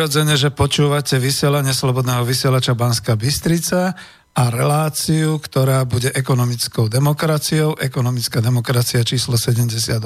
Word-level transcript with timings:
Prirodzene, 0.00 0.32
že 0.32 0.48
počúvate 0.48 1.20
vysielanie 1.20 1.76
Slobodného 1.76 2.24
vysielača 2.24 2.72
Banska 2.72 3.20
Bystrica 3.20 3.92
a 4.32 4.42
reláciu, 4.48 5.36
ktorá 5.36 5.84
bude 5.84 6.08
ekonomickou 6.16 6.88
demokraciou, 6.88 7.76
ekonomická 7.76 8.40
demokracia 8.40 9.04
číslo 9.04 9.36
78. 9.36 10.00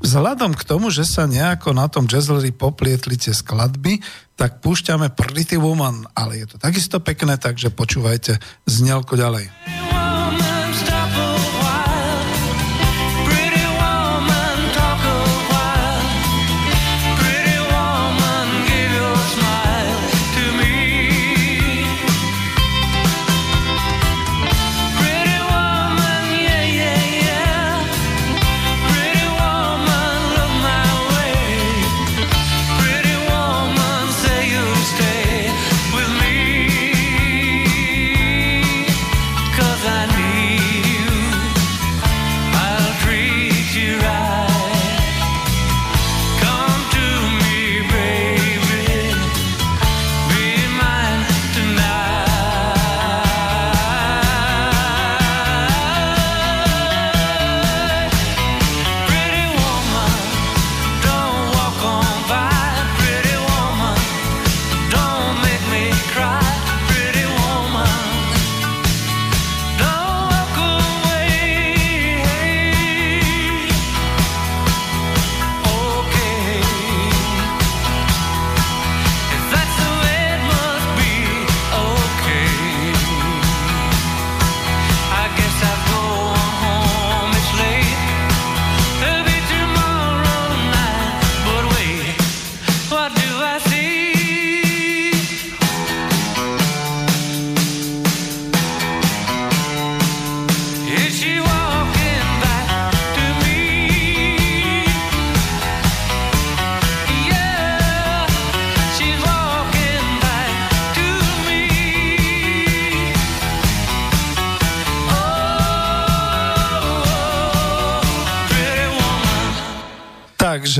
Vzhľadom 0.00 0.56
k 0.56 0.62
tomu, 0.64 0.88
že 0.88 1.04
sa 1.04 1.28
nejako 1.28 1.76
na 1.76 1.92
tom 1.92 2.08
jazzleri 2.08 2.48
poplietli 2.48 3.20
tie 3.20 3.36
skladby, 3.36 4.00
tak 4.40 4.64
púšťame 4.64 5.12
Pretty 5.12 5.60
Woman, 5.60 6.08
ale 6.16 6.40
je 6.40 6.56
to 6.56 6.56
takisto 6.56 6.96
pekné, 7.04 7.36
takže 7.36 7.68
počúvajte 7.76 8.40
znelko 8.64 9.20
ďalej. 9.20 9.52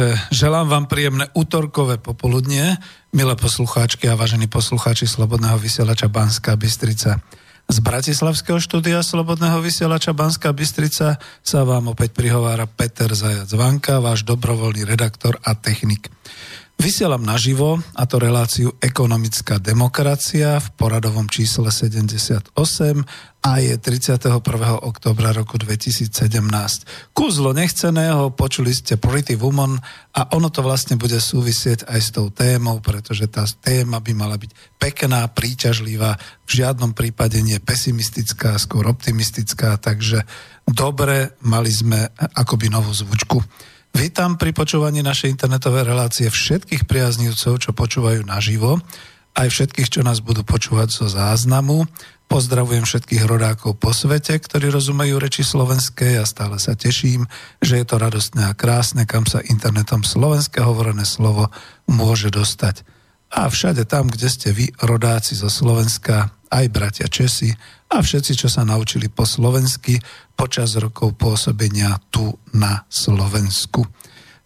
Takže 0.01 0.33
želám 0.33 0.65
vám 0.73 0.85
príjemné 0.89 1.29
útorkové 1.37 2.01
popoludnie, 2.01 2.81
milé 3.13 3.37
poslucháčky 3.37 4.09
a 4.09 4.17
vážení 4.17 4.49
poslucháči 4.49 5.05
Slobodného 5.05 5.61
vysielača 5.61 6.09
Banská 6.09 6.57
Bystrica. 6.57 7.21
Z 7.69 7.79
Bratislavského 7.85 8.57
štúdia 8.65 9.05
Slobodného 9.05 9.61
vysielača 9.61 10.17
Banská 10.17 10.57
Bystrica 10.57 11.21
sa 11.45 11.61
vám 11.69 11.93
opäť 11.93 12.17
prihovára 12.17 12.65
Peter 12.65 13.13
Zajac 13.13 13.53
Vanka, 13.53 14.01
váš 14.01 14.25
dobrovoľný 14.25 14.89
redaktor 14.89 15.37
a 15.45 15.53
technik. 15.53 16.09
Vysielam 16.81 17.21
naživo, 17.21 17.77
a 17.93 18.09
to 18.09 18.17
reláciu 18.17 18.73
Ekonomická 18.81 19.61
demokracia 19.61 20.57
v 20.57 20.69
poradovom 20.81 21.29
čísle 21.29 21.69
78 21.69 22.57
a 23.45 23.53
je 23.61 23.77
31. 23.77 24.41
oktobra 24.81 25.37
roku 25.37 25.61
2017. 25.61 26.09
Kúzlo 27.13 27.53
nechceného, 27.53 28.33
počuli 28.33 28.73
ste 28.73 28.97
Pretty 28.97 29.37
Woman 29.37 29.77
a 30.17 30.33
ono 30.33 30.49
to 30.49 30.65
vlastne 30.65 30.97
bude 30.97 31.21
súvisieť 31.21 31.85
aj 31.85 32.01
s 32.01 32.17
tou 32.17 32.33
témou, 32.33 32.81
pretože 32.81 33.29
tá 33.29 33.45
téma 33.45 34.01
by 34.01 34.17
mala 34.17 34.41
byť 34.41 34.81
pekná, 34.81 35.29
príťažlivá, 35.29 36.17
v 36.49 36.65
žiadnom 36.65 36.97
prípade 36.97 37.45
nie 37.45 37.61
pesimistická, 37.61 38.57
skôr 38.57 38.89
optimistická, 38.89 39.77
takže 39.77 40.25
dobre, 40.65 41.37
mali 41.45 41.69
sme 41.69 42.09
akoby 42.17 42.73
novú 42.73 42.97
zvučku. 42.97 43.69
Vítam 43.91 44.39
pri 44.39 44.55
počúvaní 44.55 45.03
našej 45.03 45.35
internetovej 45.35 45.85
relácie 45.85 46.31
všetkých 46.31 46.87
priaznivcov, 46.87 47.59
čo 47.59 47.71
počúvajú 47.75 48.23
naživo, 48.23 48.79
aj 49.35 49.49
všetkých, 49.51 49.89
čo 49.91 50.01
nás 50.07 50.23
budú 50.23 50.47
počúvať 50.47 50.89
zo 50.91 51.07
záznamu. 51.11 51.87
Pozdravujem 52.31 52.87
všetkých 52.87 53.27
rodákov 53.27 53.83
po 53.83 53.91
svete, 53.91 54.39
ktorí 54.39 54.71
rozumejú 54.71 55.19
reči 55.19 55.43
slovenskej 55.43 56.23
a 56.23 56.25
stále 56.27 56.63
sa 56.63 56.79
teším, 56.79 57.27
že 57.59 57.83
je 57.83 57.87
to 57.87 57.99
radostné 57.99 58.47
a 58.47 58.55
krásne, 58.55 59.03
kam 59.03 59.27
sa 59.27 59.43
internetom 59.43 60.07
slovenské 60.07 60.63
hovorené 60.63 61.03
slovo 61.03 61.51
môže 61.91 62.31
dostať. 62.31 62.87
A 63.35 63.51
všade 63.51 63.87
tam, 63.87 64.07
kde 64.11 64.27
ste 64.31 64.55
vy, 64.55 64.71
rodáci 64.79 65.35
zo 65.39 65.51
Slovenska, 65.51 66.35
aj 66.51 66.67
bratia 66.69 67.07
Česi 67.07 67.55
a 67.91 68.03
všetci, 68.03 68.35
čo 68.35 68.49
sa 68.51 68.67
naučili 68.67 69.07
po 69.07 69.23
slovensky 69.23 69.99
počas 70.35 70.75
rokov 70.77 71.15
pôsobenia 71.15 72.03
tu 72.11 72.35
na 72.51 72.83
Slovensku. 72.91 73.87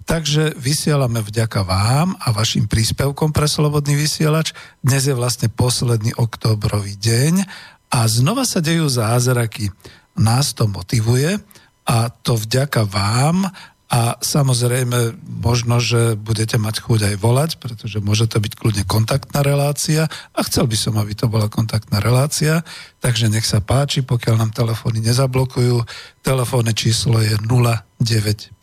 Takže 0.04 0.52
vysielame 0.60 1.24
vďaka 1.24 1.64
vám 1.64 2.12
a 2.20 2.28
vašim 2.36 2.68
príspevkom 2.68 3.32
pre 3.32 3.48
Slobodný 3.48 3.96
vysielač. 3.96 4.52
Dnes 4.84 5.08
je 5.08 5.16
vlastne 5.16 5.48
posledný 5.48 6.12
oktobrový 6.20 6.92
deň 7.00 7.40
a 7.88 8.04
znova 8.04 8.44
sa 8.44 8.60
dejú 8.60 8.84
zázraky. 8.84 9.72
Nás 10.20 10.52
to 10.52 10.68
motivuje 10.68 11.40
a 11.88 12.12
to 12.12 12.36
vďaka 12.36 12.84
vám 12.84 13.48
a 13.92 14.16
samozrejme, 14.16 15.20
možno, 15.44 15.76
že 15.76 16.16
budete 16.16 16.56
mať 16.56 16.80
chuť 16.80 17.00
aj 17.12 17.16
volať, 17.20 17.50
pretože 17.60 18.00
môže 18.00 18.24
to 18.24 18.40
byť 18.40 18.52
kľudne 18.56 18.84
kontaktná 18.88 19.44
relácia 19.44 20.08
a 20.08 20.40
chcel 20.42 20.64
by 20.64 20.76
som, 20.76 20.96
aby 20.96 21.12
to 21.12 21.28
bola 21.28 21.52
kontaktná 21.52 22.00
relácia, 22.00 22.64
takže 23.04 23.28
nech 23.28 23.44
sa 23.44 23.60
páči, 23.60 24.00
pokiaľ 24.00 24.40
nám 24.40 24.56
telefóny 24.56 25.04
nezablokujú. 25.04 25.84
Telefónne 26.24 26.72
číslo 26.72 27.20
je 27.20 27.36
0950 27.44 28.56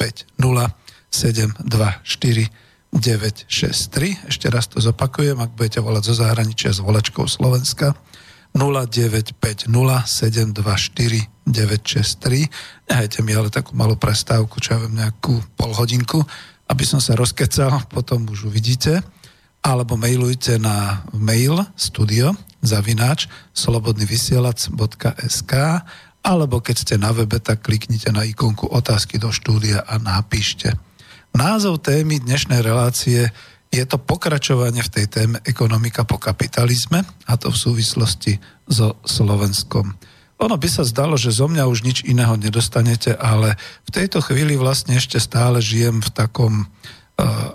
724 1.11 2.49
963. 2.91 4.27
Ešte 4.27 4.47
raz 4.51 4.67
to 4.67 4.83
zopakujem, 4.83 5.39
ak 5.39 5.55
budete 5.55 5.79
volať 5.79 6.11
zo 6.11 6.15
zahraničia 6.27 6.75
s 6.75 6.83
volačkou 6.83 7.23
Slovenska 7.23 7.95
0950 8.53 9.67
724 10.05 11.31
963. 11.47 12.47
Nehajte 12.91 13.23
mi 13.23 13.33
ale 13.33 13.49
takú 13.49 13.73
malú 13.73 13.95
prestávku, 13.97 14.59
čo 14.61 14.75
ja 14.75 14.79
viem, 14.83 14.99
nejakú 14.99 15.41
pol 15.57 15.71
hodinku, 15.73 16.21
aby 16.67 16.83
som 16.87 16.99
sa 17.03 17.15
rozkecal, 17.17 17.87
potom 17.91 18.27
už 18.29 18.47
uvidíte. 18.51 19.01
Alebo 19.61 19.93
mailujte 19.93 20.57
na 20.57 21.05
mail 21.13 21.61
studio 21.77 22.33
zavináč 22.61 23.29
slobodnyvysielac.sk 23.57 25.53
alebo 26.21 26.61
keď 26.61 26.75
ste 26.77 27.01
na 27.01 27.09
webe, 27.09 27.41
tak 27.41 27.65
kliknite 27.65 28.13
na 28.13 28.21
ikonku 28.21 28.69
otázky 28.69 29.17
do 29.17 29.33
štúdia 29.33 29.81
a 29.81 29.97
napíšte. 29.97 30.77
Názov 31.33 31.81
témy 31.81 32.21
dnešnej 32.21 32.61
relácie 32.61 33.33
je 33.71 33.83
to 33.87 33.95
pokračovanie 33.95 34.83
v 34.83 34.93
tej 34.93 35.05
téme 35.07 35.37
ekonomika 35.47 36.03
po 36.03 36.19
kapitalizme 36.19 37.07
a 37.25 37.33
to 37.39 37.47
v 37.49 37.57
súvislosti 37.57 38.33
so 38.67 38.99
Slovenskom. 39.07 39.95
Ono 40.41 40.55
by 40.57 40.67
sa 40.67 40.83
zdalo, 40.83 41.15
že 41.15 41.31
zo 41.31 41.47
mňa 41.47 41.69
už 41.69 41.87
nič 41.87 41.97
iného 42.03 42.35
nedostanete, 42.35 43.15
ale 43.15 43.55
v 43.87 43.91
tejto 43.93 44.19
chvíli 44.19 44.59
vlastne 44.59 44.97
ešte 44.99 45.21
stále 45.21 45.63
žijem 45.63 46.03
v 46.03 46.09
takom 46.11 46.67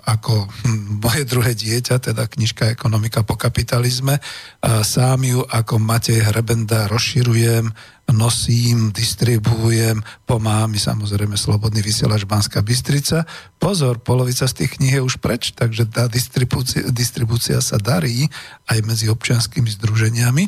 ako 0.07 0.47
hm, 0.47 1.03
moje 1.03 1.23
druhé 1.27 1.51
dieťa, 1.53 1.99
teda 1.99 2.27
knižka 2.27 2.71
Ekonomika 2.71 3.23
po 3.23 3.35
kapitalizme. 3.35 4.19
Sám 4.63 5.19
ju 5.23 5.43
ako 5.43 5.79
Matej 5.79 6.23
Hrebenda 6.23 6.87
rozširujem, 6.87 7.69
nosím, 8.15 8.95
distribuujem, 8.95 9.99
pomáha 10.23 10.71
mi 10.71 10.79
samozrejme 10.79 11.35
Slobodný 11.35 11.83
vysielač 11.83 12.23
Banská 12.23 12.63
Bystrica. 12.63 13.27
Pozor, 13.59 13.99
polovica 13.99 14.47
z 14.47 14.63
tých 14.63 14.79
kníh 14.79 14.93
je 14.95 15.03
už 15.03 15.19
preč, 15.19 15.51
takže 15.51 15.91
tá 15.91 16.07
distribúcia, 16.07 16.87
distribúcia 16.87 17.59
sa 17.59 17.75
darí 17.75 18.31
aj 18.71 18.79
medzi 18.87 19.11
občianskými 19.11 19.67
združeniami. 19.75 20.47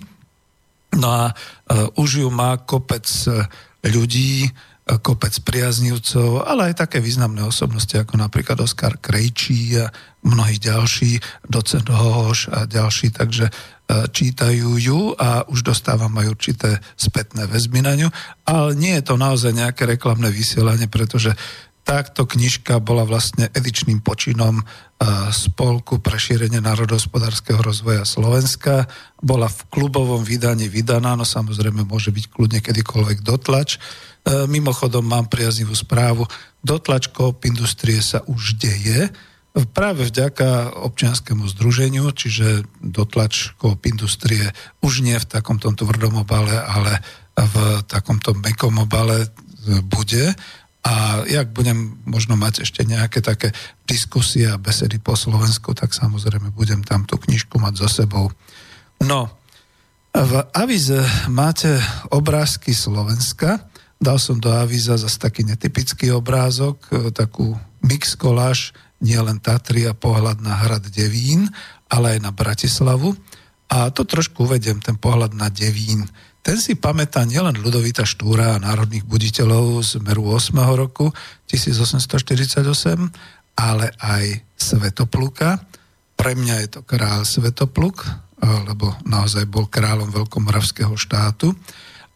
No 0.96 1.08
a 1.12 1.24
uh, 1.36 2.02
už 2.02 2.26
ju 2.26 2.30
má 2.34 2.58
kopec 2.58 3.06
e, 3.30 3.46
ľudí, 3.86 4.50
kopec 4.98 5.38
priaznivcov, 5.46 6.50
ale 6.50 6.74
aj 6.74 6.82
také 6.82 6.98
významné 6.98 7.46
osobnosti, 7.46 7.94
ako 7.94 8.18
napríklad 8.18 8.58
Oskar 8.58 8.98
Krejčí 8.98 9.78
a 9.78 9.94
mnohí 10.26 10.58
ďalší, 10.58 11.22
docent 11.46 11.86
Hohoš 11.86 12.50
a 12.50 12.66
ďalší, 12.66 13.14
takže 13.14 13.46
e, 13.48 13.52
čítajú 14.10 14.82
ju 14.82 15.14
a 15.14 15.46
už 15.46 15.62
dostávam 15.62 16.12
aj 16.18 16.28
určité 16.34 16.70
spätné 16.98 17.46
väzby 17.46 17.86
na 17.86 17.94
ňu, 17.94 18.10
ale 18.50 18.74
nie 18.74 18.98
je 18.98 19.06
to 19.06 19.16
naozaj 19.22 19.54
nejaké 19.54 19.86
reklamné 19.86 20.34
vysielanie, 20.34 20.90
pretože 20.90 21.38
táto 21.90 22.30
knižka 22.30 22.78
bola 22.86 23.02
vlastne 23.02 23.50
edičným 23.50 24.06
počinom 24.06 24.62
e, 24.62 24.64
Spolku 25.34 25.98
pre 25.98 26.22
šírenie 26.22 26.62
národohospodárskeho 26.62 27.66
rozvoja 27.66 28.06
Slovenska. 28.06 28.86
Bola 29.18 29.50
v 29.50 29.60
klubovom 29.74 30.22
vydaní 30.22 30.70
vydaná, 30.70 31.18
no 31.18 31.26
samozrejme 31.26 31.86
môže 31.90 32.14
byť 32.14 32.26
kľudne 32.30 32.60
kedykoľvek 32.62 33.26
dotlač. 33.26 33.82
E, 34.30 34.46
mimochodom 34.46 35.02
mám 35.02 35.26
priaznivú 35.26 35.74
správu, 35.74 36.30
dotlač 36.62 37.10
Coop 37.10 37.50
Industrie 37.50 37.98
sa 37.98 38.22
už 38.30 38.62
deje, 38.62 39.10
práve 39.74 40.06
vďaka 40.06 40.78
občianskému 40.86 41.50
združeniu, 41.58 42.14
čiže 42.14 42.70
dotlač 42.78 43.58
Coop 43.58 43.82
Industrie 43.90 44.54
už 44.86 45.02
nie 45.02 45.18
v 45.18 45.26
takomto 45.26 45.74
tvrdom 45.74 46.22
obale, 46.22 46.54
ale 46.54 47.02
v 47.34 47.82
takomto 47.90 48.38
mekom 48.38 48.78
obale 48.78 49.34
bude. 49.90 50.38
A 50.86 51.26
jak 51.28 51.52
budem 51.52 52.00
možno 52.08 52.40
mať 52.40 52.64
ešte 52.64 52.88
nejaké 52.88 53.20
také 53.20 53.52
diskusie 53.84 54.48
a 54.48 54.62
besedy 54.62 55.02
po 55.02 55.18
Slovensku, 55.18 55.76
tak 55.76 55.92
samozrejme 55.92 56.56
budem 56.56 56.86
tam 56.86 57.04
tú 57.04 57.20
knižku 57.20 57.60
mať 57.60 57.84
so 57.84 57.90
sebou. 57.90 58.32
No, 59.04 59.28
v 60.16 60.34
avize 60.56 61.04
máte 61.28 61.82
obrázky 62.14 62.72
Slovenska, 62.72 63.60
Dal 64.00 64.16
som 64.16 64.40
do 64.40 64.48
avíza 64.48 64.96
zase 64.96 65.20
taký 65.20 65.44
netypický 65.44 66.16
obrázok, 66.16 66.88
e, 66.88 67.12
takú 67.12 67.60
mix 67.84 68.16
koláž, 68.16 68.72
nie 69.04 69.20
len 69.20 69.44
Tatry 69.44 69.88
a 69.88 69.96
pohľad 69.96 70.40
na 70.40 70.56
hrad 70.56 70.88
Devín, 70.88 71.52
ale 71.92 72.16
aj 72.16 72.20
na 72.24 72.32
Bratislavu. 72.32 73.16
A 73.70 73.92
to 73.92 74.08
trošku 74.08 74.48
uvedem, 74.48 74.80
ten 74.80 74.96
pohľad 74.96 75.36
na 75.36 75.52
Devín. 75.52 76.08
Ten 76.40 76.56
si 76.56 76.80
pamätá 76.80 77.28
nielen 77.28 77.60
Ludovita 77.60 78.08
Štúra 78.08 78.56
a 78.56 78.64
národných 78.64 79.04
buditeľov 79.04 79.84
z 79.84 79.92
Meru 80.00 80.32
8. 80.32 80.56
roku 80.80 81.12
1848, 81.52 82.64
ale 83.60 83.92
aj 84.00 84.42
Svetopluka. 84.56 85.60
Pre 86.16 86.32
mňa 86.36 86.56
je 86.64 86.68
to 86.80 86.82
král 86.88 87.28
Svetopluk, 87.28 88.08
lebo 88.40 88.96
naozaj 89.04 89.44
bol 89.52 89.68
kráľom 89.68 90.12
Veľkomoravského 90.16 90.96
štátu. 90.96 91.52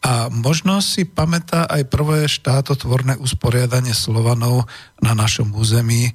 A 0.04 0.28
možno 0.28 0.84
si 0.84 1.08
pamätá 1.08 1.64
aj 1.64 1.88
prvé 1.88 2.28
štátotvorné 2.28 3.16
usporiadanie 3.24 3.96
Slovanov 3.96 4.68
na 5.00 5.16
našom 5.16 5.56
území 5.56 6.12
e, 6.12 6.14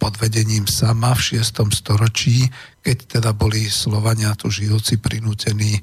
pod 0.00 0.16
vedením 0.16 0.64
sama 0.64 1.12
v 1.12 1.36
6. 1.36 1.68
storočí, 1.76 2.48
keď 2.80 3.20
teda 3.20 3.30
boli 3.36 3.68
Slovania 3.68 4.32
tu 4.32 4.48
žijúci 4.48 4.96
prinútení 4.96 5.76
e, 5.76 5.80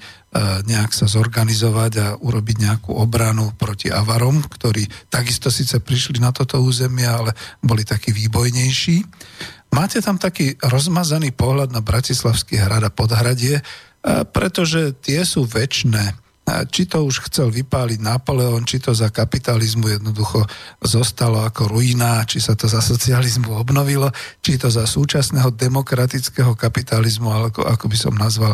nejak 0.66 0.90
sa 0.90 1.06
zorganizovať 1.06 1.92
a 2.02 2.08
urobiť 2.18 2.66
nejakú 2.66 2.98
obranu 2.98 3.54
proti 3.54 3.94
Avarom, 3.94 4.42
ktorí 4.42 4.90
takisto 5.14 5.54
síce 5.54 5.78
prišli 5.78 6.18
na 6.18 6.34
toto 6.34 6.58
územie, 6.58 7.06
ale 7.06 7.38
boli 7.62 7.86
takí 7.86 8.10
výbojnejší. 8.10 9.06
Máte 9.70 10.02
tam 10.02 10.18
taký 10.18 10.58
rozmazaný 10.66 11.30
pohľad 11.30 11.70
na 11.70 11.86
Bratislavský 11.86 12.58
hrad 12.58 12.82
a 12.82 12.90
podhradie, 12.90 13.62
e, 13.62 13.64
pretože 14.34 14.98
tie 14.98 15.22
sú 15.22 15.46
väčšie 15.46 16.25
či 16.46 16.86
to 16.86 17.02
už 17.02 17.26
chcel 17.26 17.50
vypáliť 17.50 18.06
Napoleon, 18.06 18.62
či 18.70 18.78
to 18.78 18.94
za 18.94 19.10
kapitalizmu 19.10 19.98
jednoducho 19.98 20.46
zostalo 20.78 21.42
ako 21.42 21.74
ruina, 21.74 22.22
či 22.30 22.38
sa 22.38 22.54
to 22.54 22.70
za 22.70 22.86
socializmu 22.86 23.50
obnovilo, 23.58 24.14
či 24.46 24.62
to 24.62 24.70
za 24.70 24.86
súčasného 24.86 25.50
demokratického 25.58 26.54
kapitalizmu, 26.54 27.50
ako, 27.50 27.66
ako 27.66 27.86
by 27.90 27.98
som 27.98 28.14
nazval, 28.14 28.54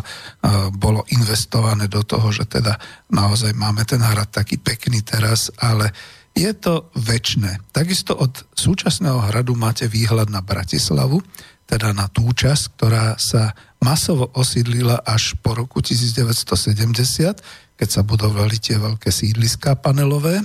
bolo 0.80 1.04
investované 1.12 1.92
do 1.92 2.00
toho, 2.08 2.32
že 2.32 2.48
teda 2.48 2.80
naozaj 3.12 3.52
máme 3.60 3.84
ten 3.84 4.00
hrad 4.00 4.32
taký 4.32 4.56
pekný 4.56 5.04
teraz, 5.04 5.52
ale 5.60 5.92
je 6.32 6.48
to 6.56 6.88
väčné. 6.96 7.60
Takisto 7.76 8.16
od 8.16 8.48
súčasného 8.56 9.20
hradu 9.28 9.52
máte 9.60 9.92
výhľad 9.92 10.32
na 10.32 10.40
Bratislavu, 10.40 11.20
teda 11.68 11.92
na 11.92 12.08
tú 12.08 12.32
časť, 12.32 12.64
ktorá 12.80 13.20
sa 13.20 13.52
masovo 13.84 14.32
osídlila 14.32 15.04
až 15.04 15.36
po 15.44 15.56
roku 15.60 15.84
1970, 15.84 17.44
keď 17.82 17.90
sa 17.90 18.06
budovali 18.06 18.62
tie 18.62 18.78
veľké 18.78 19.10
sídliská 19.10 19.74
panelové. 19.74 20.38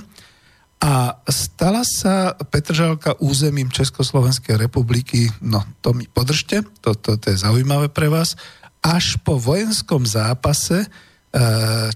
A 0.81 1.21
stala 1.29 1.85
sa 1.85 2.33
Petržalka 2.33 3.13
územím 3.21 3.69
Československej 3.69 4.57
republiky, 4.57 5.29
no 5.45 5.61
to 5.85 5.93
mi 5.93 6.09
podržte, 6.09 6.65
to, 6.81 6.97
to, 6.97 7.21
to 7.21 7.25
je 7.29 7.37
zaujímavé 7.45 7.93
pre 7.93 8.09
vás, 8.09 8.33
až 8.81 9.21
po 9.21 9.37
vojenskom 9.37 10.01
zápase 10.01 10.81
e, 10.81 10.87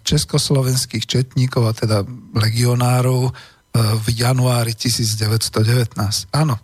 československých 0.05 1.09
četníkov, 1.09 1.61
a 1.65 1.73
teda 1.73 1.97
legionárov 2.37 3.29
e, 3.29 3.31
v 3.97 4.05
januári 4.13 4.77
1919. 4.77 5.97
Áno, 6.37 6.57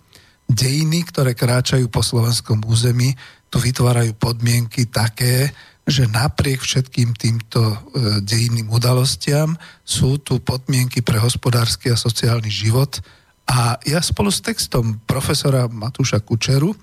dejiny, 0.46 1.02
ktoré 1.10 1.34
kráčajú 1.34 1.90
po 1.90 2.06
slovenskom 2.06 2.62
území, 2.66 3.18
tu 3.50 3.58
vytvárajú 3.58 4.14
podmienky 4.18 4.86
také, 4.90 5.50
že 5.88 6.04
napriek 6.12 6.60
všetkým 6.60 7.16
týmto 7.16 7.64
e, 7.64 7.76
dejinným 8.20 8.68
udalostiam 8.68 9.56
sú 9.88 10.20
tu 10.20 10.44
podmienky 10.44 11.00
pre 11.00 11.16
hospodársky 11.16 11.88
a 11.88 11.96
sociálny 11.96 12.52
život. 12.52 13.00
A 13.48 13.80
ja 13.88 14.04
spolu 14.04 14.28
s 14.28 14.44
textom 14.44 15.00
profesora 15.08 15.72
Matúša 15.72 16.20
Kučeru 16.20 16.76
e, 16.76 16.78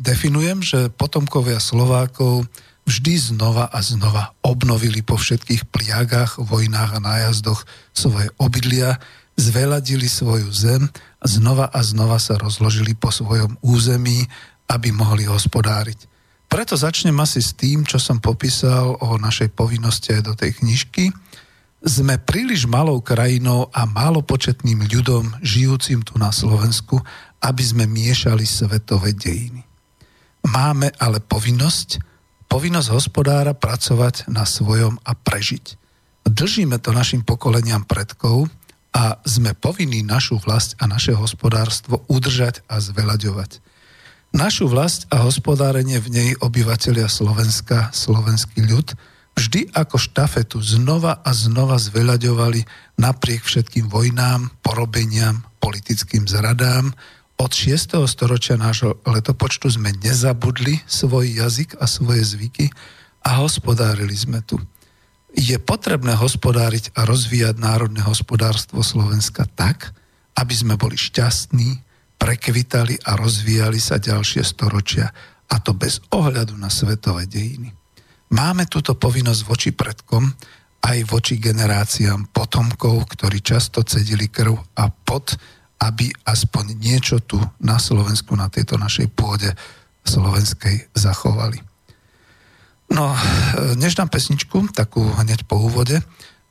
definujem, 0.00 0.64
že 0.64 0.88
potomkovia 0.88 1.60
Slovákov 1.60 2.48
vždy 2.88 3.36
znova 3.36 3.68
a 3.68 3.78
znova 3.84 4.32
obnovili 4.40 5.04
po 5.04 5.20
všetkých 5.20 5.68
pliagách, 5.68 6.40
vojnách 6.40 6.96
a 6.96 7.04
nájazdoch 7.04 7.68
svoje 7.92 8.32
obydlia, 8.40 8.96
zveladili 9.36 10.08
svoju 10.08 10.48
zem 10.48 10.88
a 11.20 11.26
znova 11.28 11.68
a 11.68 11.80
znova 11.84 12.16
sa 12.16 12.40
rozložili 12.40 12.96
po 12.96 13.12
svojom 13.12 13.60
území, 13.60 14.24
aby 14.72 14.88
mohli 14.96 15.28
hospodáriť. 15.28 16.11
Preto 16.52 16.76
začnem 16.76 17.16
asi 17.16 17.40
s 17.40 17.56
tým, 17.56 17.88
čo 17.88 17.96
som 17.96 18.20
popísal 18.20 19.00
o 19.00 19.16
našej 19.16 19.56
povinnosti 19.56 20.12
aj 20.12 20.22
do 20.28 20.36
tej 20.36 20.60
knižky. 20.60 21.08
Sme 21.80 22.20
príliš 22.20 22.68
malou 22.68 23.00
krajinou 23.00 23.72
a 23.72 23.88
málo 23.88 24.20
početným 24.20 24.84
ľudom 24.84 25.32
žijúcim 25.40 26.04
tu 26.04 26.20
na 26.20 26.28
Slovensku, 26.28 27.00
aby 27.40 27.62
sme 27.64 27.88
miešali 27.88 28.44
svetové 28.44 29.16
dejiny. 29.16 29.64
Máme 30.52 30.92
ale 31.00 31.24
povinnosť, 31.24 32.04
povinnosť 32.52 32.88
hospodára 32.92 33.56
pracovať 33.56 34.28
na 34.28 34.44
svojom 34.44 35.00
a 35.08 35.16
prežiť. 35.16 35.80
Držíme 36.28 36.76
to 36.84 36.92
našim 36.92 37.24
pokoleniam 37.24 37.80
predkov 37.88 38.52
a 38.92 39.16
sme 39.24 39.56
povinní 39.56 40.04
našu 40.04 40.36
vlast 40.36 40.76
a 40.76 40.84
naše 40.84 41.16
hospodárstvo 41.16 42.04
udržať 42.12 42.60
a 42.68 42.76
zvelaďovať. 42.76 43.71
Našu 44.32 44.64
vlast 44.64 45.04
a 45.12 45.20
hospodárenie 45.28 46.00
v 46.00 46.08
nej 46.08 46.30
obyvateľia 46.40 47.04
Slovenska, 47.04 47.92
slovenský 47.92 48.64
ľud, 48.64 48.96
vždy 49.36 49.76
ako 49.76 50.00
štafetu 50.00 50.56
znova 50.64 51.20
a 51.20 51.36
znova 51.36 51.76
zveľaďovali 51.76 52.64
napriek 52.96 53.44
všetkým 53.44 53.92
vojnám, 53.92 54.48
porobeniam, 54.64 55.44
politickým 55.60 56.24
zradám. 56.24 56.96
Od 57.36 57.52
6. 57.52 58.00
storočia 58.08 58.56
nášho 58.56 58.96
letopočtu 59.04 59.68
sme 59.68 59.92
nezabudli 60.00 60.80
svoj 60.88 61.28
jazyk 61.28 61.76
a 61.76 61.84
svoje 61.84 62.24
zvyky 62.24 62.72
a 63.28 63.36
hospodárili 63.36 64.16
sme 64.16 64.40
tu. 64.40 64.56
Je 65.36 65.60
potrebné 65.60 66.16
hospodáriť 66.16 66.96
a 66.96 67.04
rozvíjať 67.04 67.60
národné 67.60 68.00
hospodárstvo 68.00 68.80
Slovenska 68.80 69.44
tak, 69.44 69.92
aby 70.40 70.54
sme 70.56 70.80
boli 70.80 70.96
šťastní, 70.96 71.91
prekvitali 72.22 73.02
a 73.02 73.18
rozvíjali 73.18 73.82
sa 73.82 73.98
ďalšie 73.98 74.46
storočia, 74.46 75.10
a 75.50 75.58
to 75.58 75.74
bez 75.74 75.98
ohľadu 76.14 76.54
na 76.54 76.70
svetové 76.70 77.26
dejiny. 77.26 77.74
Máme 78.30 78.70
túto 78.70 78.94
povinnosť 78.94 79.42
voči 79.42 79.70
predkom, 79.74 80.30
aj 80.86 80.98
voči 81.10 81.42
generáciám 81.42 82.30
potomkov, 82.30 83.10
ktorí 83.18 83.42
často 83.42 83.82
cedili 83.82 84.30
krv 84.30 84.54
a 84.78 84.86
pot, 84.88 85.34
aby 85.82 86.14
aspoň 86.24 86.78
niečo 86.78 87.18
tu 87.26 87.42
na 87.58 87.82
Slovensku, 87.82 88.38
na 88.38 88.46
tejto 88.46 88.78
našej 88.78 89.10
pôde 89.10 89.50
slovenskej 90.06 90.94
zachovali. 90.94 91.58
No, 92.94 93.12
než 93.74 93.98
dám 93.98 94.08
pesničku, 94.08 94.70
takú 94.70 95.02
hneď 95.02 95.42
po 95.44 95.58
úvode, 95.58 95.98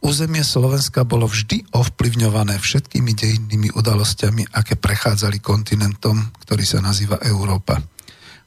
územie 0.02 0.42
Slovenska 0.42 1.06
bolo 1.06 1.30
vždy 1.30 1.72
ovplyvňované 1.72 2.58
všetkými 2.58 3.14
dejinnými 3.14 3.70
udalosťami, 3.78 4.52
aké 4.52 4.76
prechádzali 4.76 5.38
kontinentom, 5.40 6.34
ktorý 6.46 6.64
sa 6.66 6.82
nazýva 6.82 7.22
Európa. 7.22 7.80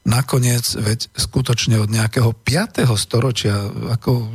Nakoniec, 0.05 0.77
veď 0.77 1.09
skutočne 1.17 1.81
od 1.81 1.89
nejakého 1.89 2.29
5. 2.29 2.85
storočia, 2.93 3.57
ako 3.89 4.29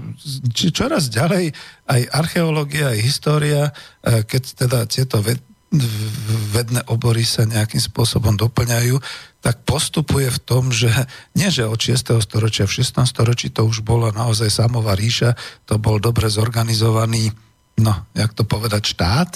čoraz 0.51 1.07
ďalej, 1.15 1.55
aj 1.87 2.01
archeológia, 2.11 2.91
aj 2.91 2.99
história, 2.99 3.71
e, 4.03 4.27
keď 4.27 4.43
teda 4.67 4.79
tieto 4.91 5.23
vedné 6.51 6.83
obory 6.91 7.23
sa 7.23 7.47
nejakým 7.47 7.79
spôsobom 7.79 8.35
doplňajú, 8.35 8.99
tak 9.39 9.63
postupuje 9.63 10.27
v 10.27 10.43
tom, 10.43 10.75
že 10.75 10.91
nie, 11.39 11.47
že 11.47 11.63
od 11.63 11.79
6. 11.79 12.19
storočia, 12.27 12.67
v 12.67 12.83
6. 12.83 13.07
storočí 13.07 13.55
to 13.55 13.63
už 13.63 13.87
bola 13.87 14.11
naozaj 14.11 14.51
samová 14.51 14.99
ríša, 14.99 15.39
to 15.71 15.79
bol 15.79 16.03
dobre 16.03 16.27
zorganizovaný, 16.27 17.31
no, 17.79 18.11
jak 18.19 18.35
to 18.35 18.43
povedať, 18.43 18.83
štát, 18.99 19.31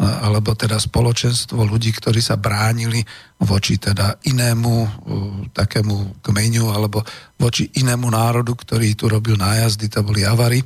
alebo 0.00 0.56
teda 0.56 0.80
spoločenstvo 0.80 1.60
ľudí, 1.60 1.92
ktorí 1.92 2.24
sa 2.24 2.40
bránili 2.40 3.04
voči 3.44 3.76
teda 3.76 4.16
inému 4.24 4.72
takému 5.52 6.24
kmeňu 6.24 6.72
alebo 6.72 7.04
voči 7.36 7.68
inému 7.68 8.08
národu, 8.08 8.56
ktorý 8.56 8.96
tu 8.96 9.12
robil 9.12 9.36
nájazdy, 9.36 9.92
to 9.92 10.00
boli 10.00 10.24
avary. 10.24 10.64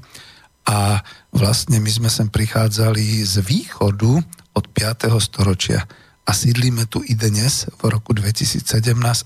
A 0.70 1.02
vlastne 1.34 1.82
my 1.82 1.90
sme 1.90 2.10
sem 2.10 2.30
prichádzali 2.30 3.26
z 3.26 3.42
východu 3.42 4.22
od 4.54 4.64
5. 4.70 5.10
storočia 5.18 5.84
a 6.24 6.32
sídlíme 6.32 6.88
tu 6.88 7.04
i 7.04 7.12
dnes 7.12 7.68
v 7.68 7.92
roku 7.92 8.16
2017 8.16 8.64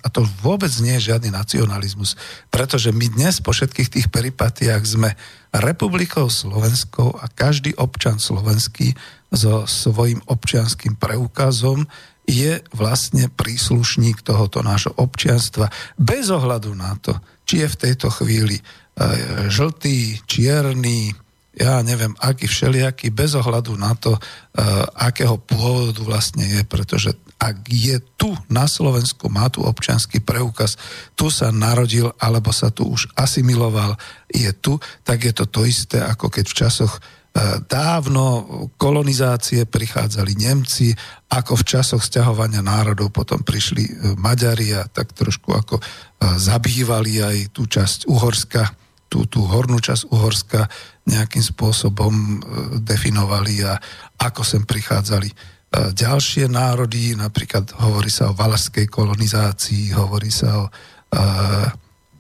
a 0.02 0.06
to 0.10 0.26
vôbec 0.42 0.70
nie 0.82 0.98
je 0.98 1.14
žiadny 1.14 1.30
nacionalizmus, 1.30 2.18
pretože 2.50 2.90
my 2.90 3.06
dnes 3.06 3.38
po 3.38 3.54
všetkých 3.54 3.88
tých 3.88 4.06
peripatiách 4.10 4.82
sme 4.82 5.14
republikou 5.54 6.26
Slovenskou 6.26 7.14
a 7.22 7.30
každý 7.30 7.78
občan 7.78 8.18
slovenský 8.18 8.98
so 9.30 9.62
svojím 9.70 10.18
občianským 10.26 10.98
preukazom 10.98 11.86
je 12.28 12.60
vlastne 12.74 13.30
príslušník 13.30 14.20
tohoto 14.20 14.60
nášho 14.60 14.92
občianstva 14.98 15.70
bez 15.96 16.28
ohľadu 16.28 16.74
na 16.76 16.98
to, 17.00 17.16
či 17.48 17.64
je 17.64 17.68
v 17.72 17.80
tejto 17.88 18.12
chvíli 18.12 18.60
e, 18.60 18.62
žltý, 19.48 20.20
čierny, 20.28 21.14
ja 21.58 21.82
neviem, 21.82 22.14
aký 22.22 22.46
všelijaký, 22.46 23.10
bez 23.10 23.34
ohľadu 23.34 23.74
na 23.74 23.92
to, 23.98 24.14
uh, 24.14 24.20
akého 24.94 25.34
pôvodu 25.42 25.98
vlastne 26.06 26.46
je, 26.46 26.62
pretože 26.62 27.10
ak 27.38 27.66
je 27.66 27.98
tu 28.18 28.34
na 28.50 28.66
Slovensku, 28.70 29.26
má 29.30 29.50
tu 29.50 29.62
občanský 29.62 30.22
preukaz, 30.22 30.78
tu 31.18 31.30
sa 31.30 31.50
narodil, 31.50 32.10
alebo 32.18 32.54
sa 32.54 32.70
tu 32.70 32.86
už 32.86 33.10
asimiloval, 33.18 33.98
je 34.30 34.50
tu, 34.54 34.78
tak 35.02 35.26
je 35.26 35.34
to 35.34 35.50
to 35.50 35.66
isté, 35.66 35.98
ako 35.98 36.30
keď 36.30 36.44
v 36.46 36.58
časoch 36.62 36.94
uh, 36.98 37.58
dávno 37.66 38.46
kolonizácie 38.78 39.66
prichádzali 39.66 40.38
Nemci, 40.38 40.94
ako 41.26 41.58
v 41.58 41.66
časoch 41.66 42.02
sťahovania 42.06 42.62
národov 42.62 43.10
potom 43.10 43.42
prišli 43.42 43.82
uh, 43.82 43.92
Maďari 44.14 44.78
a 44.78 44.86
tak 44.86 45.10
trošku 45.10 45.50
ako 45.50 45.82
zabývali 46.18 47.22
aj 47.22 47.36
tú 47.54 47.70
časť 47.70 48.10
Uhorska, 48.10 48.87
tú, 49.08 49.24
tú 49.24 49.44
hornú 49.48 49.80
časť 49.80 50.12
Uhorska, 50.12 50.68
nejakým 51.08 51.40
spôsobom 51.40 52.12
e, 52.12 52.36
definovali 52.84 53.64
a 53.64 53.80
ako 54.20 54.44
sem 54.44 54.62
prichádzali. 54.62 55.28
E, 55.32 55.34
ďalšie 55.96 56.46
národy, 56.52 57.16
napríklad 57.16 57.72
hovorí 57.80 58.12
sa 58.12 58.30
o 58.30 58.36
valašskej 58.36 58.86
kolonizácii, 58.86 59.96
hovorí 59.96 60.28
sa 60.28 60.62
o 60.62 60.64
e, 60.68 60.70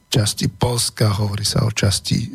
časti 0.08 0.48
Polska, 0.48 1.12
hovorí 1.20 1.44
sa 1.44 1.68
o 1.68 1.70
časti 1.70 2.32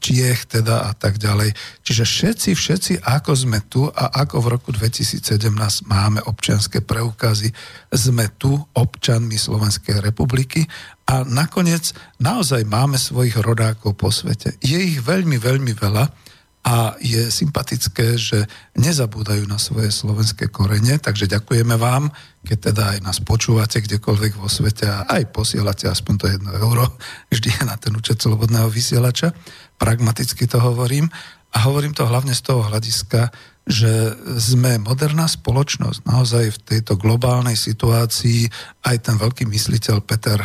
Čiech 0.00 0.48
teda 0.48 0.88
a 0.88 0.92
tak 0.96 1.20
ďalej. 1.20 1.52
Čiže 1.84 2.04
všetci, 2.08 2.50
všetci, 2.56 2.92
ako 3.04 3.32
sme 3.36 3.60
tu 3.68 3.84
a 3.84 4.08
ako 4.24 4.40
v 4.40 4.50
roku 4.56 4.70
2017 4.72 5.52
máme 5.84 6.24
občianské 6.24 6.80
preukazy, 6.80 7.52
sme 7.92 8.32
tu 8.40 8.56
občanmi 8.56 9.36
Slovenskej 9.36 10.00
republiky 10.00 10.64
a 11.04 11.28
nakoniec 11.28 11.92
naozaj 12.16 12.64
máme 12.64 12.96
svojich 12.96 13.36
rodákov 13.44 14.00
po 14.00 14.08
svete. 14.08 14.56
Je 14.64 14.80
ich 14.80 15.04
veľmi, 15.04 15.36
veľmi 15.36 15.76
veľa 15.76 16.31
a 16.62 16.94
je 17.02 17.26
sympatické, 17.26 18.14
že 18.14 18.46
nezabúdajú 18.78 19.42
na 19.50 19.58
svoje 19.58 19.90
slovenské 19.90 20.46
korene, 20.46 20.94
takže 21.02 21.26
ďakujeme 21.26 21.74
vám, 21.74 22.06
keď 22.46 22.58
teda 22.70 22.82
aj 22.94 22.98
nás 23.02 23.18
počúvate 23.18 23.82
kdekoľvek 23.82 24.38
vo 24.38 24.46
svete 24.46 24.86
a 24.86 25.10
aj 25.10 25.34
posielate 25.34 25.90
aspoň 25.90 26.14
to 26.18 26.26
jedno 26.30 26.50
euro 26.54 26.86
vždy 27.34 27.66
na 27.66 27.74
ten 27.74 27.90
účet 27.98 28.22
slobodného 28.22 28.70
vysielača. 28.70 29.34
Pragmaticky 29.74 30.46
to 30.46 30.62
hovorím 30.62 31.10
a 31.50 31.66
hovorím 31.66 31.98
to 31.98 32.06
hlavne 32.06 32.30
z 32.30 32.42
toho 32.46 32.62
hľadiska, 32.70 33.34
že 33.62 34.18
sme 34.42 34.82
moderná 34.82 35.30
spoločnosť. 35.30 36.02
Naozaj 36.02 36.44
v 36.50 36.62
tejto 36.66 36.98
globálnej 36.98 37.54
situácii 37.54 38.50
aj 38.82 38.96
ten 39.06 39.14
veľký 39.14 39.46
mysliteľ 39.46 40.02
Peter 40.02 40.38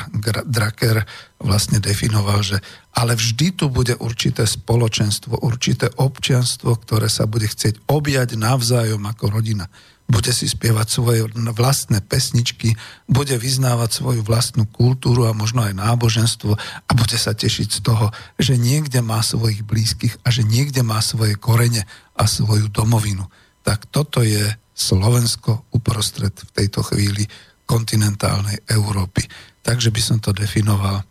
Drucker 0.45 1.01
vlastne 1.41 1.81
definoval, 1.81 2.45
že 2.45 2.57
ale 2.93 3.17
vždy 3.17 3.57
tu 3.57 3.73
bude 3.73 3.97
určité 3.97 4.45
spoločenstvo, 4.45 5.41
určité 5.41 5.89
občianstvo, 5.97 6.77
ktoré 6.77 7.09
sa 7.09 7.25
bude 7.25 7.49
chcieť 7.49 7.89
objať 7.89 8.37
navzájom 8.37 9.01
ako 9.05 9.25
rodina 9.33 9.65
bude 10.07 10.31
si 10.31 10.47
spievať 10.47 10.87
svoje 10.87 11.21
vlastné 11.35 11.99
pesničky, 11.99 12.79
bude 13.11 13.35
vyznávať 13.35 13.91
svoju 13.91 14.23
vlastnú 14.23 14.63
kultúru 14.63 15.27
a 15.27 15.35
možno 15.35 15.67
aj 15.67 15.75
náboženstvo 15.75 16.55
a 16.87 16.91
bude 16.95 17.19
sa 17.19 17.35
tešiť 17.35 17.67
z 17.67 17.79
toho, 17.83 18.15
že 18.39 18.55
niekde 18.55 19.03
má 19.03 19.19
svojich 19.19 19.67
blízkych 19.67 20.15
a 20.23 20.31
že 20.31 20.47
niekde 20.47 20.79
má 20.79 21.03
svoje 21.03 21.35
korene 21.35 21.83
a 22.17 22.23
svoju 22.25 22.67
domovinu. 22.73 23.23
Tak 23.61 23.87
toto 23.93 24.25
je 24.25 24.43
Slovensko 24.73 25.69
uprostred 25.73 26.33
v 26.33 26.51
tejto 26.53 26.81
chvíli 26.85 27.25
kontinentálnej 27.69 28.65
Európy. 28.69 29.25
Takže 29.61 29.93
by 29.93 30.01
som 30.01 30.17
to 30.17 30.33
definoval. 30.33 31.03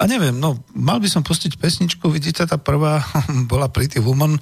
A 0.00 0.02
neviem, 0.08 0.32
no, 0.32 0.64
mal 0.72 0.96
by 0.96 1.08
som 1.12 1.20
pustiť 1.20 1.60
pesničku, 1.60 2.08
vidíte, 2.08 2.48
tá 2.48 2.56
prvá 2.56 3.04
bola 3.50 3.68
Pretty 3.68 4.00
Woman, 4.00 4.40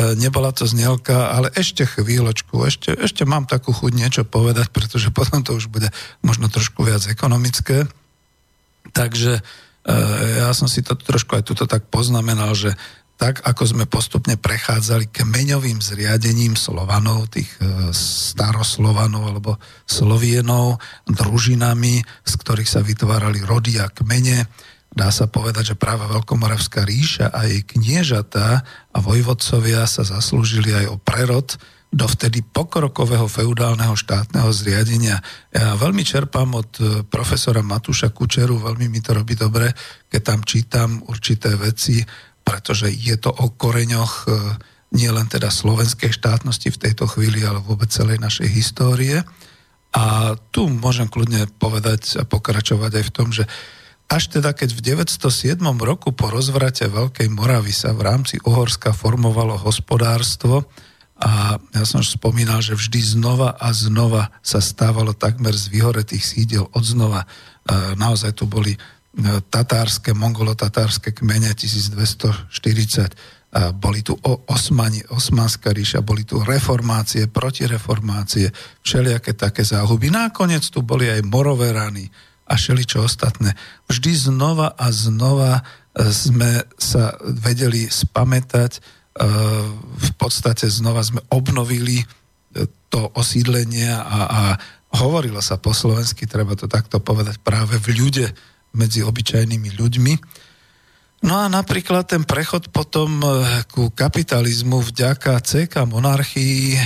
E, 0.00 0.14
nebola 0.14 0.54
to 0.54 0.64
znielka, 0.64 1.34
ale 1.34 1.50
ešte 1.52 1.82
chvíľočku, 1.82 2.62
ešte, 2.62 2.94
ešte 2.94 3.26
mám 3.26 3.50
takú 3.50 3.74
chuť 3.74 3.92
niečo 3.92 4.22
povedať, 4.22 4.70
pretože 4.70 5.10
potom 5.16 5.42
to 5.42 5.58
už 5.58 5.68
bude 5.68 5.90
možno 6.22 6.46
trošku 6.46 6.86
viac 6.86 7.04
ekonomické. 7.10 7.90
Takže 8.94 9.32
e, 9.38 9.42
ja 10.40 10.50
som 10.54 10.70
si 10.70 10.80
to 10.80 10.94
trošku 10.94 11.36
aj 11.36 11.44
tuto 11.44 11.66
tak 11.66 11.90
poznamenal, 11.90 12.54
že 12.54 12.78
tak 13.20 13.44
ako 13.44 13.62
sme 13.68 13.84
postupne 13.84 14.40
prechádzali 14.40 15.12
kmeňovým 15.12 15.84
zriadením 15.84 16.56
Slovanov, 16.56 17.28
tých 17.28 17.52
e, 17.60 17.92
staroslovanov 17.92 19.28
alebo 19.28 19.60
slovienov, 19.84 20.80
družinami, 21.04 22.00
z 22.00 22.32
ktorých 22.40 22.70
sa 22.72 22.80
vytvárali 22.80 23.44
rody 23.44 23.76
a 23.76 23.92
kmene, 23.92 24.48
dá 24.88 25.12
sa 25.12 25.28
povedať, 25.28 25.76
že 25.76 25.76
práve 25.76 26.08
Veľkomoravská 26.08 26.80
ríša 26.88 27.28
a 27.28 27.44
jej 27.44 27.60
kniežatá 27.60 28.64
a 28.88 28.98
vojvodcovia 29.04 29.84
sa 29.84 30.00
zaslúžili 30.00 30.72
aj 30.72 30.86
o 30.88 30.96
prerod 30.96 31.60
do 31.90 32.06
vtedy 32.06 32.40
pokrokového 32.40 33.26
feudálneho 33.26 33.98
štátneho 33.98 34.48
zriadenia. 34.54 35.18
Ja 35.50 35.74
veľmi 35.74 36.06
čerpám 36.06 36.56
od 36.56 36.70
e, 36.78 36.82
profesora 37.04 37.60
Matúša 37.60 38.14
Kučeru, 38.14 38.62
veľmi 38.62 38.88
mi 38.88 39.04
to 39.04 39.12
robí 39.12 39.36
dobre, 39.36 39.74
keď 40.06 40.20
tam 40.24 40.40
čítam 40.46 41.02
určité 41.10 41.52
veci, 41.58 42.00
pretože 42.50 42.90
je 42.90 43.14
to 43.14 43.30
o 43.30 43.54
koreňoch 43.54 44.26
e, 44.26 44.30
nie 44.98 45.06
len 45.06 45.30
teda 45.30 45.54
slovenskej 45.54 46.10
štátnosti 46.10 46.74
v 46.74 46.80
tejto 46.82 47.06
chvíli, 47.06 47.46
ale 47.46 47.62
vôbec 47.62 47.86
celej 47.94 48.18
našej 48.18 48.50
histórie. 48.50 49.22
A 49.94 50.34
tu 50.50 50.66
môžem 50.66 51.06
kľudne 51.06 51.46
povedať 51.62 52.18
a 52.18 52.26
pokračovať 52.26 52.90
aj 52.98 53.04
v 53.06 53.14
tom, 53.14 53.28
že 53.30 53.46
až 54.10 54.26
teda 54.34 54.50
keď 54.50 54.74
v 54.74 54.80
907 54.98 55.62
roku 55.78 56.10
po 56.10 56.34
rozvrate 56.34 56.90
Veľkej 56.90 57.30
Moravy 57.30 57.70
sa 57.70 57.94
v 57.94 58.02
rámci 58.02 58.42
Uhorska 58.42 58.90
formovalo 58.90 59.54
hospodárstvo 59.54 60.66
a 61.20 61.54
ja 61.60 61.84
som 61.86 62.02
už 62.02 62.18
spomínal, 62.18 62.58
že 62.58 62.74
vždy 62.74 63.14
znova 63.14 63.54
a 63.54 63.70
znova 63.70 64.34
sa 64.42 64.58
stávalo 64.58 65.14
takmer 65.14 65.54
z 65.54 65.70
vyhoretých 65.70 66.24
sídel 66.26 66.66
od 66.74 66.82
znova. 66.82 67.22
E, 67.22 67.26
naozaj 67.94 68.34
tu 68.34 68.50
boli 68.50 68.74
tatárske, 69.50 70.14
mongolo-tatárske 70.14 71.10
kmene 71.10 71.50
1240, 71.54 72.50
boli 73.82 74.06
tu 74.06 74.14
Osmani, 74.46 75.02
Osmanská 75.10 75.74
ríša, 75.74 76.06
boli 76.06 76.22
tu 76.22 76.38
reformácie, 76.38 77.26
protireformácie, 77.26 78.46
všelijaké 78.86 79.34
také 79.34 79.66
záhuby. 79.66 80.14
Nakoniec 80.14 80.62
tu 80.70 80.86
boli 80.86 81.10
aj 81.10 81.26
morové 81.26 81.74
rany, 81.74 82.06
a 82.50 82.58
všeličo 82.58 83.06
ostatné. 83.06 83.54
Vždy 83.86 84.34
znova 84.34 84.74
a 84.74 84.90
znova 84.90 85.62
e, 85.94 86.10
sme 86.10 86.66
sa 86.74 87.14
vedeli 87.22 87.86
spamätať, 87.86 88.72
e, 88.74 88.80
v 89.78 90.10
podstate 90.18 90.66
znova 90.66 91.06
sme 91.06 91.22
obnovili 91.30 92.02
e, 92.02 92.06
to 92.90 93.06
osídlenie 93.14 93.94
a, 93.94 94.20
a 94.26 94.42
hovorilo 94.98 95.38
sa 95.38 95.62
po 95.62 95.70
slovensky, 95.70 96.26
treba 96.26 96.58
to 96.58 96.66
takto 96.66 96.98
povedať, 96.98 97.38
práve 97.38 97.78
v 97.78 97.94
ľude 97.94 98.26
medzi 98.74 99.02
obyčajnými 99.02 99.70
ľuďmi. 99.74 100.14
No 101.20 101.36
a 101.36 101.52
napríklad 101.52 102.08
ten 102.08 102.24
prechod 102.24 102.72
potom 102.72 103.20
e, 103.20 103.28
ku 103.68 103.92
kapitalizmu 103.92 104.80
vďaka 104.80 105.36
CK 105.44 105.84
monarchii, 105.84 106.76
e, 106.76 106.80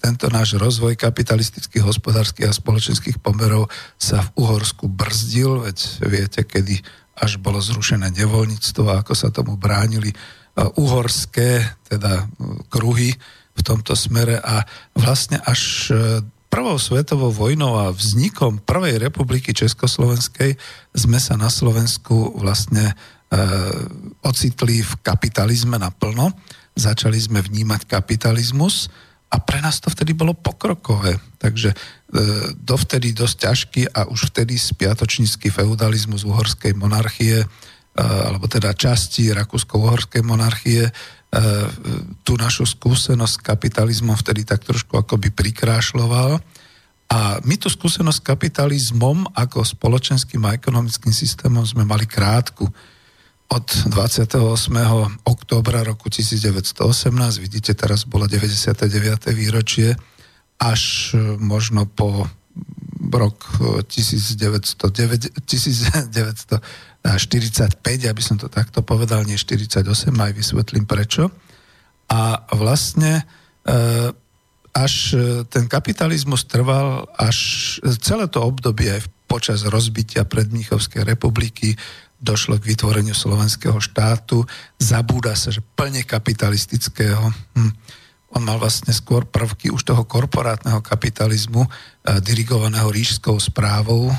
tento 0.00 0.32
náš 0.32 0.56
rozvoj 0.56 0.96
kapitalistických, 0.96 1.84
hospodárskych 1.84 2.48
a 2.48 2.56
spoločenských 2.56 3.20
pomerov 3.20 3.68
sa 4.00 4.24
v 4.24 4.32
Uhorsku 4.40 4.88
brzdil, 4.88 5.68
veď 5.68 5.78
viete, 6.08 6.40
kedy 6.44 6.80
až 7.20 7.36
bolo 7.36 7.60
zrušené 7.60 8.12
nevoľníctvo 8.16 8.84
a 8.88 9.04
ako 9.04 9.12
sa 9.12 9.28
tomu 9.28 9.60
bránili 9.60 10.08
e, 10.08 10.16
uhorské, 10.80 11.68
teda 11.84 12.24
kruhy 12.72 13.12
v 13.54 13.60
tomto 13.60 13.92
smere 13.92 14.40
a 14.40 14.64
vlastne 14.96 15.36
až 15.44 15.92
prvou 16.54 16.78
svetovou 16.78 17.34
vojnou 17.34 17.74
a 17.82 17.90
vznikom 17.90 18.62
prvej 18.62 19.02
republiky 19.02 19.50
Československej 19.50 20.54
sme 20.94 21.18
sa 21.18 21.34
na 21.34 21.50
Slovensku 21.50 22.38
vlastne 22.38 22.94
e, 22.94 22.94
ocitli 24.22 24.78
v 24.86 24.92
kapitalizme 25.02 25.82
naplno. 25.82 26.30
Začali 26.78 27.18
sme 27.18 27.42
vnímať 27.42 27.90
kapitalizmus 27.90 28.86
a 29.34 29.42
pre 29.42 29.58
nás 29.58 29.82
to 29.82 29.90
vtedy 29.90 30.14
bolo 30.14 30.30
pokrokové. 30.30 31.18
Takže 31.42 31.74
e, 31.74 31.76
dovtedy 32.54 33.10
dosť 33.10 33.36
ťažký 33.50 33.82
a 33.90 34.06
už 34.06 34.30
vtedy 34.30 34.54
spiatočnícky 34.54 35.50
feudalizmus 35.50 36.22
uhorskej 36.22 36.78
monarchie, 36.78 37.42
e, 37.42 37.46
alebo 37.98 38.46
teda 38.46 38.70
časti 38.78 39.34
rakúsko-uhorskej 39.34 40.22
monarchie 40.22 40.86
tú 42.22 42.38
našu 42.38 42.62
skúsenosť 42.62 43.34
s 43.34 43.42
kapitalizmom 43.42 44.14
vtedy 44.14 44.46
tak 44.46 44.62
trošku 44.62 44.94
akoby 44.94 45.34
prikrášľoval. 45.34 46.38
A 47.10 47.38
my 47.42 47.54
tú 47.58 47.68
skúsenosť 47.68 48.18
s 48.22 48.26
kapitalizmom 48.26 49.28
ako 49.34 49.66
spoločenským 49.66 50.40
a 50.46 50.54
ekonomickým 50.56 51.12
systémom 51.12 51.66
sme 51.66 51.82
mali 51.82 52.06
krátku. 52.06 52.70
Od 53.44 53.66
28. 53.92 54.40
októbra 55.22 55.84
roku 55.84 56.08
1918, 56.08 57.12
vidíte, 57.38 57.76
teraz 57.76 58.08
bolo 58.08 58.24
99. 58.24 58.88
výročie, 59.36 59.94
až 60.58 61.12
možno 61.38 61.84
po 61.84 62.24
rok 63.14 63.46
1909, 63.84 65.38
1900 65.44 66.93
45, 67.04 67.76
aby 67.84 68.22
som 68.24 68.40
to 68.40 68.48
takto 68.48 68.80
povedal, 68.80 69.28
nie 69.28 69.36
48, 69.36 69.84
aj 70.08 70.32
vysvetlím 70.32 70.88
prečo. 70.88 71.28
A 72.08 72.48
vlastne 72.56 73.28
e, 73.68 74.08
až 74.72 74.94
e, 75.12 75.44
ten 75.44 75.68
kapitalizmus 75.68 76.48
trval 76.48 77.04
až 77.14 77.38
celé 78.00 78.24
to 78.26 78.40
obdobie 78.40 78.88
aj 78.88 79.02
počas 79.28 79.68
rozbitia 79.68 80.24
predmníchovskej 80.24 81.04
republiky 81.04 81.76
došlo 82.24 82.56
k 82.56 82.72
vytvoreniu 82.72 83.12
slovenského 83.12 83.76
štátu. 83.84 84.48
Zabúda 84.80 85.36
sa, 85.36 85.52
že 85.52 85.60
plne 85.60 86.08
kapitalistického. 86.08 87.28
Hm. 87.52 87.72
On 88.34 88.42
mal 88.42 88.58
vlastne 88.58 88.90
skôr 88.90 89.22
prvky 89.28 89.70
už 89.70 89.86
toho 89.86 90.02
korporátneho 90.08 90.82
kapitalizmu, 90.82 91.62
e, 91.62 91.70
dirigovaného 92.24 92.90
rížskou 92.90 93.38
správou 93.38 94.10
e, 94.10 94.14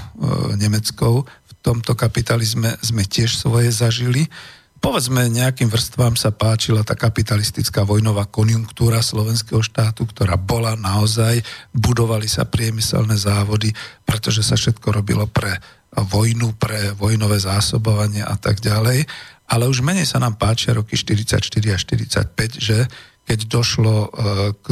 nemeckou 0.55 1.27
tomto 1.65 1.97
kapitalizme 1.97 2.77
sme 2.85 3.01
tiež 3.01 3.41
svoje 3.41 3.73
zažili. 3.73 4.29
Povedzme, 4.77 5.25
nejakým 5.33 5.65
vrstvám 5.65 6.13
sa 6.13 6.29
páčila 6.29 6.85
tá 6.85 6.93
kapitalistická 6.93 7.81
vojnová 7.81 8.29
konjunktúra 8.29 9.01
slovenského 9.01 9.65
štátu, 9.65 10.05
ktorá 10.05 10.37
bola 10.37 10.77
naozaj, 10.77 11.41
budovali 11.73 12.29
sa 12.29 12.45
priemyselné 12.45 13.17
závody, 13.17 13.73
pretože 14.05 14.45
sa 14.45 14.53
všetko 14.53 14.93
robilo 14.93 15.25
pre 15.25 15.57
vojnu, 15.89 16.53
pre 16.61 16.93
vojnové 16.93 17.41
zásobovanie 17.41 18.21
a 18.21 18.37
tak 18.37 18.61
ďalej. 18.61 19.09
Ale 19.49 19.65
už 19.65 19.81
menej 19.81 20.05
sa 20.05 20.21
nám 20.21 20.37
páčia 20.37 20.77
roky 20.77 20.93
44 20.93 21.41
a 21.73 21.77
45, 21.81 22.61
že 22.61 22.85
keď 23.25 23.39
došlo 23.49 23.95
e, 24.05 24.09
k 24.61 24.67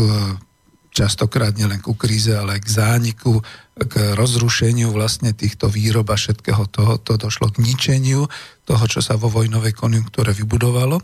častokrát 0.93 1.57
nielen 1.57 1.81
ku 1.81 1.97
kríze, 1.97 2.29
ale 2.29 2.61
aj 2.61 2.61
k 2.61 2.73
zániku, 2.77 3.41
k 3.73 4.13
rozrušeniu 4.13 4.93
vlastne 4.93 5.33
týchto 5.33 5.65
výrob 5.65 6.05
a 6.13 6.17
všetkého 6.17 6.69
toho, 6.69 7.01
to 7.01 7.17
došlo 7.17 7.49
k 7.49 7.65
ničeniu 7.65 8.29
toho, 8.69 8.85
čo 8.85 9.01
sa 9.01 9.17
vo 9.17 9.33
vojnovej 9.33 9.73
konjunktúre 9.73 10.29
vybudovalo. 10.29 11.01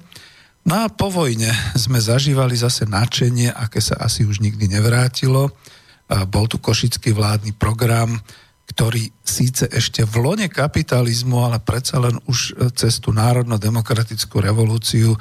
No 0.70 0.76
a 0.76 0.92
po 0.92 1.10
vojne 1.10 1.50
sme 1.74 1.98
zažívali 1.98 2.54
zase 2.54 2.86
načenie, 2.86 3.50
aké 3.50 3.82
sa 3.82 3.98
asi 3.98 4.22
už 4.28 4.44
nikdy 4.44 4.70
nevrátilo. 4.70 5.50
Bol 6.30 6.46
tu 6.46 6.62
košický 6.62 7.10
vládny 7.16 7.58
program, 7.58 8.22
ktorý 8.70 9.10
síce 9.26 9.66
ešte 9.66 10.06
v 10.06 10.22
lone 10.22 10.46
kapitalizmu, 10.46 11.42
ale 11.42 11.58
predsa 11.58 11.98
len 11.98 12.22
už 12.30 12.70
cez 12.78 13.02
tú 13.02 13.10
národno-demokratickú 13.10 14.38
revolúciu 14.38 15.18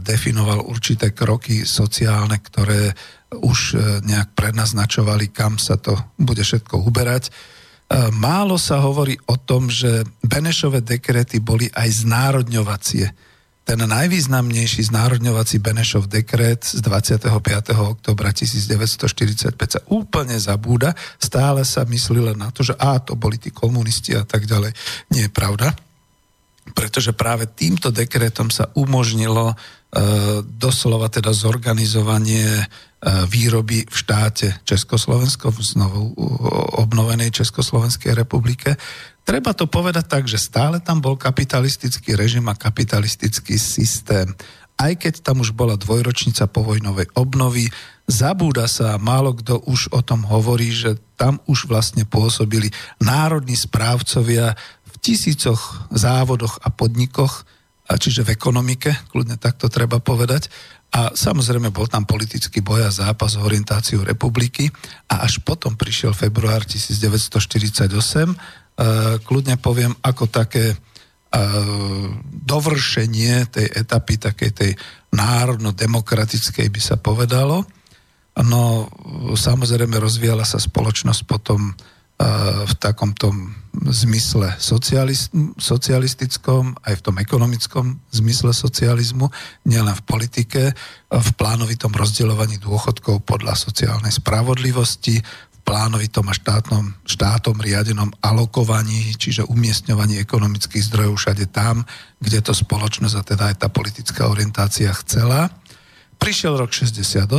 definoval 0.00 0.64
určité 0.64 1.12
kroky 1.12 1.68
sociálne, 1.68 2.40
ktoré 2.40 2.96
už 3.34 3.58
e, 3.74 3.76
nejak 4.04 4.32
prednaznačovali, 4.32 5.28
kam 5.28 5.60
sa 5.60 5.76
to 5.76 5.96
bude 6.16 6.40
všetko 6.40 6.80
uberať. 6.80 7.28
E, 7.28 7.30
málo 8.16 8.56
sa 8.56 8.80
hovorí 8.80 9.20
o 9.28 9.36
tom, 9.36 9.68
že 9.68 10.04
Benešové 10.24 10.80
dekrety 10.80 11.40
boli 11.44 11.68
aj 11.72 12.08
znárodňovacie. 12.08 13.06
Ten 13.68 13.84
najvýznamnejší 13.84 14.88
znárodňovací 14.88 15.60
Benešov 15.60 16.08
dekret 16.08 16.64
z 16.64 16.80
25. 16.80 17.28
oktobra 17.76 18.32
1945 18.32 19.52
sa 19.60 19.80
úplne 19.92 20.40
zabúda. 20.40 20.96
Stále 21.20 21.68
sa 21.68 21.84
myslí 21.84 22.32
len 22.32 22.40
na 22.40 22.48
to, 22.48 22.64
že 22.64 22.72
á, 22.80 22.96
to 22.96 23.12
boli 23.12 23.36
tí 23.36 23.52
komunisti 23.52 24.16
a 24.16 24.24
tak 24.24 24.48
ďalej. 24.48 24.72
Nie 25.12 25.28
je 25.28 25.32
pravda 25.32 25.76
pretože 26.72 27.16
práve 27.16 27.48
týmto 27.48 27.88
dekretom 27.88 28.52
sa 28.52 28.68
umožnilo 28.76 29.52
e, 29.52 29.54
doslova 30.44 31.08
teda 31.08 31.32
zorganizovanie 31.32 32.68
výroby 33.04 33.86
v 33.86 33.94
štáte 33.94 34.58
Československo, 34.66 35.54
v 35.54 35.60
znovu 35.62 36.18
obnovenej 36.82 37.30
Československej 37.30 38.10
republike. 38.10 38.74
Treba 39.22 39.54
to 39.54 39.70
povedať 39.70 40.04
tak, 40.10 40.24
že 40.26 40.40
stále 40.40 40.82
tam 40.82 40.98
bol 40.98 41.14
kapitalistický 41.14 42.18
režim 42.18 42.48
a 42.50 42.58
kapitalistický 42.58 43.54
systém. 43.54 44.34
Aj 44.78 44.94
keď 44.94 45.22
tam 45.22 45.42
už 45.42 45.54
bola 45.54 45.78
dvojročnica 45.78 46.50
povojnovej 46.50 47.10
obnovy, 47.14 47.70
zabúda 48.10 48.66
sa, 48.66 48.98
málo 48.98 49.34
kto 49.34 49.62
už 49.66 49.94
o 49.94 50.02
tom 50.02 50.26
hovorí, 50.26 50.70
že 50.74 50.98
tam 51.14 51.38
už 51.46 51.70
vlastne 51.70 52.02
pôsobili 52.02 52.74
národní 52.98 53.54
správcovia 53.54 54.58
v 54.86 54.94
tisícoch 54.98 55.86
závodoch 55.94 56.62
a 56.62 56.70
podnikoch, 56.70 57.46
čiže 57.88 58.26
v 58.26 58.32
ekonomike, 58.34 58.90
kľudne 59.10 59.38
takto 59.38 59.66
treba 59.70 59.98
povedať, 59.98 60.50
a 60.88 61.12
samozrejme 61.12 61.68
bol 61.68 61.84
tam 61.84 62.08
politický 62.08 62.64
boj 62.64 62.88
a 62.88 62.94
zápas 62.94 63.36
o 63.36 63.44
orientáciu 63.44 64.00
republiky 64.00 64.72
a 65.12 65.20
až 65.28 65.44
potom 65.44 65.76
prišiel 65.76 66.16
február 66.16 66.64
1948. 66.64 67.92
E, 67.92 68.36
kľudne 69.20 69.60
poviem 69.60 69.92
ako 70.00 70.32
také 70.32 70.72
e, 70.72 70.76
dovršenie 72.24 73.52
tej 73.52 73.68
etapy, 73.68 74.16
takej 74.16 74.50
tej 74.56 74.70
národno-demokratickej 75.12 76.72
by 76.72 76.80
sa 76.80 76.96
povedalo. 76.96 77.68
No 78.38 78.88
samozrejme 79.34 79.98
rozvíjala 79.98 80.46
sa 80.46 80.56
spoločnosť 80.56 81.22
potom 81.28 81.74
v 82.66 82.74
takom 82.82 83.14
tom 83.14 83.54
zmysle 83.78 84.58
socialist, 84.58 85.30
socialistickom, 85.54 86.74
aj 86.82 86.98
v 86.98 87.04
tom 87.06 87.16
ekonomickom 87.22 88.02
zmysle 88.10 88.50
socializmu, 88.50 89.30
nielen 89.70 89.94
v 89.94 90.02
politike, 90.02 90.62
v 91.06 91.30
plánovitom 91.38 91.94
rozdeľovaní 91.94 92.58
dôchodkov 92.58 93.22
podľa 93.22 93.54
sociálnej 93.54 94.10
spravodlivosti, 94.10 95.22
v 95.22 95.58
plánovitom 95.62 96.26
a 96.26 96.34
štátnom, 96.34 96.90
štátom 97.06 97.54
riadenom 97.62 98.10
alokovaní, 98.18 99.14
čiže 99.14 99.46
umiestňovaní 99.46 100.18
ekonomických 100.18 100.90
zdrojov 100.90 101.22
všade 101.22 101.46
tam, 101.54 101.86
kde 102.18 102.42
to 102.42 102.50
spoločnosť 102.50 103.14
a 103.14 103.22
teda 103.22 103.44
aj 103.54 103.56
tá 103.62 103.68
politická 103.70 104.26
orientácia 104.26 104.90
chcela. 105.06 105.54
Prišiel 106.18 106.58
rok 106.58 106.74
68, 106.74 107.30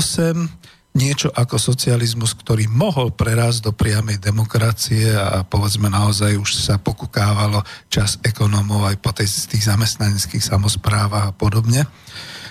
niečo 0.97 1.29
ako 1.29 1.61
socializmus, 1.61 2.33
ktorý 2.33 2.65
mohol 2.65 3.13
prerásť 3.13 3.69
do 3.69 3.71
priamej 3.71 4.17
demokracie 4.17 5.13
a 5.13 5.45
povedzme 5.45 5.85
naozaj 5.85 6.33
už 6.35 6.49
sa 6.57 6.81
pokukávalo 6.81 7.61
čas 7.93 8.17
ekonómov 8.25 8.89
aj 8.89 8.97
po 8.97 9.13
tej, 9.13 9.29
tých 9.29 9.69
zamestnaneckých 9.69 10.41
samozprávach 10.41 11.29
a 11.29 11.35
podobne. 11.35 11.85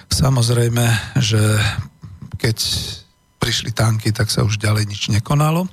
Samozrejme, 0.08 1.18
že 1.18 1.40
keď 2.38 2.56
prišli 3.42 3.74
tanky, 3.74 4.14
tak 4.14 4.30
sa 4.30 4.46
už 4.46 4.58
ďalej 4.58 4.86
nič 4.86 5.02
nekonalo. 5.10 5.66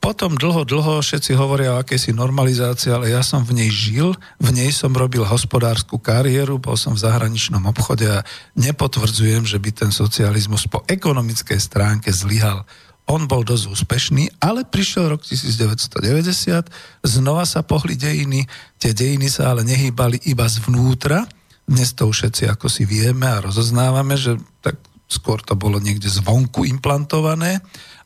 Potom 0.00 0.32
dlho, 0.32 0.64
dlho 0.64 1.04
všetci 1.04 1.36
hovoria 1.36 1.76
o 1.76 1.80
akejsi 1.84 2.16
normalizácii, 2.16 2.88
ale 2.88 3.12
ja 3.12 3.20
som 3.20 3.44
v 3.44 3.52
nej 3.60 3.68
žil, 3.68 4.16
v 4.40 4.48
nej 4.48 4.72
som 4.72 4.96
robil 4.96 5.28
hospodárskú 5.28 6.00
kariéru, 6.00 6.56
bol 6.56 6.72
som 6.80 6.96
v 6.96 7.04
zahraničnom 7.04 7.60
obchode 7.68 8.08
a 8.08 8.24
nepotvrdzujem, 8.56 9.44
že 9.44 9.60
by 9.60 9.70
ten 9.76 9.92
socializmus 9.92 10.64
po 10.72 10.80
ekonomickej 10.88 11.60
stránke 11.60 12.08
zlyhal. 12.16 12.64
on 13.10 13.28
bol 13.28 13.44
dosť 13.44 13.74
úspešný, 13.76 14.40
ale 14.40 14.64
prišiel 14.64 15.12
rok 15.12 15.20
1990, 15.26 16.70
znova 17.04 17.44
sa 17.44 17.60
pohli 17.60 17.98
dejiny, 17.98 18.48
tie 18.80 18.96
dejiny 18.96 19.28
sa 19.28 19.52
ale 19.52 19.68
nehýbali 19.68 20.30
iba 20.30 20.48
zvnútra, 20.48 21.28
dnes 21.68 21.92
to 21.92 22.08
všetci 22.08 22.48
ako 22.48 22.72
si 22.72 22.88
vieme 22.88 23.28
a 23.28 23.42
rozoznávame, 23.44 24.16
že 24.16 24.38
tak 24.64 24.80
skôr 25.10 25.42
to 25.42 25.58
bolo 25.58 25.82
niekde 25.82 26.06
zvonku 26.06 26.62
implantované, 26.64 27.58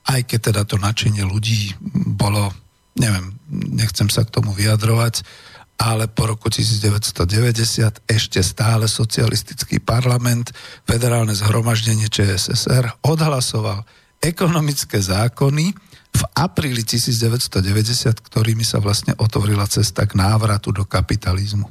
aj 0.05 0.21
keď 0.29 0.41
teda 0.53 0.63
to 0.69 0.77
načenie 0.77 1.25
ľudí 1.25 1.73
bolo, 2.17 2.53
neviem, 2.97 3.35
nechcem 3.51 4.09
sa 4.13 4.25
k 4.25 4.35
tomu 4.35 4.53
vyjadrovať, 4.53 5.25
ale 5.81 6.07
po 6.07 6.31
roku 6.31 6.47
1990 6.49 7.27
ešte 8.07 8.41
stále 8.41 8.87
socialistický 8.87 9.83
parlament, 9.83 10.55
federálne 10.87 11.35
zhromaždenie 11.35 12.07
ČSSR 12.07 13.03
odhlasoval 13.03 13.83
ekonomické 14.23 15.03
zákony 15.03 15.75
v 16.15 16.23
apríli 16.39 16.87
1990, 16.87 18.23
ktorými 18.23 18.63
sa 18.63 18.79
vlastne 18.79 19.19
otvorila 19.19 19.67
cesta 19.67 20.07
k 20.07 20.15
návratu 20.15 20.71
do 20.71 20.87
kapitalizmu. 20.87 21.67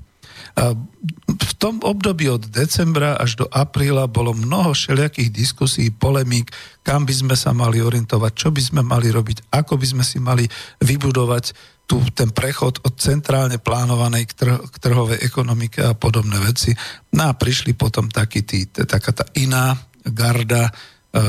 V 0.53 1.53
tom 1.57 1.81
období 1.81 2.29
od 2.29 2.45
decembra 2.53 3.17
až 3.17 3.41
do 3.41 3.45
apríla 3.49 4.05
bolo 4.05 4.37
mnoho 4.37 4.77
všelijakých 4.77 5.33
diskusí, 5.33 5.89
polemík, 5.89 6.53
kam 6.85 7.09
by 7.09 7.13
sme 7.13 7.35
sa 7.35 7.55
mali 7.57 7.81
orientovať, 7.81 8.31
čo 8.37 8.53
by 8.53 8.61
sme 8.61 8.81
mali 8.85 9.09
robiť, 9.09 9.49
ako 9.49 9.73
by 9.81 9.85
sme 9.97 10.03
si 10.05 10.21
mali 10.21 10.45
vybudovať 10.77 11.73
tu 11.83 11.99
ten 12.15 12.31
prechod 12.31 12.79
od 12.85 12.95
centrálne 12.95 13.59
plánovanej 13.59 14.23
k, 14.29 14.33
trh, 14.33 14.57
k 14.71 14.75
trhovej 14.79 15.19
ekonomike 15.19 15.83
a 15.83 15.97
podobné 15.97 16.39
veci. 16.39 16.71
No 17.17 17.27
a 17.27 17.35
prišli 17.35 17.75
potom 17.75 18.07
taký 18.07 18.47
tí, 18.47 18.69
taká 18.71 19.11
tá 19.11 19.25
iná 19.35 19.75
garda, 20.07 20.69
e, 20.69 20.71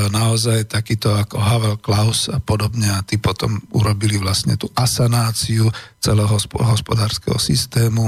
naozaj 0.09 0.71
takýto 0.71 1.11
ako 1.11 1.35
Havel 1.41 1.77
Klaus 1.83 2.31
a 2.31 2.39
podobne 2.39 2.87
a 2.87 3.03
tí 3.03 3.19
potom 3.19 3.59
urobili 3.75 4.15
vlastne 4.15 4.55
tú 4.55 4.71
asanáciu 4.77 5.67
celého 5.99 6.31
hospodárskeho 6.55 7.35
systému 7.35 8.07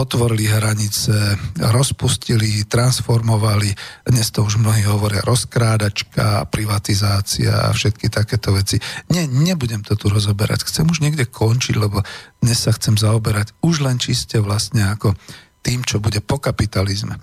otvorili 0.00 0.48
hranice, 0.48 1.12
rozpustili, 1.60 2.64
transformovali, 2.64 3.68
dnes 4.08 4.32
to 4.32 4.40
už 4.40 4.56
mnohí 4.56 4.80
hovoria 4.88 5.20
rozkrádačka, 5.20 6.48
privatizácia 6.48 7.68
a 7.68 7.76
všetky 7.76 8.08
takéto 8.08 8.56
veci. 8.56 8.80
Nie, 9.12 9.28
nebudem 9.28 9.84
to 9.84 10.00
tu 10.00 10.08
rozoberať, 10.08 10.64
chcem 10.64 10.88
už 10.88 11.04
niekde 11.04 11.28
končiť, 11.28 11.76
lebo 11.76 12.00
dnes 12.40 12.56
sa 12.56 12.72
chcem 12.72 12.96
zaoberať 12.96 13.52
už 13.60 13.84
len 13.84 14.00
čiste 14.00 14.40
vlastne 14.40 14.88
ako 14.88 15.12
tým, 15.60 15.84
čo 15.84 16.00
bude 16.00 16.24
po 16.24 16.40
kapitalizme. 16.40 17.20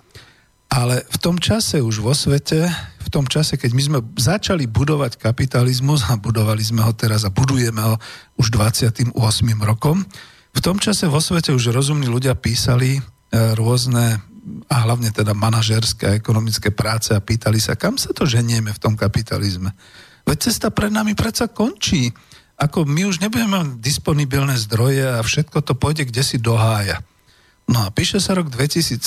Ale 0.69 1.01
v 1.09 1.17
tom 1.17 1.41
čase 1.41 1.81
už 1.81 2.03
vo 2.03 2.13
svete, 2.13 2.69
v 3.01 3.09
tom 3.09 3.25
čase, 3.25 3.55
keď 3.55 3.71
my 3.73 3.81
sme 3.81 3.99
začali 4.19 4.67
budovať 4.67 5.17
kapitalizmus 5.17 6.05
a 6.11 6.19
budovali 6.19 6.59
sme 6.59 6.83
ho 6.83 6.91
teraz 6.91 7.23
a 7.23 7.33
budujeme 7.33 7.79
ho 7.81 7.95
už 8.37 8.53
28. 8.53 9.15
rokom, 9.63 10.03
v 10.57 10.65
tom 10.65 10.81
čase 10.81 11.05
vo 11.05 11.21
svete 11.21 11.53
už 11.53 11.69
rozumní 11.69 12.09
ľudia 12.09 12.33
písali 12.33 12.97
e, 12.97 13.01
rôzne 13.53 14.17
a 14.67 14.75
hlavne 14.87 15.13
teda 15.13 15.37
manažerské 15.37 16.03
a 16.09 16.17
ekonomické 16.17 16.73
práce 16.73 17.13
a 17.13 17.21
pýtali 17.21 17.61
sa, 17.61 17.77
kam 17.77 17.99
sa 17.99 18.09
to 18.15 18.25
ženieme 18.25 18.73
v 18.73 18.81
tom 18.81 18.97
kapitalizme. 18.97 19.75
Veď 20.25 20.51
cesta 20.51 20.73
pred 20.73 20.89
nami 20.89 21.13
predsa 21.13 21.51
končí. 21.51 22.11
Ako 22.57 22.89
my 22.89 23.05
už 23.05 23.21
nebudeme 23.21 23.53
mať 23.53 23.77
disponibilné 23.77 24.57
zdroje 24.57 25.05
a 25.05 25.21
všetko 25.21 25.61
to 25.61 25.77
pôjde 25.77 26.09
kde 26.09 26.23
si 26.25 26.41
do 26.41 26.57
hája. 26.57 27.05
No 27.67 27.85
a 27.85 27.91
píše 27.93 28.17
sa 28.17 28.33
rok 28.33 28.49
2017. 28.49 28.97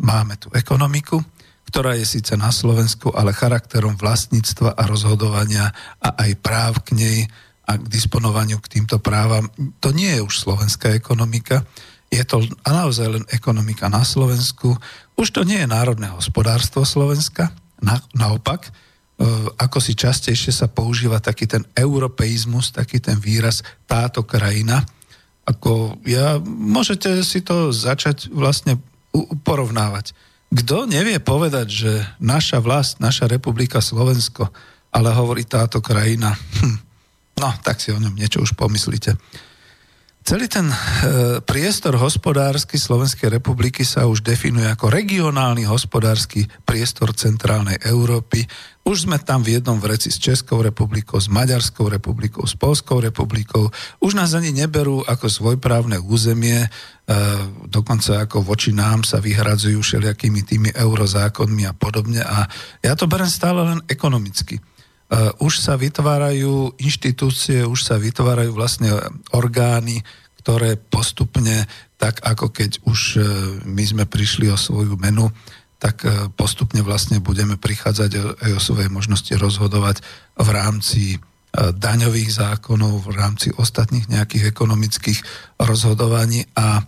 Máme 0.00 0.38
tu 0.38 0.48
ekonomiku, 0.54 1.20
ktorá 1.68 1.98
je 1.98 2.06
síce 2.06 2.32
na 2.38 2.48
Slovensku, 2.54 3.12
ale 3.12 3.36
charakterom 3.36 3.98
vlastníctva 3.98 4.78
a 4.78 4.82
rozhodovania 4.86 5.74
a 5.98 6.14
aj 6.16 6.30
práv 6.40 6.72
k 6.86 6.96
nej 6.96 7.18
a 7.62 7.78
k 7.78 7.84
disponovaniu 7.86 8.58
k 8.58 8.78
týmto 8.78 8.98
právam. 8.98 9.46
To 9.78 9.94
nie 9.94 10.18
je 10.18 10.22
už 10.22 10.34
slovenská 10.34 10.94
ekonomika, 10.94 11.62
je 12.12 12.20
to 12.28 12.44
naozaj 12.68 13.08
len 13.08 13.24
ekonomika 13.32 13.88
na 13.88 14.04
Slovensku. 14.04 14.76
Už 15.16 15.32
to 15.32 15.48
nie 15.48 15.64
je 15.64 15.72
národné 15.72 16.12
hospodárstvo 16.12 16.84
Slovenska, 16.84 17.48
na, 17.80 18.04
naopak, 18.12 18.68
e, 18.68 18.70
ako 19.56 19.80
si 19.80 19.96
častejšie 19.96 20.52
sa 20.52 20.68
používa 20.68 21.24
taký 21.24 21.48
ten 21.48 21.64
europeizmus, 21.72 22.68
taký 22.68 23.00
ten 23.00 23.16
výraz 23.16 23.64
táto 23.88 24.28
krajina. 24.28 24.84
Ako 25.48 25.98
ja, 26.04 26.36
môžete 26.44 27.24
si 27.24 27.40
to 27.40 27.72
začať 27.72 28.28
vlastne 28.28 28.76
porovnávať. 29.42 30.12
Kto 30.52 30.84
nevie 30.84 31.16
povedať, 31.16 31.66
že 31.72 31.92
naša 32.20 32.60
vlast, 32.60 33.00
naša 33.00 33.24
republika 33.24 33.80
Slovensko, 33.80 34.52
ale 34.92 35.08
hovorí 35.16 35.48
táto 35.48 35.80
krajina, 35.80 36.36
hm, 36.36 36.91
No, 37.40 37.48
tak 37.64 37.80
si 37.80 37.94
o 37.94 37.98
ňom 37.98 38.12
niečo 38.12 38.42
už 38.42 38.52
pomyslíte. 38.58 39.16
Celý 40.22 40.46
ten 40.46 40.70
e, 40.70 40.76
priestor 41.42 41.98
hospodársky 41.98 42.78
Slovenskej 42.78 43.26
republiky 43.26 43.82
sa 43.82 44.06
už 44.06 44.22
definuje 44.22 44.70
ako 44.70 44.86
regionálny 44.86 45.66
hospodársky 45.66 46.46
priestor 46.62 47.10
centrálnej 47.10 47.82
Európy. 47.82 48.46
Už 48.86 49.10
sme 49.10 49.18
tam 49.18 49.42
v 49.42 49.58
jednom 49.58 49.82
vreci 49.82 50.14
s 50.14 50.22
Českou 50.22 50.62
republikou, 50.62 51.18
s 51.18 51.26
Maďarskou 51.26 51.90
republikou, 51.90 52.46
s 52.46 52.54
Polskou 52.54 53.02
republikou. 53.02 53.66
Už 53.98 54.14
nás 54.14 54.38
ani 54.38 54.54
neberú 54.54 55.02
ako 55.02 55.26
svojprávne 55.26 55.98
územie, 55.98 56.62
e, 56.62 56.68
dokonca 57.66 58.22
ako 58.22 58.46
voči 58.46 58.70
nám 58.70 59.02
sa 59.02 59.18
vyhradzujú 59.18 59.82
všelijakými 59.82 60.46
tými 60.46 60.70
eurozákonmi 60.70 61.66
a 61.66 61.74
podobne. 61.74 62.22
A 62.22 62.46
ja 62.78 62.94
to 62.94 63.10
berem 63.10 63.26
stále 63.26 63.74
len 63.74 63.82
ekonomicky. 63.90 64.62
Eh, 65.12 65.28
už 65.44 65.60
sa 65.60 65.76
vytvárajú 65.76 66.72
inštitúcie, 66.80 67.68
už 67.68 67.84
sa 67.84 68.00
vytvárajú 68.00 68.56
vlastne 68.56 68.96
orgány, 69.36 70.00
ktoré 70.40 70.80
postupne, 70.80 71.68
tak 72.00 72.24
ako 72.24 72.48
keď 72.48 72.80
už 72.88 73.00
eh, 73.20 73.24
my 73.68 73.84
sme 73.84 74.04
prišli 74.08 74.48
o 74.48 74.56
svoju 74.56 74.96
menu, 74.96 75.28
tak 75.76 76.08
eh, 76.08 76.32
postupne 76.32 76.80
vlastne 76.80 77.20
budeme 77.20 77.60
prichádzať 77.60 78.40
aj 78.40 78.50
o 78.56 78.60
svoje 78.64 78.88
možnosti 78.88 79.36
rozhodovať 79.36 80.00
v 80.40 80.48
rámci 80.48 81.02
daňových 81.52 82.32
zákonov, 82.32 83.04
v 83.04 83.12
rámci 83.12 83.52
ostatných 83.52 84.08
nejakých 84.08 84.56
ekonomických 84.56 85.20
rozhodovaní. 85.60 86.48
A 86.56 86.80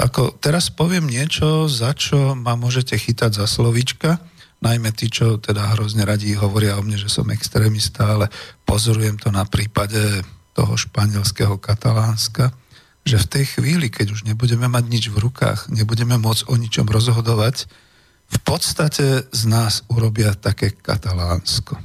ako 0.00 0.40
teraz 0.40 0.72
poviem 0.72 1.04
niečo, 1.12 1.68
za 1.68 1.92
čo 1.92 2.32
ma 2.32 2.56
môžete 2.56 2.96
chytať 2.96 3.36
za 3.36 3.44
slovička, 3.44 4.16
najmä 4.62 4.94
tí, 4.94 5.10
čo 5.10 5.42
teda 5.42 5.74
hrozne 5.74 6.06
radí 6.06 6.32
hovoria 6.38 6.78
o 6.78 6.86
mne, 6.86 6.94
že 6.94 7.10
som 7.10 7.26
extrémista, 7.34 8.14
ale 8.14 8.30
pozorujem 8.62 9.18
to 9.18 9.34
na 9.34 9.42
prípade 9.42 10.22
toho 10.54 10.78
španielského 10.78 11.58
katalánska, 11.58 12.54
že 13.02 13.18
v 13.18 13.26
tej 13.26 13.44
chvíli, 13.58 13.90
keď 13.90 14.14
už 14.14 14.22
nebudeme 14.22 14.70
mať 14.70 14.84
nič 14.86 15.04
v 15.10 15.18
rukách, 15.18 15.74
nebudeme 15.74 16.14
môcť 16.22 16.46
o 16.46 16.54
ničom 16.54 16.86
rozhodovať, 16.86 17.66
v 18.32 18.38
podstate 18.46 19.28
z 19.28 19.42
nás 19.50 19.84
urobia 19.92 20.32
také 20.32 20.72
katalánsko. 20.72 21.76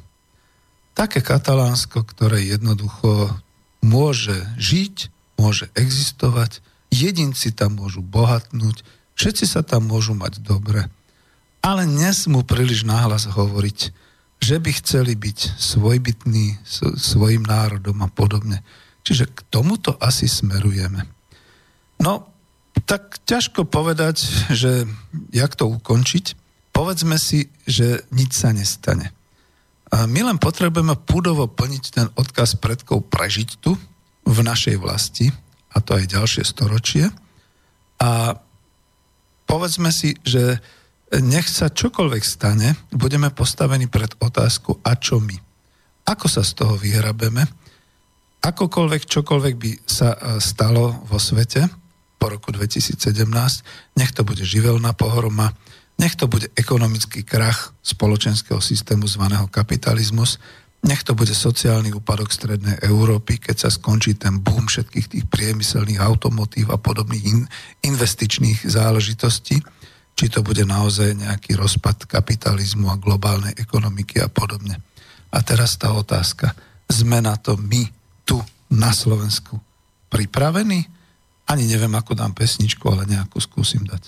Také 0.93 1.19
katalánsko, 1.19 2.05
ktoré 2.05 2.45
jednoducho 2.45 3.33
môže 3.81 4.37
žiť, 4.61 4.95
môže 5.41 5.69
existovať, 5.73 6.61
jedinci 6.93 7.51
tam 7.51 7.81
môžu 7.81 8.05
bohatnúť, 8.05 8.85
všetci 9.17 9.45
sa 9.49 9.61
tam 9.65 9.89
môžu 9.89 10.13
mať 10.13 10.39
dobre 10.45 10.87
ale 11.63 11.83
nesmú 11.85 12.43
príliš 12.45 12.87
náhlas 12.87 13.27
hovoriť, 13.27 13.79
že 14.37 14.57
by 14.61 14.71
chceli 14.81 15.17
byť 15.17 15.57
svojbytní 15.57 16.61
svojim 16.95 17.43
národom 17.43 17.97
a 18.05 18.09
podobne. 18.09 18.61
Čiže 19.01 19.31
k 19.31 19.39
tomuto 19.49 19.97
asi 19.97 20.29
smerujeme. 20.29 21.07
No, 21.97 22.29
tak 22.85 23.17
ťažko 23.25 23.65
povedať, 23.65 24.21
že 24.53 24.85
jak 25.33 25.57
to 25.57 25.65
ukončiť. 25.65 26.37
Povedzme 26.75 27.17
si, 27.17 27.49
že 27.65 28.05
nič 28.13 28.37
sa 28.37 28.53
nestane. 28.53 29.09
A 29.89 30.05
my 30.05 30.29
len 30.29 30.37
potrebujeme 30.37 30.93
púdovo 30.99 31.49
plniť 31.49 31.83
ten 31.89 32.07
odkaz 32.13 32.59
predkov 32.59 33.07
prežiť 33.09 33.49
tu, 33.57 33.73
v 34.27 34.39
našej 34.43 34.75
vlasti, 34.75 35.31
a 35.71 35.79
to 35.79 35.95
aj 35.95 36.11
ďalšie 36.11 36.43
storočie. 36.43 37.07
A 38.03 38.35
povedzme 39.47 39.89
si, 39.95 40.19
že 40.27 40.59
nech 41.15 41.47
sa 41.47 41.71
čokoľvek 41.71 42.23
stane, 42.23 42.75
budeme 42.91 43.31
postavení 43.31 43.87
pred 43.87 44.11
otázku, 44.19 44.83
a 44.83 44.99
čo 44.99 45.23
my? 45.23 45.35
Ako 46.07 46.27
sa 46.27 46.43
z 46.43 46.51
toho 46.59 46.75
vyhrabeme? 46.75 47.47
Akokoľvek, 48.43 49.03
čokoľvek 49.07 49.55
by 49.55 49.71
sa 49.87 50.15
e, 50.15 50.17
stalo 50.43 51.03
vo 51.07 51.19
svete 51.19 51.67
po 52.19 52.31
roku 52.31 52.51
2017, 52.51 53.23
nech 53.99 54.11
to 54.11 54.23
bude 54.27 54.43
živelná 54.43 54.91
pohroma, 54.95 55.51
nech 55.99 56.15
to 56.15 56.27
bude 56.27 56.51
ekonomický 56.53 57.23
krach 57.23 57.75
spoločenského 57.81 58.59
systému 58.59 59.07
zvaného 59.07 59.47
kapitalizmus, 59.47 60.39
nech 60.85 61.01
to 61.01 61.17
bude 61.17 61.33
sociálny 61.33 61.89
úpadok 61.91 62.29
strednej 62.29 62.77
Európy, 62.85 63.41
keď 63.41 63.67
sa 63.67 63.69
skončí 63.73 64.13
ten 64.15 64.39
boom 64.39 64.69
všetkých 64.69 65.07
tých 65.09 65.25
priemyselných 65.27 65.99
automotív 65.99 66.69
a 66.69 66.77
podobných 66.77 67.25
in, 67.25 67.39
investičných 67.81 68.63
záležitostí 68.63 69.59
či 70.17 70.33
to 70.33 70.41
bude 70.41 70.65
naozaj 70.65 71.13
nejaký 71.13 71.53
rozpad 71.53 72.09
kapitalizmu 72.09 72.89
a 72.89 72.97
globálnej 72.97 73.53
ekonomiky 73.53 74.17
a 74.17 74.27
podobne. 74.27 74.81
A 75.29 75.37
teraz 75.45 75.77
tá 75.77 75.93
otázka. 75.93 76.57
sme 76.89 77.21
na 77.21 77.37
to 77.37 77.53
my 77.53 77.85
tu 78.25 78.41
na 78.73 78.89
Slovensku 78.89 79.61
pripravení? 80.09 80.89
Ani 81.47 81.69
neviem, 81.69 81.93
ako 81.93 82.17
dám 82.17 82.33
pesničku, 82.33 82.83
ale 82.89 83.05
nejakú 83.05 83.37
skúsim 83.37 83.85
dať. 83.85 84.03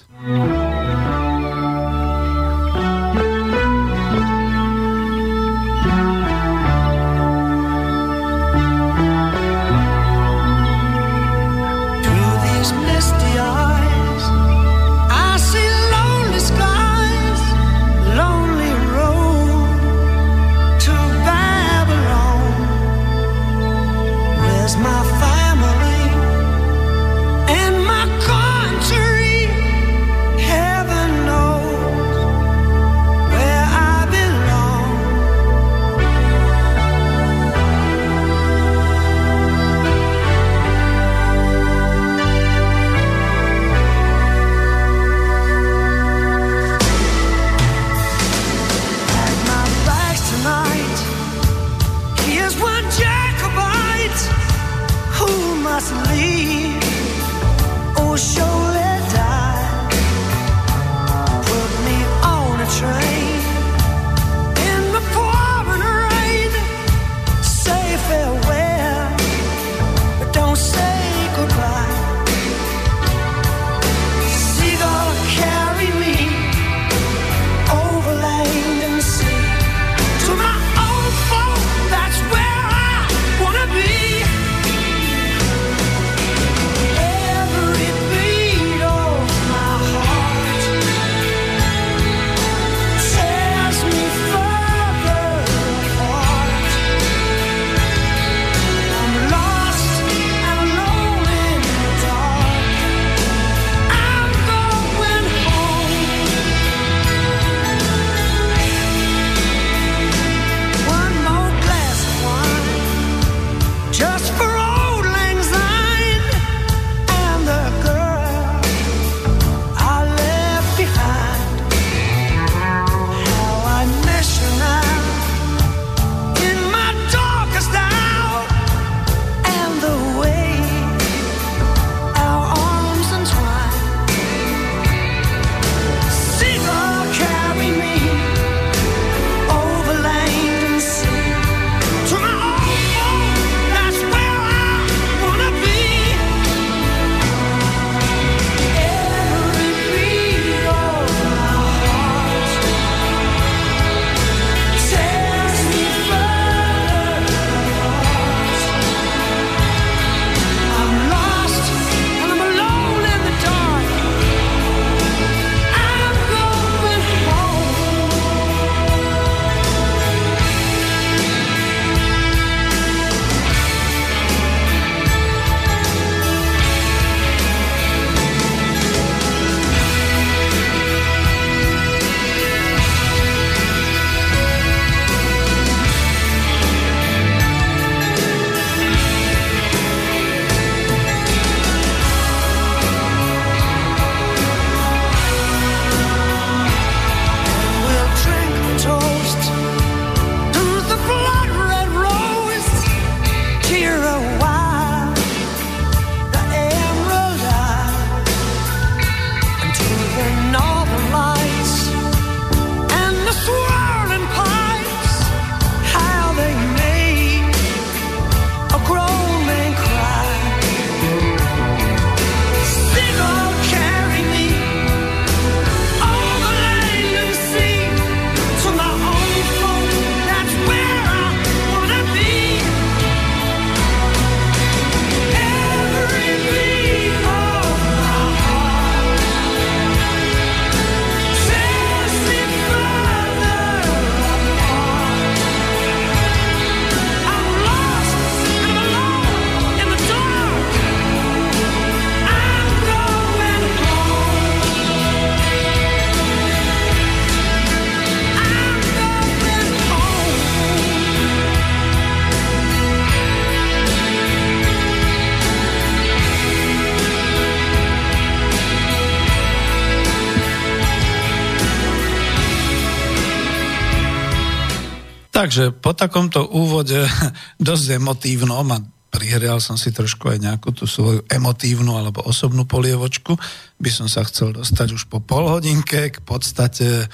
Takže 275.49 275.73
po 275.81 275.97
takomto 275.97 276.45
úvode 276.45 277.09
dosť 277.57 277.97
emotívnom 277.97 278.69
a 278.69 278.77
prihrial 279.09 279.57
som 279.57 279.81
si 279.81 279.89
trošku 279.89 280.29
aj 280.29 280.45
nejakú 280.45 280.69
tú 280.77 280.85
svoju 280.85 281.25
emotívnu 281.25 281.89
alebo 281.97 282.21
osobnú 282.21 282.69
polievočku, 282.69 283.33
by 283.81 283.89
som 283.89 284.05
sa 284.05 284.21
chcel 284.29 284.53
dostať 284.53 284.93
už 284.93 285.09
po 285.09 285.25
pol 285.25 285.49
hodinke 285.49 286.13
k 286.13 286.21
podstate 286.21 287.01
e, 287.01 287.05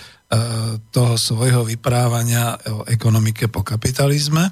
toho 0.91 1.15
svojho 1.15 1.63
vyprávania 1.63 2.60
o 2.76 2.84
ekonomike 2.91 3.48
po 3.48 3.63
kapitalizme. 3.63 4.52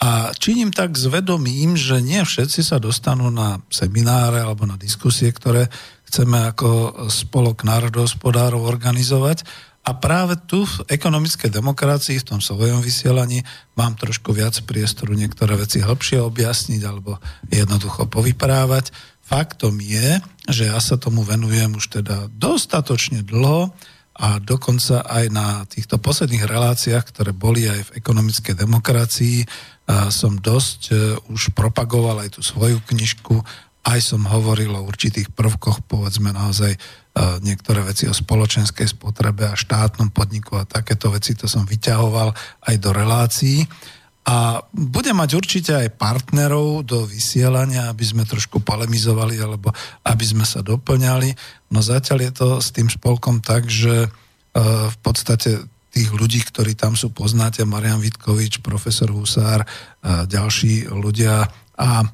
A 0.00 0.32
činím 0.32 0.72
tak 0.72 0.96
zvedomím, 0.96 1.76
že 1.76 2.00
nie 2.00 2.24
všetci 2.24 2.64
sa 2.64 2.80
dostanú 2.80 3.28
na 3.28 3.60
semináre 3.68 4.40
alebo 4.40 4.64
na 4.64 4.80
diskusie, 4.80 5.28
ktoré 5.28 5.68
chceme 6.08 6.48
ako 6.48 7.04
spolok 7.12 7.60
národohospodárov 7.68 8.64
organizovať. 8.64 9.44
A 9.88 9.96
práve 9.96 10.36
tu 10.44 10.68
v 10.68 10.84
ekonomickej 10.84 11.48
demokracii, 11.48 12.20
v 12.20 12.28
tom 12.36 12.40
svojom 12.44 12.84
vysielaní, 12.84 13.40
mám 13.72 13.96
trošku 13.96 14.36
viac 14.36 14.52
priestoru 14.68 15.16
niektoré 15.16 15.56
veci 15.56 15.80
hĺbšie 15.80 16.20
objasniť 16.20 16.84
alebo 16.84 17.16
jednoducho 17.48 18.04
povyprávať. 18.04 18.92
Faktom 19.24 19.80
je, 19.80 20.20
že 20.44 20.68
ja 20.68 20.76
sa 20.76 21.00
tomu 21.00 21.24
venujem 21.24 21.72
už 21.72 22.04
teda 22.04 22.28
dostatočne 22.28 23.24
dlho 23.24 23.72
a 24.20 24.36
dokonca 24.36 25.08
aj 25.08 25.24
na 25.32 25.64
týchto 25.64 25.96
posledných 25.96 26.44
reláciách, 26.44 27.04
ktoré 27.08 27.32
boli 27.32 27.64
aj 27.64 27.88
v 27.88 27.94
ekonomickej 27.96 28.60
demokracii, 28.60 29.48
som 30.12 30.36
dosť 30.36 30.80
e, 30.92 30.94
už 31.32 31.56
propagoval 31.56 32.20
aj 32.20 32.36
tú 32.36 32.44
svoju 32.44 32.76
knižku 32.84 33.40
aj 33.88 34.04
som 34.04 34.28
hovoril 34.28 34.76
o 34.76 34.84
určitých 34.84 35.32
prvkoch, 35.32 35.80
povedzme 35.88 36.28
naozaj 36.36 36.76
niektoré 37.42 37.82
veci 37.82 38.06
o 38.06 38.14
spoločenskej 38.14 38.94
spotrebe 38.94 39.48
a 39.48 39.58
štátnom 39.58 40.12
podniku 40.14 40.58
a 40.60 40.68
takéto 40.68 41.10
veci, 41.10 41.34
to 41.34 41.50
som 41.50 41.66
vyťahoval 41.66 42.30
aj 42.68 42.74
do 42.78 42.90
relácií. 42.94 43.64
A 44.28 44.60
budem 44.76 45.16
mať 45.16 45.40
určite 45.40 45.72
aj 45.72 45.96
partnerov 45.96 46.84
do 46.84 47.08
vysielania, 47.08 47.88
aby 47.88 48.04
sme 48.04 48.28
trošku 48.28 48.60
polemizovali 48.60 49.40
alebo 49.40 49.72
aby 50.04 50.24
sme 50.24 50.44
sa 50.44 50.60
doplňali. 50.60 51.32
No 51.72 51.80
zatiaľ 51.80 52.18
je 52.28 52.32
to 52.36 52.48
s 52.60 52.68
tým 52.68 52.92
spolkom 52.92 53.40
tak, 53.40 53.72
že 53.72 54.04
e, 54.04 54.08
v 54.84 54.98
podstate 55.00 55.64
tých 55.88 56.12
ľudí, 56.12 56.44
ktorí 56.44 56.76
tam 56.76 56.92
sú, 56.92 57.08
poznáte, 57.08 57.64
Marian 57.64 58.04
Vitkovič, 58.04 58.60
profesor 58.60 59.08
Husár, 59.08 59.64
ďalší 60.04 60.92
ľudia 60.92 61.48
a 61.80 62.04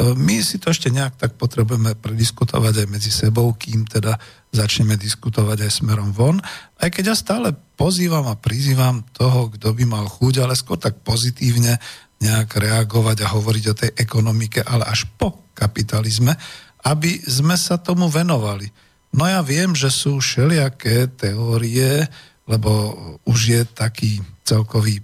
E, 0.00 0.14
my 0.16 0.40
si 0.40 0.56
to 0.56 0.72
ešte 0.72 0.88
nejak 0.88 1.20
tak 1.20 1.36
potrebujeme 1.36 1.92
prediskutovať 1.98 2.84
aj 2.84 2.86
medzi 2.88 3.12
sebou, 3.12 3.52
kým 3.52 3.84
teda 3.84 4.16
začneme 4.50 4.98
diskutovať 4.98 5.66
aj 5.66 5.72
smerom 5.82 6.10
von. 6.10 6.42
Aj 6.76 6.90
keď 6.90 7.14
ja 7.14 7.16
stále 7.16 7.54
pozývam 7.78 8.26
a 8.26 8.38
prizývam 8.38 9.06
toho, 9.14 9.50
kto 9.54 9.70
by 9.74 9.84
mal 9.86 10.06
chuť, 10.10 10.42
ale 10.42 10.58
skôr 10.58 10.76
tak 10.76 11.00
pozitívne 11.06 11.78
nejak 12.20 12.50
reagovať 12.52 13.24
a 13.24 13.32
hovoriť 13.32 13.64
o 13.70 13.78
tej 13.78 13.90
ekonomike, 13.96 14.60
ale 14.60 14.84
až 14.84 15.08
po 15.16 15.48
kapitalizme, 15.56 16.36
aby 16.84 17.16
sme 17.24 17.56
sa 17.56 17.80
tomu 17.80 18.10
venovali. 18.10 18.68
No 19.16 19.26
ja 19.26 19.40
viem, 19.42 19.72
že 19.74 19.90
sú 19.90 20.20
všelijaké 20.20 21.10
teórie, 21.16 22.06
lebo 22.46 22.94
už 23.26 23.38
je 23.38 23.62
taký 23.66 24.20
celkový 24.44 25.00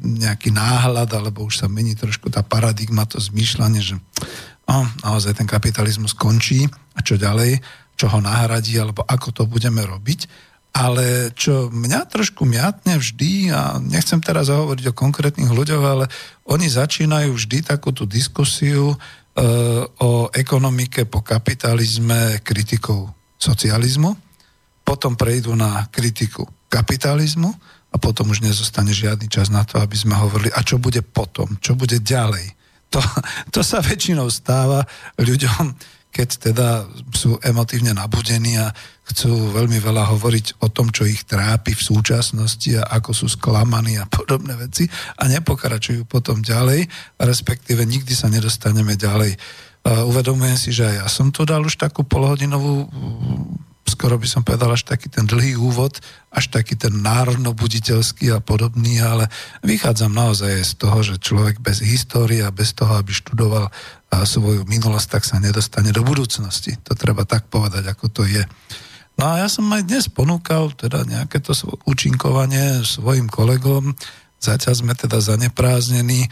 nejaký 0.00 0.52
náhľad, 0.52 1.08
alebo 1.12 1.44
už 1.44 1.64
sa 1.64 1.68
mení 1.68 1.96
trošku 1.96 2.28
tá 2.28 2.44
paradigma, 2.44 3.08
to 3.08 3.20
zmýšľanie, 3.20 3.80
že 3.80 3.96
oh, 4.68 4.86
naozaj 5.04 5.40
ten 5.40 5.48
kapitalizmus 5.48 6.12
končí 6.16 6.68
a 6.94 7.00
čo 7.00 7.16
ďalej, 7.20 7.60
čo 7.94 8.10
ho 8.10 8.18
nahradí, 8.18 8.74
alebo 8.78 9.06
ako 9.06 9.28
to 9.30 9.42
budeme 9.46 9.82
robiť. 9.82 10.26
Ale 10.74 11.30
čo 11.38 11.70
mňa 11.70 12.10
trošku 12.10 12.42
miatne 12.42 12.98
vždy, 12.98 13.54
a 13.54 13.78
nechcem 13.78 14.18
teraz 14.18 14.50
hovoriť 14.50 14.90
o 14.90 14.98
konkrétnych 14.98 15.46
ľuďoch, 15.46 15.84
ale 15.86 16.10
oni 16.50 16.66
začínajú 16.66 17.30
vždy 17.30 17.62
takú 17.62 17.94
tú 17.94 18.10
diskusiu 18.10 18.90
e, 18.90 18.96
o 19.86 20.26
ekonomike 20.34 21.06
po 21.06 21.22
kapitalizme 21.22 22.42
kritikou 22.42 23.06
socializmu, 23.38 24.18
potom 24.82 25.14
prejdú 25.14 25.54
na 25.54 25.86
kritiku 25.94 26.42
kapitalizmu 26.66 27.54
a 27.94 27.96
potom 28.02 28.34
už 28.34 28.42
nezostane 28.42 28.90
žiadny 28.90 29.30
čas 29.30 29.54
na 29.54 29.62
to, 29.62 29.78
aby 29.78 29.94
sme 29.94 30.18
hovorili, 30.18 30.50
a 30.50 30.66
čo 30.66 30.82
bude 30.82 31.06
potom, 31.06 31.54
čo 31.62 31.78
bude 31.78 32.02
ďalej. 32.02 32.50
To, 32.90 32.98
to 33.54 33.62
sa 33.62 33.78
väčšinou 33.78 34.26
stáva 34.26 34.82
ľuďom, 35.22 35.70
keď 36.14 36.28
teda 36.38 36.86
sú 37.10 37.34
emotívne 37.42 37.90
nabudení 37.90 38.54
a 38.62 38.70
chcú 39.10 39.50
veľmi 39.50 39.82
veľa 39.82 40.14
hovoriť 40.14 40.62
o 40.62 40.70
tom, 40.70 40.94
čo 40.94 41.02
ich 41.02 41.26
trápi 41.26 41.74
v 41.74 41.82
súčasnosti 41.82 42.70
a 42.78 42.86
ako 43.02 43.10
sú 43.10 43.26
sklamaní 43.26 43.98
a 43.98 44.06
podobné 44.06 44.54
veci 44.54 44.86
a 45.18 45.26
nepokračujú 45.26 46.06
potom 46.06 46.38
ďalej, 46.38 46.86
respektíve 47.18 47.82
nikdy 47.82 48.14
sa 48.14 48.30
nedostaneme 48.30 48.94
ďalej. 48.94 49.34
Uvedomujem 49.84 50.56
si, 50.56 50.70
že 50.72 51.02
ja 51.02 51.10
som 51.10 51.28
tu 51.34 51.42
dal 51.44 51.66
už 51.66 51.76
takú 51.76 52.06
polhodinovú 52.06 52.88
skoro 53.84 54.16
by 54.16 54.26
som 54.26 54.42
povedal 54.42 54.72
až 54.72 54.88
taký 54.88 55.12
ten 55.12 55.28
dlhý 55.28 55.60
úvod, 55.60 56.00
až 56.32 56.48
taký 56.48 56.74
ten 56.74 57.04
národnobuditeľský 57.04 58.32
a 58.32 58.40
podobný, 58.40 58.98
ale 59.04 59.28
vychádzam 59.60 60.10
naozaj 60.10 60.64
z 60.64 60.72
toho, 60.80 60.98
že 61.04 61.20
človek 61.20 61.60
bez 61.60 61.84
histórie 61.84 62.40
a 62.40 62.50
bez 62.50 62.72
toho, 62.72 62.96
aby 62.96 63.12
študoval 63.12 63.68
svoju 64.14 64.64
minulosť, 64.66 65.08
tak 65.18 65.22
sa 65.26 65.42
nedostane 65.42 65.90
do 65.90 66.06
budúcnosti. 66.06 66.78
To 66.86 66.94
treba 66.94 67.26
tak 67.26 67.50
povedať, 67.50 67.86
ako 67.90 68.06
to 68.10 68.22
je. 68.24 68.42
No 69.14 69.30
a 69.30 69.46
ja 69.46 69.48
som 69.50 69.66
aj 69.70 69.86
dnes 69.86 70.10
ponúkal 70.10 70.74
teda 70.74 71.06
nejaké 71.06 71.38
to 71.38 71.54
účinkovanie 71.86 72.82
svojim 72.82 73.30
kolegom, 73.30 73.94
zatiaľ 74.42 74.74
sme 74.74 74.92
teda 74.98 75.22
zanepráznení. 75.22 76.26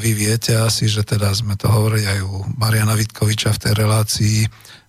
Vy 0.00 0.10
viete 0.16 0.56
asi, 0.56 0.88
že 0.88 1.04
teda 1.04 1.28
sme 1.34 1.60
to 1.60 1.68
hovorili 1.68 2.08
aj 2.08 2.20
u 2.24 2.46
Mariana 2.56 2.96
Vitkoviča 2.96 3.52
v 3.52 3.62
tej 3.68 3.72
relácii, 3.76 4.38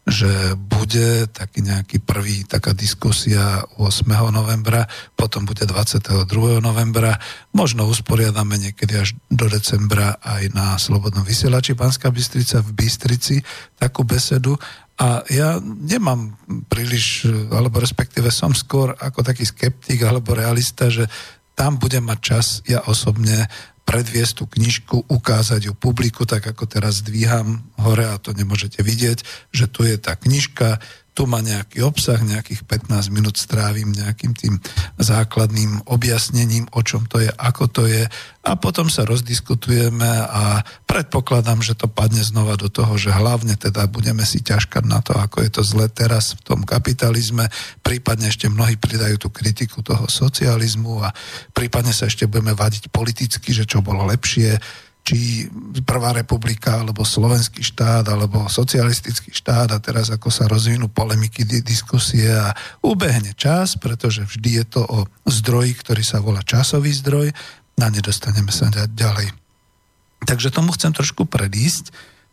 že 0.01 0.57
bude 0.57 1.29
taký 1.29 1.61
nejaký 1.61 2.01
prvý, 2.01 2.41
taká 2.49 2.73
diskusia 2.73 3.61
8. 3.77 4.09
novembra, 4.33 4.89
potom 5.13 5.45
bude 5.45 5.61
22. 5.69 6.25
novembra, 6.57 7.21
možno 7.53 7.85
usporiadame 7.85 8.57
niekedy 8.57 8.97
až 8.97 9.13
do 9.29 9.45
decembra 9.45 10.17
aj 10.25 10.49
na 10.57 10.73
Slobodnom 10.81 11.21
vysielači 11.21 11.77
Panská 11.77 12.09
Bystrica 12.09 12.65
v 12.65 12.73
Bystrici 12.73 13.35
takú 13.77 14.01
besedu 14.01 14.57
a 14.97 15.25
ja 15.29 15.57
nemám 15.61 16.37
príliš, 16.69 17.25
alebo 17.49 17.81
respektíve 17.81 18.29
som 18.29 18.53
skôr 18.53 18.93
ako 18.97 19.25
taký 19.25 19.49
skeptik 19.49 20.01
alebo 20.05 20.37
realista, 20.37 20.89
že 20.89 21.09
tam 21.53 21.77
budem 21.77 22.05
mať 22.05 22.19
čas 22.21 22.45
ja 22.65 22.85
osobne 22.85 23.49
predviesť 23.91 24.33
tú 24.39 24.45
knižku, 24.47 24.95
ukázať 25.11 25.67
ju 25.67 25.73
publiku, 25.75 26.23
tak 26.23 26.47
ako 26.47 26.63
teraz 26.63 27.03
dvíham 27.03 27.59
hore 27.75 28.07
a 28.07 28.15
to 28.15 28.31
nemôžete 28.31 28.79
vidieť, 28.79 29.51
že 29.51 29.67
tu 29.67 29.83
je 29.83 29.99
tá 29.99 30.15
knižka, 30.15 30.79
tu 31.11 31.27
má 31.27 31.43
nejaký 31.43 31.83
obsah, 31.83 32.15
nejakých 32.23 32.63
15 32.63 33.11
minút 33.11 33.35
strávim 33.35 33.91
nejakým 33.91 34.31
tým 34.31 34.55
základným 34.95 35.83
objasnením, 35.91 36.71
o 36.71 36.79
čom 36.79 37.03
to 37.03 37.19
je, 37.19 37.27
ako 37.35 37.67
to 37.67 37.83
je. 37.83 38.07
A 38.41 38.51
potom 38.55 38.87
sa 38.87 39.03
rozdiskutujeme 39.03 40.07
a 40.07 40.63
predpokladám, 40.87 41.59
že 41.59 41.75
to 41.75 41.91
padne 41.91 42.23
znova 42.23 42.55
do 42.55 42.71
toho, 42.71 42.95
že 42.95 43.11
hlavne 43.11 43.59
teda 43.59 43.91
budeme 43.91 44.23
si 44.23 44.39
ťažkať 44.39 44.83
na 44.87 45.03
to, 45.03 45.11
ako 45.13 45.43
je 45.43 45.51
to 45.51 45.61
zle 45.67 45.85
teraz 45.91 46.33
v 46.39 46.41
tom 46.47 46.59
kapitalizme, 46.63 47.51
prípadne 47.83 48.31
ešte 48.31 48.47
mnohí 48.47 48.79
pridajú 48.79 49.19
tú 49.19 49.29
kritiku 49.29 49.83
toho 49.83 50.07
socializmu 50.07 51.03
a 51.03 51.11
prípadne 51.51 51.91
sa 51.91 52.07
ešte 52.07 52.25
budeme 52.25 52.55
vadiť 52.55 52.87
politicky, 52.87 53.51
že 53.51 53.67
čo 53.67 53.83
bolo 53.83 54.07
lepšie, 54.07 54.57
či 55.11 55.51
Prvá 55.83 56.15
republika, 56.15 56.79
alebo 56.79 57.03
slovenský 57.03 57.59
štát, 57.59 58.07
alebo 58.07 58.47
socialistický 58.47 59.35
štát 59.35 59.75
a 59.75 59.83
teraz 59.83 60.07
ako 60.07 60.31
sa 60.31 60.47
rozvinú 60.47 60.87
polemiky, 60.87 61.43
diskusie 61.43 62.31
a 62.31 62.55
ubehne 62.79 63.35
čas, 63.35 63.75
pretože 63.75 64.23
vždy 64.23 64.63
je 64.63 64.65
to 64.71 64.81
o 64.87 65.03
zdroji, 65.27 65.75
ktorý 65.75 65.99
sa 65.99 66.23
volá 66.23 66.39
časový 66.39 66.95
zdroj 66.95 67.27
a 67.83 67.85
nedostaneme 67.91 68.55
sa 68.55 68.71
ďalej. 68.71 69.35
Takže 70.23 70.53
tomu 70.53 70.71
chcem 70.79 70.95
trošku 70.95 71.27
predísť 71.27 71.91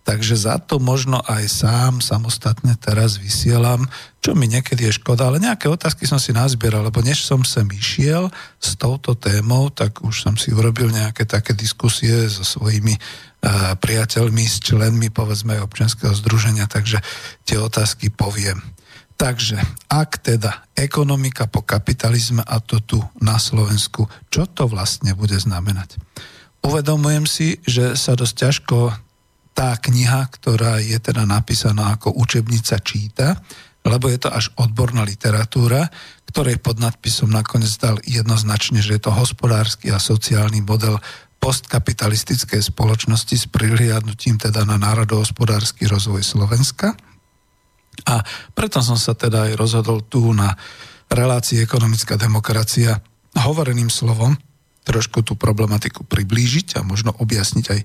Takže 0.08 0.40
za 0.40 0.56
to 0.56 0.80
možno 0.80 1.20
aj 1.20 1.44
sám 1.52 2.00
samostatne 2.00 2.72
teraz 2.80 3.20
vysielam, 3.20 3.84
čo 4.24 4.32
mi 4.32 4.48
niekedy 4.48 4.88
je 4.88 4.96
škoda, 4.96 5.28
ale 5.28 5.36
nejaké 5.36 5.68
otázky 5.68 6.08
som 6.08 6.16
si 6.16 6.32
nazbieral, 6.32 6.80
lebo 6.80 7.04
než 7.04 7.28
som 7.28 7.44
sem 7.44 7.68
išiel 7.68 8.32
s 8.56 8.72
touto 8.80 9.12
témou, 9.12 9.68
tak 9.68 10.00
už 10.00 10.24
som 10.24 10.34
si 10.40 10.48
urobil 10.48 10.88
nejaké 10.88 11.28
také 11.28 11.52
diskusie 11.52 12.24
so 12.32 12.40
svojimi 12.40 12.96
uh, 12.96 13.76
priateľmi, 13.76 14.48
s 14.48 14.64
členmi, 14.64 15.12
povedzme, 15.12 15.60
občianského 15.60 16.16
združenia, 16.16 16.64
takže 16.64 17.04
tie 17.44 17.60
otázky 17.60 18.08
poviem. 18.08 18.64
Takže, 19.20 19.60
ak 19.92 20.24
teda 20.24 20.72
ekonomika 20.72 21.44
po 21.44 21.60
kapitalizme 21.60 22.40
a 22.48 22.64
to 22.64 22.80
tu 22.80 22.96
na 23.20 23.36
Slovensku, 23.36 24.08
čo 24.32 24.48
to 24.48 24.72
vlastne 24.72 25.12
bude 25.12 25.36
znamenať? 25.36 26.00
Uvedomujem 26.64 27.28
si, 27.28 27.60
že 27.68 27.92
sa 27.92 28.16
dosť 28.16 28.34
ťažko 28.40 29.07
tá 29.58 29.74
kniha, 29.74 30.30
ktorá 30.30 30.78
je 30.78 30.94
teda 31.02 31.26
napísaná 31.26 31.98
ako 31.98 32.14
učebnica 32.14 32.78
číta, 32.78 33.42
lebo 33.82 34.06
je 34.06 34.22
to 34.22 34.30
až 34.30 34.54
odborná 34.54 35.02
literatúra, 35.02 35.90
ktorej 36.30 36.62
pod 36.62 36.78
nadpisom 36.78 37.26
nakoniec 37.26 37.74
dal 37.74 37.98
jednoznačne, 38.06 38.78
že 38.78 38.94
je 38.94 39.02
to 39.02 39.10
hospodársky 39.10 39.90
a 39.90 39.98
sociálny 39.98 40.62
model 40.62 41.02
postkapitalistickej 41.42 42.70
spoločnosti 42.70 43.34
s 43.34 43.46
prihliadnutím 43.50 44.38
teda 44.38 44.62
na 44.62 44.78
národohospodársky 44.78 45.90
rozvoj 45.90 46.22
Slovenska. 46.22 46.94
A 48.06 48.22
preto 48.54 48.78
som 48.78 48.94
sa 48.94 49.18
teda 49.18 49.50
aj 49.50 49.58
rozhodol 49.58 50.06
tu 50.06 50.30
na 50.30 50.54
relácii 51.10 51.58
ekonomická 51.66 52.14
demokracia 52.14 53.02
hovoreným 53.34 53.90
slovom 53.90 54.38
trošku 54.86 55.20
tú 55.26 55.34
problematiku 55.34 56.06
priblížiť 56.06 56.78
a 56.78 56.86
možno 56.86 57.12
objasniť 57.12 57.64
aj 57.68 57.80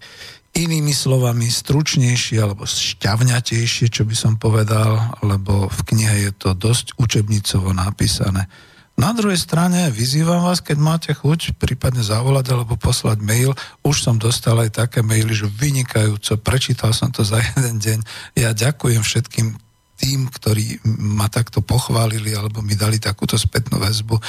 inými 0.54 0.94
slovami 0.94 1.50
stručnejšie 1.50 2.38
alebo 2.38 2.70
šťavňatejšie, 2.70 3.90
čo 3.90 4.06
by 4.06 4.16
som 4.16 4.34
povedal, 4.38 5.18
lebo 5.26 5.66
v 5.66 5.80
knihe 5.90 6.30
je 6.30 6.32
to 6.38 6.50
dosť 6.54 6.98
učebnicovo 7.02 7.74
napísané. 7.74 8.46
Na 8.94 9.10
druhej 9.10 9.42
strane 9.42 9.90
vyzývam 9.90 10.46
vás, 10.46 10.62
keď 10.62 10.78
máte 10.78 11.12
chuť, 11.18 11.58
prípadne 11.58 12.06
zavolať 12.06 12.54
alebo 12.54 12.78
poslať 12.78 13.26
mail. 13.26 13.58
Už 13.82 14.06
som 14.06 14.22
dostal 14.22 14.54
aj 14.62 14.86
také 14.86 15.02
maily, 15.02 15.34
že 15.34 15.50
vynikajúco, 15.50 16.38
prečítal 16.38 16.94
som 16.94 17.10
to 17.10 17.26
za 17.26 17.42
jeden 17.58 17.82
deň. 17.82 18.00
Ja 18.38 18.54
ďakujem 18.54 19.02
všetkým 19.02 19.58
tým, 20.04 20.28
ktorí 20.28 20.84
ma 21.00 21.32
takto 21.32 21.64
pochválili 21.64 22.36
alebo 22.36 22.60
mi 22.60 22.76
dali 22.76 23.00
takúto 23.00 23.40
spätnú 23.40 23.80
väzbu. 23.80 24.20
E, 24.20 24.24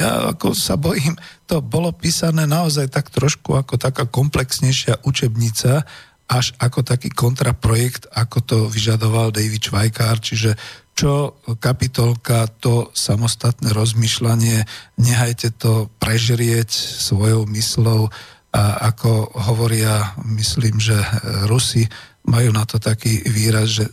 ja 0.00 0.32
ako 0.32 0.56
sa 0.56 0.80
bojím, 0.80 1.12
to 1.44 1.60
bolo 1.60 1.92
písané 1.92 2.48
naozaj 2.48 2.88
tak 2.88 3.12
trošku 3.12 3.52
ako 3.52 3.76
taká 3.76 4.08
komplexnejšia 4.08 5.04
učebnica, 5.04 5.84
až 6.26 6.56
ako 6.58 6.82
taký 6.82 7.12
kontraprojekt, 7.12 8.08
ako 8.10 8.38
to 8.42 8.58
vyžadoval 8.72 9.30
David 9.30 9.62
Švajkár, 9.62 10.18
čiže 10.18 10.58
čo 10.96 11.36
kapitolka, 11.60 12.48
to 12.48 12.88
samostatné 12.96 13.68
rozmýšľanie, 13.70 14.64
nehajte 14.96 15.52
to 15.60 15.92
prežrieť 16.00 16.72
svojou 16.72 17.44
myslou 17.52 18.08
a 18.56 18.88
ako 18.88 19.36
hovoria, 19.36 20.16
myslím, 20.24 20.80
že 20.80 20.96
Rusi 21.44 21.84
majú 22.26 22.50
na 22.50 22.66
to 22.66 22.82
taký 22.82 23.22
výraz, 23.26 23.82
že 23.82 23.84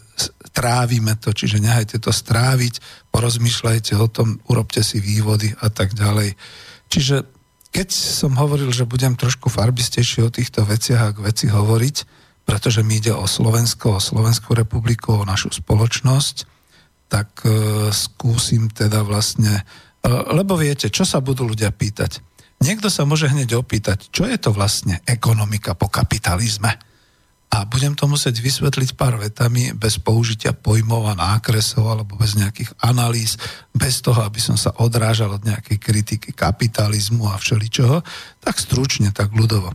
trávime 0.53 1.17
to, 1.17 1.33
čiže 1.33 1.61
nehajte 1.61 1.97
to 1.97 2.13
stráviť, 2.13 2.81
porozmýšľajte 3.09 3.93
o 3.97 4.07
tom, 4.09 4.37
urobte 4.49 4.85
si 4.85 5.01
vývody 5.01 5.53
a 5.61 5.69
tak 5.73 5.97
ďalej. 5.97 6.37
Čiže 6.93 7.25
keď 7.73 7.89
som 7.89 8.37
hovoril, 8.37 8.69
že 8.69 8.85
budem 8.85 9.17
trošku 9.17 9.49
farbistejšie 9.49 10.29
o 10.29 10.33
týchto 10.33 10.61
veciach 10.61 11.09
a 11.09 11.15
veci 11.25 11.49
hovoriť, 11.49 11.95
pretože 12.45 12.85
mi 12.85 13.01
ide 13.01 13.17
o 13.17 13.25
Slovensko, 13.25 13.97
o 13.97 14.03
Slovenskú 14.03 14.53
republiku, 14.53 15.17
o 15.17 15.25
našu 15.25 15.49
spoločnosť, 15.49 16.45
tak 17.09 17.41
e, 17.45 17.89
skúsim 17.89 18.69
teda 18.69 19.01
vlastne, 19.01 19.65
e, 20.05 20.09
lebo 20.09 20.53
viete, 20.53 20.93
čo 20.93 21.01
sa 21.01 21.17
budú 21.17 21.49
ľudia 21.49 21.73
pýtať? 21.73 22.21
Niekto 22.61 22.93
sa 22.93 23.09
môže 23.09 23.25
hneď 23.25 23.57
opýtať, 23.57 24.13
čo 24.13 24.29
je 24.29 24.37
to 24.37 24.53
vlastne 24.53 25.01
ekonomika 25.09 25.73
po 25.73 25.89
kapitalizme? 25.89 26.77
A 27.53 27.69
budem 27.69 27.93
to 27.93 28.09
musieť 28.09 28.41
vysvetliť 28.41 28.97
pár 28.97 29.21
vetami 29.21 29.77
bez 29.77 30.01
použitia 30.01 30.57
pojmov 30.57 31.13
a 31.13 31.13
nákresov 31.13 31.85
alebo 31.85 32.17
bez 32.17 32.33
nejakých 32.33 32.73
analýz, 32.81 33.37
bez 33.69 34.01
toho, 34.01 34.25
aby 34.25 34.41
som 34.41 34.57
sa 34.57 34.73
odrážal 34.81 35.37
od 35.37 35.45
nejakej 35.45 35.77
kritiky 35.77 36.33
kapitalizmu 36.33 37.29
a 37.29 37.37
všeličoho, 37.37 38.01
tak 38.41 38.57
stručne, 38.57 39.13
tak 39.13 39.37
ľudovo. 39.37 39.69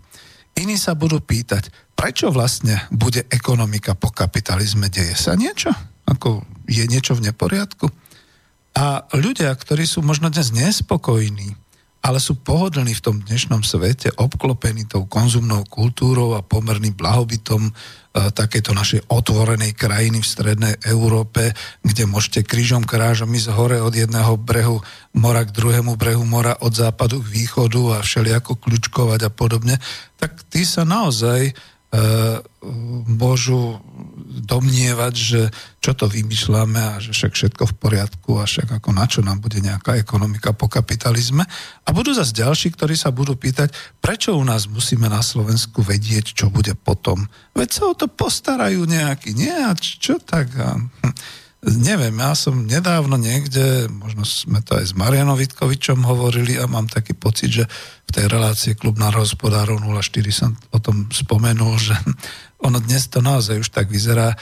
Iní 0.58 0.74
sa 0.74 0.98
budú 0.98 1.22
pýtať, 1.22 1.70
prečo 1.94 2.34
vlastne 2.34 2.82
bude 2.90 3.30
ekonomika 3.30 3.94
po 3.94 4.10
kapitalizme, 4.10 4.90
deje 4.90 5.14
sa 5.14 5.38
niečo? 5.38 5.70
Ako 6.02 6.42
je 6.66 6.82
niečo 6.90 7.14
v 7.14 7.30
neporiadku? 7.30 7.86
A 8.74 9.06
ľudia, 9.14 9.54
ktorí 9.54 9.86
sú 9.86 10.02
možno 10.02 10.34
dnes 10.34 10.50
nespokojní, 10.50 11.54
ale 12.08 12.24
sú 12.24 12.40
pohodlní 12.40 12.96
v 12.96 13.04
tom 13.04 13.16
dnešnom 13.20 13.60
svete, 13.60 14.08
obklopení 14.16 14.88
tou 14.88 15.04
konzumnou 15.04 15.68
kultúrou 15.68 16.32
a 16.32 16.40
pomerným 16.40 16.96
blahobytom 16.96 17.68
e, 17.68 17.72
takéto 18.32 18.72
našej 18.72 19.12
otvorenej 19.12 19.76
krajiny 19.76 20.24
v 20.24 20.30
strednej 20.32 20.74
Európe, 20.88 21.52
kde 21.84 22.08
môžete 22.08 22.48
krížom 22.48 22.88
krážom 22.88 23.28
ísť 23.36 23.52
hore 23.52 23.84
od 23.84 23.92
jedného 23.92 24.40
brehu 24.40 24.80
mora 25.12 25.44
k 25.44 25.52
druhému 25.52 26.00
brehu 26.00 26.24
mora, 26.24 26.56
od 26.64 26.72
západu 26.72 27.20
k 27.20 27.44
východu 27.44 28.00
a 28.00 28.04
všelijako 28.04 28.56
kľúčkovať 28.56 29.28
a 29.28 29.30
podobne, 29.30 29.76
tak 30.16 30.32
tí 30.48 30.64
sa 30.64 30.88
naozaj 30.88 31.52
môžu 33.08 33.80
domnievať, 34.44 35.14
že 35.16 35.40
čo 35.80 35.96
to 35.96 36.04
vymýšľame 36.04 36.76
a 36.76 37.00
že 37.00 37.16
však 37.16 37.32
všetko 37.32 37.64
v 37.64 37.74
poriadku 37.80 38.30
a 38.36 38.44
však 38.44 38.76
ako 38.76 38.90
na 38.92 39.08
čo 39.08 39.24
nám 39.24 39.40
bude 39.40 39.56
nejaká 39.64 39.96
ekonomika 39.96 40.52
po 40.52 40.68
kapitalizme. 40.68 41.48
A 41.84 41.88
budú 41.96 42.12
zase 42.12 42.36
ďalší, 42.36 42.76
ktorí 42.76 42.92
sa 42.92 43.08
budú 43.08 43.40
pýtať, 43.40 43.72
prečo 44.04 44.36
u 44.36 44.44
nás 44.44 44.68
musíme 44.68 45.08
na 45.08 45.24
Slovensku 45.24 45.80
vedieť, 45.80 46.36
čo 46.36 46.52
bude 46.52 46.76
potom. 46.76 47.24
Veď 47.56 47.68
sa 47.72 47.82
o 47.88 47.94
to 47.96 48.04
postarajú 48.04 48.84
nejaký, 48.84 49.32
nie? 49.32 49.52
A 49.52 49.72
čo 49.78 50.20
tak? 50.20 50.52
A, 50.60 50.76
hm 50.76 51.37
neviem, 51.66 52.14
ja 52.14 52.38
som 52.38 52.54
nedávno 52.62 53.18
niekde, 53.18 53.90
možno 53.90 54.22
sme 54.22 54.62
to 54.62 54.78
aj 54.78 54.84
s 54.90 54.94
Marianom 54.94 55.34
Vitkovičom 55.34 56.06
hovorili 56.06 56.54
a 56.54 56.70
mám 56.70 56.86
taký 56.86 57.18
pocit, 57.18 57.50
že 57.50 57.64
v 58.06 58.10
tej 58.14 58.30
relácii 58.30 58.78
Klub 58.78 58.94
národospodárov 58.94 59.82
04 59.82 60.30
som 60.30 60.54
o 60.70 60.78
tom 60.78 61.10
spomenul, 61.10 61.74
že 61.82 61.98
ono 62.66 62.78
dnes 62.78 63.10
to 63.10 63.18
naozaj 63.18 63.58
už 63.58 63.74
tak 63.74 63.90
vyzerá. 63.90 64.38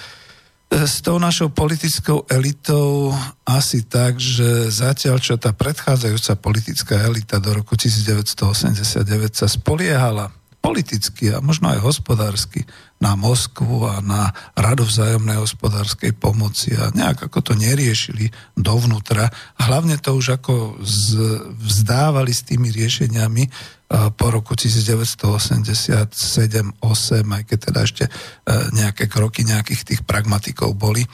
E, 0.69 0.85
s 0.85 1.01
tou 1.01 1.17
našou 1.17 1.49
politickou 1.49 2.29
elitou 2.29 3.17
asi 3.49 3.89
tak, 3.89 4.21
že 4.21 4.69
zatiaľ, 4.69 5.17
čo 5.17 5.41
tá 5.41 5.57
predchádzajúca 5.57 6.37
politická 6.37 7.01
elita 7.01 7.41
do 7.41 7.57
roku 7.57 7.81
1989 7.81 9.33
sa 9.33 9.49
spoliehala 9.49 10.37
politicky 10.61 11.33
a 11.33 11.41
možno 11.41 11.73
aj 11.73 11.81
hospodársky 11.81 12.69
na 12.97 13.13
Moskvu 13.13 13.85
a 13.85 14.01
na 14.01 14.33
Radu 14.57 14.89
vzájomnej 14.89 15.37
hospodárskej 15.37 16.17
pomoci 16.17 16.73
a 16.73 16.89
nejak 16.97 17.29
ako 17.29 17.39
to 17.45 17.53
neriešili 17.53 18.33
dovnútra. 18.57 19.29
Hlavne 19.61 20.01
to 20.01 20.17
už 20.17 20.41
ako 20.41 20.81
z, 20.81 21.21
vzdávali 21.61 22.33
s 22.33 22.49
tými 22.49 22.73
riešeniami 22.73 23.45
po 24.17 24.27
roku 24.35 24.59
1987-8, 24.59 26.11
aj 27.23 27.43
keď 27.47 27.59
teda 27.71 27.81
ešte 27.87 28.05
e, 28.09 28.11
nejaké 28.75 29.07
kroky 29.07 29.47
nejakých 29.47 29.83
tých 29.95 30.01
pragmatikov 30.03 30.75
boli. 30.75 31.07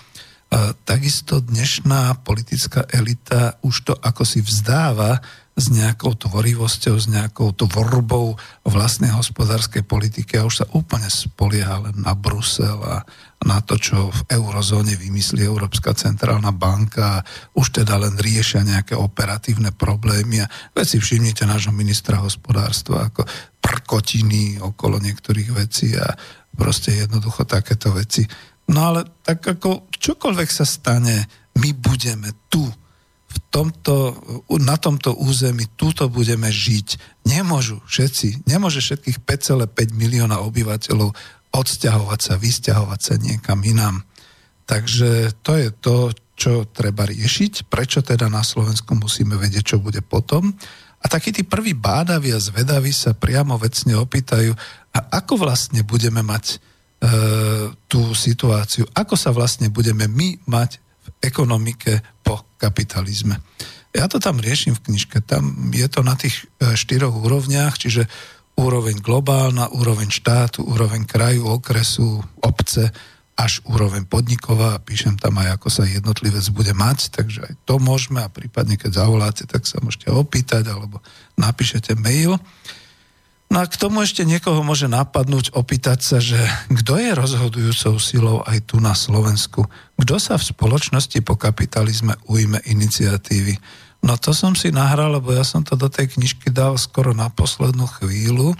Takisto 0.85 1.41
dnešná 1.41 2.21
politická 2.29 2.85
elita 2.93 3.57
už 3.65 3.89
to 3.89 3.97
ako 3.97 4.21
si 4.21 4.45
vzdáva 4.45 5.17
s 5.53 5.69
nejakou 5.69 6.17
tvorivosťou, 6.17 6.97
s 6.97 7.07
nejakou 7.13 7.53
tvorbou 7.53 8.41
vlastnej 8.65 9.13
hospodárskej 9.13 9.85
politiky 9.85 10.41
a 10.41 10.49
už 10.49 10.65
sa 10.65 10.67
úplne 10.73 11.13
spolieha 11.13 11.77
len 11.85 11.97
na 12.01 12.17
Brusel 12.17 12.81
a 12.81 13.05
na 13.45 13.61
to, 13.61 13.77
čo 13.77 14.09
v 14.09 14.21
eurozóne 14.33 14.97
vymyslí 14.97 15.45
Európska 15.45 15.93
centrálna 15.93 16.57
banka 16.57 17.21
a 17.21 17.25
už 17.53 17.85
teda 17.85 18.01
len 18.01 18.17
riešia 18.17 18.65
nejaké 18.65 18.97
operatívne 18.97 19.77
problémy 19.77 20.41
a 20.41 20.51
veci 20.73 20.97
všimnite 20.97 21.45
nášho 21.45 21.75
ministra 21.75 22.23
hospodárstva 22.23 23.13
ako 23.13 23.29
prkotiny 23.61 24.57
okolo 24.57 24.97
niektorých 25.05 25.51
vecí 25.53 25.93
a 26.01 26.17
proste 26.57 26.97
jednoducho 26.97 27.45
takéto 27.45 27.93
veci. 27.93 28.25
No 28.73 28.89
ale 28.89 29.21
tak 29.21 29.45
ako 29.45 29.93
čokoľvek 29.93 30.49
sa 30.49 30.65
stane, 30.65 31.29
my 31.61 31.71
budeme 31.77 32.49
tu 32.49 32.65
v 33.33 33.39
tomto, 33.49 34.17
na 34.61 34.77
tomto 34.77 35.17
území 35.17 35.65
túto 35.81 36.07
budeme 36.13 36.53
žiť. 36.53 37.01
Nemôžu 37.25 37.81
všetci, 37.89 38.45
nemôže 38.45 38.85
všetkých 38.85 39.25
5,5 39.25 39.97
milióna 39.97 40.45
obyvateľov 40.45 41.17
odsťahovať 41.53 42.21
sa, 42.21 42.35
vysťahovať 42.37 43.01
sa 43.01 43.15
niekam 43.17 43.61
inám. 43.65 44.05
Takže 44.69 45.41
to 45.45 45.53
je 45.57 45.69
to, 45.81 45.97
čo 46.37 46.53
treba 46.69 47.05
riešiť, 47.05 47.69
prečo 47.69 48.01
teda 48.01 48.29
na 48.33 48.41
Slovensku 48.41 48.97
musíme 48.97 49.37
vedieť, 49.37 49.77
čo 49.77 49.79
bude 49.81 50.01
potom. 50.01 50.53
A 51.03 51.07
takí 51.11 51.35
tí 51.35 51.43
prví 51.43 51.75
bádaví 51.77 52.33
a 52.33 52.41
zvedaví 52.41 52.95
sa 52.95 53.13
priamo 53.13 53.59
vecne 53.59 53.99
opýtajú, 53.99 54.55
a 54.93 54.99
ako 55.21 55.41
vlastne 55.41 55.81
budeme 55.83 56.21
mať 56.21 56.45
e, 56.53 56.57
tú 57.89 58.13
situáciu, 58.13 58.85
ako 58.93 59.15
sa 59.17 59.33
vlastne 59.33 59.73
budeme 59.73 60.05
my 60.05 60.41
mať 60.45 60.79
v 61.03 61.09
ekonomike 61.23 62.01
po 62.23 62.47
kapitalizme. 62.57 63.43
Ja 63.93 64.09
to 64.09 64.17
tam 64.17 64.41
riešim 64.41 64.73
v 64.73 64.89
knižke. 64.89 65.21
Tam 65.21 65.69
je 65.69 65.85
to 65.91 66.01
na 66.01 66.17
tých 66.17 66.49
e, 66.59 66.73
štyroch 66.73 67.13
úrovniach, 67.13 67.77
čiže 67.77 68.09
úroveň 68.57 69.01
globálna, 69.05 69.69
úroveň 69.73 70.09
štátu, 70.09 70.65
úroveň 70.65 71.05
kraju, 71.05 71.61
okresu, 71.61 72.25
obce, 72.41 72.89
až 73.37 73.65
úroveň 73.69 74.05
podniková. 74.05 74.81
Píšem 74.81 75.17
tam 75.17 75.41
aj, 75.41 75.61
ako 75.61 75.69
sa 75.73 75.85
jednotlivec 75.89 76.45
bude 76.53 76.73
mať, 76.77 77.13
takže 77.13 77.41
aj 77.49 77.53
to 77.65 77.81
môžeme 77.81 78.21
a 78.21 78.33
prípadne, 78.33 78.77
keď 78.77 79.05
zavoláte, 79.05 79.45
tak 79.49 79.65
sa 79.65 79.81
môžete 79.81 80.13
opýtať 80.13 80.69
alebo 80.69 81.01
napíšete 81.41 81.97
mail. 81.97 82.37
No 83.53 83.61
a 83.61 83.69
k 83.69 83.77
tomu 83.77 84.01
ešte 84.01 84.25
niekoho 84.25 84.65
môže 84.65 84.89
napadnúť 84.89 85.53
opýtať 85.53 86.01
sa, 86.01 86.25
že 86.25 86.41
kto 86.73 86.97
je 86.97 87.13
rozhodujúcou 87.13 88.01
silou 88.01 88.41
aj 88.49 88.65
tu 88.65 88.81
na 88.81 88.97
Slovensku? 88.97 89.69
Kto 90.01 90.17
sa 90.17 90.41
v 90.41 90.49
spoločnosti 90.57 91.21
po 91.21 91.37
kapitalizme 91.37 92.17
ujme 92.33 92.65
iniciatívy? 92.65 93.61
No 94.09 94.17
to 94.17 94.33
som 94.33 94.57
si 94.57 94.73
nahral, 94.73 95.21
lebo 95.21 95.37
ja 95.37 95.45
som 95.45 95.61
to 95.61 95.77
do 95.77 95.93
tej 95.93 96.17
knižky 96.17 96.49
dal 96.49 96.81
skoro 96.81 97.13
na 97.13 97.29
poslednú 97.29 97.85
chvíľu. 98.01 98.57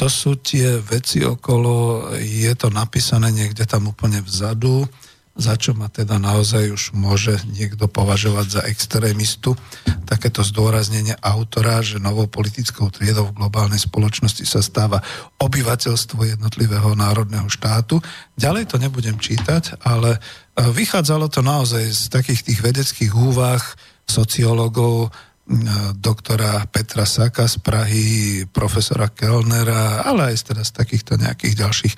To 0.00 0.08
sú 0.08 0.40
tie 0.40 0.80
veci 0.80 1.20
okolo, 1.20 2.08
je 2.16 2.52
to 2.56 2.72
napísané 2.72 3.28
niekde 3.36 3.68
tam 3.68 3.92
úplne 3.92 4.24
vzadu, 4.24 4.88
za 5.40 5.56
čo 5.56 5.72
ma 5.72 5.88
teda 5.88 6.20
naozaj 6.20 6.68
už 6.68 6.82
môže 6.92 7.40
niekto 7.48 7.88
považovať 7.88 8.46
za 8.46 8.62
extrémistu. 8.68 9.56
Takéto 10.04 10.44
zdôraznenie 10.44 11.16
autora, 11.24 11.80
že 11.80 11.96
novou 11.96 12.28
politickou 12.28 12.92
triedou 12.92 13.32
v 13.32 13.40
globálnej 13.40 13.80
spoločnosti 13.80 14.44
sa 14.44 14.60
stáva 14.60 15.00
obyvateľstvo 15.40 16.36
jednotlivého 16.36 16.92
národného 16.92 17.48
štátu. 17.48 18.04
Ďalej 18.36 18.68
to 18.68 18.76
nebudem 18.76 19.16
čítať, 19.16 19.80
ale 19.80 20.20
e, 20.20 20.20
vychádzalo 20.60 21.32
to 21.32 21.40
naozaj 21.40 21.88
z 21.88 22.04
takých 22.12 22.44
tých 22.44 22.60
vedeckých 22.60 23.12
úvah 23.16 23.64
sociológov, 24.04 25.08
doktora 25.98 26.62
Petra 26.70 27.02
Saka 27.02 27.50
z 27.50 27.58
Prahy, 27.58 28.06
profesora 28.46 29.10
Kellnera, 29.10 30.06
ale 30.06 30.30
aj 30.30 30.54
teda 30.54 30.62
z 30.62 30.72
takýchto 30.78 31.18
nejakých 31.18 31.54
ďalších 31.58 31.94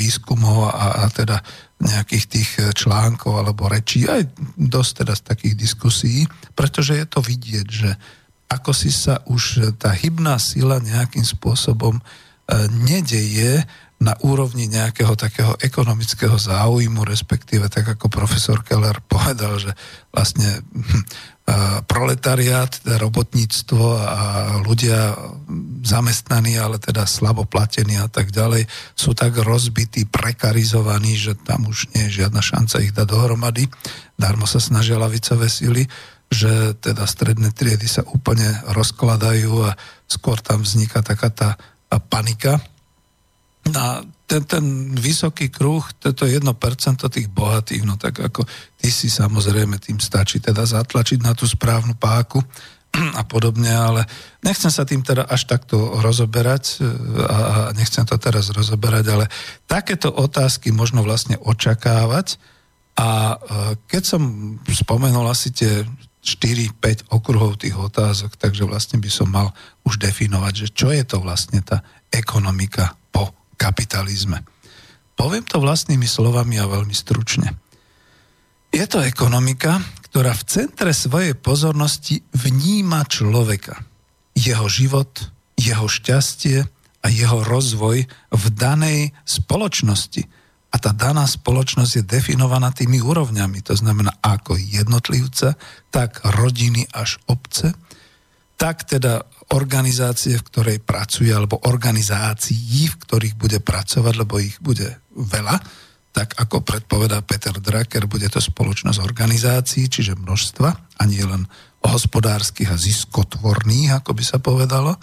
výskumov 0.00 0.72
a, 0.72 1.04
a 1.04 1.12
teda 1.12 1.36
nejakých 1.82 2.24
tých 2.30 2.50
e, 2.58 2.70
článkov 2.70 3.42
alebo 3.42 3.66
rečí, 3.66 4.06
aj 4.06 4.30
dosť 4.54 4.90
teda 5.02 5.14
takých 5.18 5.54
diskusí, 5.58 6.24
pretože 6.54 6.94
je 6.94 7.06
to 7.10 7.18
vidieť, 7.18 7.66
že 7.66 7.90
ako 8.46 8.70
si 8.70 8.92
sa 8.92 9.24
už 9.26 9.74
tá 9.80 9.90
hybná 9.90 10.38
sila 10.38 10.78
nejakým 10.78 11.26
spôsobom 11.26 11.98
e, 11.98 12.02
nedeje 12.86 13.66
na 14.02 14.18
úrovni 14.26 14.66
nejakého 14.66 15.14
takého 15.14 15.54
ekonomického 15.62 16.34
záujmu, 16.34 17.06
respektíve 17.06 17.70
tak 17.70 17.94
ako 17.94 18.10
profesor 18.10 18.58
Keller 18.66 18.98
povedal, 19.12 19.58
že 19.62 19.70
vlastne 20.10 20.62
hm, 20.62 21.02
proletariát, 21.84 22.80
teda 22.80 22.96
robotníctvo 23.02 23.84
a 23.98 24.22
ľudia 24.62 25.16
zamestnaní, 25.82 26.56
ale 26.56 26.78
teda 26.78 27.04
slabo 27.04 27.44
platení 27.44 27.98
a 27.98 28.08
tak 28.08 28.30
ďalej, 28.30 28.64
sú 28.96 29.12
tak 29.12 29.36
rozbití, 29.36 30.08
prekarizovaní, 30.08 31.18
že 31.18 31.34
tam 31.36 31.68
už 31.68 31.92
nie 31.92 32.08
je 32.08 32.24
žiadna 32.24 32.40
šanca 32.40 32.76
ich 32.80 32.94
dať 32.94 33.06
dohromady. 33.06 33.66
Darmo 34.16 34.46
sa 34.46 34.62
snažia 34.62 34.96
lavicové 34.96 35.50
sily, 35.50 35.84
že 36.32 36.72
teda 36.80 37.04
stredné 37.04 37.52
triedy 37.52 37.84
sa 37.84 38.06
úplne 38.08 38.48
rozkladajú 38.72 39.52
a 39.68 39.76
skôr 40.08 40.40
tam 40.40 40.64
vzniká 40.64 41.04
taká 41.04 41.28
tá 41.28 41.60
panika. 42.08 42.56
A 43.76 44.00
ten, 44.32 44.48
ten 44.48 44.64
vysoký 44.96 45.52
kruh, 45.52 45.84
toto 46.00 46.24
1% 46.24 46.40
tých 47.12 47.28
bohatých, 47.28 47.84
no 47.84 48.00
tak 48.00 48.16
ako 48.16 48.48
ty 48.80 48.88
si 48.88 49.12
samozrejme 49.12 49.76
tým 49.76 50.00
stačí 50.00 50.40
teda 50.40 50.64
zatlačiť 50.64 51.20
na 51.20 51.36
tú 51.36 51.44
správnu 51.44 52.00
páku 52.00 52.40
a 53.20 53.22
podobne, 53.28 53.68
ale 53.68 54.08
nechcem 54.40 54.72
sa 54.72 54.88
tým 54.88 55.04
teda 55.04 55.28
až 55.28 55.44
takto 55.44 56.00
rozoberať 56.00 56.80
e, 56.80 56.88
a 57.28 57.36
nechcem 57.76 58.08
to 58.08 58.16
teraz 58.16 58.48
rozoberať, 58.48 59.04
ale 59.12 59.24
takéto 59.68 60.08
otázky 60.08 60.72
možno 60.72 61.04
vlastne 61.04 61.36
očakávať. 61.36 62.40
A 62.96 63.36
e, 63.36 63.76
keď 63.84 64.02
som 64.16 64.22
spomenul 64.64 65.28
asi 65.28 65.52
tie 65.52 65.84
4-5 66.24 67.12
okruhov 67.12 67.60
tých 67.60 67.76
otázok, 67.76 68.40
takže 68.40 68.64
vlastne 68.64 68.96
by 68.96 69.10
som 69.12 69.28
mal 69.28 69.52
už 69.84 70.00
definovať, 70.00 70.52
že 70.56 70.68
čo 70.72 70.88
je 70.88 71.04
to 71.04 71.20
vlastne 71.20 71.60
tá 71.60 71.84
ekonomika 72.08 72.96
kapitalizme. 73.56 74.44
Poviem 75.14 75.44
to 75.46 75.62
vlastnými 75.62 76.08
slovami 76.08 76.58
a 76.58 76.70
veľmi 76.70 76.94
stručne. 76.96 77.54
Je 78.72 78.84
to 78.88 79.04
ekonomika, 79.04 79.84
ktorá 80.08 80.32
v 80.32 80.48
centre 80.48 80.92
svojej 80.96 81.36
pozornosti 81.36 82.24
vníma 82.32 83.04
človeka, 83.04 83.84
jeho 84.32 84.64
život, 84.68 85.28
jeho 85.60 85.84
šťastie 85.88 86.64
a 87.04 87.06
jeho 87.12 87.44
rozvoj 87.44 88.08
v 88.32 88.44
danej 88.56 89.12
spoločnosti. 89.28 90.24
A 90.72 90.80
tá 90.80 90.96
daná 90.96 91.28
spoločnosť 91.28 91.92
je 92.00 92.08
definovaná 92.08 92.72
tými 92.72 93.04
úrovňami, 93.04 93.60
to 93.60 93.76
znamená 93.76 94.16
ako 94.24 94.56
jednotlivca, 94.56 95.60
tak 95.92 96.24
rodiny 96.24 96.88
až 96.96 97.20
obce, 97.28 97.76
tak 98.56 98.88
teda 98.88 99.28
organizácie, 99.52 100.40
v 100.40 100.46
ktorej 100.48 100.78
pracuje, 100.80 101.28
alebo 101.28 101.60
organizácií, 101.68 102.88
v 102.88 102.96
ktorých 102.96 103.36
bude 103.36 103.58
pracovať, 103.60 104.14
lebo 104.16 104.40
ich 104.40 104.56
bude 104.58 104.88
veľa, 105.12 105.56
tak 106.12 106.36
ako 106.36 106.60
predpovedá 106.60 107.24
Peter 107.24 107.56
Drucker, 107.56 108.04
bude 108.04 108.28
to 108.28 108.40
spoločnosť 108.40 109.00
organizácií, 109.00 109.88
čiže 109.88 110.16
množstva, 110.16 110.68
a 110.72 111.02
nie 111.08 111.24
len 111.24 111.48
hospodárskych 111.82 112.68
a 112.68 112.76
ziskotvorných, 112.76 114.00
ako 114.00 114.10
by 114.12 114.24
sa 114.24 114.38
povedalo. 114.38 114.92
E, 114.94 114.98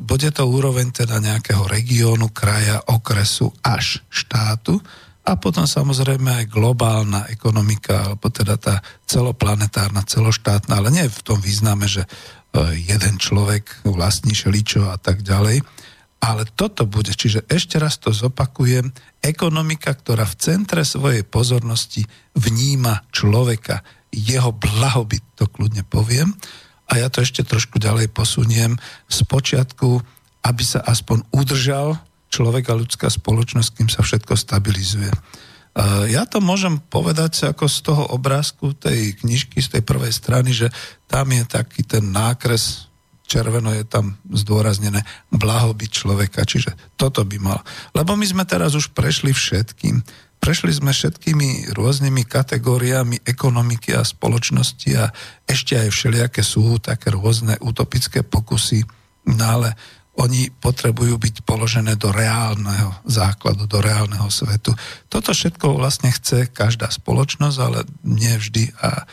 bude 0.00 0.28
to 0.32 0.48
úroveň 0.48 0.90
teda 1.04 1.20
nejakého 1.20 1.68
regiónu, 1.68 2.32
kraja, 2.32 2.82
okresu 2.88 3.52
až 3.60 4.00
štátu 4.08 4.80
a 5.28 5.36
potom 5.36 5.68
samozrejme 5.68 6.40
aj 6.40 6.46
globálna 6.48 7.28
ekonomika, 7.28 8.08
alebo 8.08 8.32
teda 8.32 8.56
tá 8.56 8.80
celoplanetárna, 9.04 10.00
celoštátna, 10.08 10.80
ale 10.80 10.88
nie 10.88 11.04
v 11.04 11.20
tom 11.20 11.36
význame, 11.36 11.84
že 11.84 12.08
E, 12.48 12.80
jeden 12.80 13.20
človek 13.20 13.84
vlastní 13.84 14.32
šeličo 14.32 14.88
a 14.88 14.96
tak 14.96 15.20
ďalej. 15.20 15.60
Ale 16.18 16.42
toto 16.58 16.88
bude, 16.88 17.14
čiže 17.14 17.46
ešte 17.46 17.78
raz 17.78 18.00
to 18.00 18.10
zopakujem, 18.10 18.90
ekonomika, 19.22 19.94
ktorá 19.94 20.26
v 20.26 20.38
centre 20.40 20.82
svojej 20.82 21.22
pozornosti 21.22 22.02
vníma 22.34 23.06
človeka, 23.14 23.86
jeho 24.10 24.50
blahobyt, 24.50 25.22
to 25.38 25.46
kľudne 25.46 25.84
poviem. 25.86 26.34
A 26.88 26.98
ja 26.98 27.12
to 27.12 27.20
ešte 27.20 27.44
trošku 27.44 27.76
ďalej 27.78 28.10
posuniem 28.10 28.80
z 29.06 29.18
počiatku, 29.28 30.00
aby 30.42 30.62
sa 30.64 30.80
aspoň 30.82 31.28
udržal 31.30 32.00
človek 32.28 32.70
a 32.70 32.78
ľudská 32.78 33.08
spoločnosť, 33.08 33.70
kým 33.76 33.88
sa 33.88 34.04
všetko 34.04 34.36
stabilizuje. 34.36 35.10
Ja 36.10 36.26
to 36.26 36.42
môžem 36.42 36.82
povedať 36.90 37.54
ako 37.54 37.70
z 37.70 37.78
toho 37.86 38.04
obrázku 38.10 38.74
tej 38.74 39.14
knižky, 39.22 39.62
z 39.62 39.78
tej 39.78 39.82
prvej 39.86 40.10
strany, 40.10 40.50
že 40.50 40.74
tam 41.06 41.30
je 41.30 41.46
taký 41.46 41.86
ten 41.86 42.10
nákres, 42.10 42.90
červeno 43.28 43.70
je 43.76 43.84
tam 43.86 44.18
zdôraznené 44.26 45.04
blahobyt 45.30 45.92
človeka, 45.92 46.42
čiže 46.48 46.74
toto 46.98 47.22
by 47.22 47.38
mal. 47.38 47.60
Lebo 47.94 48.18
my 48.18 48.26
sme 48.26 48.42
teraz 48.48 48.74
už 48.74 48.90
prešli 48.90 49.30
všetkým. 49.30 50.02
Prešli 50.38 50.70
sme 50.70 50.94
všetkými 50.94 51.74
rôznymi 51.74 52.22
kategóriami 52.26 53.22
ekonomiky 53.26 53.94
a 53.94 54.06
spoločnosti 54.06 54.90
a 54.98 55.12
ešte 55.46 55.78
aj 55.78 55.94
všelijaké 55.94 56.42
sú 56.42 56.78
také 56.82 57.10
rôzne 57.10 57.58
utopické 57.62 58.22
pokusy, 58.26 58.86
no 59.34 59.44
ale 59.44 59.78
oni 60.18 60.50
potrebujú 60.50 61.14
byť 61.14 61.46
položené 61.46 61.94
do 61.94 62.10
reálneho 62.10 62.90
základu, 63.06 63.70
do 63.70 63.78
reálneho 63.78 64.26
svetu. 64.34 64.74
Toto 65.06 65.30
všetko 65.30 65.78
vlastne 65.78 66.10
chce 66.10 66.50
každá 66.50 66.90
spoločnosť, 66.90 67.58
ale 67.62 67.86
nie 68.02 68.34
vždy 68.34 68.74
a 68.82 68.90
e, 68.98 69.04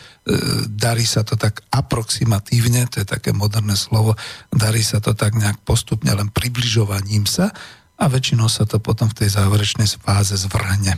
darí 0.66 1.06
sa 1.06 1.22
to 1.22 1.38
tak 1.38 1.62
aproximatívne, 1.70 2.89
to 2.89 3.06
je 3.06 3.08
také 3.08 3.38
moderné 3.38 3.78
slovo, 3.78 4.18
darí 4.49 4.82
sa 4.82 4.97
to 4.97 5.14
tak 5.14 5.38
nejak 5.38 5.62
postupne 5.62 6.10
len 6.10 6.34
približovaním 6.34 7.30
sa 7.30 7.53
a 8.01 8.03
väčšinou 8.10 8.49
sa 8.49 8.66
to 8.66 8.82
potom 8.82 9.06
v 9.14 9.24
tej 9.24 9.30
záverečnej 9.38 9.86
fáze 10.01 10.34
zvrhne. 10.34 10.97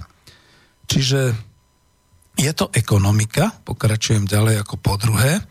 Čiže 0.87 1.35
je 2.39 2.51
to 2.55 2.71
ekonomika, 2.71 3.59
pokračujem 3.67 4.23
ďalej 4.23 4.63
ako 4.63 4.75
po 4.79 4.95
druhé, 4.95 5.43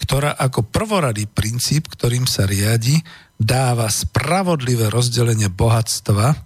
ktorá 0.00 0.32
ako 0.32 0.66
prvoradý 0.66 1.28
princíp, 1.28 1.92
ktorým 1.92 2.24
sa 2.24 2.48
riadi, 2.48 2.98
dáva 3.40 3.88
spravodlivé 3.88 4.92
rozdelenie 4.92 5.48
bohatstva 5.48 6.26
e, 6.28 6.36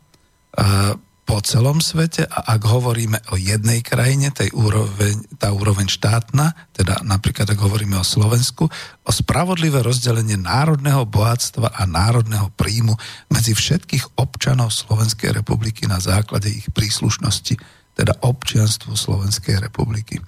po 1.24 1.40
celom 1.42 1.82
svete 1.82 2.28
a 2.28 2.54
ak 2.54 2.62
hovoríme 2.68 3.18
o 3.32 3.40
jednej 3.40 3.82
krajine, 3.82 4.30
tej 4.30 4.52
úroveň, 4.54 5.24
tá 5.40 5.50
úroveň 5.50 5.90
štátna, 5.90 6.54
teda 6.76 7.02
napríklad 7.02 7.50
ak 7.50 7.58
hovoríme 7.58 7.98
o 7.98 8.06
Slovensku, 8.06 8.70
o 9.02 9.10
spravodlivé 9.10 9.82
rozdelenie 9.82 10.38
národného 10.38 11.02
bohatstva 11.08 11.74
a 11.74 11.82
národného 11.88 12.52
príjmu 12.54 12.94
medzi 13.32 13.56
všetkých 13.56 14.20
občanov 14.20 14.70
Slovenskej 14.70 15.34
republiky 15.34 15.90
na 15.90 15.98
základe 15.98 16.52
ich 16.52 16.68
príslušnosti, 16.70 17.56
teda 17.96 18.20
občianstvu 18.22 18.92
Slovenskej 18.94 19.64
republiky 19.64 20.20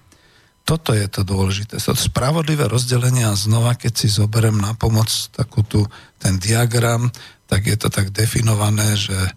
toto 0.66 0.90
je 0.90 1.06
to 1.06 1.22
dôležité. 1.22 1.78
To 1.78 1.94
spravodlivé 1.94 2.66
rozdelenie 2.66 3.22
a 3.22 3.38
znova, 3.38 3.78
keď 3.78 3.92
si 3.94 4.08
zoberiem 4.10 4.58
na 4.58 4.74
pomoc 4.74 5.06
takú 5.30 5.62
tu, 5.62 5.86
ten 6.18 6.42
diagram, 6.42 7.06
tak 7.46 7.70
je 7.70 7.78
to 7.78 7.86
tak 7.86 8.10
definované, 8.10 8.98
že 8.98 9.14
e, 9.14 9.30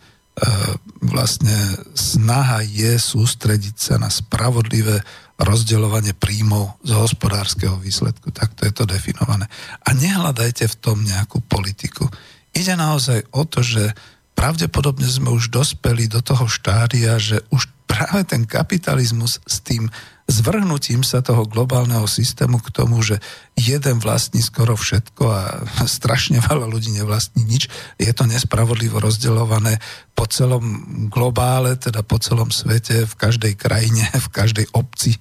vlastne 1.06 1.54
snaha 1.94 2.66
je 2.66 2.98
sústrediť 2.98 3.76
sa 3.78 3.96
na 4.02 4.10
spravodlivé 4.10 5.06
rozdeľovanie 5.38 6.18
príjmov 6.18 6.82
z 6.82 6.98
hospodárskeho 6.98 7.78
výsledku. 7.78 8.34
Takto 8.34 8.66
je 8.66 8.74
to 8.74 8.90
definované. 8.90 9.46
A 9.86 9.94
nehľadajte 9.94 10.66
v 10.66 10.80
tom 10.82 11.06
nejakú 11.06 11.46
politiku. 11.46 12.10
Ide 12.58 12.74
naozaj 12.74 13.30
o 13.30 13.46
to, 13.46 13.62
že 13.62 13.94
pravdepodobne 14.34 15.06
sme 15.06 15.30
už 15.30 15.54
dospeli 15.54 16.10
do 16.10 16.26
toho 16.26 16.50
štádia, 16.50 17.22
že 17.22 17.46
už 17.54 17.70
práve 17.86 18.26
ten 18.26 18.50
kapitalizmus 18.50 19.38
s 19.46 19.62
tým 19.62 19.88
zvrhnutím 20.30 21.02
sa 21.02 21.26
toho 21.26 21.50
globálneho 21.50 22.06
systému 22.06 22.62
k 22.62 22.70
tomu, 22.70 23.02
že 23.02 23.18
jeden 23.58 23.98
vlastní 23.98 24.46
skoro 24.46 24.78
všetko 24.78 25.24
a 25.26 25.42
strašne 26.00 26.38
veľa 26.40 26.70
ľudí 26.70 26.94
nevlastní 26.94 27.42
nič, 27.44 27.68
je 27.98 28.12
to 28.14 28.30
nespravodlivo 28.30 29.02
rozdeľované 29.02 29.82
po 30.14 30.30
celom 30.30 30.64
globále, 31.10 31.76
teda 31.76 32.06
po 32.06 32.22
celom 32.22 32.54
svete, 32.54 33.10
v 33.10 33.16
každej 33.18 33.58
krajine, 33.58 34.06
v 34.26 34.30
každej 34.30 34.70
obci, 34.78 35.18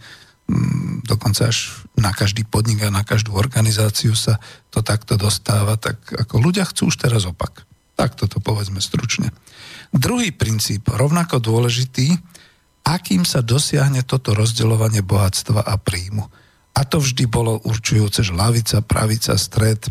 mm, 0.46 1.08
dokonca 1.08 1.48
až 1.48 1.82
na 1.96 2.12
každý 2.12 2.44
podnik 2.44 2.84
a 2.84 2.94
na 2.94 3.02
každú 3.02 3.32
organizáciu 3.34 4.12
sa 4.12 4.36
to 4.68 4.84
takto 4.84 5.16
dostáva, 5.16 5.80
tak 5.80 5.98
ako 6.12 6.38
ľudia 6.38 6.68
chcú 6.68 6.92
už 6.92 7.00
teraz 7.00 7.24
opak. 7.24 7.64
Tak 7.98 8.14
toto 8.14 8.38
povedzme 8.38 8.78
stručne. 8.78 9.34
Druhý 9.90 10.30
princíp, 10.30 10.86
rovnako 10.86 11.42
dôležitý, 11.42 12.14
akým 12.84 13.22
sa 13.26 13.44
dosiahne 13.44 14.04
toto 14.04 14.32
rozdeľovanie 14.32 15.04
bohatstva 15.04 15.64
a 15.64 15.74
príjmu. 15.76 16.24
A 16.78 16.80
to 16.86 17.02
vždy 17.02 17.26
bolo 17.26 17.58
určujúce, 17.66 18.22
že 18.22 18.36
lavica, 18.36 18.78
pravica, 18.84 19.34
stred, 19.34 19.90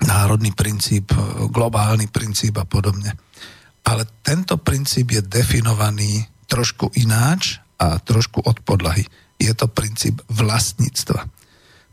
národný 0.00 0.50
princíp, 0.56 1.12
globálny 1.52 2.08
princíp 2.08 2.56
a 2.56 2.64
podobne. 2.64 3.12
Ale 3.84 4.08
tento 4.24 4.56
princíp 4.56 5.12
je 5.12 5.20
definovaný 5.20 6.24
trošku 6.48 6.90
ináč 6.96 7.60
a 7.76 8.00
trošku 8.00 8.40
od 8.44 8.60
podlahy. 8.64 9.04
Je 9.40 9.52
to 9.52 9.68
princíp 9.68 10.20
vlastníctva. 10.28 11.28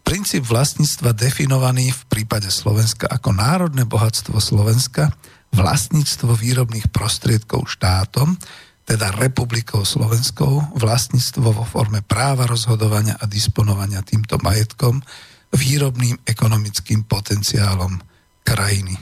Princíp 0.07 0.47
vlastníctva 0.47 1.11
definovaný 1.11 1.91
v 1.91 2.03
prípade 2.07 2.47
Slovenska 2.47 3.11
ako 3.11 3.35
národné 3.35 3.83
bohatstvo 3.83 4.39
Slovenska, 4.39 5.11
vlastníctvo 5.51 6.31
výrobných 6.31 6.87
prostriedkov 6.91 7.67
štátom, 7.67 8.39
teda 8.87 9.11
republikou 9.19 9.83
Slovenskou, 9.83 10.79
vlastníctvo 10.79 11.51
vo 11.51 11.67
forme 11.67 11.99
práva 11.99 12.47
rozhodovania 12.47 13.19
a 13.19 13.27
disponovania 13.27 13.99
týmto 13.99 14.39
majetkom, 14.39 15.03
výrobným 15.51 16.23
ekonomickým 16.23 17.03
potenciálom 17.03 17.99
krajiny. 18.47 18.95
E, 18.95 19.01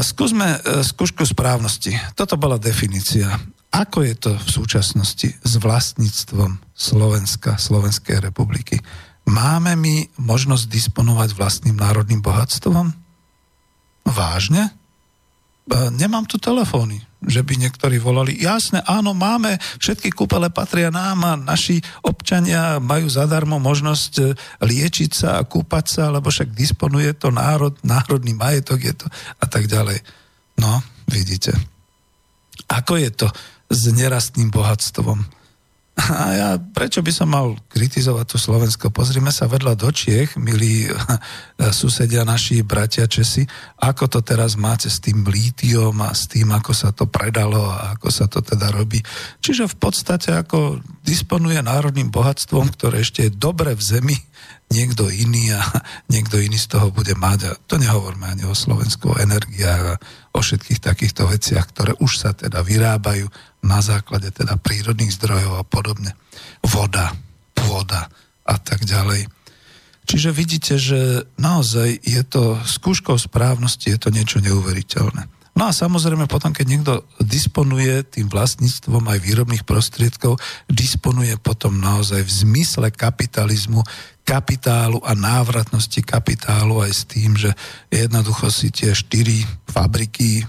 skúsme 0.00 0.56
e, 0.56 0.80
skúšku 0.80 1.20
správnosti. 1.28 1.92
Toto 2.16 2.40
bola 2.40 2.56
definícia. 2.56 3.28
Ako 3.76 4.08
je 4.08 4.14
to 4.16 4.32
v 4.32 4.48
súčasnosti 4.48 5.28
s 5.36 5.52
vlastníctvom 5.60 6.64
Slovenska, 6.72 7.60
Slovenskej 7.60 8.24
republiky? 8.24 8.80
Máme 9.28 9.76
my 9.76 10.16
možnosť 10.16 10.64
disponovať 10.64 11.36
vlastným 11.36 11.76
národným 11.76 12.24
bohatstvom? 12.24 12.88
Vážne? 14.08 14.72
E, 15.68 15.92
nemám 15.92 16.24
tu 16.24 16.40
telefóny 16.40 17.09
že 17.20 17.44
by 17.44 17.54
niektorí 17.60 18.00
volali, 18.00 18.40
jasne, 18.40 18.80
áno, 18.88 19.12
máme, 19.12 19.60
všetky 19.76 20.08
kúpele 20.16 20.48
patria 20.48 20.88
nám 20.88 21.18
a 21.28 21.36
naši 21.36 21.80
občania 22.00 22.80
majú 22.80 23.12
zadarmo 23.12 23.60
možnosť 23.60 24.12
e, 24.20 24.24
liečiť 24.64 25.10
sa 25.12 25.28
a 25.36 25.44
kúpať 25.44 25.84
sa, 25.84 26.04
lebo 26.08 26.32
však 26.32 26.56
disponuje 26.56 27.12
to 27.12 27.28
národ, 27.28 27.76
národný 27.84 28.32
majetok 28.32 28.80
je 28.80 28.94
to 28.96 29.06
a 29.36 29.44
tak 29.44 29.68
ďalej. 29.68 30.00
No, 30.56 30.80
vidíte. 31.08 31.52
Ako 32.72 32.96
je 32.96 33.10
to 33.12 33.28
s 33.68 33.82
nerastným 33.92 34.48
bohatstvom? 34.48 35.39
A 36.00 36.24
ja, 36.32 36.48
prečo 36.56 37.04
by 37.04 37.12
som 37.12 37.28
mal 37.28 37.52
kritizovať 37.68 38.24
tu 38.24 38.36
Slovensko? 38.40 38.88
Pozrime 38.88 39.28
sa 39.28 39.44
vedľa 39.44 39.76
do 39.76 39.92
Čiech, 39.92 40.40
milí 40.40 40.88
susedia 41.68 42.24
naši 42.24 42.64
bratia 42.64 43.04
Česi, 43.04 43.44
ako 43.84 44.08
to 44.08 44.20
teraz 44.24 44.56
máte 44.56 44.88
s 44.88 44.96
tým 44.96 45.28
lítiom 45.28 45.92
a 46.00 46.16
s 46.16 46.24
tým, 46.24 46.48
ako 46.56 46.72
sa 46.72 46.96
to 46.96 47.04
predalo 47.04 47.68
a 47.68 48.00
ako 48.00 48.08
sa 48.08 48.24
to 48.32 48.40
teda 48.40 48.72
robí. 48.72 49.04
Čiže 49.44 49.68
v 49.68 49.76
podstate 49.76 50.32
ako 50.32 50.80
disponuje 51.04 51.60
národným 51.60 52.08
bohatstvom, 52.08 52.72
ktoré 52.72 53.04
ešte 53.04 53.28
je 53.28 53.36
dobre 53.36 53.76
v 53.76 53.82
zemi, 53.84 54.16
niekto 54.70 55.10
iný 55.10 55.52
a 55.54 55.62
niekto 56.14 56.38
iný 56.38 56.56
z 56.56 56.70
toho 56.78 56.94
bude 56.94 57.12
mať. 57.18 57.38
A 57.50 57.52
to 57.66 57.76
nehovorme 57.76 58.24
ani 58.30 58.46
o 58.46 58.56
Slovensku, 58.56 59.12
o 59.12 59.20
energiách 59.20 59.98
a 59.98 60.00
o 60.32 60.40
všetkých 60.40 60.80
takýchto 60.80 61.26
veciach, 61.26 61.66
ktoré 61.74 61.92
už 61.98 62.12
sa 62.16 62.30
teda 62.32 62.62
vyrábajú 62.62 63.26
na 63.66 63.82
základe 63.84 64.30
teda 64.32 64.56
prírodných 64.56 65.12
zdrojov 65.18 65.60
a 65.60 65.64
podobne. 65.66 66.16
Voda, 66.64 67.12
pôda 67.52 68.08
a 68.46 68.56
tak 68.56 68.86
ďalej. 68.86 69.28
Čiže 70.08 70.30
vidíte, 70.34 70.74
že 70.80 71.28
naozaj 71.38 72.02
je 72.02 72.22
to 72.26 72.58
skúškou 72.66 73.14
správnosti, 73.14 73.94
je 73.94 74.00
to 74.00 74.10
niečo 74.10 74.42
neuveriteľné. 74.42 75.28
No 75.54 75.68
a 75.68 75.76
samozrejme 75.76 76.30
potom, 76.30 76.54
keď 76.54 76.66
niekto 76.66 76.92
disponuje 77.20 78.06
tým 78.06 78.30
vlastníctvom 78.30 79.02
aj 79.06 79.18
výrobných 79.20 79.66
prostriedkov, 79.66 80.38
disponuje 80.70 81.34
potom 81.36 81.76
naozaj 81.82 82.22
v 82.22 82.32
zmysle 82.32 82.88
kapitalizmu, 82.94 83.82
kapitálu 84.30 85.02
a 85.02 85.18
návratnosti 85.18 86.06
kapitálu 86.06 86.78
aj 86.86 86.92
s 86.94 87.02
tým, 87.02 87.34
že 87.34 87.50
jednoducho 87.90 88.46
si 88.46 88.70
tie 88.70 88.94
štyri 88.94 89.42
fabriky 89.66 90.46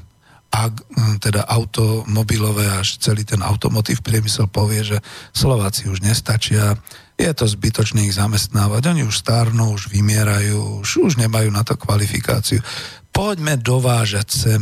a 0.54 0.70
teda 1.18 1.50
automobilové 1.50 2.70
až 2.70 3.02
celý 3.02 3.26
ten 3.26 3.42
automotív 3.42 4.06
priemysel 4.06 4.46
povie, 4.52 4.86
že 4.86 4.98
Slováci 5.34 5.90
už 5.90 6.06
nestačia, 6.06 6.78
je 7.18 7.32
to 7.34 7.50
zbytočné 7.50 8.06
ich 8.06 8.14
zamestnávať, 8.14 8.94
oni 8.94 9.02
už 9.08 9.16
starnú, 9.18 9.74
už 9.74 9.90
vymierajú, 9.90 10.86
už, 10.86 11.02
už 11.02 11.14
nemajú 11.18 11.50
na 11.50 11.66
to 11.66 11.74
kvalifikáciu. 11.74 12.62
Poďme 13.10 13.58
dovážať 13.58 14.28
sem 14.30 14.62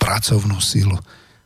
pracovnú 0.00 0.58
silu. 0.58 0.98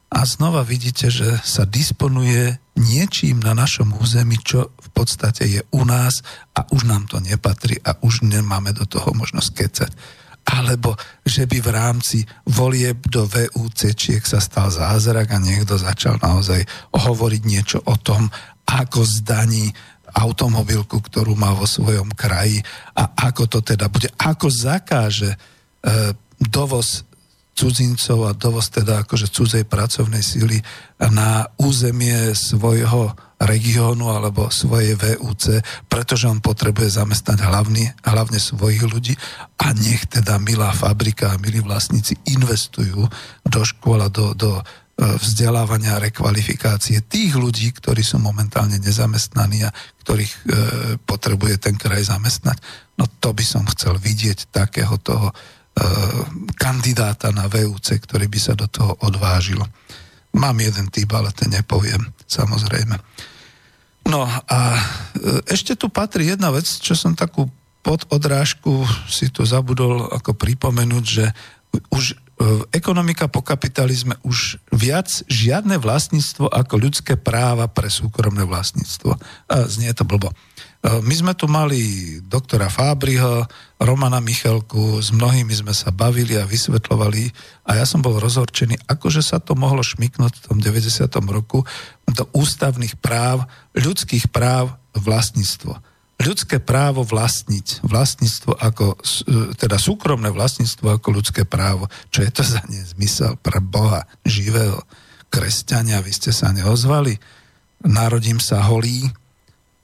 A 0.08 0.22
znova 0.24 0.62
vidíte, 0.62 1.10
že 1.10 1.36
sa 1.42 1.66
disponuje 1.66 2.63
niečím 2.74 3.38
na 3.38 3.54
našom 3.54 3.94
území, 3.94 4.38
čo 4.42 4.74
v 4.74 4.88
podstate 4.90 5.46
je 5.46 5.60
u 5.70 5.86
nás 5.86 6.22
a 6.58 6.66
už 6.74 6.86
nám 6.90 7.06
to 7.06 7.22
nepatrí 7.22 7.78
a 7.86 7.94
už 8.02 8.26
nemáme 8.26 8.74
do 8.74 8.86
toho 8.86 9.14
možnosť 9.14 9.50
kecať. 9.54 9.92
Alebo 10.44 10.98
že 11.24 11.48
by 11.48 11.58
v 11.62 11.70
rámci 11.72 12.18
volieb 12.44 13.00
do 13.08 13.24
VUC-čiek 13.24 14.20
sa 14.26 14.42
stal 14.42 14.68
zázrak 14.68 15.32
a 15.32 15.40
niekto 15.40 15.80
začal 15.80 16.20
naozaj 16.20 16.66
hovoriť 16.92 17.42
niečo 17.48 17.78
o 17.80 17.96
tom, 17.96 18.28
ako 18.68 19.06
zdaní 19.06 19.72
automobilku, 20.14 21.00
ktorú 21.00 21.34
má 21.34 21.50
vo 21.56 21.66
svojom 21.66 22.12
kraji 22.14 22.62
a 22.94 23.08
ako 23.28 23.50
to 23.50 23.58
teda 23.66 23.90
bude, 23.90 24.06
ako 24.20 24.46
zakáže 24.46 25.34
e, 25.34 25.38
dovoz 26.38 27.02
cudzincov 27.54 28.26
a 28.26 28.36
dovoz 28.36 28.68
teda 28.68 29.06
akože 29.06 29.30
cudzej 29.30 29.64
pracovnej 29.64 30.20
síly 30.20 30.58
na 30.98 31.46
územie 31.56 32.34
svojho 32.34 33.14
regiónu 33.38 34.10
alebo 34.10 34.50
svojej 34.50 34.98
VUC, 34.98 35.62
pretože 35.86 36.26
on 36.26 36.42
potrebuje 36.42 36.98
zamestnať 36.98 37.38
hlavne, 37.44 37.94
hlavne 38.02 38.38
svojich 38.38 38.82
ľudí 38.82 39.14
a 39.60 39.70
nech 39.74 40.06
teda 40.10 40.38
milá 40.42 40.74
fabrika 40.74 41.34
a 41.34 41.40
milí 41.40 41.62
vlastníci 41.62 42.18
investujú 42.30 43.06
do 43.46 43.60
škôl 43.62 44.06
do, 44.10 44.32
do 44.34 44.58
e, 44.58 44.62
vzdelávania 45.18 45.98
a 45.98 46.02
rekvalifikácie 46.02 47.04
tých 47.06 47.36
ľudí, 47.36 47.70
ktorí 47.74 48.00
sú 48.00 48.18
momentálne 48.18 48.80
nezamestnaní 48.80 49.66
a 49.66 49.74
ktorých 50.02 50.32
e, 50.32 50.40
potrebuje 51.04 51.54
ten 51.58 51.74
kraj 51.76 52.06
zamestnať. 52.06 52.58
No 52.96 53.10
to 53.20 53.34
by 53.34 53.44
som 53.44 53.66
chcel 53.70 53.98
vidieť 53.98 54.54
takého 54.54 54.94
toho 55.02 55.34
kandidáta 56.54 57.34
na 57.34 57.50
VUC, 57.50 57.98
ktorý 57.98 58.30
by 58.30 58.38
sa 58.38 58.54
do 58.54 58.70
toho 58.70 58.94
odvážil. 59.02 59.58
Mám 60.34 60.62
jeden 60.62 60.86
typ, 60.90 61.10
ale 61.14 61.34
ten 61.34 61.50
nepoviem, 61.50 62.00
samozrejme. 62.26 62.98
No 64.04 64.26
a 64.28 64.60
e, 64.76 64.82
ešte 65.48 65.74
tu 65.74 65.88
patrí 65.88 66.28
jedna 66.28 66.52
vec, 66.52 66.66
čo 66.66 66.92
som 66.92 67.16
takú 67.16 67.48
pod 67.84 68.08
odrážku 68.08 68.84
si 69.08 69.28
tu 69.28 69.44
zabudol 69.44 70.08
ako 70.08 70.32
pripomenúť, 70.36 71.04
že 71.04 71.24
už 71.92 72.04
e, 72.12 72.16
ekonomika 72.72 73.28
po 73.28 73.40
kapitalizme 73.40 74.16
už 74.24 74.60
viac 74.72 75.08
žiadne 75.28 75.80
vlastníctvo 75.80 76.48
ako 76.52 76.74
ľudské 76.80 77.14
práva 77.16 77.68
pre 77.68 77.88
súkromné 77.88 78.44
vlastníctvo. 78.44 79.16
Znie 79.68 79.92
to 79.96 80.04
blbo. 80.04 80.32
E, 80.84 81.00
my 81.00 81.14
sme 81.16 81.32
tu 81.32 81.48
mali 81.48 81.80
doktora 82.20 82.68
Fábriho, 82.68 83.48
Romana 83.80 84.20
Michalku, 84.20 85.00
s 85.00 85.08
mnohými 85.16 85.50
sme 85.56 85.72
sa 85.72 85.88
bavili 85.88 86.36
a 86.36 86.44
vysvetľovali 86.44 87.32
a 87.64 87.80
ja 87.80 87.84
som 87.88 88.04
bol 88.04 88.20
rozhorčený, 88.20 88.84
akože 88.84 89.24
sa 89.24 89.40
to 89.40 89.56
mohlo 89.56 89.80
šmiknúť 89.80 90.32
v 90.36 90.44
tom 90.44 90.58
90. 90.60 91.08
roku 91.32 91.64
do 92.04 92.24
ústavných 92.36 93.00
práv, 93.00 93.48
ľudských 93.72 94.28
práv 94.28 94.76
vlastníctvo. 94.92 95.80
Ľudské 96.14 96.62
právo 96.62 97.02
vlastniť, 97.02 97.82
vlastníctvo 97.82 98.52
ako, 98.54 98.84
e, 98.94 99.56
teda 99.56 99.80
súkromné 99.80 100.28
vlastníctvo 100.30 101.00
ako 101.00 101.08
ľudské 101.10 101.42
právo. 101.48 101.88
Čo 102.12 102.22
je 102.22 102.30
to 102.30 102.42
za 102.44 102.60
nezmysel 102.68 103.40
pre 103.40 103.58
Boha 103.58 104.04
živého? 104.22 104.84
Kresťania, 105.32 105.98
vy 105.98 106.14
ste 106.14 106.30
sa 106.30 106.54
neozvali? 106.54 107.18
Narodím 107.82 108.38
sa 108.38 108.62
holý, 108.62 109.10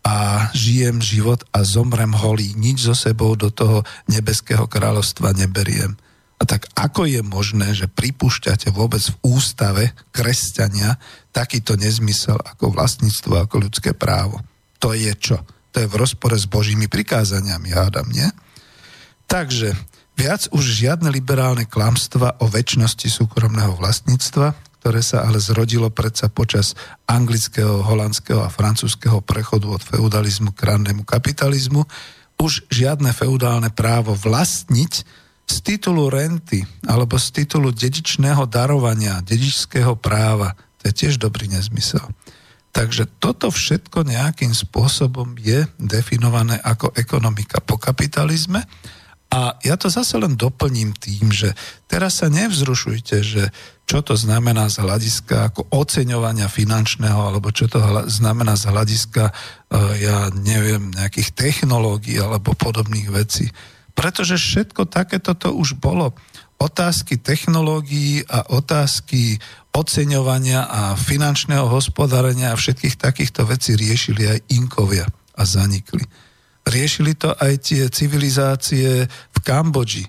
a 0.00 0.48
žijem 0.56 0.98
život 1.04 1.44
a 1.52 1.60
zomrem 1.60 2.10
holý. 2.16 2.56
Nič 2.56 2.88
so 2.88 2.96
sebou 2.96 3.36
do 3.36 3.52
toho 3.52 3.84
nebeského 4.08 4.64
kráľovstva 4.64 5.36
neberiem. 5.36 5.96
A 6.40 6.48
tak 6.48 6.72
ako 6.72 7.04
je 7.04 7.20
možné, 7.20 7.76
že 7.76 7.84
pripúšťate 7.84 8.72
vôbec 8.72 9.04
v 9.04 9.16
ústave 9.20 9.92
kresťania 10.08 10.96
takýto 11.36 11.76
nezmysel 11.76 12.40
ako 12.40 12.72
vlastníctvo, 12.72 13.44
ako 13.44 13.68
ľudské 13.68 13.92
právo? 13.92 14.40
To 14.80 14.96
je 14.96 15.12
čo? 15.20 15.44
To 15.76 15.84
je 15.84 15.86
v 15.86 15.98
rozpore 16.00 16.32
s 16.40 16.48
Božími 16.48 16.88
prikázaniami, 16.88 17.76
hádam, 17.76 18.08
nie? 18.08 18.24
Takže 19.28 19.76
viac 20.16 20.48
už 20.50 20.64
žiadne 20.64 21.12
liberálne 21.12 21.68
klamstva 21.68 22.40
o 22.40 22.48
väčšnosti 22.48 23.06
súkromného 23.06 23.76
vlastníctva, 23.76 24.56
ktoré 24.80 25.04
sa 25.04 25.28
ale 25.28 25.36
zrodilo 25.36 25.92
predsa 25.92 26.32
počas 26.32 26.72
anglického, 27.04 27.84
holandského 27.84 28.40
a 28.40 28.48
francúzského 28.48 29.20
prechodu 29.20 29.68
od 29.68 29.84
feudalizmu 29.84 30.56
k 30.56 30.72
rannému 30.72 31.04
kapitalizmu, 31.04 31.84
už 32.40 32.64
žiadne 32.72 33.12
feudálne 33.12 33.68
právo 33.68 34.16
vlastniť 34.16 34.92
z 35.44 35.56
titulu 35.60 36.08
renty 36.08 36.64
alebo 36.88 37.20
z 37.20 37.44
titulu 37.44 37.76
dedičného 37.76 38.48
darovania, 38.48 39.20
dedičského 39.20 40.00
práva, 40.00 40.56
to 40.80 40.88
je 40.88 40.92
tiež 40.96 41.20
dobrý 41.20 41.52
nezmysel. 41.52 42.08
Takže 42.70 43.04
toto 43.18 43.50
všetko 43.52 44.06
nejakým 44.06 44.54
spôsobom 44.54 45.36
je 45.36 45.66
definované 45.76 46.56
ako 46.62 46.94
ekonomika 46.96 47.58
po 47.60 47.76
kapitalizme. 47.76 48.62
A 49.30 49.58
ja 49.62 49.74
to 49.74 49.90
zase 49.90 50.18
len 50.18 50.38
doplním 50.38 50.94
tým, 50.94 51.34
že 51.34 51.54
teraz 51.90 52.22
sa 52.22 52.30
nevzrušujte, 52.30 53.16
že 53.22 53.50
čo 53.90 54.06
to 54.06 54.14
znamená 54.14 54.70
z 54.70 54.86
hľadiska 54.86 55.50
ako 55.50 55.66
oceňovania 55.74 56.46
finančného, 56.46 57.18
alebo 57.18 57.50
čo 57.50 57.66
to 57.66 57.82
znamená 58.06 58.54
z 58.54 58.70
hľadiska, 58.70 59.24
e, 59.26 59.32
ja 60.06 60.30
neviem, 60.30 60.94
nejakých 60.94 61.34
technológií 61.34 62.22
alebo 62.22 62.54
podobných 62.54 63.10
vecí. 63.10 63.50
Pretože 63.98 64.38
všetko 64.38 64.86
takéto 64.86 65.34
to 65.34 65.50
už 65.50 65.74
bolo. 65.82 66.14
Otázky 66.62 67.18
technológií 67.18 68.22
a 68.30 68.46
otázky 68.54 69.42
oceňovania 69.74 70.70
a 70.70 70.94
finančného 70.94 71.66
hospodárenia 71.66 72.54
a 72.54 72.60
všetkých 72.60 72.94
takýchto 72.94 73.42
vecí 73.42 73.74
riešili 73.74 74.38
aj 74.38 74.38
Inkovia 74.54 75.10
a 75.34 75.42
zanikli. 75.42 76.06
Riešili 76.62 77.18
to 77.18 77.34
aj 77.34 77.66
tie 77.66 77.90
civilizácie 77.90 79.10
v 79.10 79.38
Kambodži, 79.42 80.06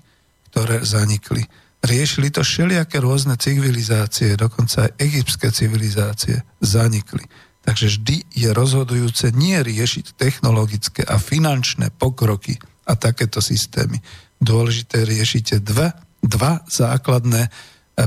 ktoré 0.54 0.86
zanikli. 0.86 1.42
Riešili 1.82 2.30
to 2.30 2.46
všelijaké 2.46 3.02
rôzne 3.02 3.34
civilizácie, 3.34 4.38
dokonca 4.38 4.86
aj 4.86 4.90
egyptské 5.02 5.50
civilizácie 5.50 6.46
zanikli. 6.62 7.26
Takže 7.62 7.86
vždy 7.98 8.16
je 8.34 8.48
rozhodujúce 8.54 9.34
nie 9.34 9.58
riešiť 9.58 10.18
technologické 10.18 11.02
a 11.02 11.18
finančné 11.18 11.94
pokroky, 11.94 12.58
a 12.86 12.92
takéto 12.98 13.38
systémy. 13.38 14.02
Dôležité 14.42 15.06
riešite 15.06 15.62
dve, 15.62 15.94
dva 16.22 16.66
základné 16.66 17.46
e, 17.46 17.50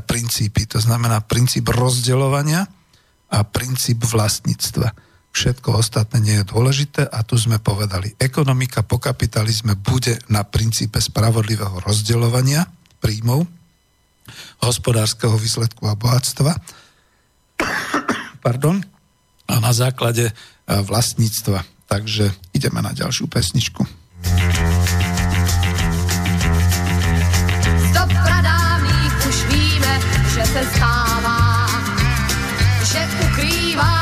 princípy. 0.04 0.68
To 0.76 0.80
znamená 0.84 1.24
princíp 1.24 1.72
rozdeľovania 1.72 2.68
a 3.32 3.40
princíp 3.48 4.04
vlastníctva. 4.04 4.92
Všetko 5.36 5.80
ostatné 5.80 6.18
nie 6.24 6.36
je 6.40 6.48
dôležité 6.48 7.04
a 7.12 7.20
tu 7.28 7.36
sme 7.36 7.60
povedali, 7.60 8.16
ekonomika 8.16 8.88
po 8.88 9.04
kapitalizme 9.04 9.76
bude 9.76 10.16
na 10.32 10.48
princípe 10.48 11.04
spravodlivého 11.04 11.84
rozdeľovania 11.84 12.64
príjmov, 13.04 13.44
hospodárskeho 14.62 15.38
výsledku 15.38 15.88
a 15.88 15.96
bohatstva 15.96 16.56
pardon, 18.46 18.78
a 19.50 19.58
na 19.58 19.74
základe 19.74 20.30
e, 20.30 20.34
vlastníctva. 20.86 21.66
Takže 21.90 22.30
ideme 22.54 22.82
na 22.82 22.94
ďalšiu 22.94 23.26
pesničku. 23.26 23.82
Z 27.90 27.98
pradávných 28.10 29.14
už 29.26 29.38
víme, 29.50 29.94
že 30.34 30.44
se 30.46 30.62
stává, 30.78 31.66
že 32.86 33.02
ukrýváme 33.22 33.95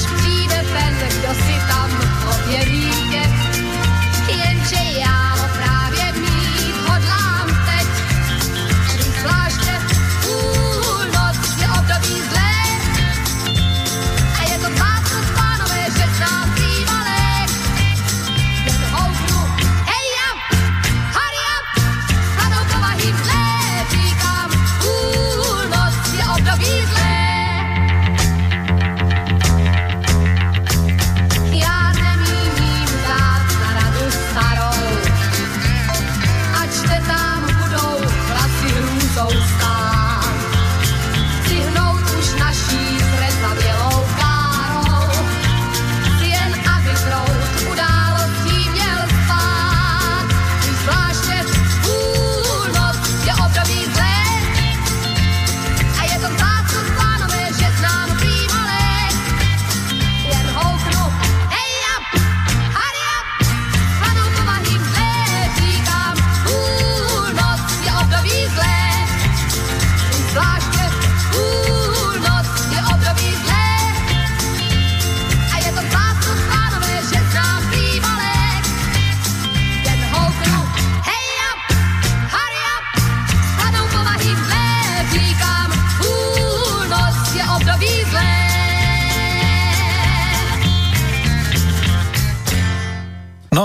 Až 0.00 0.06
přijde 0.06 0.64
ten, 0.72 1.08
kdo 1.08 1.34
si 1.34 1.68
tam 1.68 1.90
objeví 2.30 2.89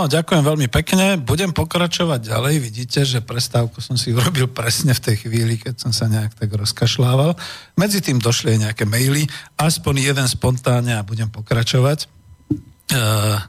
Ďakujem 0.06 0.44
veľmi 0.46 0.68
pekne. 0.70 1.18
Budem 1.18 1.50
pokračovať 1.50 2.30
ďalej. 2.30 2.56
Vidíte, 2.62 3.02
že 3.06 3.26
prestávku 3.26 3.82
som 3.82 3.98
si 3.98 4.14
urobil 4.14 4.46
presne 4.48 4.94
v 4.94 5.02
tej 5.02 5.16
chvíli, 5.26 5.58
keď 5.58 5.82
som 5.82 5.92
sa 5.92 6.06
nejak 6.06 6.38
tak 6.38 6.54
rozkašľával. 6.54 7.34
Medzi 7.78 8.00
tým 8.02 8.22
došli 8.22 8.56
aj 8.56 8.60
nejaké 8.70 8.84
maily, 8.86 9.26
aspoň 9.58 10.14
jeden 10.14 10.28
spontánne 10.30 10.98
a 10.98 11.06
budem 11.06 11.30
pokračovať. 11.30 12.08
Uh, 12.94 13.42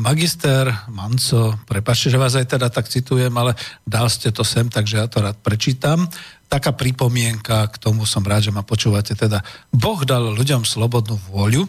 Magister 0.00 0.72
Manco, 0.88 1.60
prepačte, 1.68 2.08
že 2.08 2.16
vás 2.16 2.32
aj 2.40 2.56
teda 2.56 2.72
tak 2.72 2.88
citujem, 2.88 3.32
ale 3.36 3.52
dal 3.84 4.08
ste 4.08 4.32
to 4.32 4.40
sem, 4.40 4.72
takže 4.72 4.96
ja 4.96 5.06
to 5.12 5.20
rád 5.20 5.36
prečítam. 5.44 6.08
Taká 6.48 6.72
pripomienka, 6.72 7.68
k 7.68 7.76
tomu 7.76 8.08
som 8.08 8.24
rád, 8.24 8.48
že 8.48 8.56
ma 8.56 8.64
počúvate. 8.64 9.12
Teda 9.12 9.44
Boh 9.68 10.00
dal 10.08 10.32
ľuďom 10.32 10.64
slobodnú 10.64 11.20
vôľu, 11.28 11.68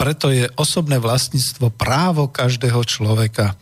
preto 0.00 0.32
je 0.32 0.48
osobné 0.56 0.96
vlastníctvo 0.96 1.76
právo 1.76 2.24
každého 2.32 2.80
človeka. 2.88 3.52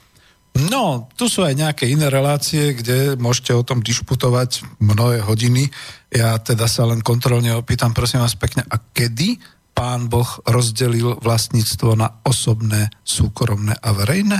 No, 0.71 1.11
tu 1.19 1.27
sú 1.27 1.43
aj 1.43 1.59
nejaké 1.59 1.91
iné 1.91 2.07
relácie, 2.07 2.79
kde 2.79 3.19
môžete 3.19 3.51
o 3.59 3.67
tom 3.67 3.83
disputovať 3.83 4.63
mnohé 4.79 5.19
hodiny. 5.27 5.67
Ja 6.15 6.39
teda 6.39 6.71
sa 6.71 6.87
len 6.87 7.03
kontrolne 7.03 7.59
opýtam, 7.59 7.91
prosím 7.91 8.23
vás 8.23 8.39
pekne, 8.39 8.63
a 8.71 8.79
kedy 8.79 9.43
pán 9.75 10.07
Boh 10.07 10.27
rozdelil 10.47 11.19
vlastníctvo 11.19 11.99
na 11.99 12.23
osobné, 12.23 12.87
súkromné 13.03 13.75
a 13.75 13.91
verejné? 13.91 14.39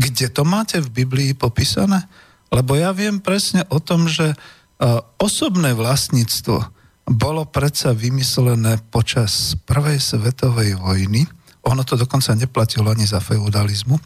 Kde 0.00 0.32
to 0.32 0.48
máte 0.48 0.80
v 0.80 1.04
Biblii 1.04 1.36
popísané? 1.36 2.08
Lebo 2.48 2.72
ja 2.72 2.96
viem 2.96 3.20
presne 3.20 3.68
o 3.68 3.84
tom, 3.84 4.08
že 4.08 4.32
uh, 4.32 5.04
osobné 5.20 5.76
vlastníctvo 5.76 6.77
bolo 7.08 7.48
predsa 7.48 7.96
vymyslené 7.96 8.84
počas 8.92 9.56
prvej 9.64 9.96
svetovej 9.96 10.76
vojny. 10.76 11.24
Ono 11.64 11.82
to 11.82 11.96
dokonca 11.96 12.36
neplatilo 12.36 12.92
ani 12.92 13.08
za 13.08 13.18
feudalizmu. 13.24 13.96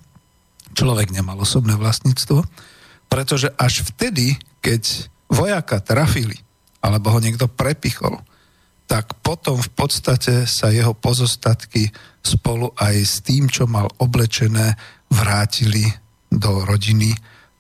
Človek 0.72 1.10
nemal 1.10 1.36
osobné 1.36 1.74
vlastníctvo, 1.74 2.46
pretože 3.10 3.50
až 3.58 3.84
vtedy, 3.84 4.38
keď 4.64 5.10
vojaka 5.28 5.82
trafili, 5.82 6.38
alebo 6.80 7.12
ho 7.12 7.18
niekto 7.18 7.50
prepichol, 7.50 8.22
tak 8.86 9.18
potom 9.20 9.58
v 9.58 9.70
podstate 9.72 10.44
sa 10.46 10.70
jeho 10.70 10.94
pozostatky 10.94 11.92
spolu 12.22 12.70
aj 12.78 12.96
s 13.02 13.16
tým, 13.24 13.50
čo 13.50 13.66
mal 13.66 13.90
oblečené, 13.98 14.78
vrátili 15.12 15.84
do 16.32 16.64
rodiny 16.64 17.12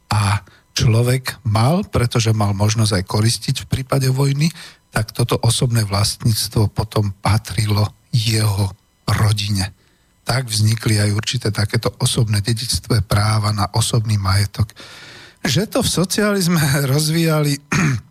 a 0.08 0.40
človek 0.72 1.44
mal, 1.44 1.84
pretože 1.84 2.32
mal 2.32 2.56
možnosť 2.56 2.92
aj 3.00 3.04
koristiť 3.04 3.56
v 3.64 3.70
prípade 3.70 4.08
vojny, 4.08 4.48
tak 4.92 5.16
toto 5.16 5.40
osobné 5.40 5.88
vlastníctvo 5.88 6.68
potom 6.68 7.16
patrilo 7.24 7.88
jeho 8.12 8.76
rodine. 9.08 9.72
Tak 10.22 10.52
vznikli 10.52 11.00
aj 11.00 11.16
určité 11.16 11.48
takéto 11.48 11.96
osobné 11.96 12.44
dedictvé 12.44 13.00
práva 13.00 13.56
na 13.56 13.72
osobný 13.72 14.20
majetok. 14.20 14.68
Že 15.42 15.62
to 15.66 15.78
v 15.80 15.92
socializme 15.96 16.60
rozvíjali 16.92 17.56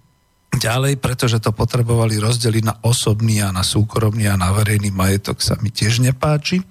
ďalej, 0.65 0.97
pretože 0.97 1.37
to 1.37 1.53
potrebovali 1.53 2.17
rozdeliť 2.17 2.63
na 2.65 2.75
osobný 2.81 3.45
a 3.45 3.53
na 3.53 3.61
súkromný 3.61 4.25
a 4.27 4.35
na 4.35 4.49
verejný 4.49 4.89
majetok 4.89 5.37
sa 5.39 5.55
mi 5.61 5.69
tiež 5.69 6.01
nepáči. 6.01 6.65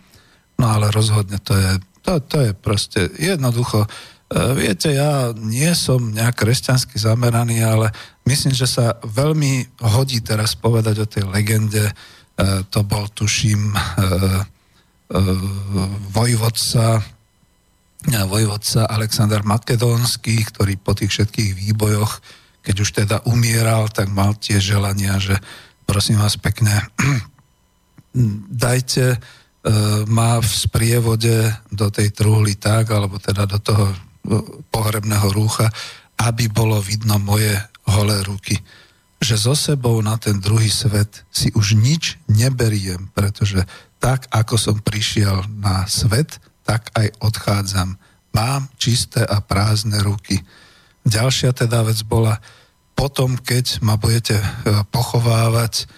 No 0.59 0.69
ale 0.69 0.91
rozhodne 0.93 1.39
to 1.41 1.55
je, 1.55 1.71
to, 2.03 2.19
to 2.21 2.37
je 2.45 2.53
proste 2.53 3.01
jednoducho. 3.17 3.87
E, 4.31 4.55
viete, 4.55 4.95
ja 4.95 5.35
nie 5.35 5.74
som 5.74 6.14
nejak 6.14 6.47
kresťansky 6.47 7.03
zameraný, 7.03 7.66
ale 7.66 7.91
myslím, 8.31 8.55
že 8.55 8.70
sa 8.70 8.95
veľmi 9.03 9.83
hodí 9.83 10.22
teraz 10.22 10.55
povedať 10.55 11.03
o 11.03 11.11
tej 11.11 11.26
legende. 11.26 11.91
E, 11.91 11.95
to 12.70 12.87
bol, 12.87 13.11
tuším, 13.11 13.74
e, 13.74 13.81
vojvodca 16.14 17.03
vojvodca 18.31 18.87
Aleksandr 18.87 19.43
Makedónsky, 19.43 20.39
ktorý 20.47 20.78
po 20.78 20.95
tých 20.95 21.11
všetkých 21.11 21.51
výbojoch 21.53 22.22
keď 22.61 22.76
už 22.76 22.91
teda 22.93 23.16
umieral, 23.24 23.89
tak 23.89 24.12
mal 24.12 24.37
tie 24.37 24.61
želania, 24.61 25.16
že 25.16 25.37
prosím 25.89 26.20
vás 26.20 26.37
pekne, 26.37 26.70
dajte 28.68 29.16
ma 30.09 30.41
v 30.41 30.49
sprievode 30.49 31.53
do 31.68 31.93
tej 31.93 32.16
truhly 32.16 32.57
tak, 32.57 32.89
alebo 32.97 33.20
teda 33.20 33.45
do 33.45 33.61
toho 33.61 33.93
pohrebného 34.70 35.28
rúcha, 35.35 35.68
aby 36.20 36.47
bolo 36.47 36.78
vidno 36.78 37.18
moje 37.18 37.53
holé 37.89 38.22
ruky. 38.22 38.61
Že 39.20 39.35
so 39.37 39.55
sebou 39.57 40.01
na 40.01 40.16
ten 40.16 40.41
druhý 40.41 40.70
svet 40.72 41.26
si 41.28 41.53
už 41.53 41.76
nič 41.76 42.16
neberiem, 42.31 43.11
pretože 43.12 43.66
tak, 44.01 44.31
ako 44.33 44.57
som 44.57 44.76
prišiel 44.81 45.45
na 45.61 45.85
svet, 45.91 46.41
tak 46.64 46.89
aj 46.97 47.12
odchádzam. 47.20 48.01
Mám 48.33 48.70
čisté 48.78 49.26
a 49.26 49.43
prázdne 49.43 50.01
ruky 50.01 50.41
Ďalšia 51.07 51.57
teda 51.57 51.89
vec 51.89 52.05
bola, 52.05 52.37
potom, 52.93 53.41
keď 53.41 53.81
ma 53.81 53.97
budete 53.97 54.37
e, 54.37 54.45
pochovávať, 54.93 55.89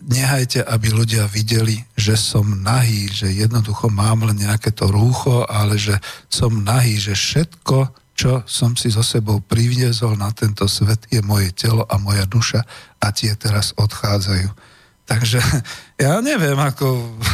nehajte, 0.00 0.64
aby 0.64 0.88
ľudia 0.94 1.26
videli, 1.28 1.80
že 1.98 2.16
som 2.16 2.44
nahý, 2.62 3.10
že 3.10 3.28
jednoducho 3.30 3.90
mám 3.90 4.24
len 4.26 4.40
nejaké 4.40 4.72
to 4.72 4.88
rúcho, 4.88 5.44
ale 5.46 5.76
že 5.76 5.96
som 6.32 6.62
nahý, 6.64 6.96
že 6.96 7.12
všetko, 7.12 7.92
čo 8.14 8.44
som 8.44 8.76
si 8.76 8.92
so 8.92 9.00
sebou 9.00 9.40
priviezol 9.40 10.16
na 10.16 10.28
tento 10.32 10.68
svet, 10.68 11.08
je 11.08 11.24
moje 11.24 11.56
telo 11.56 11.88
a 11.88 11.96
moja 11.96 12.28
duša 12.28 12.60
a 13.00 13.06
tie 13.16 13.32
teraz 13.36 13.72
odchádzajú. 13.80 14.48
Takže 15.08 15.40
ja 16.04 16.20
neviem, 16.20 16.58
ako 16.60 16.86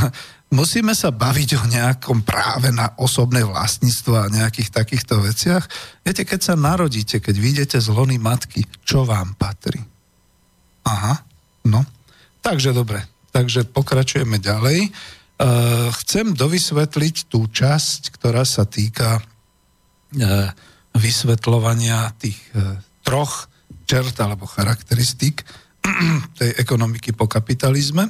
musíme 0.58 0.94
sa 0.94 1.10
baviť 1.10 1.50
o 1.58 1.64
nejakom 1.66 2.22
práve 2.22 2.70
na 2.70 2.94
osobné 3.02 3.42
vlastníctvo 3.42 4.14
a 4.14 4.32
nejakých 4.32 4.70
takýchto 4.70 5.18
veciach. 5.20 5.66
Viete, 6.06 6.22
keď 6.22 6.40
sa 6.40 6.54
narodíte, 6.54 7.18
keď 7.18 7.34
vyjdete 7.34 7.78
z 7.82 7.88
lony 7.90 8.16
matky, 8.16 8.62
čo 8.86 9.02
vám 9.02 9.34
patrí? 9.34 9.82
Aha, 10.86 11.18
no. 11.66 11.82
Takže 12.46 12.70
dobre, 12.70 13.02
takže 13.34 13.66
pokračujeme 13.66 14.38
ďalej. 14.38 14.94
Uh, 15.36 15.90
chcem 15.98 16.30
dovysvetliť 16.30 17.26
tú 17.26 17.50
časť, 17.50 18.14
ktorá 18.14 18.46
sa 18.46 18.62
týka 18.62 19.18
uh, 19.18 20.54
vysvetľovania 20.94 22.14
tých 22.22 22.38
uh, 22.54 22.78
troch 23.02 23.50
čert 23.90 24.14
alebo 24.22 24.46
charakteristík 24.46 25.42
tej 26.38 26.54
ekonomiky 26.54 27.18
po 27.18 27.26
kapitalizme. 27.26 28.06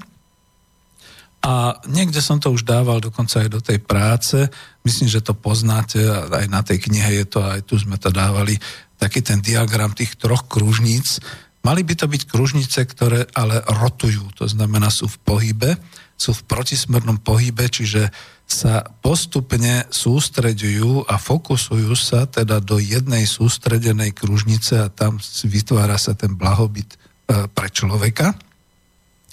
A 1.41 1.81
niekde 1.89 2.21
som 2.21 2.37
to 2.37 2.53
už 2.53 2.69
dával 2.69 3.01
dokonca 3.01 3.41
aj 3.41 3.49
do 3.49 3.65
tej 3.65 3.81
práce. 3.81 4.37
Myslím, 4.85 5.09
že 5.09 5.25
to 5.25 5.33
poznáte, 5.33 5.97
aj 6.29 6.45
na 6.53 6.61
tej 6.61 6.85
knihe 6.85 7.25
je 7.25 7.27
to, 7.27 7.41
aj 7.41 7.65
tu 7.65 7.81
sme 7.81 7.97
to 7.97 8.13
dávali, 8.13 8.61
taký 9.01 9.25
ten 9.25 9.41
diagram 9.41 9.97
tých 9.97 10.21
troch 10.21 10.45
kružníc. 10.45 11.25
Mali 11.67 11.83
by 11.83 11.99
to 11.99 12.07
byť 12.07 12.23
kružnice, 12.31 12.79
ktoré 12.87 13.27
ale 13.35 13.59
rotujú, 13.67 14.31
to 14.39 14.47
znamená 14.47 14.87
sú 14.87 15.11
v 15.11 15.19
pohybe, 15.27 15.75
sú 16.15 16.31
v 16.31 16.47
protismernom 16.47 17.19
pohybe, 17.19 17.67
čiže 17.67 18.07
sa 18.47 18.87
postupne 19.03 19.91
sústreďujú 19.91 21.11
a 21.11 21.19
fokusujú 21.19 21.91
sa 21.99 22.31
teda 22.31 22.63
do 22.63 22.79
jednej 22.79 23.27
sústredenej 23.27 24.15
kružnice 24.15 24.79
a 24.79 24.87
tam 24.87 25.19
vytvára 25.43 25.99
sa 25.99 26.15
ten 26.15 26.39
blahobyt 26.39 26.95
e, 26.95 27.51
pre 27.51 27.67
človeka 27.67 28.39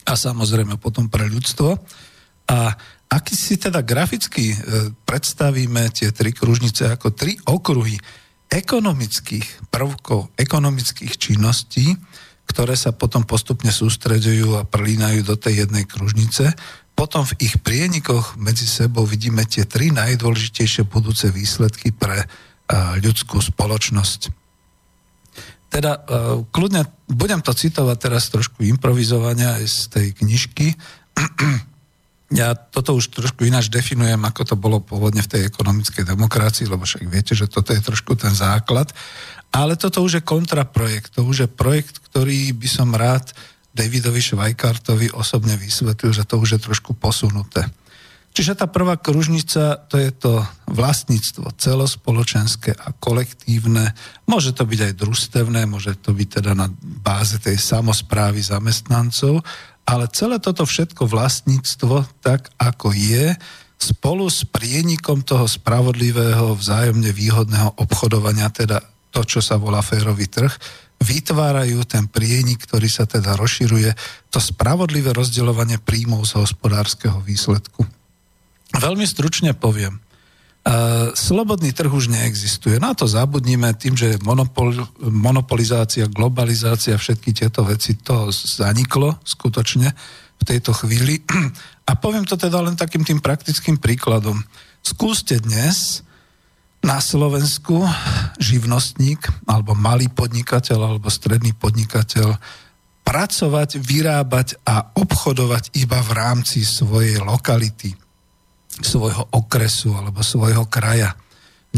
a 0.09 0.13
samozrejme 0.17 0.81
potom 0.81 1.13
pre 1.13 1.29
ľudstvo. 1.29 1.77
A 2.49 2.73
ak 3.05 3.25
si 3.29 3.61
teda 3.61 3.85
graficky 3.85 4.57
e, 4.57 4.57
predstavíme 5.05 5.93
tie 5.93 6.09
tri 6.09 6.33
kružnice 6.33 6.89
ako 6.89 7.13
tri 7.13 7.37
okruhy 7.45 7.93
ekonomických 8.49 9.69
prvkov, 9.69 10.33
ekonomických 10.37 11.13
činností, 11.21 11.93
ktoré 12.53 12.77
sa 12.77 12.93
potom 12.93 13.25
postupne 13.25 13.73
sústredujú 13.73 14.61
a 14.61 14.67
prlínajú 14.69 15.25
do 15.25 15.33
tej 15.33 15.65
jednej 15.65 15.89
kružnice, 15.89 16.53
potom 16.93 17.25
v 17.25 17.33
ich 17.41 17.57
prienikoch 17.65 18.37
medzi 18.37 18.69
sebou 18.69 19.01
vidíme 19.09 19.41
tie 19.49 19.65
tri 19.65 19.89
najdôležitejšie 19.89 20.85
budúce 20.85 21.33
výsledky 21.33 21.89
pre 21.89 22.21
e, 22.21 22.25
ľudskú 23.01 23.41
spoločnosť. 23.41 24.43
Teda 25.73 25.97
uh, 25.97 26.45
kľudne, 26.53 26.85
budem 27.09 27.41
to 27.41 27.49
citovať 27.49 27.97
teraz 27.97 28.29
trošku 28.29 28.61
improvizovania 28.61 29.57
aj 29.57 29.65
z 29.65 29.79
tej 29.89 30.07
knižky. 30.21 30.77
ja 32.39 32.53
toto 32.53 32.93
už 32.93 33.09
trošku 33.09 33.41
ináč 33.41 33.73
definujem, 33.73 34.21
ako 34.21 34.53
to 34.53 34.53
bolo 34.53 34.77
pôvodne 34.85 35.25
v 35.25 35.31
tej 35.33 35.41
ekonomickej 35.49 36.05
demokracii, 36.05 36.69
lebo 36.69 36.85
však 36.85 37.09
viete, 37.09 37.33
že 37.33 37.49
toto 37.49 37.73
je 37.73 37.81
trošku 37.81 38.13
ten 38.13 38.37
základ. 38.37 38.93
Ale 39.53 39.77
toto 39.77 40.01
už 40.01 40.19
je 40.19 40.23
kontraprojekt. 40.25 41.13
To 41.13 41.29
už 41.29 41.45
je 41.45 41.49
projekt, 41.49 42.01
ktorý 42.09 42.51
by 42.57 42.67
som 42.67 42.89
rád 42.97 43.29
Davidovi 43.73 44.21
Švajkartovi 44.21 45.13
osobne 45.13 45.53
vysvetlil, 45.57 46.13
že 46.13 46.25
to 46.25 46.41
už 46.41 46.57
je 46.57 46.59
trošku 46.61 46.97
posunuté. 46.97 47.65
Čiže 48.33 48.57
tá 48.57 48.65
prvá 48.65 48.97
kružnica, 48.97 49.77
to 49.85 50.01
je 50.01 50.09
to 50.09 50.41
vlastníctvo 50.65 51.53
celospoločenské 51.53 52.73
a 52.73 52.89
kolektívne. 52.97 53.93
Môže 54.25 54.57
to 54.57 54.65
byť 54.65 54.79
aj 54.89 54.93
družstevné, 54.97 55.69
môže 55.69 55.93
to 56.01 56.17
byť 56.17 56.41
teda 56.41 56.57
na 56.57 56.65
báze 56.81 57.37
tej 57.37 57.61
samozprávy 57.61 58.41
zamestnancov, 58.41 59.45
ale 59.85 60.09
celé 60.09 60.41
toto 60.41 60.65
všetko 60.65 61.05
vlastníctvo, 61.05 62.25
tak 62.25 62.49
ako 62.57 62.89
je, 62.97 63.37
spolu 63.77 64.25
s 64.31 64.47
prienikom 64.49 65.21
toho 65.21 65.45
spravodlivého, 65.45 66.57
vzájomne 66.57 67.13
výhodného 67.13 67.77
obchodovania, 67.77 68.49
teda 68.49 68.81
to, 69.13 69.21
čo 69.21 69.39
sa 69.39 69.61
volá 69.61 69.85
férový 69.85 70.25
trh, 70.25 70.49
vytvárajú 70.97 71.85
ten 71.85 72.09
prienik, 72.09 72.65
ktorý 72.65 72.89
sa 72.89 73.05
teda 73.05 73.37
rozširuje, 73.37 73.93
to 74.33 74.39
spravodlivé 74.41 75.13
rozdeľovanie 75.13 75.77
príjmov 75.77 76.25
z 76.25 76.41
hospodárskeho 76.41 77.21
výsledku. 77.21 77.85
Veľmi 78.73 79.05
stručne 79.05 79.53
poviem. 79.53 80.01
Uh, 80.63 81.11
slobodný 81.11 81.75
trh 81.75 81.91
už 81.91 82.07
neexistuje. 82.07 82.79
Na 82.79 82.95
to 82.95 83.03
zabudnime 83.03 83.75
tým, 83.75 83.99
že 83.99 84.15
monopol, 84.23 84.71
monopolizácia, 85.03 86.07
globalizácia, 86.07 86.95
všetky 86.95 87.35
tieto 87.35 87.67
veci, 87.67 87.99
to 87.99 88.31
zaniklo 88.31 89.19
skutočne 89.27 89.91
v 90.39 90.43
tejto 90.47 90.71
chvíli. 90.71 91.19
A 91.89 91.99
poviem 91.99 92.23
to 92.23 92.39
teda 92.39 92.63
len 92.63 92.79
takým 92.79 93.03
tým 93.03 93.19
praktickým 93.19 93.75
príkladom. 93.75 94.39
Skúste 94.79 95.35
dnes 95.43 95.99
na 96.83 96.99
Slovensku 96.99 97.87
živnostník, 98.37 99.23
alebo 99.47 99.71
malý 99.73 100.11
podnikateľ, 100.11 100.93
alebo 100.93 101.07
stredný 101.07 101.55
podnikateľ 101.55 102.35
pracovať, 103.03 103.79
vyrábať 103.79 104.63
a 104.63 104.91
obchodovať 104.95 105.75
iba 105.79 105.99
v 106.03 106.11
rámci 106.11 106.63
svojej 106.63 107.19
lokality 107.19 107.95
svojho 108.81 109.29
okresu 109.37 109.93
alebo 109.93 110.25
svojho 110.25 110.65
kraja. 110.65 111.13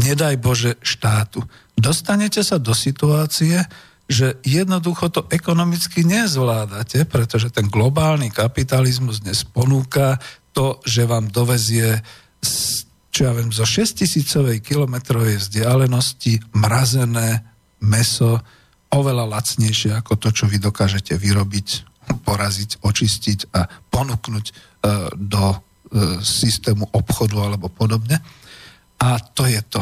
Nedaj 0.00 0.40
Bože 0.40 0.72
štátu. 0.80 1.44
Dostanete 1.76 2.40
sa 2.40 2.56
do 2.56 2.72
situácie, 2.72 3.60
že 4.06 4.38
jednoducho 4.46 5.10
to 5.10 5.26
ekonomicky 5.28 6.06
nezvládate, 6.06 7.04
pretože 7.10 7.52
ten 7.52 7.66
globálny 7.66 8.30
kapitalizmus 8.32 9.20
dnes 9.20 9.42
ponúka 9.44 10.16
to, 10.56 10.80
že 10.86 11.04
vám 11.04 11.28
dovezie 11.28 12.00
z, 12.40 12.85
čo 13.16 13.24
ja 13.24 13.32
viem, 13.32 13.48
zo 13.48 13.64
6000 13.64 14.60
kilometrovej 14.60 15.40
vzdialenosti 15.40 16.52
mrazené 16.52 17.48
meso 17.80 18.44
oveľa 18.92 19.24
lacnejšie 19.40 19.96
ako 19.96 20.20
to, 20.20 20.28
čo 20.36 20.44
vy 20.44 20.60
dokážete 20.60 21.16
vyrobiť, 21.16 21.68
poraziť, 22.28 22.84
očistiť 22.84 23.56
a 23.56 23.64
ponúknuť 23.88 24.44
e, 24.44 24.52
do 25.16 25.44
e, 25.48 25.56
systému 26.20 26.92
obchodu 26.92 27.40
alebo 27.40 27.72
podobne. 27.72 28.20
A 29.00 29.16
to 29.32 29.48
je 29.48 29.64
to 29.64 29.80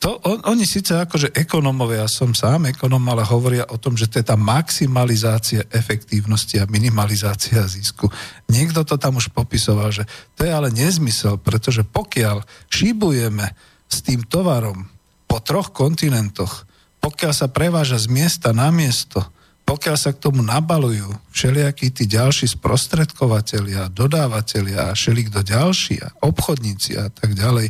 to, 0.00 0.16
on, 0.24 0.40
oni 0.48 0.64
síce 0.64 0.96
akože 0.96 1.36
ekonomovia, 1.36 2.02
ja 2.02 2.08
som 2.08 2.32
sám 2.32 2.72
ekonom, 2.72 3.04
ale 3.12 3.20
hovoria 3.20 3.68
o 3.68 3.76
tom, 3.76 4.00
že 4.00 4.08
to 4.08 4.24
je 4.24 4.32
tá 4.32 4.32
maximalizácia 4.32 5.68
efektívnosti 5.68 6.56
a 6.56 6.64
minimalizácia 6.64 7.60
zisku. 7.68 8.08
Niekto 8.48 8.80
to 8.88 8.96
tam 8.96 9.20
už 9.20 9.28
popisoval, 9.28 9.92
že 9.92 10.08
to 10.40 10.48
je 10.48 10.52
ale 10.56 10.72
nezmysel, 10.72 11.36
pretože 11.36 11.84
pokiaľ 11.84 12.40
šibujeme 12.72 13.52
s 13.92 14.00
tým 14.00 14.24
tovarom 14.24 14.88
po 15.28 15.36
troch 15.44 15.68
kontinentoch, 15.68 16.64
pokiaľ 17.04 17.32
sa 17.36 17.52
preváža 17.52 18.00
z 18.00 18.08
miesta 18.08 18.56
na 18.56 18.72
miesto, 18.72 19.20
pokiaľ 19.68 19.96
sa 20.00 20.16
k 20.16 20.22
tomu 20.24 20.40
nabalujú 20.40 21.12
všelijakí 21.28 21.92
tí 21.92 22.08
ďalší 22.08 22.48
sprostredkovateľia, 22.56 23.92
dodávateľia 23.92 24.90
a 24.90 24.96
všelikto 24.96 25.44
ďalší 25.44 26.00
obchodníci 26.24 26.96
a 26.96 27.12
tak 27.12 27.36
ďalej, 27.36 27.68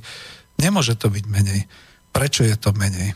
nemôže 0.62 0.94
to 0.94 1.10
byť 1.10 1.26
menej. 1.26 1.66
Prečo 2.10 2.42
je 2.44 2.56
to 2.58 2.74
menej? 2.74 3.14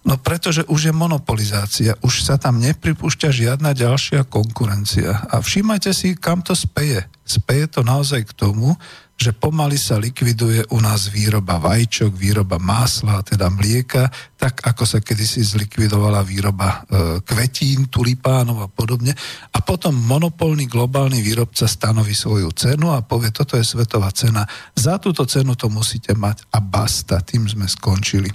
No 0.00 0.16
pretože 0.16 0.64
už 0.64 0.90
je 0.90 0.94
monopolizácia, 0.96 1.92
už 2.00 2.24
sa 2.24 2.40
tam 2.40 2.56
nepripúšťa 2.56 3.28
žiadna 3.28 3.76
ďalšia 3.76 4.24
konkurencia. 4.24 5.28
A 5.28 5.44
všímajte 5.44 5.92
si, 5.92 6.16
kam 6.16 6.40
to 6.40 6.56
speje. 6.56 7.04
Speje 7.28 7.68
to 7.68 7.84
naozaj 7.84 8.24
k 8.24 8.32
tomu, 8.32 8.80
že 9.20 9.36
pomaly 9.36 9.76
sa 9.76 10.00
likviduje 10.00 10.64
u 10.72 10.80
nás 10.80 11.12
výroba 11.12 11.60
vajčok, 11.60 12.08
výroba 12.16 12.56
másla, 12.56 13.20
teda 13.20 13.52
mlieka, 13.52 14.08
tak 14.40 14.64
ako 14.64 14.88
sa 14.88 15.04
kedysi 15.04 15.44
zlikvidovala 15.44 16.24
výroba 16.24 16.68
e, 16.72 16.76
kvetín, 17.20 17.92
tulipánov 17.92 18.64
a 18.64 18.68
podobne. 18.72 19.12
A 19.52 19.60
potom 19.60 19.92
monopolný 19.92 20.64
globálny 20.64 21.20
výrobca 21.20 21.68
stanoví 21.68 22.16
svoju 22.16 22.48
cenu 22.56 22.96
a 22.96 23.04
povie, 23.04 23.28
toto 23.28 23.60
je 23.60 23.64
svetová 23.68 24.08
cena. 24.16 24.48
Za 24.72 24.96
túto 24.96 25.28
cenu 25.28 25.52
to 25.52 25.68
musíte 25.68 26.16
mať 26.16 26.48
a 26.56 26.64
basta, 26.64 27.20
tým 27.20 27.44
sme 27.44 27.68
skončili. 27.68 28.32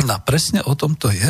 No 0.00 0.16
a 0.16 0.18
presne 0.24 0.64
o 0.64 0.72
tom 0.72 0.96
to 0.96 1.12
je, 1.12 1.28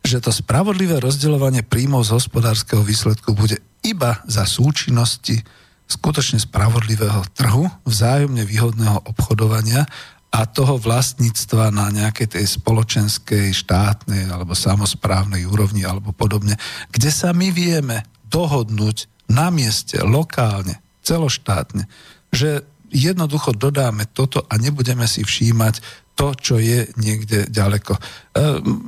že 0.00 0.24
to 0.24 0.32
spravodlivé 0.32 1.04
rozdeľovanie 1.04 1.68
príjmov 1.68 2.08
z 2.08 2.16
hospodárskeho 2.16 2.80
výsledku 2.80 3.36
bude 3.36 3.60
iba 3.84 4.24
za 4.24 4.48
súčinnosti 4.48 5.59
skutočne 5.90 6.38
spravodlivého 6.38 7.26
trhu, 7.34 7.66
vzájomne 7.82 8.46
výhodného 8.46 9.10
obchodovania 9.10 9.90
a 10.30 10.46
toho 10.46 10.78
vlastníctva 10.78 11.74
na 11.74 11.90
nejakej 11.90 12.38
tej 12.38 12.46
spoločenskej, 12.46 13.50
štátnej 13.50 14.30
alebo 14.30 14.54
samozprávnej 14.54 15.42
úrovni 15.50 15.82
alebo 15.82 16.14
podobne, 16.14 16.54
kde 16.94 17.10
sa 17.10 17.34
my 17.34 17.50
vieme 17.50 18.06
dohodnúť 18.30 19.10
na 19.26 19.50
mieste, 19.50 19.98
lokálne, 20.06 20.78
celoštátne, 21.02 21.90
že 22.30 22.62
jednoducho 22.94 23.54
dodáme 23.58 24.06
toto 24.06 24.46
a 24.46 24.54
nebudeme 24.54 25.06
si 25.10 25.26
všímať 25.26 25.82
to, 26.20 26.36
čo 26.36 26.60
je 26.60 26.84
niekde 27.00 27.48
ďaleko. 27.48 27.96
E, 27.96 28.00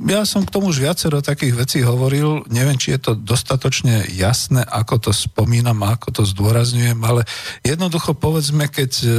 ja 0.05 0.21
som 0.21 0.45
k 0.45 0.53
tomu 0.53 0.69
už 0.69 0.85
viacero 0.85 1.17
takých 1.17 1.65
vecí 1.65 1.79
hovoril, 1.81 2.45
neviem, 2.53 2.77
či 2.77 2.93
je 2.93 3.09
to 3.09 3.11
dostatočne 3.17 4.05
jasné, 4.13 4.61
ako 4.61 5.09
to 5.09 5.11
spomínam 5.11 5.81
a 5.81 5.97
ako 5.97 6.21
to 6.21 6.23
zdôrazňujem, 6.29 7.01
ale 7.01 7.25
jednoducho 7.65 8.13
povedzme, 8.13 8.69
keď 8.69 8.91
e, 9.01 9.09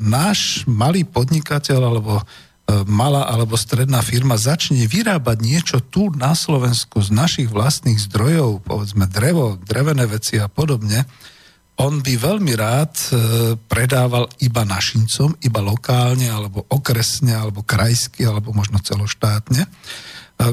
náš 0.00 0.64
malý 0.64 1.04
podnikateľ 1.04 1.80
alebo 1.92 2.14
e, 2.16 2.24
malá 2.88 3.28
alebo 3.28 3.60
stredná 3.60 4.00
firma 4.00 4.40
začne 4.40 4.88
vyrábať 4.88 5.36
niečo 5.44 5.78
tu 5.84 6.08
na 6.16 6.32
Slovensku 6.32 7.04
z 7.04 7.12
našich 7.12 7.52
vlastných 7.52 8.00
zdrojov, 8.00 8.64
povedzme 8.64 9.04
drevo, 9.12 9.60
drevené 9.60 10.08
veci 10.08 10.40
a 10.40 10.48
podobne, 10.48 11.04
on 11.74 11.98
by 12.06 12.14
veľmi 12.14 12.54
rád 12.54 12.94
e, 12.94 13.06
predával 13.58 14.30
iba 14.38 14.62
našincom, 14.62 15.34
iba 15.42 15.58
lokálne, 15.58 16.30
alebo 16.30 16.62
okresne, 16.70 17.34
alebo 17.34 17.66
krajsky, 17.66 18.22
alebo 18.22 18.54
možno 18.54 18.78
celoštátne. 18.78 19.66
E, 19.66 19.68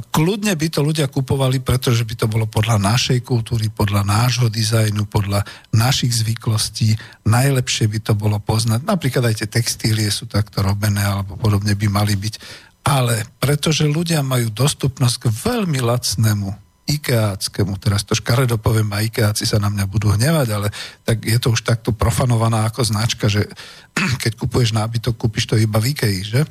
kľudne 0.09 0.57
by 0.57 0.67
to 0.73 0.81
ľudia 0.81 1.05
kupovali, 1.13 1.61
pretože 1.61 2.09
by 2.09 2.15
to 2.17 2.25
bolo 2.25 2.49
podľa 2.49 2.81
našej 2.81 3.21
kultúry, 3.21 3.69
podľa 3.69 4.01
nášho 4.01 4.49
dizajnu, 4.49 5.05
podľa 5.05 5.45
našich 5.69 6.09
zvyklostí. 6.25 6.97
Najlepšie 7.29 7.85
by 7.85 7.99
to 8.01 8.13
bolo 8.17 8.41
poznať. 8.41 8.81
Napríklad 8.81 9.29
aj 9.29 9.45
tie 9.45 9.49
textílie 9.61 10.09
sú 10.09 10.25
takto 10.25 10.65
robené, 10.65 11.05
alebo 11.05 11.37
podobne 11.37 11.77
by 11.77 11.85
mali 11.85 12.17
byť. 12.17 12.35
Ale 12.81 13.29
pretože 13.37 13.85
ľudia 13.85 14.25
majú 14.25 14.49
dostupnosť 14.49 15.15
k 15.21 15.25
veľmi 15.29 15.85
lacnému 15.85 16.70
Ikeáckému, 16.99 17.79
teraz 17.79 18.03
to 18.03 18.17
škaredo 18.17 18.59
poviem 18.59 18.91
a 18.91 19.03
Ikeáci 19.05 19.47
sa 19.47 19.61
na 19.61 19.71
mňa 19.71 19.85
budú 19.87 20.11
hnevať, 20.11 20.47
ale 20.51 20.67
tak 21.07 21.23
je 21.23 21.37
to 21.39 21.55
už 21.55 21.63
takto 21.63 21.95
profanovaná 21.95 22.67
ako 22.67 22.83
značka, 22.83 23.31
že 23.31 23.47
keď 24.23 24.35
kupuješ 24.35 24.75
nábytok, 24.75 25.15
kúpiš 25.15 25.47
to 25.47 25.55
iba 25.55 25.79
v 25.79 25.95
Ikei, 25.95 26.21
že? 26.25 26.43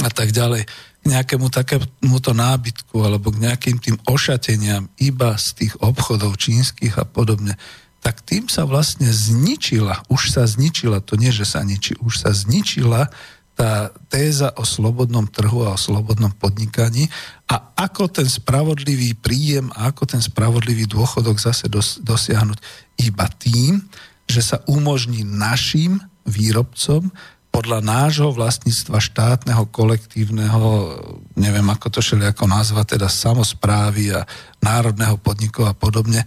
A 0.00 0.08
tak 0.08 0.32
ďalej. 0.32 0.64
K 1.02 1.04
nejakému 1.04 1.50
takémuto 1.50 2.32
nábytku 2.32 2.96
alebo 3.02 3.34
k 3.34 3.42
nejakým 3.44 3.76
tým 3.82 3.96
ošateniam 4.08 4.88
iba 5.02 5.34
z 5.36 5.48
tých 5.58 5.74
obchodov 5.82 6.38
čínskych 6.38 6.96
a 6.96 7.04
podobne, 7.04 7.58
tak 8.02 8.18
tým 8.26 8.50
sa 8.50 8.66
vlastne 8.66 9.06
zničila, 9.06 10.10
už 10.10 10.34
sa 10.34 10.42
zničila, 10.42 10.98
to 11.04 11.14
nie, 11.14 11.30
že 11.30 11.46
sa 11.46 11.62
ničí, 11.62 11.94
už 12.02 12.26
sa 12.26 12.34
zničila 12.34 13.10
tá 13.52 13.92
téza 14.08 14.50
o 14.56 14.64
slobodnom 14.64 15.28
trhu 15.28 15.68
a 15.68 15.76
o 15.76 15.80
slobodnom 15.80 16.32
podnikaní 16.32 17.06
a 17.44 17.76
ako 17.76 18.08
ten 18.08 18.24
spravodlivý 18.24 19.12
príjem 19.20 19.68
a 19.76 19.92
ako 19.92 20.08
ten 20.08 20.22
spravodlivý 20.24 20.88
dôchodok 20.88 21.36
zase 21.36 21.68
dos, 21.68 22.00
dosiahnuť 22.00 22.58
iba 23.04 23.28
tým, 23.36 23.84
že 24.24 24.40
sa 24.40 24.64
umožní 24.64 25.26
našim 25.26 26.00
výrobcom 26.24 27.12
podľa 27.52 27.84
nášho 27.84 28.32
vlastníctva 28.32 28.96
štátneho, 28.96 29.68
kolektívneho, 29.68 30.96
neviem 31.36 31.68
ako 31.68 31.92
to 31.92 32.00
šeli 32.00 32.24
ako 32.24 32.48
nazva, 32.48 32.88
teda 32.88 33.12
samozprávy 33.12 34.16
a 34.16 34.24
národného 34.64 35.20
podniku 35.20 35.68
a 35.68 35.76
podobne, 35.76 36.24
e, 36.24 36.26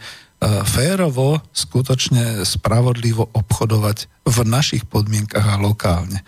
férovo, 0.70 1.42
skutočne 1.50 2.46
spravodlivo 2.46 3.34
obchodovať 3.34 4.06
v 4.22 4.38
našich 4.46 4.86
podmienkach 4.86 5.58
a 5.58 5.58
lokálne. 5.58 6.22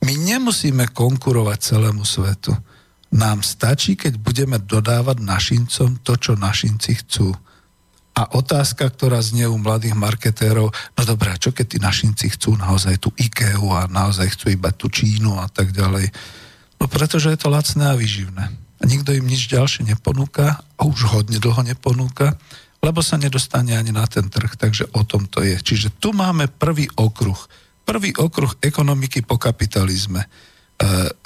My 0.00 0.16
nemusíme 0.16 0.88
konkurovať 0.96 1.58
celému 1.60 2.04
svetu. 2.08 2.56
Nám 3.10 3.42
stačí, 3.44 3.98
keď 3.98 4.16
budeme 4.16 4.56
dodávať 4.56 5.20
našincom 5.20 6.00
to, 6.00 6.12
čo 6.16 6.38
našinci 6.38 7.04
chcú. 7.04 7.34
A 8.16 8.36
otázka, 8.36 8.90
ktorá 8.90 9.22
znie 9.22 9.46
u 9.46 9.56
mladých 9.60 9.96
marketérov, 9.96 10.72
no 10.72 11.02
dobré, 11.04 11.36
čo 11.36 11.52
keď 11.54 11.66
tí 11.66 11.78
našinci 11.78 12.26
chcú 12.36 12.56
naozaj 12.58 13.00
tú 13.00 13.08
IKEA 13.16 13.56
a 13.56 13.90
naozaj 13.90 14.34
chcú 14.36 14.46
iba 14.52 14.72
tú 14.74 14.88
Čínu 14.90 15.40
a 15.40 15.46
tak 15.48 15.72
ďalej. 15.72 16.10
No 16.80 16.88
pretože 16.88 17.28
je 17.32 17.38
to 17.38 17.52
lacné 17.52 17.92
a 17.92 17.98
vyživné. 17.98 18.44
A 18.80 18.82
nikto 18.88 19.12
im 19.12 19.28
nič 19.28 19.52
ďalšie 19.52 19.84
neponúka 19.84 20.64
a 20.80 20.80
už 20.88 21.12
hodne 21.12 21.36
dlho 21.36 21.60
neponúka, 21.60 22.40
lebo 22.80 23.04
sa 23.04 23.20
nedostane 23.20 23.76
ani 23.76 23.92
na 23.92 24.08
ten 24.08 24.32
trh, 24.32 24.56
takže 24.56 24.88
o 24.96 25.04
tom 25.04 25.28
to 25.28 25.44
je. 25.44 25.60
Čiže 25.60 26.00
tu 26.00 26.16
máme 26.16 26.48
prvý 26.48 26.88
okruh 26.96 27.36
prvý 27.90 28.14
okruh 28.14 28.54
ekonomiky 28.62 29.26
po 29.26 29.34
kapitalizme. 29.34 30.22
E, 30.22 30.28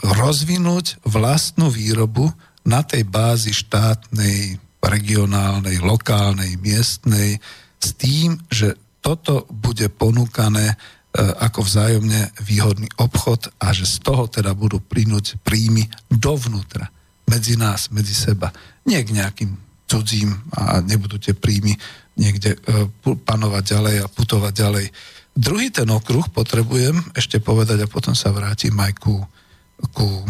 rozvinúť 0.00 1.04
vlastnú 1.04 1.68
výrobu 1.68 2.32
na 2.64 2.80
tej 2.80 3.04
bázi 3.04 3.52
štátnej, 3.52 4.56
regionálnej, 4.80 5.84
lokálnej, 5.84 6.56
miestnej, 6.56 7.36
s 7.76 7.92
tým, 8.00 8.40
že 8.48 8.80
toto 9.04 9.44
bude 9.52 9.92
ponúkané 9.92 10.72
e, 10.72 10.76
ako 11.20 11.68
vzájomne 11.68 12.32
výhodný 12.40 12.88
obchod 12.96 13.52
a 13.60 13.76
že 13.76 13.84
z 13.84 14.00
toho 14.00 14.24
teda 14.32 14.56
budú 14.56 14.80
plynúť 14.80 15.44
príjmy 15.44 15.84
dovnútra, 16.08 16.88
medzi 17.28 17.60
nás, 17.60 17.92
medzi 17.92 18.16
seba. 18.16 18.48
Nie 18.88 19.04
k 19.04 19.12
nejakým 19.12 19.52
cudzím 19.84 20.32
a 20.56 20.80
nebudú 20.80 21.20
tie 21.20 21.36
príjmy 21.36 21.76
niekde 22.16 22.56
e, 22.56 22.88
panovať 23.04 23.62
ďalej 23.68 23.96
a 24.00 24.06
putovať 24.08 24.52
ďalej. 24.56 24.86
Druhý 25.34 25.74
ten 25.74 25.90
okruh 25.90 26.30
potrebujem 26.30 26.94
ešte 27.18 27.42
povedať 27.42 27.82
a 27.82 27.90
potom 27.90 28.14
sa 28.14 28.30
vrátim 28.30 28.74
aj 28.78 28.92
ku, 29.02 29.18
ku 29.90 30.22
e, 30.22 30.26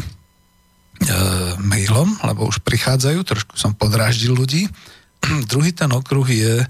mailom, 1.60 2.08
lebo 2.24 2.48
už 2.48 2.64
prichádzajú, 2.64 3.20
trošku 3.20 3.54
som 3.60 3.76
podráždil 3.76 4.32
ľudí. 4.32 4.64
Druhý 5.52 5.76
ten 5.76 5.92
okruh 5.92 6.24
je 6.24 6.54
e, 6.64 6.66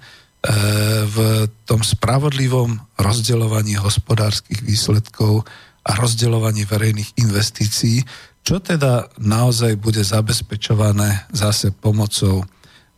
v 1.07 1.47
tom 1.63 1.87
spravodlivom 1.87 2.99
rozdeľovaní 2.99 3.79
hospodárskych 3.79 4.67
výsledkov 4.67 5.47
a 5.87 5.95
rozdeľovaní 5.95 6.67
verejných 6.67 7.15
investícií, 7.23 8.03
čo 8.43 8.59
teda 8.59 9.15
naozaj 9.23 9.79
bude 9.79 10.03
zabezpečované 10.03 11.31
zase 11.31 11.71
pomocou 11.71 12.45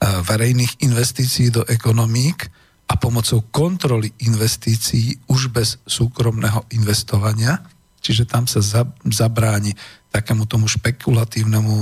verejných 0.00 0.84
investícií 0.84 1.48
do 1.48 1.64
ekonomík 1.64 2.52
a 2.86 2.94
pomocou 2.94 3.42
kontroly 3.50 4.14
investícií 4.22 5.26
už 5.26 5.50
bez 5.50 5.82
súkromného 5.82 6.70
investovania. 6.74 7.58
Čiže 7.98 8.30
tam 8.30 8.46
sa 8.46 8.62
zabráni 9.02 9.74
takému 10.14 10.46
tomu 10.46 10.70
špekulatívnemu 10.70 11.76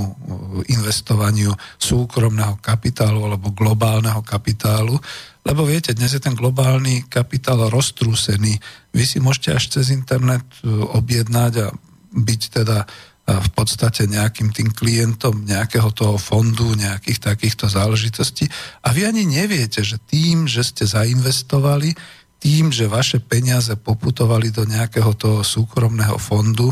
investovaniu 0.67 1.53
súkromného 1.77 2.57
kapitálu 2.59 3.21
alebo 3.21 3.53
globálneho 3.53 4.25
kapitálu. 4.25 4.97
Lebo 5.45 5.61
viete, 5.63 5.93
dnes 5.93 6.17
je 6.17 6.19
ten 6.19 6.33
globálny 6.33 7.05
kapitál 7.05 7.69
roztrúsený. 7.69 8.57
Vy 8.91 9.03
si 9.05 9.21
môžete 9.21 9.49
až 9.53 9.63
cez 9.77 9.93
internet 9.93 10.43
e, 10.59 10.67
objednať 10.73 11.53
a 11.61 11.67
byť 12.15 12.41
teda 12.49 12.77
v 13.25 13.49
podstate 13.57 14.05
nejakým 14.05 14.53
tým 14.53 14.69
klientom 14.69 15.49
nejakého 15.49 15.89
toho 15.97 16.21
fondu, 16.21 16.77
nejakých 16.77 17.33
takýchto 17.33 17.65
záležitostí. 17.65 18.45
A 18.85 18.93
vy 18.93 19.09
ani 19.09 19.25
neviete, 19.25 19.81
že 19.81 19.97
tým, 19.97 20.45
že 20.45 20.61
ste 20.61 20.85
zainvestovali, 20.85 21.97
tým, 22.37 22.69
že 22.69 22.85
vaše 22.85 23.17
peniaze 23.17 23.73
poputovali 23.73 24.53
do 24.53 24.69
nejakého 24.69 25.17
toho 25.17 25.41
súkromného 25.41 26.21
fondu, 26.21 26.69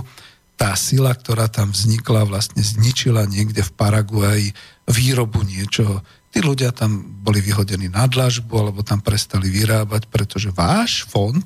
tá 0.53 0.77
sila, 0.77 1.09
ktorá 1.17 1.49
tam 1.49 1.73
vznikla, 1.73 2.29
vlastne 2.29 2.61
zničila 2.61 3.25
niekde 3.25 3.65
v 3.65 3.73
Paraguaji 3.73 4.47
výrobu 4.85 5.41
niečoho. 5.41 6.05
Tí 6.29 6.45
ľudia 6.45 6.69
tam 6.69 7.01
boli 7.25 7.41
vyhodení 7.41 7.89
na 7.89 8.05
dlažbu, 8.05 8.53
alebo 8.53 8.85
tam 8.85 9.01
prestali 9.01 9.49
vyrábať, 9.49 10.05
pretože 10.13 10.53
váš 10.53 11.09
fond 11.09 11.41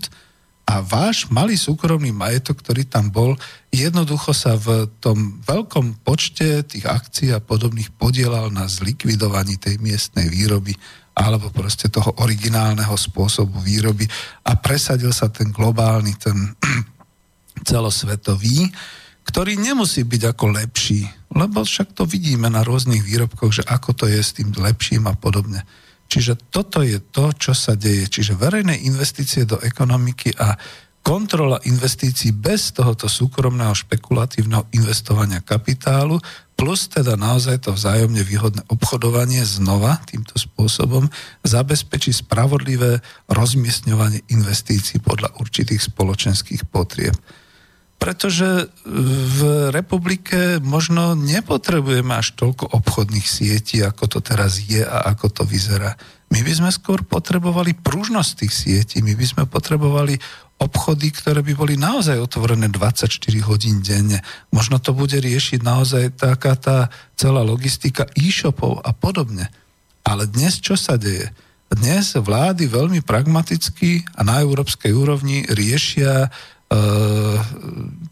a 0.67 0.83
váš 0.83 1.31
malý 1.31 1.55
súkromný 1.55 2.11
majetok, 2.11 2.59
ktorý 2.59 2.83
tam 2.83 3.07
bol, 3.07 3.39
jednoducho 3.71 4.35
sa 4.35 4.59
v 4.59 4.91
tom 4.99 5.39
veľkom 5.47 6.03
počte 6.03 6.59
tých 6.67 6.83
akcií 6.83 7.31
a 7.31 7.39
podobných 7.39 7.95
podielal 7.95 8.51
na 8.51 8.67
zlikvidovaní 8.67 9.55
tej 9.55 9.79
miestnej 9.79 10.27
výroby 10.27 10.75
alebo 11.17 11.49
proste 11.49 11.87
toho 11.87 12.13
originálneho 12.19 12.93
spôsobu 12.93 13.63
výroby 13.63 14.05
a 14.43 14.59
presadil 14.59 15.09
sa 15.15 15.31
ten 15.31 15.55
globálny, 15.55 16.13
ten 16.19 16.35
celosvetový, 17.71 18.67
ktorý 19.23 19.55
nemusí 19.55 20.03
byť 20.03 20.35
ako 20.35 20.45
lepší, 20.51 21.07
lebo 21.31 21.63
však 21.63 21.95
to 21.95 22.03
vidíme 22.03 22.51
na 22.51 22.61
rôznych 22.61 23.01
výrobkoch, 23.07 23.55
že 23.55 23.63
ako 23.65 23.95
to 23.95 24.05
je 24.11 24.19
s 24.19 24.35
tým 24.35 24.51
lepším 24.51 25.07
a 25.07 25.15
podobne. 25.15 25.63
Čiže 26.07 26.51
toto 26.51 26.79
je 26.81 26.99
to, 26.99 27.35
čo 27.35 27.51
sa 27.51 27.75
deje. 27.75 28.07
Čiže 28.07 28.39
verejné 28.39 28.87
investície 28.87 29.43
do 29.43 29.59
ekonomiky 29.59 30.31
a 30.39 30.55
kontrola 31.07 31.55
investícií 31.63 32.35
bez 32.35 32.75
tohoto 32.75 33.07
súkromného 33.07 33.71
špekulatívneho 33.71 34.67
investovania 34.75 35.39
kapitálu 35.39 36.19
plus 36.57 36.91
teda 36.91 37.15
naozaj 37.15 37.63
to 37.63 37.71
vzájomne 37.71 38.19
výhodné 38.27 38.65
obchodovanie 38.67 39.39
znova 39.47 40.03
týmto 40.03 40.35
spôsobom 40.35 41.07
zabezpečí 41.47 42.11
spravodlivé 42.11 42.99
rozmiestňovanie 43.31 44.25
investícií 44.27 44.99
podľa 44.99 45.31
určitých 45.39 45.79
spoločenských 45.79 46.67
potrieb 46.67 47.15
pretože 47.97 48.69
v 48.85 49.69
republike 49.73 50.61
možno 50.61 51.17
nepotrebujeme 51.17 52.13
až 52.13 52.37
toľko 52.37 52.69
obchodných 52.77 53.25
sietí, 53.25 53.81
ako 53.81 54.05
to 54.05 54.19
teraz 54.21 54.61
je 54.61 54.85
a 54.85 55.09
ako 55.09 55.41
to 55.41 55.43
vyzerá. 55.43 55.97
My 56.29 56.45
by 56.45 56.53
sme 56.53 56.69
skôr 56.69 57.01
potrebovali 57.01 57.73
pružnosť 57.73 58.31
tých 58.37 58.53
sietí, 58.53 58.97
my 59.01 59.17
by 59.17 59.25
sme 59.25 59.43
potrebovali 59.49 60.13
obchody, 60.61 61.09
ktoré 61.13 61.41
by 61.41 61.53
boli 61.57 61.73
naozaj 61.77 62.17
otvorené 62.21 62.69
24 62.69 63.09
hodín 63.49 63.81
denne. 63.81 64.21
Možno 64.53 64.77
to 64.77 64.93
bude 64.93 65.17
riešiť 65.17 65.61
naozaj 65.61 66.21
taká 66.21 66.53
tá 66.57 66.77
celá 67.17 67.41
logistika 67.41 68.05
e-shopov 68.13 68.81
a 68.81 68.93
podobne. 68.93 69.49
Ale 70.05 70.29
dnes 70.29 70.61
čo 70.61 70.77
sa 70.77 70.97
deje? 70.97 71.33
Dnes 71.67 72.15
vlády 72.15 72.69
veľmi 72.69 73.03
pragmaticky 73.03 74.05
a 74.15 74.23
na 74.23 74.39
európskej 74.39 74.95
úrovni 74.95 75.43
riešia 75.51 76.31
E, 76.31 76.56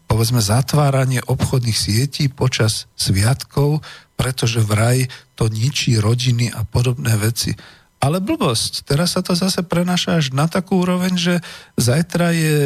povedzme 0.06 0.40
zatváranie 0.40 1.20
obchodných 1.24 1.76
sietí 1.76 2.32
počas 2.32 2.88
sviatkov, 2.96 3.84
pretože 4.16 4.64
vraj 4.64 5.12
to 5.36 5.52
ničí 5.52 6.00
rodiny 6.00 6.48
a 6.48 6.64
podobné 6.64 7.12
veci. 7.20 7.52
Ale 8.00 8.20
blbosť, 8.20 8.84
teraz 8.84 9.16
sa 9.16 9.24
to 9.24 9.36
zase 9.36 9.64
prenaša 9.64 10.20
až 10.20 10.26
na 10.32 10.48
takú 10.48 10.84
úroveň, 10.84 11.16
že 11.16 11.34
zajtra 11.80 12.32
je 12.32 12.58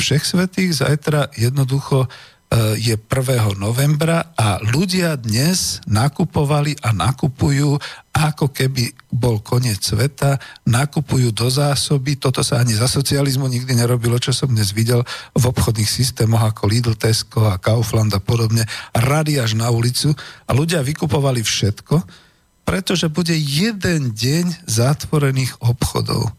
všech 0.00 0.24
svetých, 0.24 0.76
zajtra 0.76 1.32
jednoducho 1.36 2.08
E, 2.08 2.41
je 2.76 2.92
1. 2.92 3.56
novembra 3.56 4.36
a 4.36 4.60
ľudia 4.60 5.16
dnes 5.16 5.80
nakupovali 5.88 6.76
a 6.84 6.92
nakupujú, 6.92 7.80
ako 8.12 8.52
keby 8.52 8.92
bol 9.08 9.40
koniec 9.40 9.80
sveta, 9.80 10.36
nakupujú 10.68 11.32
do 11.32 11.48
zásoby, 11.48 12.20
toto 12.20 12.44
sa 12.44 12.60
ani 12.60 12.76
za 12.76 12.84
socializmu 12.84 13.48
nikdy 13.48 13.72
nerobilo, 13.72 14.20
čo 14.20 14.36
som 14.36 14.52
dnes 14.52 14.76
videl 14.76 15.00
v 15.32 15.44
obchodných 15.48 15.88
systémoch 15.88 16.44
ako 16.44 16.68
Lidl, 16.68 16.92
Tesco 16.92 17.48
a 17.48 17.56
Kaufland 17.56 18.12
a 18.12 18.20
podobne, 18.20 18.68
rady 18.92 19.40
až 19.40 19.56
na 19.56 19.72
ulicu 19.72 20.12
a 20.44 20.50
ľudia 20.52 20.84
vykupovali 20.84 21.40
všetko, 21.40 22.04
pretože 22.68 23.08
bude 23.08 23.32
jeden 23.32 24.12
deň 24.12 24.68
zatvorených 24.68 25.56
obchodov. 25.64 26.36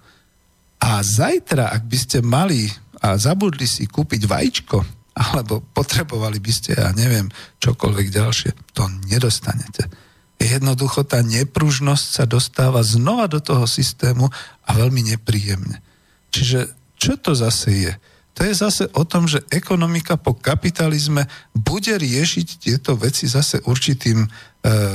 A 0.78 1.02
zajtra, 1.02 1.74
ak 1.74 1.90
by 1.90 1.98
ste 1.98 2.22
mali 2.22 2.70
a 3.02 3.18
zabudli 3.18 3.66
si 3.66 3.90
kúpiť 3.90 4.30
vajíčko, 4.30 5.03
alebo 5.14 5.62
potrebovali 5.62 6.42
by 6.42 6.52
ste, 6.52 6.72
ja 6.74 6.90
neviem, 6.94 7.30
čokoľvek 7.62 8.08
ďalšie, 8.10 8.52
to 8.74 8.90
nedostanete. 9.06 9.86
Jednoducho 10.42 11.08
tá 11.08 11.24
nepružnosť 11.24 12.06
sa 12.20 12.26
dostáva 12.28 12.84
znova 12.84 13.32
do 13.32 13.40
toho 13.40 13.64
systému 13.70 14.28
a 14.66 14.70
veľmi 14.76 15.16
nepríjemne. 15.16 15.80
Čiže 16.34 16.74
čo 16.98 17.16
to 17.16 17.38
zase 17.38 17.70
je? 17.72 17.94
To 18.34 18.42
je 18.42 18.54
zase 18.58 18.90
o 18.98 19.06
tom, 19.06 19.30
že 19.30 19.46
ekonomika 19.54 20.18
po 20.18 20.34
kapitalizme 20.34 21.30
bude 21.54 21.94
riešiť 21.94 22.48
tieto 22.58 22.98
veci 22.98 23.30
zase 23.30 23.62
určitým 23.62 24.26
e, 24.26 24.28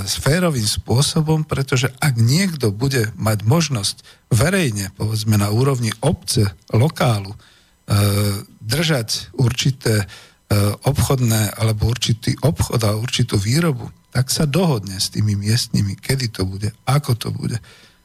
sférovým 0.02 0.66
spôsobom, 0.66 1.46
pretože 1.46 1.94
ak 2.02 2.18
niekto 2.18 2.74
bude 2.74 3.14
mať 3.14 3.46
možnosť 3.46 3.96
verejne, 4.34 4.90
povedzme 4.98 5.38
na 5.38 5.54
úrovni 5.54 5.94
obce, 6.02 6.50
lokálu, 6.74 7.38
držať 8.61 9.32
určité 9.41 10.05
e, 10.05 10.07
obchodné 10.84 11.57
alebo 11.57 11.89
určitý 11.89 12.36
obchod 12.45 12.84
a 12.84 13.01
určitú 13.01 13.41
výrobu, 13.41 13.89
tak 14.12 14.28
sa 14.28 14.45
dohodne 14.45 15.01
s 15.01 15.09
tými 15.09 15.32
miestnymi, 15.41 15.97
kedy 15.97 16.28
to 16.28 16.44
bude, 16.44 16.69
ako 16.85 17.16
to 17.16 17.28
bude. 17.32 17.56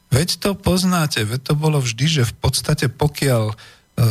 Veď 0.08 0.40
to 0.40 0.50
poznáte, 0.56 1.20
veď 1.28 1.52
to 1.52 1.54
bolo 1.54 1.84
vždy, 1.84 2.06
že 2.08 2.22
v 2.24 2.34
podstate 2.40 2.88
pokiaľ, 2.88 3.52
e, 3.52 4.06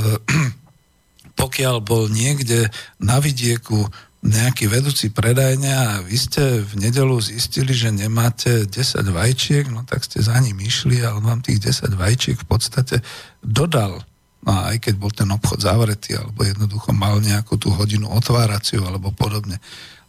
pokiaľ 1.42 1.76
bol 1.82 2.06
niekde 2.14 2.70
na 3.02 3.18
vidieku 3.18 3.90
nejaký 4.24 4.72
vedúci 4.72 5.12
predajňa 5.12 5.76
a 5.76 5.94
vy 6.00 6.16
ste 6.16 6.64
v 6.64 6.80
nedelu 6.80 7.20
zistili, 7.20 7.76
že 7.76 7.92
nemáte 7.92 8.64
10 8.64 9.04
vajčiek, 9.04 9.68
no 9.68 9.84
tak 9.84 10.08
ste 10.08 10.24
za 10.24 10.40
ním 10.40 10.64
išli 10.64 11.04
a 11.04 11.12
on 11.12 11.28
vám 11.28 11.44
tých 11.44 11.60
10 11.60 11.92
vajčiek 11.92 12.40
v 12.40 12.48
podstate 12.48 13.04
dodal 13.44 14.00
a 14.44 14.76
aj 14.76 14.90
keď 14.90 14.94
bol 15.00 15.12
ten 15.12 15.30
obchod 15.32 15.64
zavretý, 15.64 16.20
alebo 16.20 16.44
jednoducho 16.44 16.92
mal 16.92 17.20
nejakú 17.24 17.56
tú 17.56 17.72
hodinu 17.72 18.12
otváraciu, 18.12 18.84
alebo 18.84 19.16
podobne. 19.16 19.60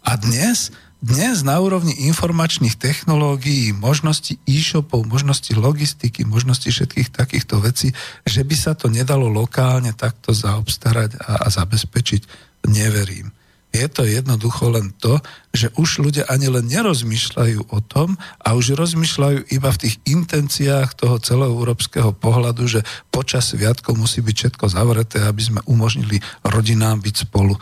A 0.05 0.19
dnes, 0.19 0.75
dnes 0.99 1.45
na 1.45 1.61
úrovni 1.61 1.95
informačných 2.11 2.77
technológií, 2.77 3.73
možnosti 3.73 4.41
e-shopov, 4.45 5.05
možnosti 5.07 5.53
logistiky, 5.55 6.27
možnosti 6.27 6.67
všetkých 6.67 7.13
takýchto 7.13 7.61
vecí, 7.61 7.93
že 8.25 8.43
by 8.43 8.57
sa 8.57 8.73
to 8.75 8.91
nedalo 8.91 9.31
lokálne 9.31 9.95
takto 9.95 10.35
zaobstarať 10.35 11.21
a, 11.21 11.45
a 11.45 11.47
zabezpečiť, 11.49 12.23
neverím. 12.69 13.33
Je 13.75 13.91
to 13.91 14.07
jednoducho 14.07 14.71
len 14.71 14.95
to, 15.03 15.19
že 15.51 15.67
už 15.75 15.99
ľudia 16.07 16.31
ani 16.31 16.47
len 16.47 16.71
nerozmýšľajú 16.71 17.75
o 17.75 17.79
tom 17.83 18.15
a 18.39 18.55
už 18.55 18.79
rozmýšľajú 18.79 19.51
iba 19.51 19.69
v 19.75 19.81
tých 19.83 19.99
intenciách 20.07 20.95
toho 20.95 21.19
celoeurópskeho 21.19 22.15
pohľadu, 22.15 22.71
že 22.71 22.87
počas 23.11 23.51
sviatkov 23.51 23.99
musí 23.99 24.23
byť 24.23 24.37
všetko 24.39 24.65
zavreté, 24.71 25.27
aby 25.27 25.43
sme 25.43 25.61
umožnili 25.67 26.23
rodinám 26.47 27.03
byť 27.03 27.27
spolu. 27.27 27.59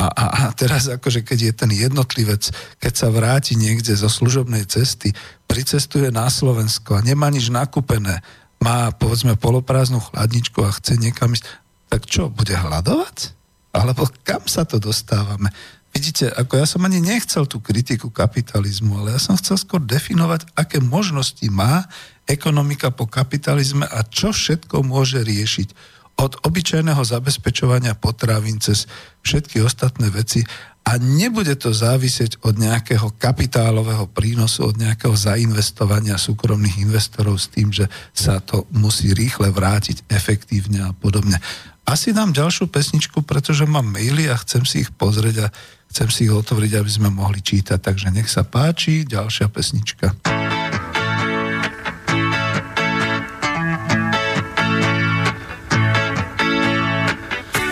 A, 0.00 0.08
a, 0.08 0.24
a 0.32 0.44
teraz 0.56 0.88
akože 0.88 1.20
keď 1.28 1.38
je 1.44 1.52
ten 1.52 1.70
jednotlivec, 1.76 2.48
keď 2.80 2.92
sa 2.96 3.12
vráti 3.12 3.52
niekde 3.52 3.92
zo 3.92 4.08
služobnej 4.08 4.64
cesty, 4.64 5.12
pricestuje 5.44 6.08
na 6.08 6.32
Slovensko 6.32 6.96
a 6.96 7.04
nemá 7.04 7.28
nič 7.28 7.52
nakúpené, 7.52 8.24
má 8.64 8.88
povedzme 8.96 9.36
poloprázdnu 9.36 10.00
chladničku 10.00 10.64
a 10.64 10.72
chce 10.72 10.96
niekam 10.96 11.36
ísť, 11.36 11.44
tak 11.92 12.08
čo, 12.08 12.32
bude 12.32 12.56
hľadovať? 12.56 13.39
Alebo 13.70 14.10
kam 14.26 14.44
sa 14.50 14.66
to 14.66 14.82
dostávame? 14.82 15.50
Vidíte, 15.90 16.30
ako 16.30 16.54
ja 16.54 16.66
som 16.70 16.86
ani 16.86 17.02
nechcel 17.02 17.50
tú 17.50 17.58
kritiku 17.58 18.14
kapitalizmu, 18.14 19.02
ale 19.02 19.18
ja 19.18 19.20
som 19.22 19.34
chcel 19.34 19.58
skôr 19.58 19.82
definovať, 19.82 20.46
aké 20.54 20.78
možnosti 20.78 21.42
má 21.50 21.82
ekonomika 22.30 22.94
po 22.94 23.10
kapitalizme 23.10 23.90
a 23.90 24.06
čo 24.06 24.30
všetko 24.30 24.86
môže 24.86 25.18
riešiť. 25.18 25.98
od 26.20 26.36
obyčajného 26.44 27.00
zabezpečovania 27.00 27.96
potravín 27.96 28.60
cez 28.60 28.84
všetky 29.24 29.64
ostatné 29.64 30.12
veci 30.12 30.44
a 30.84 31.00
nebude 31.00 31.56
to 31.56 31.72
závisieť 31.72 32.44
od 32.44 32.60
nejakého 32.60 33.16
kapitálového 33.16 34.04
prínosu, 34.12 34.68
od 34.68 34.76
nejakého 34.76 35.16
zainvestovania 35.16 36.20
súkromných 36.20 36.84
investorov 36.84 37.40
s 37.40 37.48
tým, 37.48 37.72
že 37.72 37.88
sa 38.12 38.40
to 38.44 38.68
musí 38.72 39.16
rýchle 39.16 39.48
vrátiť 39.48 40.08
efektívne 40.12 40.84
a 40.84 40.92
podobne. 40.92 41.40
Asi 41.86 42.12
dám 42.12 42.32
ďalšiu 42.32 42.66
pesničku, 42.70 43.22
pretože 43.22 43.66
mám 43.66 43.86
maily 43.92 44.30
a 44.30 44.36
chcem 44.40 44.62
si 44.64 44.86
ich 44.86 44.90
pozrieť 44.94 45.36
a 45.44 45.52
chcem 45.90 46.08
si 46.10 46.30
ich 46.30 46.32
otvoriť, 46.32 46.72
aby 46.78 46.90
sme 46.90 47.08
mohli 47.10 47.42
čítať. 47.42 47.78
Takže 47.82 48.14
nech 48.14 48.30
sa 48.30 48.46
páči, 48.46 49.02
ďalšia 49.04 49.50
pesnička. 49.50 50.14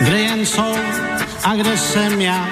Kde 0.02 0.18
jen 0.18 0.46
jsou 0.46 0.72
a 1.44 1.54
kde 1.54 1.78
jsem 1.78 2.20
já? 2.20 2.48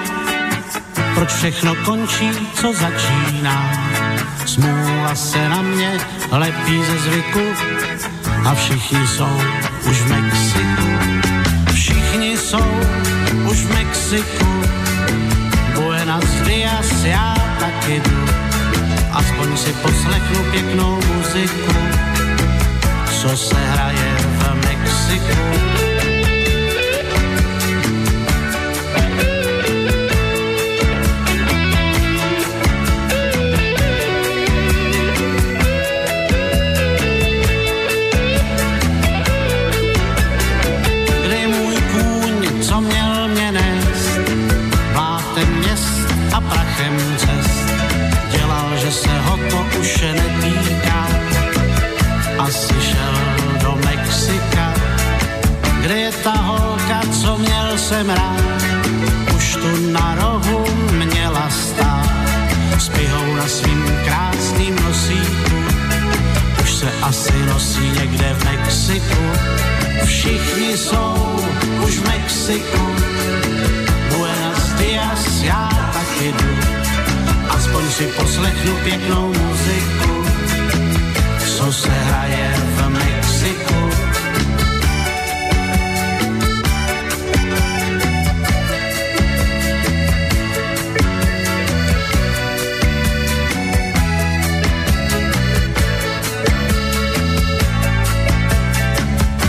Proč 1.15 1.29
všechno 1.29 1.75
končí, 1.75 2.29
co 2.53 2.73
začíná? 2.73 3.57
Smůla 4.45 5.15
se 5.15 5.49
na 5.49 5.61
mě 5.61 5.97
lepí 6.31 6.83
ze 6.85 6.97
zvyku 6.97 7.45
a 8.45 8.55
všichni 8.55 9.07
jsou 9.07 9.41
už 9.89 10.01
v 10.01 10.07
Mexiku. 10.09 10.87
Všichni 11.73 12.37
jsou 12.37 12.67
už 13.51 13.57
v 13.57 13.73
Mexiku. 13.73 14.61
Buenas 15.75 16.25
dias, 16.45 17.03
já 17.03 17.35
taky 17.59 18.01
jdu. 18.01 18.25
Aspoň 19.11 19.57
si 19.57 19.73
poslechnu 19.73 20.43
pěknou 20.51 20.99
muziku, 21.15 21.73
co 23.21 23.37
se 23.37 23.55
hraje 23.55 24.15
v 24.19 24.55
Mexiku. 24.55 25.86
Už 50.07 50.21
netýká, 50.21 51.07
asi 52.39 52.73
šel 52.73 53.15
do 53.61 53.77
Mexika. 53.85 54.73
Kde 55.81 55.97
je 55.97 56.11
ta 56.23 56.31
holka, 56.31 57.01
co 57.21 57.37
měl 57.37 57.77
jsem 57.77 58.09
rád, 58.09 58.63
už 59.35 59.55
tu 59.55 59.91
na 59.91 60.15
rohu 60.15 60.65
měla 60.91 61.49
stát. 61.49 62.07
S 62.77 62.89
pihou 62.89 63.35
na 63.35 63.47
svým 63.47 63.83
krásným 64.05 64.75
nosíku, 64.87 65.57
už 66.61 66.73
se 66.73 66.91
asi 67.01 67.33
nosí 67.45 67.91
někde 67.99 68.35
v 68.39 68.45
Mexiku. 68.45 69.23
Všichni 70.05 70.77
jsou 70.77 71.39
už 71.85 71.97
v 71.97 72.07
Mexiku. 72.07 72.95
Buenos 74.17 74.69
dias, 74.77 75.41
já 75.41 75.69
taky 75.93 76.31
jdu. 76.31 76.86
Aspoň 77.49 77.91
si 77.91 78.07
poslechnu 78.07 78.75
pěknou 78.83 79.27
muziku, 79.27 80.25
co 81.57 81.73
se 81.73 81.89
hraje 81.89 82.53
v 82.75 82.89
Mexiku. 82.89 83.89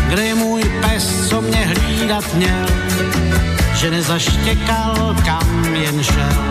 Kde 0.08 0.34
můj 0.34 0.62
pes, 0.64 1.28
co 1.28 1.40
mě 1.40 1.66
hlídat 1.66 2.34
měl, 2.34 2.66
že 3.74 3.90
nezaštěkal, 3.90 5.16
kam 5.24 5.74
jen 5.74 6.02
šel, 6.02 6.42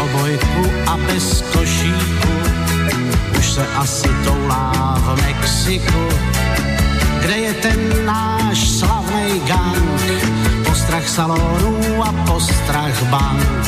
obojku 0.00 0.62
a 0.86 0.96
bez 0.96 1.44
košíku, 1.52 2.34
už 3.38 3.52
se 3.52 3.66
asi 3.76 4.08
toulá 4.24 4.96
v 4.98 5.22
Mexiku. 5.22 6.08
Kde 7.20 7.36
je 7.36 7.54
ten 7.54 8.06
náš 8.06 8.70
slavný 8.70 9.40
gang, 9.46 10.00
postrach 10.64 11.08
salonů 11.08 12.04
a 12.04 12.12
postrach 12.12 13.02
bank, 13.02 13.66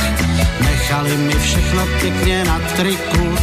nechali 0.60 1.16
mi 1.16 1.34
všechno 1.34 1.86
pěkně 2.00 2.44
na 2.44 2.60
triku, 2.76 3.34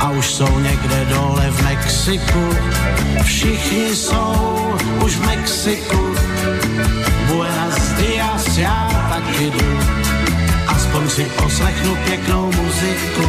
a 0.00 0.10
už 0.10 0.26
jsou 0.26 0.58
někde 0.58 1.04
dole 1.04 1.50
v 1.50 1.62
Mexiku. 1.62 2.56
Všichni 3.22 3.96
jsou 3.96 4.74
už 5.04 5.16
v 5.16 5.26
Mexiku. 5.26 6.14
Buenas 7.26 7.92
dias, 7.92 8.58
já 8.58 9.08
taky 9.10 9.50
jdu. 9.50 9.99
Aspoň 10.90 11.08
si 11.10 11.24
poslechnu 11.24 11.96
pěknou 12.04 12.52
muziku, 12.52 13.28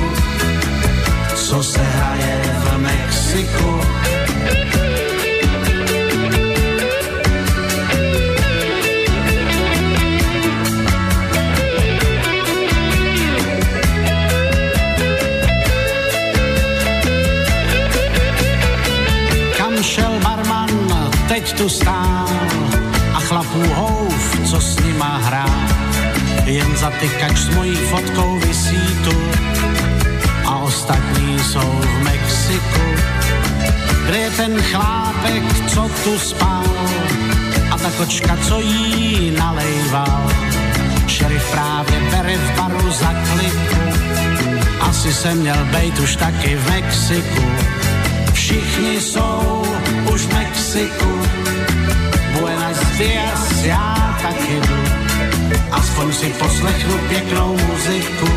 co 1.35 1.63
se 1.63 1.83
hraje 1.83 2.41
v 2.57 2.77
Mexiku. 2.77 3.79
Kam 19.57 19.73
barman, 20.23 20.69
teď 21.27 21.53
tu 21.53 21.69
stál 21.69 22.29
a 23.13 23.19
chlapů 23.19 23.63
houf, 23.73 24.49
co 24.49 24.61
s 24.61 24.79
nima 24.79 25.17
hrá. 25.17 25.45
Jen 26.51 26.77
zatykač 26.77 27.37
s 27.37 27.49
mojí 27.55 27.75
fotkou 27.75 28.39
vysí 28.39 28.83
tu 29.03 29.15
a 30.45 30.57
ostatní 30.57 31.39
jsou 31.39 31.71
v 31.81 32.03
Mexiku. 32.03 32.81
Kde 34.05 34.17
je 34.17 34.31
ten 34.31 34.61
chlápek, 34.61 35.43
co 35.67 35.89
tu 36.03 36.19
spal 36.19 36.63
a 37.71 37.77
ta 37.77 37.91
kočka, 37.91 38.37
co 38.47 38.59
jí 38.59 39.31
nalejval. 39.31 40.31
Šerif 41.07 41.51
právě 41.51 41.99
bere 42.11 42.37
v 42.37 42.57
baru 42.57 42.91
za 42.91 43.13
kliku, 43.13 43.81
asi 44.79 45.13
jsem 45.13 45.37
měl 45.37 45.65
bejt 45.71 45.99
už 45.99 46.15
taky 46.15 46.55
v 46.55 46.69
Mexiku. 46.69 47.45
Všichni 48.33 49.01
jsou 49.01 49.63
už 50.13 50.21
v 50.21 50.33
Mexiku. 50.33 51.21
Buenas 52.39 52.79
dias, 52.97 53.63
já 53.63 54.17
taky 54.21 54.59
jdu. 54.67 54.90
Aspoň 55.81 56.13
si 56.13 56.29
poslechnu 56.39 56.97
pěknou 57.09 57.57
muziku, 57.67 58.31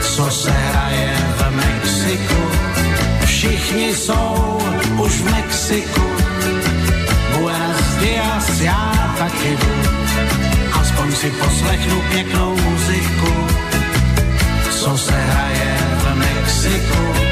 co 0.00 0.30
se 0.30 0.50
hraje 0.50 1.16
v 1.36 1.56
Mexiku. 1.56 2.42
Všichni 3.24 3.94
jsou 3.94 4.58
už 4.98 5.12
v 5.12 5.30
Mexiku. 5.32 6.06
Buenas 7.38 7.96
dias, 8.00 8.60
já 8.60 9.14
taky 9.18 9.56
jdu. 9.56 9.74
Aspoň 10.80 11.12
si 11.12 11.30
poslechnu 11.30 12.02
pěknou 12.10 12.56
muziku, 12.56 13.32
co 14.70 14.98
se 14.98 15.12
hraje 15.12 15.76
v 15.98 16.16
Mexiku. 16.16 17.29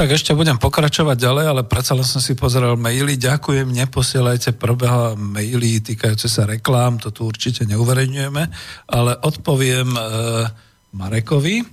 Tak 0.00 0.16
ešte 0.16 0.32
budem 0.32 0.56
pokračovať 0.56 1.12
ďalej, 1.12 1.44
ale 1.44 1.62
predsa 1.68 1.92
len 1.92 2.08
som 2.08 2.24
si 2.24 2.32
pozeral 2.32 2.72
maily. 2.80 3.20
Ďakujem, 3.20 3.68
neposielajte 3.68 4.56
probehla 4.56 5.12
maily 5.12 5.76
týkajúce 5.84 6.24
sa 6.24 6.48
reklám, 6.48 6.96
to 6.96 7.12
tu 7.12 7.28
určite 7.28 7.68
neuverejňujeme, 7.68 8.42
ale 8.96 9.12
odpoviem 9.20 9.92
e, 9.92 10.00
Marekovi. 10.96 11.60
E, 11.60 11.64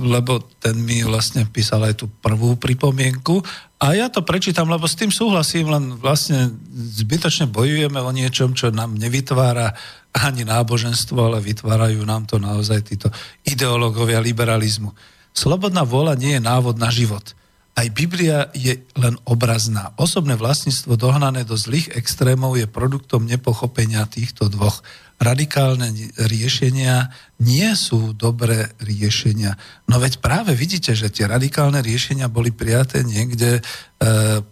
lebo 0.00 0.32
ten 0.56 0.80
mi 0.80 1.04
vlastne 1.04 1.44
písal 1.44 1.92
aj 1.92 2.00
tú 2.00 2.08
prvú 2.24 2.56
pripomienku 2.56 3.44
a 3.76 3.92
ja 3.92 4.08
to 4.08 4.24
prečítam, 4.24 4.72
lebo 4.72 4.88
s 4.88 4.96
tým 4.96 5.12
súhlasím, 5.12 5.68
len 5.68 6.00
vlastne 6.00 6.56
zbytočne 6.72 7.52
bojujeme 7.52 8.00
o 8.00 8.08
niečom, 8.16 8.56
čo 8.56 8.72
nám 8.72 8.96
nevytvára 8.96 9.76
ani 10.16 10.48
náboženstvo, 10.48 11.20
ale 11.20 11.44
vytvárajú 11.44 12.00
nám 12.08 12.24
to 12.24 12.40
naozaj 12.40 12.80
títo 12.80 13.12
ideológovia 13.44 14.24
liberalizmu. 14.24 14.96
Slobodná 15.36 15.84
vôľa 15.84 16.16
nie 16.16 16.40
je 16.40 16.42
návod 16.42 16.80
na 16.80 16.88
život. 16.88 17.36
Aj 17.76 17.84
Biblia 17.92 18.48
je 18.56 18.80
len 18.96 19.20
obrazná. 19.28 19.92
Osobné 20.00 20.32
vlastníctvo 20.32 20.96
dohnané 20.96 21.44
do 21.44 21.60
zlých 21.60 21.92
extrémov 21.92 22.56
je 22.56 22.64
produktom 22.64 23.28
nepochopenia 23.28 24.08
týchto 24.08 24.48
dvoch. 24.48 24.80
Radikálne 25.20 25.92
riešenia 26.16 27.12
nie 27.36 27.68
sú 27.76 28.16
dobré 28.16 28.72
riešenia. 28.80 29.60
No 29.84 30.00
veď 30.00 30.24
práve 30.24 30.56
vidíte, 30.56 30.96
že 30.96 31.12
tie 31.12 31.28
radikálne 31.28 31.84
riešenia 31.84 32.32
boli 32.32 32.48
prijaté 32.48 33.04
niekde 33.04 33.60
e, 33.60 33.62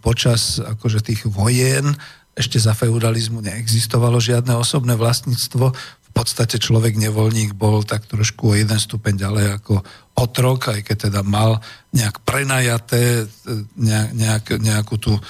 počas 0.04 0.60
akože 0.60 1.00
tých 1.00 1.24
vojen, 1.24 1.96
ešte 2.34 2.58
za 2.58 2.74
feudalizmu 2.74 3.40
neexistovalo 3.40 4.18
žiadne 4.18 4.58
osobné 4.58 4.98
vlastníctvo. 4.98 5.70
Podstate 6.14 6.62
človek 6.62 6.94
nevoľník 6.94 7.58
bol 7.58 7.82
tak 7.82 8.06
trošku 8.06 8.54
o 8.54 8.56
jeden 8.56 8.78
stupeň 8.78 9.18
ďalej 9.18 9.46
ako 9.58 9.82
otrok, 10.14 10.70
aj 10.70 10.86
keď 10.86 11.10
teda 11.10 11.20
mal 11.26 11.58
nejak 11.90 12.22
prenajaté 12.22 13.26
nejak, 13.74 14.10
nejak, 14.14 14.44
nejakú 14.62 14.94
tú 15.02 15.18
e, 15.18 15.22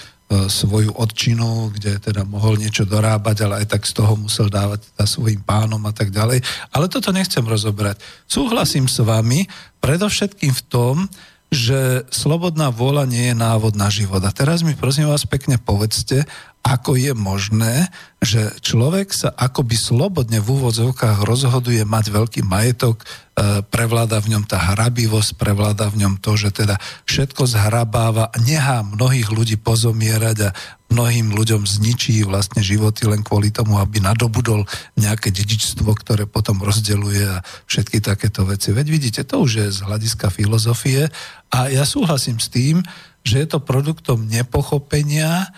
svoju 0.53 0.93
odčinu, 0.93 1.73
kde 1.73 1.97
teda 2.05 2.29
mohol 2.29 2.61
niečo 2.61 2.85
dorábať, 2.85 3.49
ale 3.49 3.65
aj 3.65 3.67
tak 3.73 3.89
z 3.89 3.97
toho 3.97 4.13
musel 4.21 4.53
dávať 4.53 4.85
teda 4.93 5.05
svojim 5.09 5.41
pánom 5.41 5.81
a 5.89 5.93
tak 5.97 6.13
ďalej. 6.13 6.45
Ale 6.77 6.93
toto 6.93 7.17
nechcem 7.17 7.49
rozobrať. 7.49 8.05
Súhlasím 8.29 8.85
s 8.85 9.01
vami 9.01 9.49
predovšetkým 9.81 10.53
v 10.53 10.63
tom, 10.69 11.09
že 11.55 12.05
slobodná 12.11 12.69
vôľa 12.69 13.07
nie 13.07 13.31
je 13.31 13.37
návod 13.39 13.79
na 13.79 13.87
život. 13.89 14.21
A 14.27 14.35
teraz 14.35 14.67
mi 14.67 14.75
prosím 14.75 15.07
vás 15.07 15.23
pekne 15.25 15.57
povedzte, 15.57 16.27
ako 16.65 16.97
je 16.97 17.13
možné, 17.13 17.93
že 18.25 18.57
človek 18.65 19.13
sa 19.13 19.29
akoby 19.37 19.77
slobodne 19.77 20.41
v 20.41 20.49
úvodzovkách 20.49 21.21
rozhoduje 21.21 21.85
mať 21.85 22.09
veľký 22.09 22.41
majetok, 22.41 23.05
e, 23.05 23.61
prevláda 23.69 24.17
v 24.25 24.33
ňom 24.33 24.49
tá 24.49 24.73
hrabivosť, 24.73 25.37
prevláda 25.37 25.93
v 25.93 26.01
ňom 26.01 26.25
to, 26.25 26.41
že 26.41 26.65
teda 26.65 26.81
všetko 27.05 27.45
zhrabáva, 27.45 28.33
nechá 28.41 28.81
mnohých 28.81 29.29
ľudí 29.29 29.61
pozomierať 29.61 30.37
a 30.41 30.55
mnohým 30.89 31.37
ľuďom 31.37 31.69
zničí 31.69 32.25
vlastne 32.25 32.65
životy 32.65 33.13
len 33.13 33.21
kvôli 33.21 33.53
tomu, 33.53 33.77
aby 33.77 34.01
nadobudol 34.01 34.65
nejaké 34.97 35.29
dedičstvo, 35.37 35.93
ktoré 36.01 36.25
potom 36.25 36.65
rozdeluje 36.65 37.29
a 37.29 37.45
všetky 37.69 38.01
takéto 38.01 38.49
veci. 38.49 38.73
Veď 38.73 38.87
vidíte, 38.89 39.21
to 39.29 39.45
už 39.45 39.53
je 39.61 39.67
z 39.69 39.85
hľadiska 39.85 40.33
filozofie 40.33 41.13
a 41.53 41.69
ja 41.69 41.85
súhlasím 41.85 42.41
s 42.41 42.49
tým, 42.49 42.81
že 43.21 43.45
je 43.45 43.47
to 43.53 43.61
produktom 43.61 44.25
nepochopenia, 44.33 45.53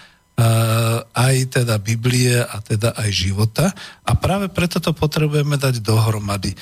aj 1.17 1.37
teda 1.49 1.81
Biblie 1.81 2.37
a 2.37 2.61
teda 2.61 2.93
aj 2.93 3.09
života 3.09 3.73
a 4.05 4.13
práve 4.21 4.53
preto 4.53 4.85
to 4.85 4.93
potrebujeme 4.93 5.57
dať 5.57 5.81
dohromady. 5.81 6.53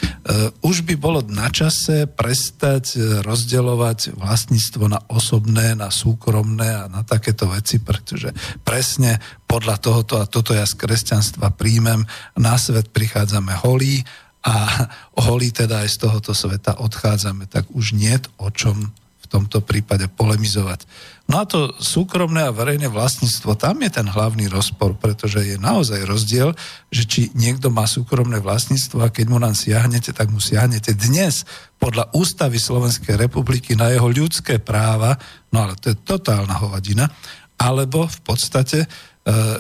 Už 0.62 0.86
by 0.86 0.94
bolo 0.94 1.26
na 1.26 1.50
čase 1.50 2.06
prestať 2.06 2.84
eh, 2.94 3.02
rozdeľovať 3.26 4.14
vlastníctvo 4.14 4.84
na 4.86 5.00
osobné, 5.10 5.74
na 5.74 5.90
súkromné 5.90 6.70
a 6.70 6.84
na 6.86 7.02
takéto 7.02 7.50
veci, 7.50 7.82
pretože 7.82 8.30
presne 8.62 9.18
podľa 9.50 9.76
tohoto 9.82 10.22
a 10.22 10.30
toto 10.30 10.54
ja 10.54 10.64
z 10.64 10.78
kresťanstva 10.78 11.52
príjmem, 11.54 12.06
na 12.38 12.54
svet 12.56 12.94
prichádzame 12.94 13.58
holí 13.66 14.06
a 14.46 14.86
holí 15.26 15.50
teda 15.50 15.82
aj 15.82 15.88
z 15.90 15.96
tohoto 16.06 16.32
sveta 16.32 16.78
odchádzame, 16.78 17.50
tak 17.50 17.66
už 17.74 17.98
nie 17.98 18.14
o 18.38 18.48
čom 18.54 18.94
tomto 19.34 19.58
prípade 19.66 20.06
polemizovať. 20.14 20.86
No 21.26 21.42
a 21.42 21.44
to 21.48 21.74
súkromné 21.82 22.46
a 22.46 22.54
verejné 22.54 22.86
vlastníctvo, 22.86 23.58
tam 23.58 23.82
je 23.82 23.90
ten 23.90 24.06
hlavný 24.06 24.46
rozpor, 24.46 24.94
pretože 24.94 25.42
je 25.42 25.58
naozaj 25.58 26.06
rozdiel, 26.06 26.54
že 26.94 27.02
či 27.02 27.20
niekto 27.34 27.74
má 27.74 27.90
súkromné 27.90 28.38
vlastníctvo 28.38 29.02
a 29.02 29.10
keď 29.10 29.26
mu 29.32 29.42
nám 29.42 29.58
siahnete, 29.58 30.14
tak 30.14 30.30
mu 30.30 30.38
siahnete 30.38 30.94
dnes 30.94 31.42
podľa 31.82 32.14
ústavy 32.14 32.62
Slovenskej 32.62 33.18
republiky 33.18 33.74
na 33.74 33.90
jeho 33.90 34.06
ľudské 34.06 34.62
práva, 34.62 35.18
no 35.50 35.66
ale 35.66 35.74
to 35.80 35.90
je 35.90 35.98
totálna 36.06 36.54
hovadina, 36.62 37.10
alebo 37.58 38.06
v 38.06 38.20
podstate 38.22 38.84
e, 38.84 38.88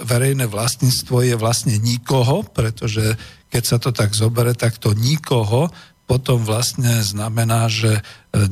verejné 0.04 0.46
vlastníctvo 0.46 1.32
je 1.32 1.34
vlastne 1.34 1.74
nikoho, 1.80 2.44
pretože 2.44 3.16
keď 3.48 3.62
sa 3.64 3.78
to 3.80 3.94
tak 3.94 4.12
zobere, 4.12 4.52
tak 4.52 4.76
to 4.76 4.92
nikoho 4.92 5.70
potom 6.04 6.44
vlastne 6.44 7.00
znamená, 7.00 7.72
že 7.72 7.96
e, 7.96 8.02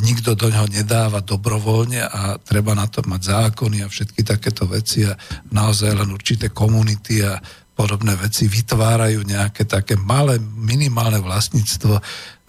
nikto 0.00 0.32
do 0.32 0.48
ňoho 0.48 0.72
nedáva 0.72 1.20
dobrovoľne 1.20 2.00
a 2.00 2.40
treba 2.40 2.72
na 2.72 2.88
to 2.88 3.04
mať 3.04 3.22
zákony 3.28 3.84
a 3.84 3.92
všetky 3.92 4.24
takéto 4.24 4.64
veci 4.64 5.04
a 5.04 5.12
naozaj 5.52 5.92
len 5.92 6.08
určité 6.08 6.48
komunity 6.48 7.20
a 7.20 7.36
podobné 7.72 8.16
veci 8.16 8.48
vytvárajú 8.48 9.24
nejaké 9.24 9.68
také 9.68 9.96
malé, 10.00 10.40
minimálne 10.40 11.20
vlastníctvo. 11.20 12.00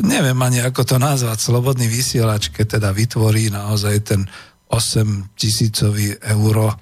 Neviem 0.04 0.40
ani, 0.40 0.64
ako 0.64 0.84
to 0.84 0.98
nazvať, 1.00 1.40
slobodný 1.40 1.88
vysielač, 1.88 2.52
keď 2.52 2.80
teda 2.80 2.90
vytvorí 2.96 3.52
naozaj 3.52 3.96
ten 4.04 4.22
8 4.72 5.36
tisícový 5.36 6.16
euro 6.28 6.76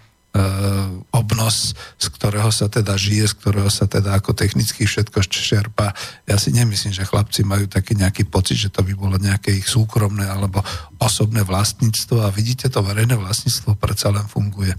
obnos, 1.11 1.75
z 1.99 2.07
ktorého 2.07 2.47
sa 2.55 2.71
teda 2.71 2.95
žije, 2.95 3.27
z 3.27 3.35
ktorého 3.35 3.67
sa 3.67 3.83
teda 3.83 4.15
ako 4.15 4.31
technicky 4.31 4.87
všetko 4.87 5.27
čerpa. 5.27 5.91
Ja 6.23 6.39
si 6.39 6.55
nemyslím, 6.55 6.95
že 6.95 7.03
chlapci 7.03 7.43
majú 7.43 7.67
taký 7.67 7.99
nejaký 7.99 8.31
pocit, 8.31 8.55
že 8.55 8.71
to 8.71 8.79
by 8.79 8.95
bolo 8.95 9.19
nejaké 9.19 9.51
ich 9.51 9.67
súkromné 9.67 10.23
alebo 10.23 10.63
osobné 11.03 11.43
vlastníctvo 11.43 12.23
a 12.23 12.31
vidíte, 12.31 12.71
to 12.71 12.79
verejné 12.79 13.19
vlastníctvo 13.19 13.75
predsa 13.75 14.07
len 14.15 14.23
funguje. 14.23 14.71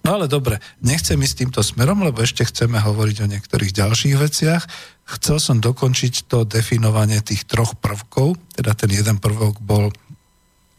No 0.00 0.16
ale 0.16 0.24
dobre, 0.24 0.56
nechcem 0.80 1.20
ísť 1.20 1.36
týmto 1.44 1.60
smerom, 1.60 2.00
lebo 2.00 2.24
ešte 2.24 2.48
chceme 2.48 2.80
hovoriť 2.80 3.16
o 3.24 3.30
niektorých 3.30 3.76
ďalších 3.76 4.16
veciach. 4.16 4.62
Chcel 5.04 5.36
som 5.36 5.56
dokončiť 5.60 6.32
to 6.32 6.48
definovanie 6.48 7.20
tých 7.20 7.44
troch 7.44 7.76
prvkov, 7.76 8.40
teda 8.56 8.72
ten 8.72 8.88
jeden 8.88 9.20
prvok 9.20 9.60
bol 9.60 9.92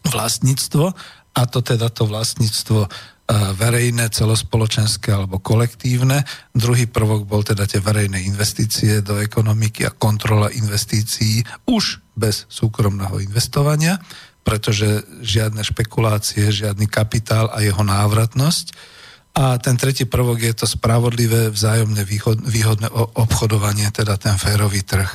vlastníctvo 0.10 0.97
a 1.35 1.41
to 1.45 1.60
teda 1.61 1.91
to 1.91 2.10
vlastníctvo 2.10 2.89
verejné, 3.34 4.14
celospoločenské 4.14 5.10
alebo 5.10 5.41
kolektívne. 5.41 6.22
Druhý 6.53 6.85
prvok 6.85 7.26
bol 7.26 7.41
teda 7.41 7.65
tie 7.65 7.81
verejné 7.81 8.22
investície 8.22 9.02
do 9.02 9.18
ekonomiky 9.18 9.81
a 9.89 9.95
kontrola 9.97 10.53
investícií 10.53 11.41
už 11.65 12.06
bez 12.14 12.45
súkromného 12.45 13.18
investovania, 13.26 13.97
pretože 14.45 15.02
žiadne 15.26 15.65
špekulácie, 15.65 16.53
žiadny 16.53 16.85
kapitál 16.85 17.49
a 17.49 17.65
jeho 17.65 17.81
návratnosť. 17.81 18.93
A 19.35 19.57
ten 19.57 19.76
tretí 19.76 20.06
prvok 20.06 20.39
je 20.39 20.53
to 20.56 20.69
spravodlivé 20.69 21.52
vzájomne 21.52 22.06
výhodné 22.45 22.88
obchodovanie, 22.93 23.89
teda 23.91 24.15
ten 24.15 24.38
férový 24.39 24.85
trh. 24.85 25.11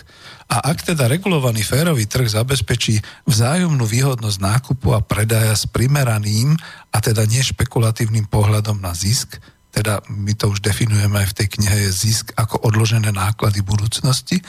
A 0.51 0.75
ak 0.75 0.83
teda 0.83 1.07
regulovaný 1.07 1.63
férový 1.63 2.11
trh 2.11 2.27
zabezpečí 2.27 2.99
vzájomnú 3.23 3.87
výhodnosť 3.87 4.39
nákupu 4.43 4.91
a 4.91 4.99
predaja 4.99 5.55
s 5.55 5.71
primeraným 5.71 6.59
a 6.91 6.99
teda 6.99 7.23
nešpekulatívnym 7.23 8.27
pohľadom 8.27 8.83
na 8.83 8.91
zisk, 8.91 9.39
teda 9.71 10.03
my 10.11 10.35
to 10.35 10.51
už 10.51 10.59
definujeme 10.59 11.23
aj 11.23 11.31
v 11.31 11.37
tej 11.39 11.49
knihe, 11.55 11.95
zisk 11.95 12.35
ako 12.35 12.67
odložené 12.67 13.15
náklady 13.15 13.63
budúcnosti, 13.63 14.43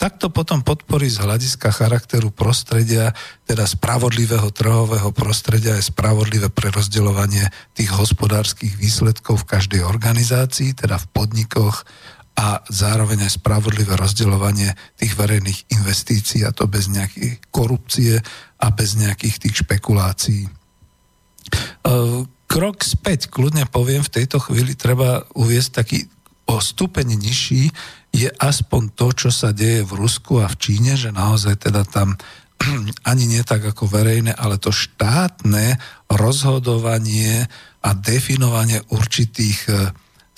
tak 0.00 0.18
to 0.18 0.32
potom 0.32 0.64
podporí 0.64 1.06
z 1.06 1.20
hľadiska 1.20 1.70
charakteru 1.70 2.32
prostredia, 2.32 3.12
teda 3.44 3.68
spravodlivého 3.68 4.48
trhového 4.50 5.12
prostredia 5.12 5.76
je 5.78 5.84
spravodlivé 5.84 6.48
prerozdeľovanie 6.48 7.46
tých 7.76 7.92
hospodárskych 7.92 8.74
výsledkov 8.80 9.44
v 9.44 9.48
každej 9.52 9.84
organizácii, 9.84 10.74
teda 10.74 10.96
v 10.96 11.06
podnikoch, 11.12 11.86
a 12.42 12.58
zároveň 12.66 13.30
aj 13.30 13.38
spravodlivé 13.38 13.94
rozdeľovanie 13.94 14.74
tých 14.98 15.14
verejných 15.14 15.78
investícií 15.78 16.42
a 16.42 16.50
to 16.50 16.66
bez 16.66 16.90
nejakej 16.90 17.38
korupcie 17.54 18.18
a 18.58 18.66
bez 18.74 18.98
nejakých 18.98 19.46
tých 19.46 19.62
špekulácií. 19.62 20.42
E, 20.42 20.50
krok 22.50 22.82
späť, 22.82 23.30
kľudne 23.30 23.70
poviem, 23.70 24.02
v 24.02 24.14
tejto 24.18 24.42
chvíli 24.42 24.74
treba 24.74 25.22
uviesť 25.38 25.70
taký 25.70 26.10
o 26.50 26.58
stupeň 26.58 27.14
nižší 27.14 27.70
je 28.10 28.28
aspoň 28.28 28.90
to, 28.98 29.14
čo 29.14 29.30
sa 29.30 29.54
deje 29.54 29.86
v 29.86 29.92
Rusku 29.94 30.42
a 30.42 30.50
v 30.50 30.58
Číne, 30.58 30.98
že 30.98 31.14
naozaj 31.14 31.70
teda 31.70 31.86
tam 31.86 32.18
ani 33.10 33.24
nie 33.30 33.42
tak 33.46 33.62
ako 33.62 33.86
verejné, 33.86 34.34
ale 34.34 34.58
to 34.58 34.74
štátne 34.74 35.78
rozhodovanie 36.10 37.46
a 37.86 37.90
definovanie 37.94 38.82
určitých 38.90 39.60
e, 39.70 39.74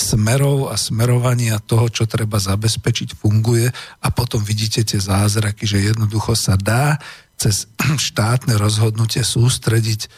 smerov 0.05 0.69
a 0.69 0.77
smerovania 0.77 1.57
toho, 1.65 1.89
čo 1.89 2.05
treba 2.05 2.37
zabezpečiť, 2.37 3.17
funguje. 3.17 3.73
A 4.05 4.07
potom 4.13 4.45
vidíte 4.45 4.85
tie 4.85 5.01
zázraky, 5.01 5.65
že 5.65 5.89
jednoducho 5.89 6.37
sa 6.37 6.61
dá 6.61 7.01
cez 7.41 7.73
štátne 8.13 8.61
rozhodnutie 8.61 9.25
sústrediť 9.25 10.13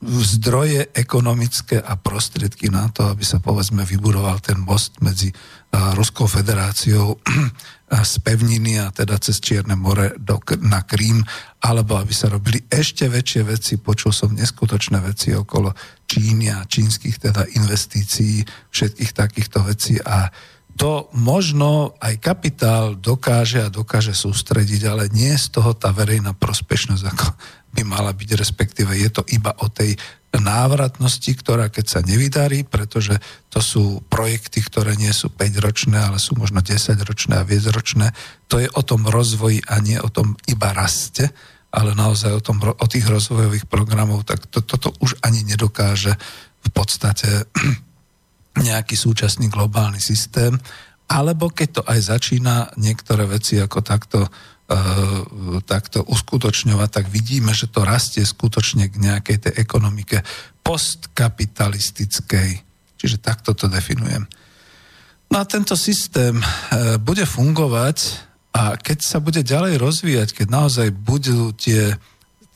zdroje 0.00 0.88
ekonomické 0.96 1.76
a 1.76 1.92
prostriedky 1.92 2.72
na 2.72 2.88
to, 2.88 3.04
aby 3.12 3.20
sa 3.20 3.36
povedzme 3.36 3.84
vybudoval 3.84 4.40
ten 4.40 4.56
most 4.56 4.96
medzi 5.04 5.28
Ruskou 5.70 6.24
federáciou 6.24 7.20
z 7.90 8.22
pevniny 8.22 8.78
a 8.78 8.94
teda 8.94 9.18
cez 9.18 9.42
Čierne 9.42 9.74
more 9.74 10.14
do, 10.14 10.38
na 10.62 10.86
Krím, 10.86 11.26
alebo 11.58 11.98
aby 11.98 12.14
sa 12.14 12.30
robili 12.30 12.62
ešte 12.70 13.10
väčšie 13.10 13.42
veci. 13.42 13.72
Počul 13.82 14.14
som 14.14 14.30
neskutočné 14.30 15.02
veci 15.02 15.34
okolo 15.34 15.74
Číny 16.06 16.54
a 16.54 16.62
čínskych 16.62 17.18
teda 17.18 17.50
investícií, 17.58 18.46
všetkých 18.70 19.10
takýchto 19.10 19.58
vecí 19.66 19.98
a 19.98 20.30
to 20.78 21.12
možno 21.12 21.98
aj 22.00 22.16
kapitál 22.24 22.96
dokáže 22.96 23.60
a 23.60 23.68
dokáže 23.68 24.16
sústrediť, 24.16 24.88
ale 24.88 25.12
nie 25.12 25.34
z 25.36 25.60
toho 25.60 25.76
tá 25.76 25.92
verejná 25.92 26.32
prospešnosť, 26.32 27.04
ako 27.04 27.26
by 27.76 27.82
mala 27.84 28.16
byť, 28.16 28.30
respektíve 28.38 28.88
je 28.96 29.10
to 29.12 29.22
iba 29.28 29.52
o 29.60 29.68
tej 29.68 29.98
návratnosti, 30.38 31.34
ktorá 31.34 31.66
keď 31.66 31.86
sa 31.90 32.00
nevydarí, 32.06 32.62
pretože 32.62 33.18
to 33.50 33.58
sú 33.58 33.98
projekty, 34.06 34.62
ktoré 34.62 34.94
nie 34.94 35.10
sú 35.10 35.26
5-ročné, 35.26 35.98
ale 35.98 36.22
sú 36.22 36.38
možno 36.38 36.62
10-ročné 36.62 37.42
a 37.42 37.46
viacročné, 37.46 38.14
to 38.46 38.62
je 38.62 38.70
o 38.70 38.82
tom 38.86 39.10
rozvoji 39.10 39.58
a 39.66 39.82
nie 39.82 39.98
o 39.98 40.06
tom 40.06 40.38
iba 40.46 40.70
raste, 40.70 41.34
ale 41.74 41.98
naozaj 41.98 42.30
o, 42.30 42.42
tom, 42.42 42.62
o 42.62 42.86
tých 42.86 43.06
rozvojových 43.06 43.66
programov, 43.66 44.22
tak 44.22 44.46
to, 44.46 44.62
toto 44.62 44.94
už 45.02 45.18
ani 45.22 45.42
nedokáže 45.42 46.14
v 46.62 46.70
podstate 46.70 47.46
nejaký 48.66 48.94
súčasný 48.94 49.50
globálny 49.50 49.98
systém, 49.98 50.54
alebo 51.10 51.50
keď 51.50 51.68
to 51.74 51.82
aj 51.90 51.98
začína 52.06 52.70
niektoré 52.78 53.26
veci 53.26 53.58
ako 53.58 53.82
takto 53.82 54.30
takto 55.66 56.06
uskutočňovať, 56.06 56.88
tak 56.90 57.06
vidíme, 57.10 57.50
že 57.50 57.66
to 57.66 57.82
rastie 57.82 58.22
skutočne 58.22 58.86
k 58.86 58.96
nejakej 59.02 59.36
tej 59.48 59.52
ekonomike 59.58 60.22
postkapitalistickej. 60.62 62.50
Čiže 62.94 63.18
takto 63.18 63.56
to 63.56 63.66
definujem. 63.66 64.28
No 65.30 65.42
a 65.42 65.44
tento 65.46 65.78
systém 65.78 66.38
e, 66.38 66.44
bude 66.98 67.22
fungovať 67.22 68.18
a 68.50 68.74
keď 68.74 68.98
sa 68.98 69.18
bude 69.22 69.46
ďalej 69.46 69.78
rozvíjať, 69.78 70.42
keď 70.42 70.46
naozaj 70.50 70.88
budú 70.90 71.54
tie 71.54 71.94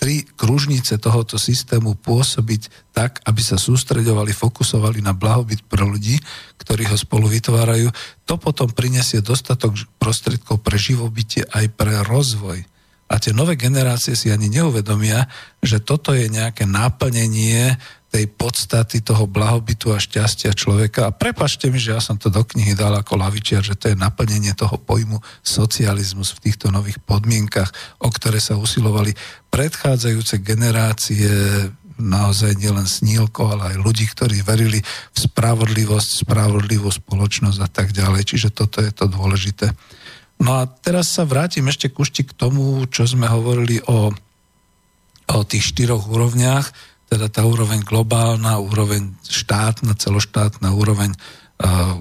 tri 0.04 0.20
kružnice 0.20 1.00
tohoto 1.00 1.40
systému 1.40 1.96
pôsobiť 1.96 2.92
tak, 2.92 3.24
aby 3.24 3.40
sa 3.40 3.56
sústreďovali, 3.56 4.36
fokusovali 4.36 5.00
na 5.00 5.16
blahobyt 5.16 5.64
pre 5.64 5.80
ľudí, 5.80 6.20
ktorí 6.60 6.84
ho 6.92 6.96
spolu 7.00 7.32
vytvárajú, 7.32 7.88
to 8.28 8.36
potom 8.36 8.68
prinesie 8.68 9.24
dostatok 9.24 9.72
prostriedkov 9.96 10.60
pre 10.60 10.76
živobytie 10.76 11.48
aj 11.48 11.72
pre 11.72 12.04
rozvoj. 12.04 12.60
A 13.08 13.16
tie 13.16 13.32
nové 13.32 13.56
generácie 13.56 14.12
si 14.12 14.28
ani 14.28 14.52
neuvedomia, 14.52 15.24
že 15.64 15.80
toto 15.80 16.12
je 16.12 16.28
nejaké 16.28 16.68
náplnenie 16.68 17.80
tej 18.14 18.30
podstaty 18.30 19.02
toho 19.02 19.26
blahobytu 19.26 19.90
a 19.90 19.98
šťastia 19.98 20.54
človeka. 20.54 21.10
A 21.10 21.14
prepačte 21.14 21.66
mi, 21.66 21.82
že 21.82 21.98
ja 21.98 21.98
som 21.98 22.14
to 22.14 22.30
do 22.30 22.46
knihy 22.46 22.78
dal 22.78 22.94
ako 22.94 23.18
lavičiar, 23.18 23.66
že 23.66 23.74
to 23.74 23.90
je 23.90 23.98
naplnenie 23.98 24.54
toho 24.54 24.78
pojmu 24.78 25.18
socializmus 25.42 26.30
v 26.38 26.46
týchto 26.46 26.70
nových 26.70 27.02
podmienkach, 27.02 27.74
o 27.98 28.06
ktoré 28.14 28.38
sa 28.38 28.54
usilovali 28.54 29.18
predchádzajúce 29.50 30.46
generácie 30.46 31.26
naozaj 31.98 32.54
nielen 32.54 32.86
snílko, 32.86 33.50
ale 33.50 33.74
aj 33.74 33.76
ľudí, 33.82 34.06
ktorí 34.06 34.46
verili 34.46 34.78
v 35.10 35.18
spravodlivosť, 35.18 36.22
spravodlivú 36.22 36.94
spoločnosť 36.94 37.58
a 37.58 37.68
tak 37.70 37.90
ďalej. 37.90 38.30
Čiže 38.30 38.54
toto 38.54 38.78
je 38.78 38.94
to 38.94 39.10
dôležité. 39.10 39.74
No 40.38 40.62
a 40.62 40.70
teraz 40.70 41.10
sa 41.10 41.26
vrátim 41.26 41.66
ešte 41.66 41.90
kušti 41.90 42.30
k 42.30 42.34
tomu, 42.34 42.78
čo 42.90 43.10
sme 43.10 43.26
hovorili 43.26 43.82
o, 43.90 44.14
o 45.30 45.38
tých 45.46 45.74
štyroch 45.74 46.06
úrovniach 46.06 46.93
teda 47.08 47.28
tá 47.28 47.42
úroveň 47.44 47.84
globálna, 47.84 48.58
úroveň 48.58 49.14
štátna, 49.22 49.94
celoštátna, 49.94 50.74
úroveň 50.74 51.12
uh, 51.12 52.00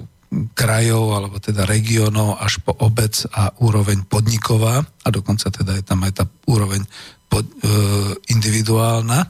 krajov 0.58 1.14
alebo 1.14 1.38
teda 1.38 1.70
regiónov 1.70 2.42
až 2.42 2.58
po 2.66 2.74
obec 2.82 3.14
a 3.30 3.54
úroveň 3.62 4.02
podniková 4.10 4.82
a 4.82 5.08
dokonca 5.14 5.54
teda 5.54 5.78
je 5.78 5.84
tam 5.86 6.02
aj 6.02 6.14
tá 6.18 6.26
úroveň 6.50 6.82
pod, 7.30 7.46
uh, 7.46 8.18
individuálna. 8.34 9.30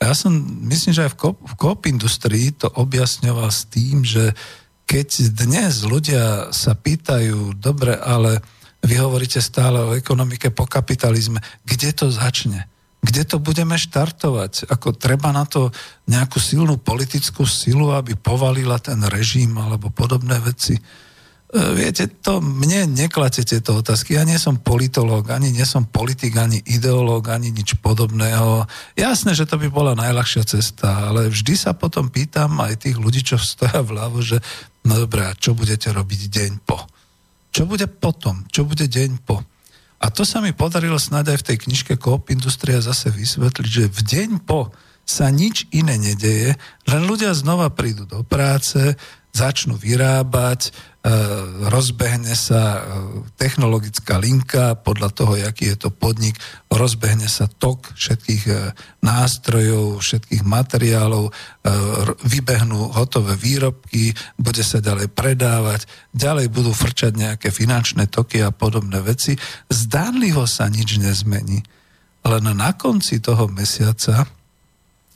A 0.00 0.02
ja 0.02 0.14
som, 0.16 0.32
myslím, 0.66 0.96
že 0.96 1.06
aj 1.06 1.12
v 1.20 1.54
kop 1.60 1.84
industrii 1.84 2.56
to 2.56 2.72
objasňoval 2.72 3.52
s 3.52 3.68
tým, 3.68 4.00
že 4.00 4.32
keď 4.88 5.36
dnes 5.36 5.86
ľudia 5.86 6.50
sa 6.50 6.74
pýtajú, 6.74 7.54
dobre, 7.54 7.94
ale 7.94 8.42
vy 8.82 8.96
hovoríte 8.96 9.38
stále 9.38 9.78
o 9.78 9.94
ekonomike 9.94 10.50
po 10.50 10.66
kapitalizme, 10.66 11.38
kde 11.62 11.94
to 11.94 12.06
začne? 12.08 12.66
Kde 13.00 13.22
to 13.24 13.40
budeme 13.40 13.80
štartovať? 13.80 14.68
Ako 14.68 14.92
treba 14.92 15.32
na 15.32 15.48
to 15.48 15.72
nejakú 16.04 16.36
silnú 16.36 16.76
politickú 16.76 17.48
silu, 17.48 17.96
aby 17.96 18.12
povalila 18.12 18.76
ten 18.76 19.00
režim 19.08 19.56
alebo 19.56 19.88
podobné 19.88 20.36
veci? 20.44 20.76
E, 20.76 20.82
viete, 21.74 22.06
to 22.06 22.38
mne 22.38 22.92
neklate 22.92 23.40
tieto 23.42 23.80
otázky. 23.80 24.14
Ja 24.14 24.22
nie 24.22 24.36
som 24.36 24.60
politológ, 24.60 25.32
ani 25.32 25.50
nie 25.50 25.64
som 25.64 25.88
politik, 25.88 26.36
ani 26.36 26.62
ideológ, 26.62 27.26
ani 27.32 27.48
nič 27.50 27.80
podobného. 27.80 28.68
Jasné, 28.94 29.32
že 29.32 29.48
to 29.48 29.56
by 29.56 29.72
bola 29.72 29.98
najľahšia 29.98 30.44
cesta, 30.46 31.10
ale 31.10 31.32
vždy 31.32 31.58
sa 31.58 31.72
potom 31.74 32.12
pýtam 32.12 32.54
aj 32.62 32.86
tých 32.86 33.00
ľudí, 33.00 33.24
čo 33.24 33.40
stoja 33.40 33.82
vľavo, 33.82 34.22
že 34.22 34.38
no 34.86 34.94
dobré, 34.94 35.26
a 35.26 35.34
čo 35.34 35.56
budete 35.56 35.90
robiť 35.90 36.20
deň 36.30 36.52
po? 36.62 36.86
Čo 37.50 37.66
bude 37.66 37.90
potom? 37.90 38.46
Čo 38.46 38.62
bude 38.62 38.86
deň 38.86 39.10
po? 39.26 39.42
A 40.00 40.08
to 40.08 40.24
sa 40.24 40.40
mi 40.40 40.56
podarilo 40.56 40.96
snáď 40.96 41.36
aj 41.36 41.38
v 41.44 41.46
tej 41.52 41.56
knižke 41.68 41.94
Coop 42.00 42.32
Industria 42.32 42.80
zase 42.80 43.12
vysvetliť, 43.12 43.68
že 43.68 43.92
v 43.92 44.00
deň 44.00 44.30
po 44.48 44.72
sa 45.04 45.28
nič 45.28 45.68
iné 45.74 46.00
nedeje, 46.00 46.56
len 46.86 47.02
ľudia 47.04 47.34
znova 47.36 47.68
prídu 47.68 48.06
do 48.06 48.24
práce, 48.24 48.96
začnú 49.34 49.76
vyrábať, 49.76 50.70
rozbehne 51.72 52.36
sa 52.36 52.76
e, 52.76 52.80
technologická 53.40 54.20
linka 54.20 54.76
podľa 54.76 55.08
toho, 55.16 55.32
aký 55.40 55.72
je 55.72 55.88
to 55.88 55.88
podnik, 55.88 56.36
rozbehne 56.68 57.24
sa 57.24 57.48
tok 57.48 57.96
všetkých 57.96 58.44
e, 58.52 58.76
nástrojov, 59.00 60.04
všetkých 60.04 60.44
materiálov, 60.44 61.32
vybehnú 62.24 62.92
hotové 62.92 63.32
výrobky, 63.36 64.12
bude 64.36 64.60
sa 64.60 64.84
ďalej 64.84 65.08
predávať, 65.12 65.88
ďalej 66.12 66.52
budú 66.52 66.72
frčať 66.72 67.16
nejaké 67.16 67.48
finančné 67.48 68.08
toky 68.12 68.44
a 68.44 68.52
podobné 68.52 69.00
veci. 69.00 69.40
Zdánlivo 69.72 70.44
sa 70.44 70.68
nič 70.68 71.00
nezmení. 71.00 71.64
Len 72.28 72.44
na 72.52 72.76
konci 72.76 73.24
toho 73.24 73.48
mesiaca 73.48 74.28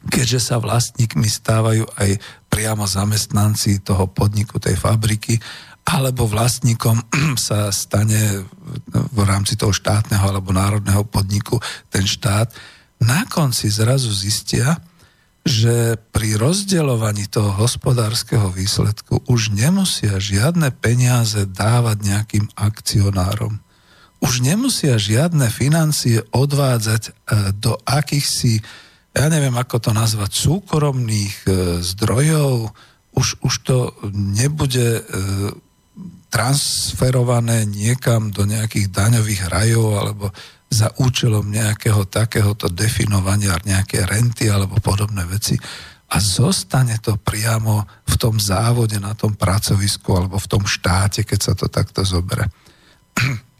keďže 0.05 0.52
sa 0.52 0.61
vlastníkmi 0.61 1.24
stávajú 1.24 1.89
aj 1.97 2.20
priamo 2.52 2.85
zamestnanci 2.85 3.81
toho 3.81 4.05
podniku, 4.05 4.61
tej 4.61 4.77
fabriky 4.77 5.40
alebo 5.85 6.24
vlastníkom 6.24 7.05
sa 7.48 7.69
stane 7.70 8.44
v 8.90 9.20
rámci 9.23 9.55
toho 9.55 9.70
štátneho 9.70 10.24
alebo 10.24 10.51
národného 10.51 11.05
podniku 11.05 11.61
ten 11.93 12.09
štát, 12.09 12.51
na 13.05 13.28
konci 13.28 13.69
zrazu 13.69 14.09
zistia, 14.09 14.81
že 15.44 16.01
pri 16.09 16.40
rozdeľovaní 16.40 17.28
toho 17.28 17.52
hospodárskeho 17.52 18.48
výsledku 18.48 19.28
už 19.28 19.52
nemusia 19.52 20.16
žiadne 20.16 20.73
peniaze 20.73 21.44
dávať 21.44 21.97
nejakým 22.01 22.47
akcionárom. 22.56 23.61
Už 24.24 24.40
nemusia 24.40 24.97
žiadne 24.97 25.52
financie 25.52 26.24
odvádzať 26.32 27.02
e, 27.05 27.12
do 27.61 27.77
akýchsi, 27.85 28.65
ja 29.12 29.28
neviem 29.28 29.52
ako 29.52 29.85
to 29.85 29.90
nazvať, 29.93 30.32
súkromných 30.32 31.36
e, 31.44 31.48
zdrojov, 31.85 32.73
už, 33.12 33.44
už 33.44 33.55
to 33.69 33.93
nebude 34.16 34.81
e, 34.81 35.02
transferované 36.35 37.62
niekam 37.62 38.35
do 38.35 38.43
nejakých 38.43 38.90
daňových 38.90 39.43
rajov 39.47 39.86
alebo 39.94 40.27
za 40.66 40.90
účelom 40.98 41.47
nejakého 41.47 42.11
takéhoto 42.11 42.66
definovania 42.66 43.55
nejaké 43.62 44.02
renty 44.02 44.51
alebo 44.51 44.82
podobné 44.82 45.23
veci 45.31 45.55
a 46.11 46.19
zostane 46.19 46.98
to 46.98 47.15
priamo 47.15 47.86
v 48.02 48.15
tom 48.19 48.43
závode, 48.43 48.98
na 48.98 49.15
tom 49.15 49.39
pracovisku 49.39 50.11
alebo 50.11 50.43
v 50.43 50.51
tom 50.51 50.66
štáte, 50.66 51.23
keď 51.23 51.39
sa 51.39 51.52
to 51.55 51.70
takto 51.70 52.02
zobere. 52.02 52.51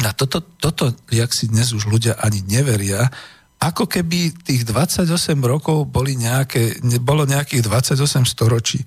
A 0.00 0.16
toto, 0.16 0.40
toto, 0.40 0.96
jak 1.12 1.28
si 1.34 1.50
dnes 1.50 1.76
už 1.76 1.90
ľudia 1.90 2.16
ani 2.22 2.40
neveria, 2.46 3.10
ako 3.60 3.84
keby 3.84 4.32
tých 4.32 4.64
28 4.64 5.12
rokov 5.44 5.84
boli 5.84 6.16
nejaké, 6.16 6.80
bolo 7.04 7.28
nejakých 7.28 7.68
28 7.68 8.24
storočí 8.24 8.80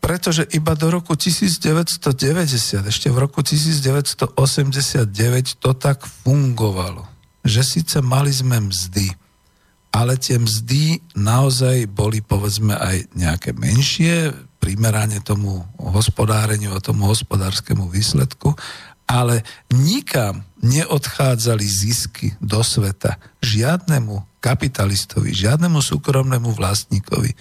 pretože 0.00 0.48
iba 0.56 0.72
do 0.72 0.88
roku 0.90 1.12
1990, 1.12 2.88
ešte 2.88 3.08
v 3.12 3.18
roku 3.20 3.44
1989 3.44 4.32
to 5.60 5.70
tak 5.76 6.08
fungovalo, 6.24 7.04
že 7.44 7.60
síce 7.60 8.00
mali 8.00 8.32
sme 8.32 8.64
mzdy, 8.64 9.12
ale 9.92 10.16
tie 10.16 10.40
mzdy 10.40 11.04
naozaj 11.14 11.84
boli 11.92 12.24
povedzme 12.24 12.74
aj 12.74 13.12
nejaké 13.12 13.52
menšie, 13.52 14.32
primerane 14.60 15.20
tomu 15.24 15.64
hospodáreniu 15.76 16.76
a 16.76 16.84
tomu 16.84 17.08
hospodárskému 17.08 17.88
výsledku, 17.88 18.56
ale 19.10 19.42
nikam 19.74 20.46
neodchádzali 20.62 21.66
zisky 21.66 22.38
do 22.38 22.62
sveta 22.62 23.18
žiadnemu 23.42 24.22
kapitalistovi, 24.38 25.34
žiadnemu 25.34 25.82
súkromnému 25.82 26.54
vlastníkovi. 26.54 27.34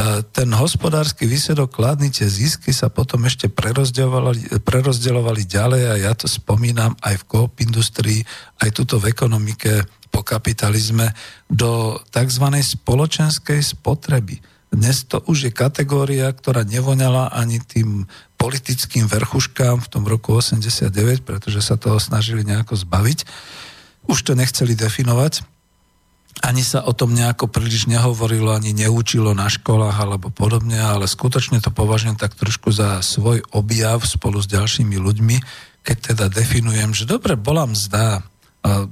E, 0.00 0.24
ten 0.32 0.48
hospodársky 0.56 1.28
výsledok 1.28 1.76
kladný, 1.76 2.08
tie 2.08 2.24
zisky 2.24 2.72
sa 2.72 2.88
potom 2.88 3.28
ešte 3.28 3.52
prerozdeľovali, 3.52 4.64
prerozdeľovali 4.64 5.42
ďalej 5.44 5.82
a 5.92 5.94
ja 6.00 6.12
to 6.16 6.24
spomínam 6.24 6.96
aj 7.04 7.20
v 7.20 7.26
koop 7.28 7.60
industrii, 7.60 8.24
aj 8.64 8.80
tuto 8.80 8.96
v 8.96 9.12
ekonomike 9.12 9.84
po 10.08 10.24
kapitalizme 10.24 11.12
do 11.52 12.00
tzv. 12.08 12.46
spoločenskej 12.64 13.60
spotreby. 13.60 14.40
Dnes 14.70 15.04
to 15.04 15.20
už 15.26 15.50
je 15.50 15.52
kategória, 15.52 16.30
ktorá 16.32 16.64
nevoňala 16.64 17.34
ani 17.34 17.60
tým 17.60 18.06
politickým 18.40 19.04
verchuškám 19.04 19.84
v 19.84 19.90
tom 19.90 20.08
roku 20.08 20.32
89, 20.32 21.26
pretože 21.26 21.60
sa 21.60 21.76
toho 21.76 22.00
snažili 22.00 22.46
nejako 22.46 22.78
zbaviť. 22.78 23.26
Už 24.08 24.18
to 24.24 24.32
nechceli 24.32 24.72
definovať. 24.78 25.44
Ani 26.40 26.64
sa 26.64 26.80
o 26.88 26.96
tom 26.96 27.12
nejako 27.12 27.52
príliš 27.52 27.84
nehovorilo, 27.84 28.56
ani 28.56 28.72
neučilo 28.72 29.36
na 29.36 29.52
školách 29.52 29.96
alebo 30.00 30.32
podobne, 30.32 30.80
ale 30.80 31.04
skutočne 31.04 31.60
to 31.60 31.68
považujem 31.68 32.16
tak 32.16 32.32
trošku 32.32 32.72
za 32.72 33.04
svoj 33.04 33.44
objav 33.52 34.00
spolu 34.08 34.40
s 34.40 34.48
ďalšími 34.48 34.96
ľuďmi, 34.96 35.36
keď 35.84 35.96
teda 36.12 36.26
definujem, 36.32 36.96
že 36.96 37.04
dobre, 37.04 37.36
bola 37.36 37.68
mzda, 37.68 38.24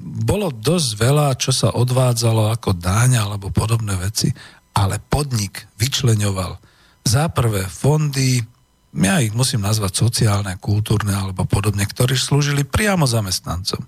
bolo 0.01 0.53
dosť 0.53 0.91
veľa, 0.97 1.41
čo 1.41 1.53
sa 1.53 1.73
odvádzalo 1.73 2.53
ako 2.53 2.77
dáň 2.77 3.21
alebo 3.21 3.53
podobné 3.53 3.97
veci, 3.97 4.33
ale 4.77 5.01
podnik 5.01 5.69
vyčleňoval 5.81 6.57
za 7.05 7.33
prvé 7.33 7.65
fondy, 7.65 8.45
ja 8.93 9.21
ich 9.21 9.33
musím 9.37 9.65
nazvať 9.65 10.05
sociálne, 10.05 10.57
kultúrne 10.61 11.13
alebo 11.17 11.45
podobne, 11.49 11.85
ktorí 11.85 12.17
slúžili 12.17 12.65
priamo 12.65 13.05
zamestnancom. 13.05 13.85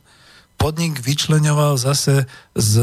Podnik 0.61 1.01
vyčleňoval 1.01 1.81
zase 1.81 2.29
z, 2.53 2.75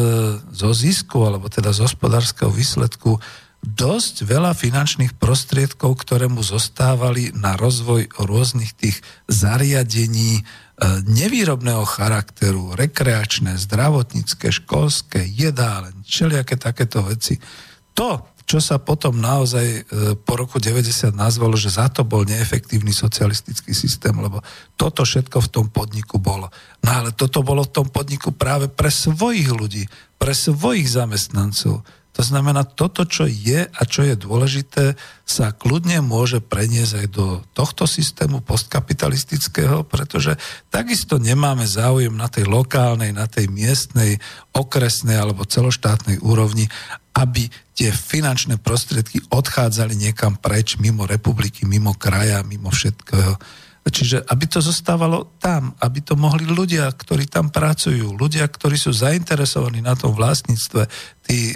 zo 0.42 0.70
zisku, 0.74 1.22
alebo 1.22 1.46
teda 1.46 1.70
z 1.70 1.86
hospodárskeho 1.86 2.50
výsledku 2.50 3.22
dosť 3.62 4.26
veľa 4.26 4.58
finančných 4.58 5.14
prostriedkov, 5.22 6.02
ktoré 6.02 6.26
mu 6.26 6.42
zostávali 6.42 7.30
na 7.38 7.54
rozvoj 7.54 8.10
rôznych 8.18 8.74
tých 8.74 8.98
zariadení 9.30 10.42
e, 10.42 10.44
nevýrobného 11.06 11.86
charakteru, 11.86 12.74
rekreačné, 12.74 13.62
zdravotnícke, 13.62 14.50
školské, 14.50 15.22
jedáleň, 15.30 16.02
všelijaké 16.02 16.58
takéto 16.58 17.06
veci. 17.06 17.38
To, 17.94 18.26
čo 18.48 18.64
sa 18.64 18.80
potom 18.80 19.20
naozaj 19.20 19.66
e, 19.68 19.80
po 20.16 20.40
roku 20.40 20.56
90 20.56 21.12
nazvalo, 21.12 21.60
že 21.60 21.68
za 21.68 21.92
to 21.92 22.08
bol 22.08 22.24
neefektívny 22.24 22.96
socialistický 22.96 23.76
systém, 23.76 24.16
lebo 24.16 24.40
toto 24.80 25.04
všetko 25.04 25.44
v 25.44 25.52
tom 25.52 25.68
podniku 25.68 26.16
bolo. 26.16 26.48
No 26.80 26.90
ale 27.04 27.12
toto 27.12 27.44
bolo 27.44 27.68
v 27.68 27.74
tom 27.76 27.88
podniku 27.92 28.32
práve 28.32 28.72
pre 28.72 28.88
svojich 28.88 29.52
ľudí, 29.52 29.84
pre 30.16 30.32
svojich 30.32 30.88
zamestnancov. 30.88 31.84
To 32.18 32.26
znamená, 32.26 32.66
toto, 32.66 33.06
čo 33.06 33.30
je 33.30 33.70
a 33.70 33.82
čo 33.86 34.02
je 34.02 34.18
dôležité, 34.18 34.98
sa 35.22 35.54
kľudne 35.54 36.02
môže 36.02 36.42
preniesť 36.42 37.06
aj 37.06 37.08
do 37.14 37.46
tohto 37.54 37.86
systému 37.86 38.42
postkapitalistického, 38.42 39.86
pretože 39.86 40.34
takisto 40.74 41.22
nemáme 41.22 41.70
záujem 41.70 42.16
na 42.16 42.26
tej 42.26 42.50
lokálnej, 42.50 43.14
na 43.14 43.30
tej 43.30 43.54
miestnej, 43.54 44.18
okresnej 44.50 45.14
alebo 45.14 45.46
celoštátnej 45.46 46.18
úrovni, 46.26 46.66
aby 47.18 47.50
tie 47.74 47.90
finančné 47.90 48.62
prostriedky 48.62 49.26
odchádzali 49.34 49.98
niekam 49.98 50.38
preč, 50.38 50.78
mimo 50.78 51.10
republiky, 51.10 51.66
mimo 51.66 51.98
kraja, 51.98 52.46
mimo 52.46 52.70
všetkého. 52.70 53.34
Čiže 53.88 54.28
aby 54.28 54.46
to 54.52 54.60
zostávalo 54.60 55.40
tam, 55.40 55.72
aby 55.80 56.04
to 56.04 56.20
mohli 56.20 56.44
ľudia, 56.44 56.92
ktorí 56.92 57.26
tam 57.32 57.48
pracujú, 57.48 58.14
ľudia, 58.14 58.44
ktorí 58.44 58.76
sú 58.76 58.92
zainteresovaní 58.92 59.80
na 59.80 59.96
tom 59.96 60.12
vlastníctve, 60.12 60.92
tí 61.24 61.56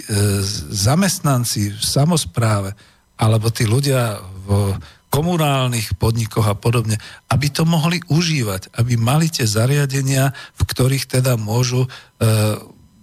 zamestnanci 0.72 1.76
v 1.76 1.84
samozpráve, 1.84 2.72
alebo 3.20 3.52
tí 3.52 3.68
ľudia 3.68 4.16
v 4.48 4.74
komunálnych 5.12 6.00
podnikoch 6.00 6.48
a 6.48 6.56
podobne, 6.56 6.96
aby 7.28 7.52
to 7.52 7.68
mohli 7.68 8.00
užívať, 8.08 8.72
aby 8.80 8.96
mali 8.96 9.28
tie 9.28 9.44
zariadenia, 9.44 10.32
v 10.56 10.62
ktorých 10.64 11.20
teda 11.20 11.36
môžu 11.36 11.84
e, 11.84 11.88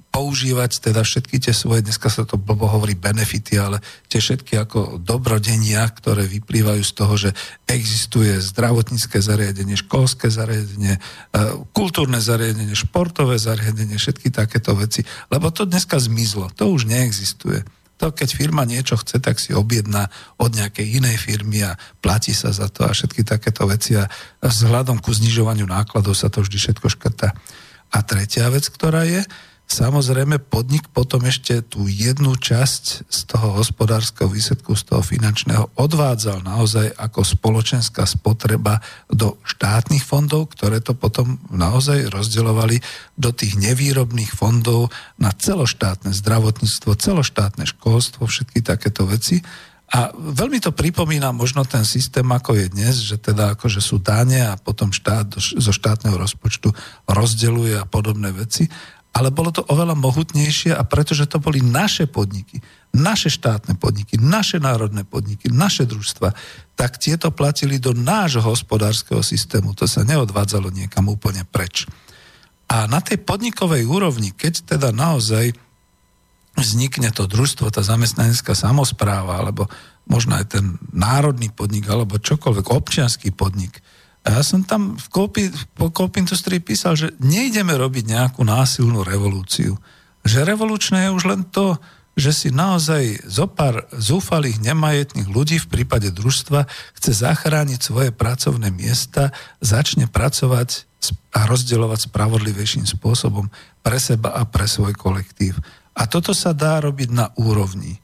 používať 0.09 0.89
teda 0.89 1.05
všetky 1.05 1.37
tie 1.37 1.53
svoje, 1.53 1.85
dneska 1.85 2.09
sa 2.09 2.25
to 2.25 2.41
blbo 2.41 2.65
hovorí 2.65 2.97
benefity, 2.97 3.61
ale 3.61 3.77
tie 4.09 4.17
všetky 4.17 4.57
ako 4.57 4.97
dobrodenia, 4.97 5.85
ktoré 5.85 6.25
vyplývajú 6.25 6.81
z 6.81 6.93
toho, 6.93 7.13
že 7.15 7.29
existuje 7.69 8.41
zdravotnícke 8.41 9.21
zariadenie, 9.21 9.77
školské 9.77 10.33
zariadenie, 10.33 10.97
e, 10.97 11.01
kultúrne 11.71 12.17
zariadenie, 12.17 12.73
športové 12.73 13.37
zariadenie, 13.37 14.01
všetky 14.01 14.33
takéto 14.33 14.73
veci. 14.73 15.05
Lebo 15.29 15.53
to 15.53 15.69
dneska 15.69 16.01
zmizlo, 16.01 16.49
to 16.57 16.73
už 16.73 16.89
neexistuje. 16.89 17.61
To, 17.99 18.15
keď 18.15 18.31
firma 18.31 18.63
niečo 18.63 18.95
chce, 18.95 19.19
tak 19.19 19.37
si 19.43 19.51
objedná 19.51 20.07
od 20.39 20.55
nejakej 20.55 21.03
inej 21.03 21.19
firmy 21.19 21.67
a 21.67 21.75
platí 21.99 22.31
sa 22.31 22.49
za 22.55 22.71
to 22.71 22.87
a 22.87 22.95
všetky 22.95 23.27
takéto 23.27 23.67
veci 23.67 23.99
a 23.99 24.07
vzhľadom 24.39 25.03
ku 25.03 25.11
znižovaniu 25.11 25.67
nákladov 25.67 26.15
sa 26.15 26.31
to 26.31 26.39
vždy 26.39 26.57
všetko 26.57 26.87
škrta. 26.95 27.35
A 27.91 27.97
tretia 28.05 28.47
vec, 28.47 28.71
ktorá 28.71 29.03
je, 29.03 29.27
Samozrejme, 29.69 30.41
podnik 30.41 30.89
potom 30.89 31.29
ešte 31.29 31.61
tú 31.61 31.85
jednu 31.85 32.33
časť 32.33 33.05
z 33.05 33.19
toho 33.29 33.53
hospodárskeho 33.61 34.25
výsledku, 34.25 34.73
z 34.73 34.89
toho 34.89 35.05
finančného 35.05 35.77
odvádzal 35.77 36.41
naozaj 36.41 36.89
ako 36.97 37.21
spoločenská 37.21 38.01
spotreba 38.09 38.81
do 39.05 39.37
štátnych 39.45 40.01
fondov, 40.01 40.57
ktoré 40.57 40.81
to 40.81 40.97
potom 40.97 41.37
naozaj 41.53 42.09
rozdeľovali 42.09 42.81
do 43.13 43.29
tých 43.29 43.61
nevýrobných 43.61 44.33
fondov 44.33 44.89
na 45.21 45.29
celoštátne 45.29 46.17
zdravotníctvo, 46.17 46.97
celoštátne 46.97 47.69
školstvo, 47.69 48.25
všetky 48.25 48.65
takéto 48.65 49.05
veci. 49.05 49.37
A 49.93 50.09
veľmi 50.17 50.57
to 50.65 50.73
pripomína 50.73 51.29
možno 51.29 51.61
ten 51.61 51.85
systém, 51.85 52.25
ako 52.25 52.57
je 52.57 52.73
dnes, 52.73 53.05
že 53.05 53.21
teda 53.21 53.53
akože 53.53 53.85
sú 53.85 54.01
dáne 54.01 54.49
a 54.49 54.57
potom 54.57 54.89
štát 54.89 55.37
zo 55.37 55.73
štátneho 55.73 56.17
rozpočtu 56.17 56.73
rozdeluje 57.05 57.77
a 57.77 57.85
podobné 57.85 58.33
veci 58.33 58.65
ale 59.19 59.35
bolo 59.35 59.51
to 59.51 59.67
oveľa 59.67 59.99
mohutnejšie 59.99 60.71
a 60.71 60.87
pretože 60.87 61.27
to 61.27 61.43
boli 61.43 61.59
naše 61.59 62.07
podniky, 62.07 62.63
naše 62.95 63.27
štátne 63.27 63.75
podniky, 63.75 64.15
naše 64.15 64.63
národné 64.63 65.03
podniky, 65.03 65.51
naše 65.51 65.83
družstva, 65.83 66.31
tak 66.79 66.95
tieto 66.95 67.27
platili 67.27 67.83
do 67.83 67.91
nášho 67.91 68.39
hospodárskeho 68.39 69.19
systému. 69.19 69.75
To 69.75 69.83
sa 69.91 70.07
neodvádzalo 70.07 70.71
niekam 70.71 71.11
úplne 71.11 71.43
preč. 71.43 71.83
A 72.71 72.87
na 72.87 73.03
tej 73.03 73.19
podnikovej 73.19 73.83
úrovni, 73.83 74.31
keď 74.31 74.79
teda 74.79 74.95
naozaj 74.95 75.51
vznikne 76.55 77.11
to 77.11 77.27
družstvo, 77.27 77.67
tá 77.75 77.83
zamestnanecká 77.83 78.55
samozpráva, 78.55 79.43
alebo 79.43 79.67
možno 80.07 80.39
aj 80.39 80.55
ten 80.55 80.79
národný 80.95 81.51
podnik, 81.51 81.91
alebo 81.91 82.23
čokoľvek, 82.23 82.71
občianský 82.71 83.35
podnik, 83.35 83.83
a 84.27 84.39
ja 84.39 84.41
som 84.43 84.67
tam 84.67 84.99
v 84.99 85.07
Coop, 85.07 85.39
po 85.79 85.87
Coop 85.95 86.19
Industry 86.19 86.59
písal, 86.59 86.99
že 86.99 87.15
nejdeme 87.23 87.71
robiť 87.71 88.05
nejakú 88.11 88.43
násilnú 88.43 89.01
revolúciu. 89.07 89.79
Že 90.27 90.43
revolučné 90.43 91.07
je 91.07 91.15
už 91.15 91.23
len 91.23 91.41
to, 91.47 91.79
že 92.19 92.35
si 92.35 92.49
naozaj 92.51 93.23
zo 93.23 93.47
pár 93.47 93.87
zúfalých 93.95 94.59
nemajetných 94.59 95.31
ľudí 95.31 95.55
v 95.63 95.71
prípade 95.71 96.11
družstva 96.11 96.67
chce 96.99 97.11
zachrániť 97.15 97.79
svoje 97.79 98.11
pracovné 98.11 98.75
miesta, 98.75 99.31
začne 99.63 100.11
pracovať 100.11 100.83
a 101.31 101.47
rozdeľovať 101.47 102.11
spravodlivejším 102.11 102.83
spôsobom 102.83 103.47
pre 103.79 103.97
seba 104.03 104.35
a 104.35 104.43
pre 104.43 104.67
svoj 104.67 104.99
kolektív. 104.99 105.63
A 105.95 106.11
toto 106.11 106.35
sa 106.35 106.51
dá 106.51 106.83
robiť 106.83 107.09
na 107.15 107.31
úrovni 107.39 108.03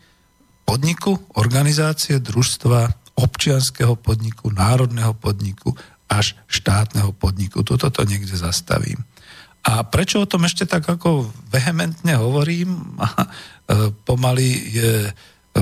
podniku, 0.64 1.20
organizácie, 1.36 2.24
družstva, 2.24 3.06
občianského 3.20 4.00
podniku, 4.00 4.52
národného 4.52 5.12
podniku, 5.16 5.76
až 6.10 6.38
štátneho 6.46 7.12
podniku. 7.16 7.66
Toto 7.66 7.90
to 7.90 8.06
niekde 8.06 8.38
zastavím. 8.38 9.02
A 9.66 9.82
prečo 9.82 10.22
o 10.22 10.30
tom 10.30 10.46
ešte 10.46 10.70
tak 10.70 10.86
ako 10.86 11.26
vehementne 11.50 12.22
hovorím, 12.22 12.70
e, 12.78 13.90
pomaly 14.06 14.48
je 14.70 14.94
e, 15.10 15.12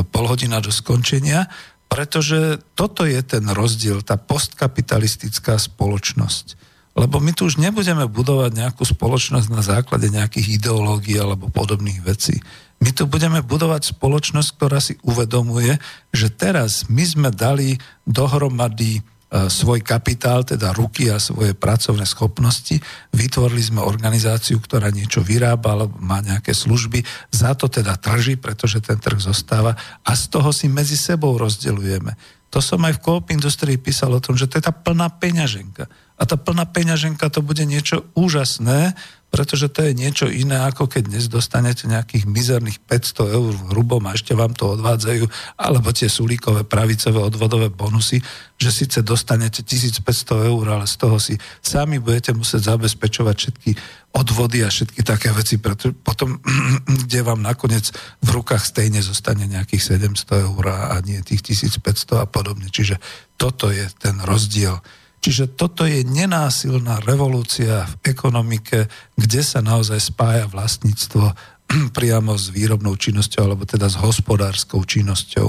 pol 0.04 0.26
hodina 0.28 0.60
do 0.60 0.72
skončenia, 0.76 1.48
pretože 1.88 2.60
toto 2.74 3.06
je 3.08 3.22
ten 3.22 3.46
rozdiel, 3.48 4.02
tá 4.04 4.20
postkapitalistická 4.20 5.56
spoločnosť. 5.56 6.60
Lebo 6.94 7.18
my 7.18 7.34
tu 7.34 7.50
už 7.50 7.58
nebudeme 7.58 8.06
budovať 8.06 8.52
nejakú 8.54 8.86
spoločnosť 8.86 9.48
na 9.50 9.66
základe 9.66 10.10
nejakých 10.14 10.62
ideológií 10.62 11.18
alebo 11.18 11.50
podobných 11.50 12.06
vecí. 12.06 12.38
My 12.84 12.92
tu 12.92 13.08
budeme 13.08 13.40
budovať 13.40 13.96
spoločnosť, 13.96 14.50
ktorá 14.60 14.78
si 14.84 15.00
uvedomuje, 15.02 15.80
že 16.12 16.28
teraz 16.28 16.86
my 16.92 17.04
sme 17.08 17.30
dali 17.32 17.80
dohromady 18.04 19.02
svoj 19.34 19.82
kapitál, 19.82 20.46
teda 20.46 20.78
ruky 20.78 21.10
a 21.10 21.18
svoje 21.18 21.58
pracovné 21.58 22.06
schopnosti. 22.06 22.78
Vytvorili 23.10 23.66
sme 23.66 23.82
organizáciu, 23.82 24.62
ktorá 24.62 24.94
niečo 24.94 25.26
vyrába 25.26 25.74
alebo 25.74 25.98
má 25.98 26.22
nejaké 26.22 26.54
služby. 26.54 27.02
Za 27.34 27.58
to 27.58 27.66
teda 27.66 27.98
trží, 27.98 28.38
pretože 28.38 28.78
ten 28.78 29.02
trh 29.02 29.18
zostáva 29.18 29.74
a 30.06 30.12
z 30.14 30.30
toho 30.30 30.54
si 30.54 30.70
medzi 30.70 30.94
sebou 30.94 31.34
rozdeľujeme. 31.42 32.14
To 32.54 32.62
som 32.62 32.86
aj 32.86 33.02
v 33.02 33.02
Coop 33.02 33.34
Industrii 33.34 33.82
písal 33.82 34.14
o 34.14 34.22
tom, 34.22 34.38
že 34.38 34.46
to 34.46 34.62
je 34.62 34.70
tá 34.70 34.70
plná 34.70 35.10
peňaženka. 35.18 35.90
A 35.90 36.24
tá 36.30 36.38
plná 36.38 36.70
peňaženka 36.70 37.26
to 37.34 37.42
bude 37.42 37.66
niečo 37.66 38.06
úžasné, 38.14 38.94
pretože 39.34 39.66
to 39.74 39.82
je 39.82 39.98
niečo 39.98 40.30
iné, 40.30 40.62
ako 40.62 40.86
keď 40.86 41.10
dnes 41.10 41.26
dostanete 41.26 41.90
nejakých 41.90 42.30
mizerných 42.30 42.78
500 42.86 43.34
eur 43.34 43.52
v 43.58 43.68
hrubom 43.74 44.06
a 44.06 44.14
ešte 44.14 44.38
vám 44.38 44.54
to 44.54 44.78
odvádzajú, 44.78 45.26
alebo 45.58 45.90
tie 45.90 46.06
sulíkové 46.06 46.62
pravicové 46.70 47.18
odvodové 47.18 47.74
bonusy, 47.74 48.22
že 48.62 48.70
síce 48.70 49.02
dostanete 49.02 49.66
1500 49.66 50.06
eur, 50.54 50.66
ale 50.70 50.86
z 50.86 50.96
toho 51.02 51.18
si 51.18 51.34
sami 51.66 51.98
budete 51.98 52.38
musieť 52.38 52.78
zabezpečovať 52.78 53.36
všetky 53.42 53.72
odvody 54.14 54.62
a 54.62 54.70
všetky 54.70 55.02
také 55.02 55.34
veci, 55.34 55.58
pretože 55.58 55.98
potom, 55.98 56.38
kde 57.10 57.26
vám 57.26 57.42
nakoniec 57.42 57.90
v 58.22 58.30
rukách 58.38 58.62
stejne 58.62 59.02
zostane 59.02 59.50
nejakých 59.50 59.98
700 59.98 60.46
eur 60.46 60.64
a 60.70 61.02
nie 61.02 61.18
tých 61.26 61.42
1500 61.42 62.22
a 62.22 62.30
podobne. 62.30 62.70
Čiže 62.70 63.02
toto 63.42 63.74
je 63.74 63.90
ten 63.98 64.14
rozdiel. 64.22 64.78
Čiže 65.24 65.56
toto 65.56 65.88
je 65.88 66.04
nenásilná 66.04 67.00
revolúcia 67.08 67.88
v 67.88 68.12
ekonomike, 68.12 68.92
kde 69.16 69.40
sa 69.40 69.64
naozaj 69.64 70.12
spája 70.12 70.52
vlastníctvo 70.52 71.32
priamo 71.98 72.36
s 72.36 72.52
výrobnou 72.52 73.00
činnosťou, 73.00 73.48
alebo 73.48 73.64
teda 73.64 73.88
s 73.88 73.96
hospodárskou 73.96 74.84
činnosťou. 74.84 75.48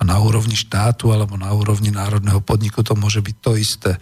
A 0.00 0.02
na 0.08 0.16
úrovni 0.16 0.56
štátu 0.56 1.12
alebo 1.12 1.36
na 1.36 1.52
úrovni 1.52 1.92
národného 1.92 2.40
podniku 2.40 2.80
to 2.80 2.96
môže 2.96 3.20
byť 3.20 3.36
to 3.44 3.52
isté. 3.60 3.92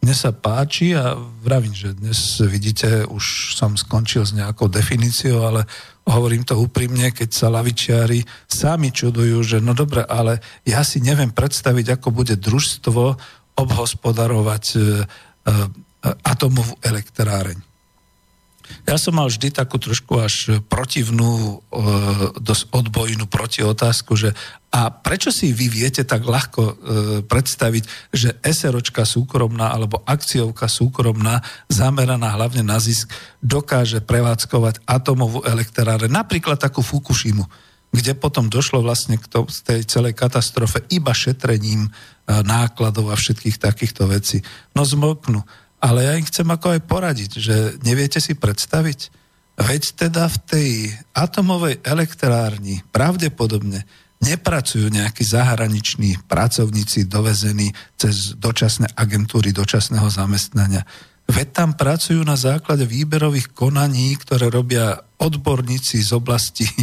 Mne 0.00 0.14
sa 0.16 0.32
páči 0.32 0.96
a 0.96 1.12
vravím, 1.18 1.74
že 1.76 1.92
dnes 1.92 2.40
vidíte, 2.40 3.04
už 3.10 3.58
som 3.58 3.76
skončil 3.76 4.24
s 4.24 4.32
nejakou 4.32 4.70
definíciou, 4.70 5.44
ale 5.44 5.68
hovorím 6.08 6.46
to 6.46 6.56
úprimne, 6.56 7.12
keď 7.12 7.28
sa 7.28 7.52
lavičiari 7.52 8.24
sami 8.48 8.94
čudujú, 8.94 9.44
že 9.44 9.58
no 9.60 9.76
dobre, 9.76 10.00
ale 10.06 10.40
ja 10.64 10.80
si 10.86 11.04
neviem 11.04 11.28
predstaviť, 11.28 12.00
ako 12.00 12.16
bude 12.16 12.38
družstvo 12.40 13.02
obhospodarovať 13.60 14.64
e, 14.72 14.78
e, 14.78 14.82
atomovú 16.24 16.74
elektráreň. 16.80 17.58
Ja 18.86 18.94
som 19.02 19.18
mal 19.18 19.26
vždy 19.26 19.50
takú 19.50 19.82
trošku 19.82 20.22
až 20.22 20.62
protivnú, 20.70 21.58
e, 21.58 21.78
dosť 22.38 22.70
odbojnú 22.70 23.26
protiotázku, 23.26 24.14
že 24.14 24.32
a 24.70 24.86
prečo 24.94 25.34
si 25.34 25.50
vy 25.50 25.66
viete 25.66 26.06
tak 26.06 26.22
ľahko 26.22 26.62
predstaviť, 27.26 28.14
že 28.14 28.38
SROčka 28.38 29.02
súkromná 29.02 29.74
alebo 29.74 29.98
akciovka 30.06 30.70
súkromná 30.70 31.42
zameraná 31.66 32.38
hlavne 32.38 32.62
na 32.62 32.78
zisk 32.78 33.10
dokáže 33.42 33.98
prevádzkovať 33.98 34.86
atomovú 34.86 35.42
elektráre, 35.42 36.06
napríklad 36.06 36.54
takú 36.54 36.86
Fukushimu, 36.86 37.50
kde 37.90 38.14
potom 38.14 38.46
došlo 38.46 38.86
vlastne 38.86 39.18
k 39.18 39.26
tej 39.66 39.82
celej 39.86 40.14
katastrofe 40.14 40.86
iba 40.94 41.10
šetrením 41.10 41.90
nákladov 42.30 43.10
a 43.10 43.18
všetkých 43.18 43.58
takýchto 43.58 44.06
vecí. 44.06 44.38
No 44.78 44.86
zmoknú. 44.86 45.42
Ale 45.82 46.06
ja 46.06 46.14
im 46.14 46.28
chcem 46.28 46.46
ako 46.46 46.76
aj 46.78 46.80
poradiť, 46.86 47.30
že 47.40 47.56
neviete 47.82 48.22
si 48.22 48.38
predstaviť, 48.38 49.10
veď 49.58 49.82
teda 50.06 50.28
v 50.28 50.36
tej 50.46 50.68
atomovej 51.16 51.82
elektrárni 51.82 52.84
pravdepodobne 52.94 53.82
nepracujú 54.20 54.92
nejakí 54.92 55.24
zahraniční 55.24 56.20
pracovníci 56.28 57.08
dovezení 57.08 57.72
cez 57.96 58.36
dočasné 58.36 58.92
agentúry 58.92 59.50
dočasného 59.50 60.06
zamestnania. 60.12 60.84
Veď 61.30 61.48
tam 61.54 61.78
pracujú 61.78 62.26
na 62.26 62.34
základe 62.34 62.82
výberových 62.82 63.54
konaní, 63.54 64.18
ktoré 64.18 64.50
robia 64.50 64.98
odborníci 65.22 66.02
z 66.02 66.10
oblasti, 66.10 66.66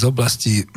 z 0.00 0.02
oblasti 0.08 0.64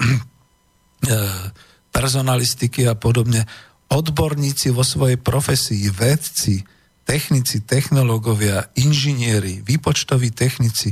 personalistiky 1.96 2.92
a 2.92 3.00
podobne. 3.00 3.48
Odborníci 3.92 4.76
vo 4.76 4.84
svojej 4.84 5.20
profesii, 5.20 5.88
vedci, 5.92 6.64
technici, 7.08 7.64
technológovia, 7.64 8.72
inžinieri, 8.80 9.64
výpočtoví 9.64 10.32
technici, 10.32 10.92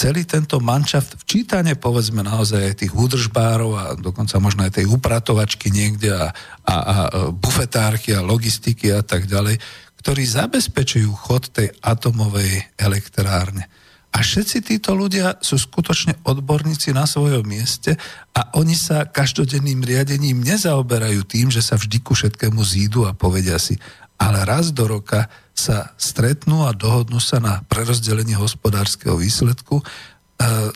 celý 0.00 0.24
tento 0.24 0.56
manšaft, 0.64 1.20
včítane 1.20 1.76
povedzme 1.76 2.24
naozaj 2.24 2.72
aj 2.72 2.74
tých 2.80 2.92
údržbárov 2.96 3.70
a 3.76 3.84
dokonca 4.00 4.40
možno 4.40 4.64
aj 4.64 4.80
tej 4.80 4.88
upratovačky 4.88 5.68
niekde 5.68 6.08
a, 6.16 6.32
a, 6.64 6.72
a 6.72 6.94
bufetárky 7.28 8.16
a 8.16 8.24
logistiky 8.24 8.96
a 8.96 9.04
tak 9.04 9.28
ďalej, 9.28 9.60
ktorí 10.00 10.24
zabezpečujú 10.24 11.12
chod 11.12 11.52
tej 11.52 11.70
atomovej 11.84 12.80
elektrárne. 12.80 13.68
A 14.10 14.26
všetci 14.26 14.66
títo 14.66 14.98
ľudia 14.98 15.38
sú 15.38 15.54
skutočne 15.54 16.18
odborníci 16.26 16.90
na 16.90 17.06
svojom 17.06 17.46
mieste 17.46 17.94
a 18.34 18.58
oni 18.58 18.74
sa 18.74 19.06
každodenným 19.06 19.86
riadením 19.86 20.42
nezaoberajú 20.42 21.22
tým, 21.30 21.46
že 21.54 21.62
sa 21.62 21.78
vždy 21.78 22.02
ku 22.02 22.18
všetkému 22.18 22.58
zídu 22.58 23.06
a 23.06 23.14
povedia 23.14 23.54
si, 23.62 23.78
ale 24.18 24.42
raz 24.42 24.74
do 24.74 24.90
roka 24.90 25.30
sa 25.54 25.94
stretnú 25.94 26.66
a 26.66 26.74
dohodnú 26.74 27.22
sa 27.22 27.38
na 27.38 27.62
prerozdelení 27.70 28.34
hospodárskeho 28.34 29.14
výsledku, 29.14 29.78
e, 29.78 29.84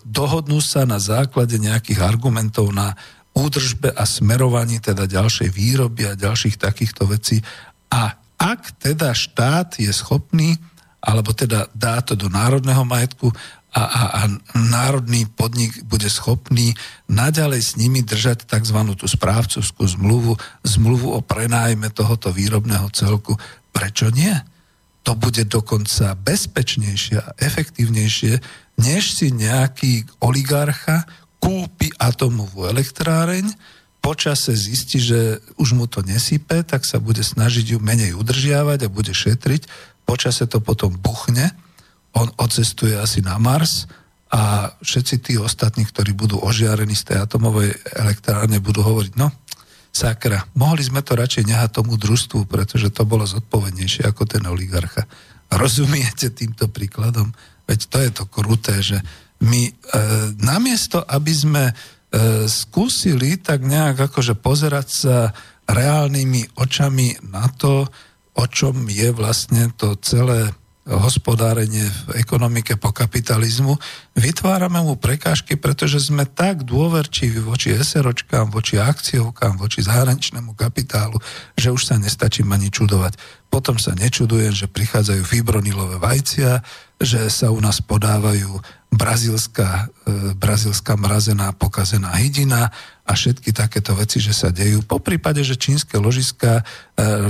dohodnú 0.07 0.63
sa 0.63 0.87
na 0.87 1.03
základe 1.03 1.59
nejakých 1.59 2.07
argumentov 2.07 2.71
na 2.71 2.95
údržbe 3.35 3.91
a 3.99 4.07
smerovaní 4.07 4.79
teda 4.79 5.11
ďalšej 5.11 5.51
výroby 5.51 6.07
a 6.07 6.15
ďalších 6.15 6.55
takýchto 6.55 7.11
vecí. 7.11 7.43
A 7.91 8.15
ak 8.45 8.77
teda 8.77 9.17
štát 9.17 9.81
je 9.81 9.89
schopný 9.89 10.61
alebo 11.01 11.33
teda 11.33 11.69
dá 11.73 12.05
to 12.05 12.13
do 12.13 12.29
národného 12.29 12.85
majetku 12.85 13.33
a, 13.75 13.83
a, 13.83 14.03
a 14.07 14.23
národný 14.55 15.27
podnik 15.27 15.83
bude 15.89 16.07
schopný 16.07 16.77
naďalej 17.11 17.61
s 17.61 17.71
nimi 17.75 18.05
držať 18.05 18.47
tzv. 18.47 18.79
tú 18.95 19.07
správcovskú 19.09 19.83
zmluvu, 19.83 20.39
zmluvu 20.63 21.11
o 21.11 21.21
prenájme 21.21 21.91
tohoto 21.91 22.31
výrobného 22.31 22.87
celku. 22.95 23.35
Prečo 23.75 24.15
nie? 24.15 24.31
To 25.05 25.19
bude 25.19 25.45
dokonca 25.45 26.17
bezpečnejšie 26.17 27.17
a 27.21 27.35
efektívnejšie, 27.37 28.41
než 28.81 29.03
si 29.19 29.35
nejaký 29.35 30.07
oligarcha 30.23 31.05
kúpi 31.43 31.93
atomovú 32.01 32.65
elektráreň, 32.71 33.53
počase 34.05 34.53
zistí, 34.53 35.01
že 35.01 35.41
už 35.57 35.73
mu 35.73 35.89
to 35.89 36.05
nesype, 36.05 36.61
tak 36.69 36.85
sa 36.85 37.01
bude 37.01 37.25
snažiť 37.25 37.73
ju 37.73 37.79
menej 37.81 38.13
udržiavať 38.13 38.85
a 38.85 38.93
bude 38.93 39.17
šetriť 39.17 39.95
počase 40.05 40.45
to 40.47 40.61
potom 40.61 40.93
buchne, 40.95 41.51
on 42.15 42.31
odcestuje 42.39 42.95
asi 42.95 43.25
na 43.25 43.41
Mars 43.41 43.91
a 44.31 44.71
všetci 44.79 45.15
tí 45.25 45.33
ostatní, 45.41 45.89
ktorí 45.89 46.15
budú 46.15 46.39
ožiarení 46.39 46.95
z 46.95 47.11
tej 47.11 47.19
atomovej 47.27 47.75
elektrárne, 47.97 48.63
budú 48.63 48.87
hovoriť, 48.87 49.13
no, 49.19 49.33
sakra, 49.91 50.47
mohli 50.55 50.87
sme 50.87 51.03
to 51.03 51.19
radšej 51.19 51.49
nehať 51.49 51.83
tomu 51.83 51.99
družstvu, 51.99 52.47
pretože 52.47 52.95
to 52.95 53.03
bolo 53.03 53.27
zodpovednejšie 53.27 54.07
ako 54.07 54.23
ten 54.29 54.45
oligarcha. 54.47 55.09
Rozumiete 55.51 56.31
týmto 56.31 56.71
príkladom? 56.71 57.35
Veď 57.65 57.81
to 57.91 57.99
je 57.99 58.11
to 58.11 58.25
kruté, 58.29 58.75
že 58.83 58.99
my 59.43 59.71
e, 59.71 59.73
namiesto, 60.39 61.03
aby 61.03 61.33
sme 61.35 61.63
skúsili 62.47 63.41
tak 63.41 63.67
nejak 63.67 64.11
akože 64.11 64.39
pozerať 64.39 64.87
sa 64.87 65.17
reálnymi 65.67 66.55
očami 66.61 67.19
na 67.27 67.49
to, 67.51 67.89
o 68.35 68.45
čom 68.51 68.87
je 68.91 69.11
vlastne 69.11 69.71
to 69.75 69.99
celé 69.99 70.53
hospodárenie 70.85 71.89
v 72.13 72.21
ekonomike 72.21 72.77
po 72.77 72.93
kapitalizmu, 72.93 73.81
vytvárame 74.21 74.85
mu 74.85 75.01
prekážky, 75.01 75.57
pretože 75.57 76.13
sme 76.13 76.29
tak 76.29 76.61
dôverčiví 76.69 77.41
voči 77.41 77.73
SROčkám, 77.73 78.53
voči 78.53 78.77
akciovkám, 78.77 79.57
voči 79.57 79.81
zahraničnému 79.81 80.53
kapitálu, 80.53 81.17
že 81.57 81.73
už 81.73 81.89
sa 81.89 81.97
nestačím 81.97 82.53
ani 82.53 82.69
čudovať. 82.69 83.17
Potom 83.49 83.81
sa 83.81 83.97
nečudujem, 83.97 84.53
že 84.53 84.69
prichádzajú 84.69 85.25
fibronilové 85.25 85.97
vajcia, 85.97 86.61
že 87.01 87.33
sa 87.33 87.49
u 87.49 87.65
nás 87.65 87.81
podávajú 87.81 88.61
brazilská, 88.95 89.91
e, 90.07 90.33
brazilská 90.39 90.97
mrazená 90.97 91.53
pokazená 91.53 92.15
hydina 92.17 92.71
a 93.05 93.13
všetky 93.13 93.53
takéto 93.53 93.93
veci, 93.99 94.23
že 94.23 94.33
sa 94.33 94.49
dejú. 94.49 94.81
Po 94.87 95.03
prípade, 95.03 95.45
že 95.45 95.59
čínske 95.59 95.99
ložiska 96.01 96.61
e, 96.61 96.63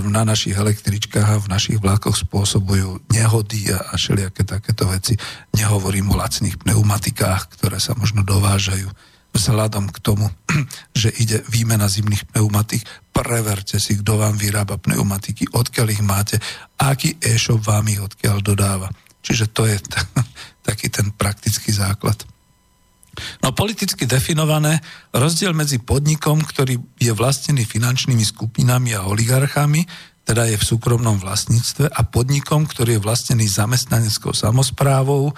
na 0.06 0.22
našich 0.22 0.54
električkách 0.54 1.28
a 1.28 1.42
v 1.42 1.50
našich 1.50 1.78
vlákoch 1.80 2.20
spôsobujú 2.28 3.02
nehody 3.10 3.72
a, 3.74 3.82
a 3.90 3.98
všelijaké 3.98 4.46
takéto 4.46 4.86
veci. 4.86 5.18
Nehovorím 5.56 6.12
o 6.12 6.18
lacných 6.20 6.60
pneumatikách, 6.62 7.58
ktoré 7.58 7.82
sa 7.82 7.96
možno 7.98 8.22
dovážajú 8.22 8.86
vzhľadom 9.34 9.90
k 9.90 9.98
tomu, 9.98 10.30
že 11.00 11.10
ide 11.18 11.42
výmena 11.50 11.90
zimných 11.90 12.30
pneumatik, 12.30 12.86
preverte 13.10 13.82
si, 13.82 13.98
kto 13.98 14.22
vám 14.22 14.38
vyrába 14.38 14.78
pneumatiky, 14.78 15.50
odkiaľ 15.50 15.86
ich 15.90 16.02
máte, 16.02 16.36
aký 16.78 17.18
e-shop 17.18 17.66
vám 17.66 17.90
ich 17.90 17.98
odkiaľ 17.98 18.38
dodáva. 18.40 18.88
Čiže 19.24 19.48
to 19.50 19.64
je 19.64 19.80
t- 19.80 20.04
taký 20.68 20.92
ten 20.92 21.08
praktický 21.16 21.72
základ. 21.72 22.20
No 23.40 23.54
politicky 23.54 24.04
definované 24.04 24.82
rozdiel 25.14 25.54
medzi 25.54 25.78
podnikom, 25.78 26.42
ktorý 26.42 26.82
je 26.98 27.12
vlastnený 27.14 27.62
finančnými 27.62 28.26
skupinami 28.26 28.92
a 28.92 29.06
oligarchami, 29.06 29.86
teda 30.24 30.48
je 30.48 30.56
v 30.56 30.64
súkromnom 30.64 31.20
vlastníctve, 31.20 31.92
a 31.92 32.00
podnikom, 32.02 32.64
ktorý 32.64 32.98
je 32.98 33.04
vlastnený 33.04 33.44
zamestnaneckou 33.44 34.32
samozprávou, 34.32 35.30
e, 35.30 35.32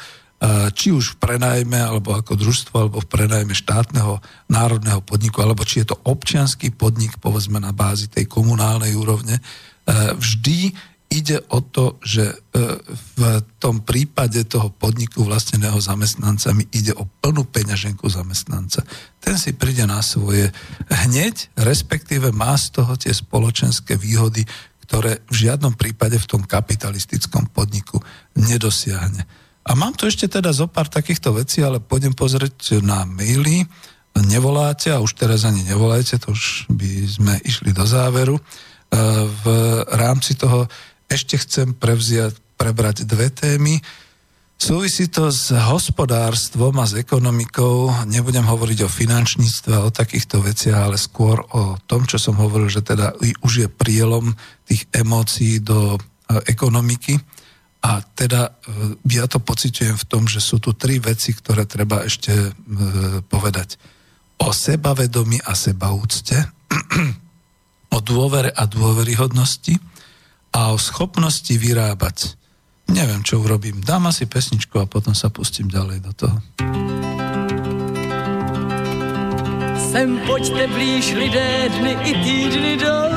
či 0.73 0.95
už 0.95 1.19
v 1.19 1.27
prenajme, 1.27 1.75
alebo 1.75 2.15
ako 2.15 2.39
družstvo, 2.39 2.75
alebo 2.87 3.03
v 3.03 3.11
prenajme 3.11 3.51
štátneho 3.51 4.23
národného 4.47 5.03
podniku, 5.03 5.43
alebo 5.43 5.67
či 5.67 5.83
je 5.83 5.91
to 5.91 6.01
občianský 6.07 6.71
podnik, 6.71 7.19
povedzme 7.19 7.59
na 7.59 7.75
bázi 7.75 8.07
tej 8.07 8.31
komunálnej 8.31 8.95
úrovne, 8.95 9.37
e, 9.37 9.43
vždy 10.15 10.71
ide 11.17 11.41
o 11.49 11.65
to, 11.65 11.97
že 12.05 12.29
e, 12.29 12.35
v 13.17 13.21
tom 13.57 13.81
prípade 13.81 14.45
toho 14.45 14.69
podniku 14.69 15.25
vlastneného 15.25 15.81
zamestnancami 15.81 16.69
ide 16.77 16.93
o 16.93 17.09
plnú 17.09 17.49
peňaženku 17.49 18.05
zamestnanca. 18.05 18.85
Ten 19.17 19.41
si 19.41 19.57
príde 19.57 19.89
na 19.89 20.05
svoje 20.05 20.53
hneď, 20.93 21.57
respektíve 21.57 22.37
má 22.37 22.53
z 22.61 22.77
toho 22.77 22.93
tie 23.01 23.17
spoločenské 23.17 23.97
výhody, 23.97 24.45
ktoré 24.85 25.25
v 25.33 25.49
žiadnom 25.49 25.73
prípade 25.75 26.21
v 26.21 26.29
tom 26.29 26.43
kapitalistickom 26.45 27.49
podniku 27.51 27.97
nedosiahne. 28.37 29.25
A 29.67 29.75
mám 29.75 29.97
tu 29.99 30.07
ešte 30.07 30.31
teda 30.31 30.55
zo 30.55 30.71
pár 30.71 30.87
takýchto 30.87 31.35
vecí, 31.35 31.65
ale 31.65 31.83
pôjdem 31.83 32.15
pozrieť 32.15 32.79
na 32.87 33.03
maily. 33.03 33.67
Nevoláte 34.15 34.95
a 34.95 35.03
už 35.03 35.19
teraz 35.19 35.43
ani 35.43 35.67
nevolajte, 35.67 36.23
to 36.23 36.31
už 36.31 36.71
by 36.71 36.91
sme 37.09 37.35
išli 37.43 37.75
do 37.75 37.83
záveru. 37.83 38.39
E, 38.39 38.43
v 39.27 39.45
rámci 39.91 40.39
toho 40.39 40.71
ešte 41.07 41.39
chcem 41.39 41.74
prevziať, 41.74 42.39
prebrať 42.59 43.07
dve 43.07 43.31
témy. 43.31 43.78
Súvisí 44.57 45.12
to 45.12 45.28
s 45.28 45.53
hospodárstvom 45.53 46.81
a 46.81 46.89
s 46.89 46.97
ekonomikou. 46.97 47.93
Nebudem 48.09 48.49
hovoriť 48.49 48.89
o 48.89 48.91
finančníctve 48.91 49.74
o 49.85 49.93
takýchto 49.93 50.41
veciach, 50.41 50.89
ale 50.89 50.97
skôr 50.97 51.45
o 51.53 51.77
tom, 51.85 52.09
čo 52.09 52.16
som 52.16 52.41
hovoril, 52.41 52.73
že 52.73 52.81
teda 52.81 53.12
už 53.45 53.53
je 53.53 53.69
prielom 53.69 54.33
tých 54.65 54.89
emócií 54.97 55.61
do 55.61 55.95
e, 55.95 55.99
ekonomiky. 56.49 57.20
A 57.85 58.01
teda 58.01 58.49
e, 58.49 58.97
ja 59.12 59.28
to 59.28 59.45
pociťujem 59.45 60.01
v 60.01 60.09
tom, 60.09 60.24
že 60.24 60.41
sú 60.41 60.57
tu 60.57 60.73
tri 60.73 61.05
veci, 61.05 61.37
ktoré 61.37 61.69
treba 61.69 62.09
ešte 62.09 62.33
e, 62.33 62.51
povedať. 63.28 63.77
O 64.41 64.57
sebavedomí 64.57 65.37
a 65.45 65.53
sebaúcte, 65.53 66.49
o 67.97 67.99
dôvere 68.01 68.57
a 68.57 68.65
dôveryhodnosti, 68.65 69.77
a 70.57 70.73
o 70.73 70.81
schopnosti 70.81 71.53
vyrábať. 71.53 72.33
Neviem, 72.89 73.20
čo 73.20 73.45
urobím. 73.45 73.85
Dám 73.85 74.09
asi 74.09 74.24
pesničku 74.24 74.81
a 74.81 74.89
potom 74.89 75.12
sa 75.12 75.28
pustím 75.28 75.69
ďalej 75.69 75.99
do 76.01 76.12
toho. 76.16 76.37
Sem 79.93 80.16
pojďte 80.24 80.65
blíž 80.73 81.05
lidé, 81.12 81.69
dny 81.77 81.93
i 81.93 82.12
týdny 82.24 82.73
jdou 82.81 83.12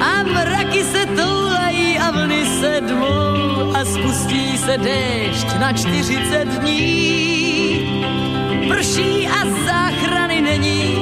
a 0.00 0.12
mraky 0.22 0.84
se 0.84 1.02
toulají 1.16 1.98
a 1.98 2.10
vlny 2.10 2.42
se 2.60 2.72
dmou 2.88 3.72
a 3.72 3.80
spustí 3.84 4.58
se 4.58 4.76
déšť 4.76 5.48
na 5.56 5.72
40 5.72 6.60
dní. 6.60 6.84
Prší 8.68 9.28
a 9.28 9.40
záchrany 9.64 10.40
není, 10.40 10.98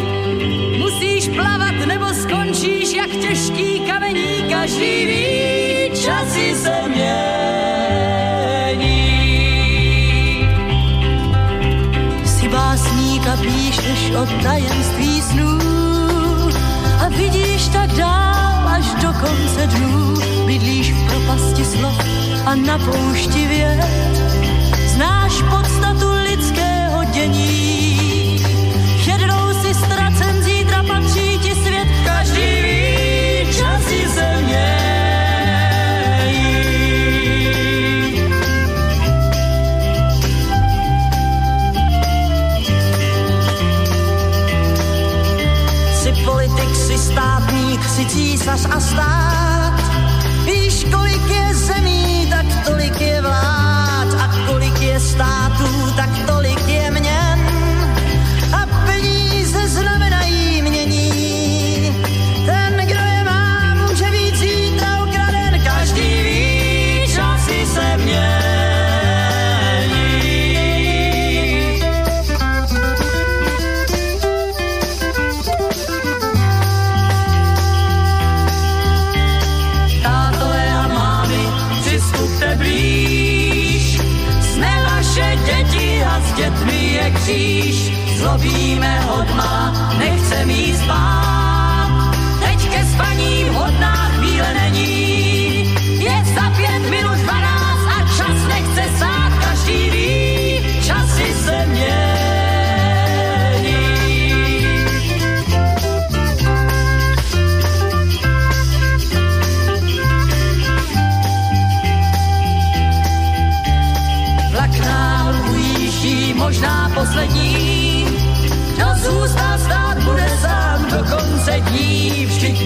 musíš 0.78 1.28
plavat 1.34 1.78
nebo 1.86 2.14
jak 2.94 3.10
těžký 3.10 3.80
kamení, 3.80 4.44
každý 4.50 5.06
ví, 5.06 5.90
časy 6.00 6.54
se 6.54 6.82
mění. 6.88 7.14
Si 12.24 12.48
básník 12.48 13.26
a 13.26 13.36
píšeš 13.36 14.10
o 14.10 14.26
tajemství 14.42 15.22
snů 15.22 15.58
a 17.00 17.08
vidíš 17.08 17.68
tak 17.68 17.92
dál 17.92 18.68
až 18.68 18.94
do 19.02 19.12
konce 19.12 19.66
dnů. 19.66 20.14
Bydlíš 20.46 20.92
v 20.92 21.06
propasti 21.08 21.64
slov 21.64 21.98
a 22.46 22.54
na 22.54 22.78
poušti 22.78 23.46
věd. 23.46 24.03
Si 48.56 48.68
císař 48.68 49.23
kříž. 87.24 87.92
Zlobíme 88.16 89.00
hodma, 89.00 89.23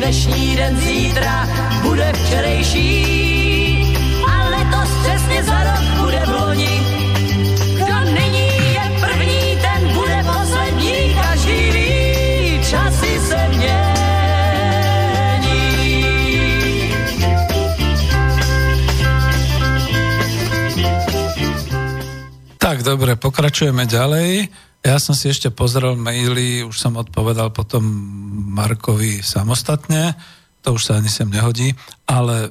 dnešní 0.09 0.57
den 0.57 0.81
zítra 0.81 1.49
bude 1.83 2.13
včerejší. 2.17 2.93
A 4.25 4.49
letos 4.49 4.89
přesně 5.05 5.45
za 5.45 5.59
rok 5.69 5.85
bude 6.01 6.21
v 6.27 6.29
loni. 6.41 6.81
Kdo 7.77 7.97
nyní 8.17 8.49
je 8.73 8.85
první, 9.01 9.59
ten 9.61 9.93
bude 9.93 10.25
poslední. 10.25 11.13
Každý 11.13 11.71
ví, 11.71 11.93
časy 12.71 13.21
se 13.21 13.49
mění. 13.49 13.69
Tak, 22.57 22.81
dobre, 22.83 23.17
pokračujeme 23.21 23.85
ďalej. 23.85 24.49
Ja 24.79 24.97
som 24.97 25.13
si 25.13 25.29
ešte 25.29 25.53
pozrel 25.53 26.01
maily, 26.01 26.65
už 26.65 26.81
som 26.81 26.97
odpovedal 26.97 27.53
potom 27.53 27.85
Markovi 28.59 29.23
samostatne, 29.23 30.19
to 30.67 30.75
už 30.75 30.83
sa 30.91 30.93
ani 30.99 31.07
sem 31.07 31.31
nehodí, 31.31 31.79
ale 32.11 32.51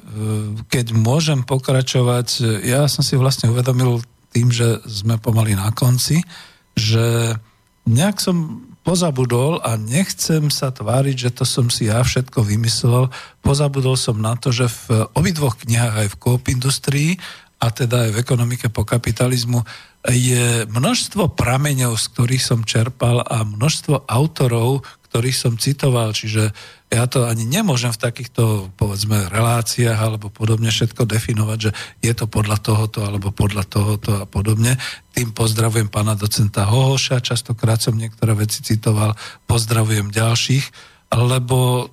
keď 0.72 0.96
môžem 0.96 1.44
pokračovať, 1.44 2.64
ja 2.64 2.88
som 2.88 3.04
si 3.04 3.20
vlastne 3.20 3.52
uvedomil 3.52 4.00
tým, 4.32 4.48
že 4.48 4.80
sme 4.88 5.20
pomaly 5.20 5.52
na 5.52 5.68
konci, 5.76 6.24
že 6.72 7.36
nejak 7.84 8.16
som 8.16 8.64
pozabudol 8.88 9.60
a 9.60 9.76
nechcem 9.76 10.48
sa 10.48 10.72
tváriť, 10.72 11.28
že 11.28 11.30
to 11.36 11.44
som 11.44 11.68
si 11.68 11.92
ja 11.92 12.00
všetko 12.00 12.40
vymyslel. 12.40 13.12
Pozabudol 13.44 14.00
som 14.00 14.16
na 14.16 14.32
to, 14.32 14.48
že 14.48 14.72
v 14.88 15.04
obidvoch 15.12 15.60
knihách 15.60 15.94
aj 16.06 16.08
v 16.08 16.18
Coop 16.24 16.48
Industrii 16.48 17.20
a 17.60 17.68
teda 17.68 18.08
aj 18.08 18.10
v 18.16 18.20
ekonomike 18.24 18.72
po 18.72 18.88
kapitalizmu 18.88 19.60
je 20.08 20.64
množstvo 20.70 21.36
prameňov, 21.36 22.00
z 22.00 22.04
ktorých 22.16 22.44
som 22.44 22.60
čerpal 22.64 23.20
a 23.20 23.44
množstvo 23.44 24.08
autorov, 24.08 24.86
ktorých 25.18 25.34
som 25.34 25.58
citoval, 25.58 26.14
čiže 26.14 26.54
ja 26.94 27.10
to 27.10 27.26
ani 27.26 27.42
nemôžem 27.42 27.90
v 27.90 27.98
takýchto, 28.06 28.70
povedzme, 28.78 29.26
reláciách 29.26 29.98
alebo 29.98 30.30
podobne 30.30 30.70
všetko 30.70 31.10
definovať, 31.10 31.58
že 31.58 31.70
je 32.06 32.14
to 32.14 32.30
podľa 32.30 32.62
tohoto 32.62 33.02
alebo 33.02 33.34
podľa 33.34 33.66
tohoto 33.66 34.22
a 34.22 34.30
podobne. 34.30 34.78
Tým 35.10 35.34
pozdravujem 35.34 35.90
pána 35.90 36.14
docenta 36.14 36.70
Hohoša, 36.70 37.18
častokrát 37.18 37.82
som 37.82 37.98
niektoré 37.98 38.30
veci 38.38 38.62
citoval, 38.62 39.18
pozdravujem 39.50 40.14
ďalších, 40.14 40.70
lebo 41.10 41.90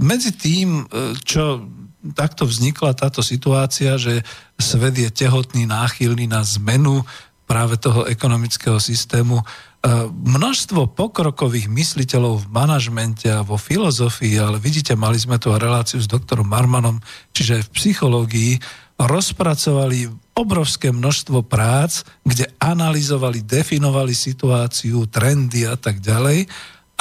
medzi 0.00 0.32
tým, 0.32 0.88
čo 1.28 1.68
takto 2.16 2.48
vznikla 2.48 2.96
táto 2.96 3.20
situácia, 3.20 4.00
že 4.00 4.24
svet 4.56 4.96
je 4.96 5.12
tehotný, 5.12 5.68
náchylný 5.68 6.24
na 6.24 6.40
zmenu 6.56 7.04
práve 7.44 7.76
toho 7.76 8.08
ekonomického 8.08 8.80
systému, 8.80 9.44
množstvo 10.14 10.94
pokrokových 10.94 11.66
mysliteľov 11.66 12.46
v 12.46 12.50
manažmente 12.54 13.26
a 13.26 13.42
vo 13.42 13.58
filozofii, 13.58 14.38
ale 14.38 14.62
vidíte, 14.62 14.94
mali 14.94 15.18
sme 15.18 15.42
tu 15.42 15.50
reláciu 15.50 15.98
s 15.98 16.06
doktorom 16.06 16.46
Marmanom, 16.46 17.02
čiže 17.34 17.66
v 17.66 17.72
psychológii, 17.74 18.52
rozpracovali 19.02 20.06
obrovské 20.38 20.94
množstvo 20.94 21.42
prác, 21.42 22.06
kde 22.22 22.46
analyzovali, 22.62 23.42
definovali 23.42 24.14
situáciu, 24.14 25.10
trendy 25.10 25.66
a 25.66 25.74
tak 25.74 25.98
ďalej. 25.98 26.46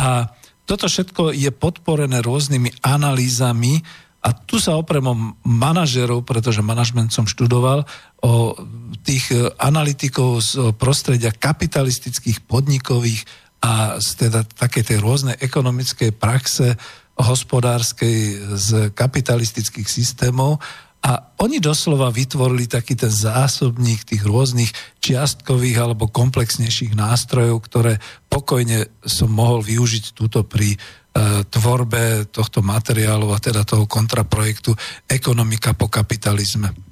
A 0.01 0.33
toto 0.65 0.89
všetko 0.89 1.37
je 1.37 1.53
podporené 1.53 2.25
rôznymi 2.25 2.81
analýzami 2.81 3.85
a 4.21 4.33
tu 4.33 4.61
sa 4.61 4.77
oprem 4.77 5.05
o 5.05 5.37
manažerov, 5.45 6.25
pretože 6.25 6.65
manažment 6.65 7.09
som 7.09 7.25
študoval, 7.25 7.85
o 8.21 8.53
tých 9.01 9.33
analytikov 9.57 10.41
z 10.41 10.51
prostredia 10.77 11.33
kapitalistických 11.33 12.45
podnikových 12.45 13.25
a 13.61 14.01
z 14.01 14.25
teda 14.27 14.41
také 14.45 14.81
tej 14.81 15.01
rôznej 15.01 15.37
ekonomickej 15.37 16.17
praxe 16.17 16.77
hospodárskej 17.17 18.17
z 18.57 18.69
kapitalistických 18.93 19.85
systémov 19.85 20.57
a 21.01 21.33
oni 21.41 21.57
doslova 21.57 22.13
vytvorili 22.13 22.69
taký 22.69 22.93
ten 22.93 23.09
zásobník 23.09 24.05
tých 24.05 24.21
rôznych 24.21 24.69
čiastkových 25.01 25.81
alebo 25.81 26.13
komplexnejších 26.13 26.93
nástrojov, 26.93 27.57
ktoré 27.65 27.93
pokojne 28.29 28.85
som 29.01 29.33
mohol 29.33 29.65
využiť 29.65 30.13
túto 30.13 30.45
pri 30.45 30.77
e, 30.77 30.77
tvorbe 31.49 32.29
tohto 32.29 32.61
materiálu 32.61 33.33
a 33.33 33.41
teda 33.41 33.65
toho 33.65 33.89
kontraprojektu 33.89 34.77
Ekonomika 35.09 35.73
po 35.73 35.89
kapitalizme. 35.89 36.90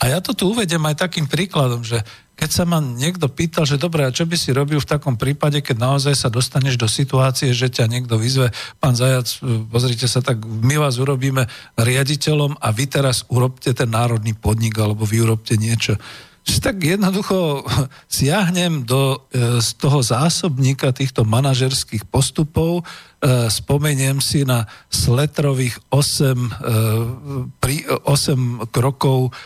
A 0.00 0.10
ja 0.10 0.18
to 0.18 0.34
tu 0.34 0.50
uvedem 0.50 0.82
aj 0.86 1.06
takým 1.06 1.30
príkladom, 1.30 1.84
že 1.86 2.02
keď 2.40 2.50
sa 2.56 2.64
ma 2.64 2.80
niekto 2.80 3.28
pýtal, 3.28 3.68
že 3.68 3.76
dobre, 3.76 4.00
a 4.00 4.14
čo 4.16 4.24
by 4.24 4.32
si 4.32 4.56
robil 4.56 4.80
v 4.80 4.88
takom 4.88 5.20
prípade, 5.20 5.60
keď 5.60 5.76
naozaj 5.76 6.16
sa 6.16 6.32
dostaneš 6.32 6.80
do 6.80 6.88
situácie, 6.88 7.52
že 7.52 7.68
ťa 7.68 7.84
niekto 7.84 8.16
vyzve, 8.16 8.48
pán 8.80 8.96
Zajac, 8.96 9.28
pozrite 9.68 10.08
sa, 10.08 10.24
tak 10.24 10.40
my 10.40 10.80
vás 10.80 10.96
urobíme 10.96 11.44
riaditeľom 11.76 12.56
a 12.56 12.72
vy 12.72 12.88
teraz 12.88 13.28
urobte 13.28 13.76
ten 13.76 13.92
národný 13.92 14.32
podnik 14.32 14.72
alebo 14.80 15.04
vy 15.04 15.20
urobte 15.20 15.60
niečo. 15.60 16.00
Tak 16.40 16.80
jednoducho 16.80 17.60
siahnem 18.08 18.88
do, 18.88 19.28
e, 19.28 19.60
z 19.60 19.70
toho 19.76 20.00
zásobníka 20.00 20.96
týchto 20.96 21.28
manažerských 21.28 22.08
postupov, 22.08 22.80
e, 22.80 23.52
spomeniem 23.52 24.24
si 24.24 24.48
na 24.48 24.64
Sletrových 24.88 25.76
8, 25.92 27.60
8 27.60 28.72
krokov 28.72 29.36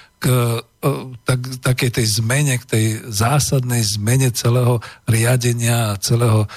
tak, 1.25 1.41
takej 1.61 1.91
tej 2.01 2.07
zmene, 2.21 2.61
k 2.61 2.65
tej 2.65 2.87
zásadnej 3.09 3.81
zmene 3.85 4.29
celého 4.33 4.81
riadenia 5.09 5.93
a 5.93 6.01
celého 6.01 6.45
e, 6.45 6.49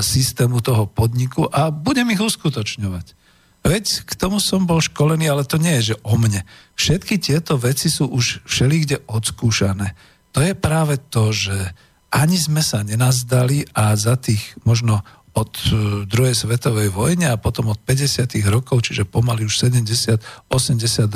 systému 0.00 0.64
toho 0.64 0.88
podniku 0.88 1.48
a 1.48 1.68
budem 1.68 2.08
ich 2.12 2.22
uskutočňovať. 2.22 3.16
Veď 3.64 4.04
k 4.04 4.12
tomu 4.20 4.44
som 4.44 4.68
bol 4.68 4.84
školený, 4.84 5.28
ale 5.28 5.48
to 5.48 5.56
nie 5.56 5.80
je, 5.80 5.96
že 5.96 6.00
o 6.04 6.20
mne. 6.20 6.44
Všetky 6.76 7.16
tieto 7.16 7.56
veci 7.56 7.88
sú 7.88 8.12
už 8.12 8.44
všelikde 8.44 9.08
odskúšané. 9.08 9.96
To 10.36 10.44
je 10.44 10.52
práve 10.52 11.00
to, 11.08 11.32
že 11.32 11.72
ani 12.12 12.36
sme 12.36 12.60
sa 12.60 12.84
nenazdali 12.84 13.64
a 13.72 13.96
za 13.96 14.20
tých 14.20 14.54
možno 14.68 15.00
od 15.34 15.50
e, 15.50 15.68
druhej 16.06 16.34
svetovej 16.38 16.94
vojne 16.94 17.34
a 17.34 17.40
potom 17.40 17.74
od 17.74 17.78
50. 17.82 18.38
rokov, 18.46 18.86
čiže 18.86 19.02
pomaly 19.02 19.44
už 19.44 19.66
70-80 19.66 20.48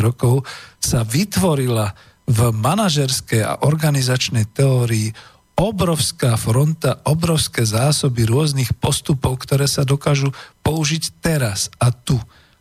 rokov, 0.03 0.43
sa 0.83 1.07
vytvorila 1.07 1.95
v 2.29 2.39
manažerskej 2.53 3.41
a 3.47 3.63
organizačnej 3.65 4.51
teórii 4.53 5.15
obrovská 5.59 6.39
fronta, 6.39 7.03
obrovské 7.03 7.67
zásoby 7.67 8.29
rôznych 8.29 8.79
postupov, 8.79 9.43
ktoré 9.43 9.67
sa 9.67 9.83
dokážu 9.83 10.31
použiť 10.63 11.19
teraz 11.19 11.67
a 11.83 11.91
tu. 11.91 12.15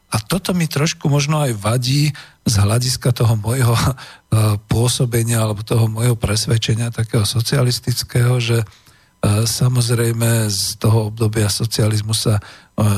A 0.08 0.24
toto 0.24 0.56
mi 0.56 0.72
trošku 0.72 1.12
možno 1.12 1.44
aj 1.44 1.52
vadí 1.60 2.16
z 2.48 2.54
hľadiska 2.58 3.12
toho 3.12 3.36
môjho 3.36 3.76
e, 3.76 3.94
pôsobenia 4.72 5.44
alebo 5.44 5.68
toho 5.68 5.92
môjho 5.92 6.16
presvedčenia 6.16 6.96
takého 6.96 7.28
socialistického, 7.28 8.40
že 8.40 8.64
samozrejme, 9.26 10.46
z 10.54 10.78
toho 10.78 11.10
obdobia 11.10 11.50
socializmu 11.50 12.14
sa 12.14 12.38
e, 12.38 12.42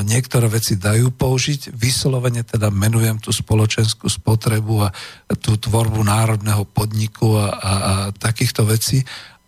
niektoré 0.04 0.52
veci 0.52 0.76
dajú 0.76 1.16
použiť. 1.16 1.72
Vyslovene 1.72 2.44
teda 2.44 2.68
menujem 2.68 3.16
tú 3.16 3.32
spoločenskú 3.32 4.04
spotrebu 4.04 4.84
a 4.84 4.92
tú 5.40 5.56
tvorbu 5.56 6.04
národného 6.04 6.68
podniku 6.68 7.40
a, 7.40 7.46
a, 7.48 7.48
a 7.50 7.92
takýchto 8.12 8.68
vecí, 8.68 9.00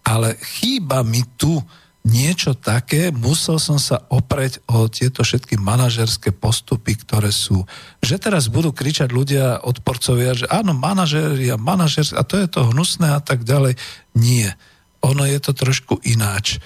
ale 0.03 0.40
chýba 0.40 1.05
mi 1.05 1.20
tu 1.36 1.61
niečo 2.03 2.59
také, 2.59 3.15
musel 3.15 3.62
som 3.62 3.78
sa 3.78 4.03
opreť 4.11 4.66
o 4.66 4.90
tieto 4.90 5.23
všetky 5.23 5.55
manažerské 5.55 6.35
postupy, 6.35 6.99
ktoré 6.99 7.31
sú. 7.31 7.62
Že 8.03 8.16
teraz 8.19 8.51
budú 8.51 8.74
kričať 8.74 9.15
ľudia, 9.15 9.62
odporcovia, 9.62 10.35
že 10.35 10.51
áno, 10.51 10.74
manažéri 10.74 11.47
a 11.55 11.61
manažer, 11.61 12.03
a 12.19 12.27
to 12.27 12.43
je 12.43 12.51
to 12.51 12.66
hnusné 12.74 13.15
a 13.15 13.23
tak 13.23 13.47
ďalej. 13.47 13.78
Nie 14.19 14.59
ono 15.02 15.26
je 15.26 15.38
to 15.42 15.52
trošku 15.52 15.98
ináč. 16.06 16.56
E, 16.56 16.58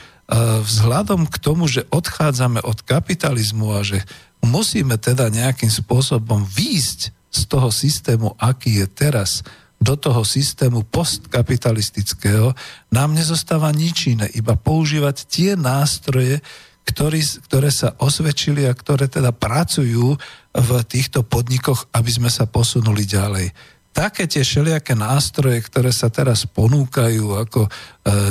vzhľadom 0.63 1.27
k 1.27 1.37
tomu, 1.41 1.67
že 1.67 1.89
odchádzame 1.89 2.61
od 2.63 2.85
kapitalizmu 2.85 3.73
a 3.75 3.81
že 3.83 4.05
musíme 4.45 5.01
teda 5.01 5.33
nejakým 5.33 5.73
spôsobom 5.73 6.45
výjsť 6.45 7.01
z 7.33 7.41
toho 7.49 7.69
systému, 7.73 8.37
aký 8.39 8.85
je 8.85 8.87
teraz, 8.87 9.43
do 9.77 9.93
toho 9.93 10.25
systému 10.25 10.89
postkapitalistického, 10.89 12.57
nám 12.89 13.13
nezostáva 13.13 13.69
nič 13.77 14.17
iné, 14.17 14.25
iba 14.33 14.57
používať 14.57 15.29
tie 15.29 15.53
nástroje, 15.53 16.41
ktorý, 16.87 17.21
ktoré 17.45 17.69
sa 17.69 17.93
osvedčili 18.01 18.65
a 18.65 18.73
ktoré 18.73 19.11
teda 19.11 19.35
pracujú 19.37 20.17
v 20.57 20.71
týchto 20.87 21.27
podnikoch, 21.27 21.91
aby 21.93 22.09
sme 22.09 22.31
sa 22.33 22.49
posunuli 22.49 23.05
ďalej 23.05 23.53
také 23.97 24.29
tie 24.29 24.45
všelijaké 24.45 24.93
nástroje, 24.93 25.57
ktoré 25.65 25.89
sa 25.89 26.13
teraz 26.13 26.45
ponúkajú 26.45 27.33
ako 27.33 27.65
e, 27.65 27.71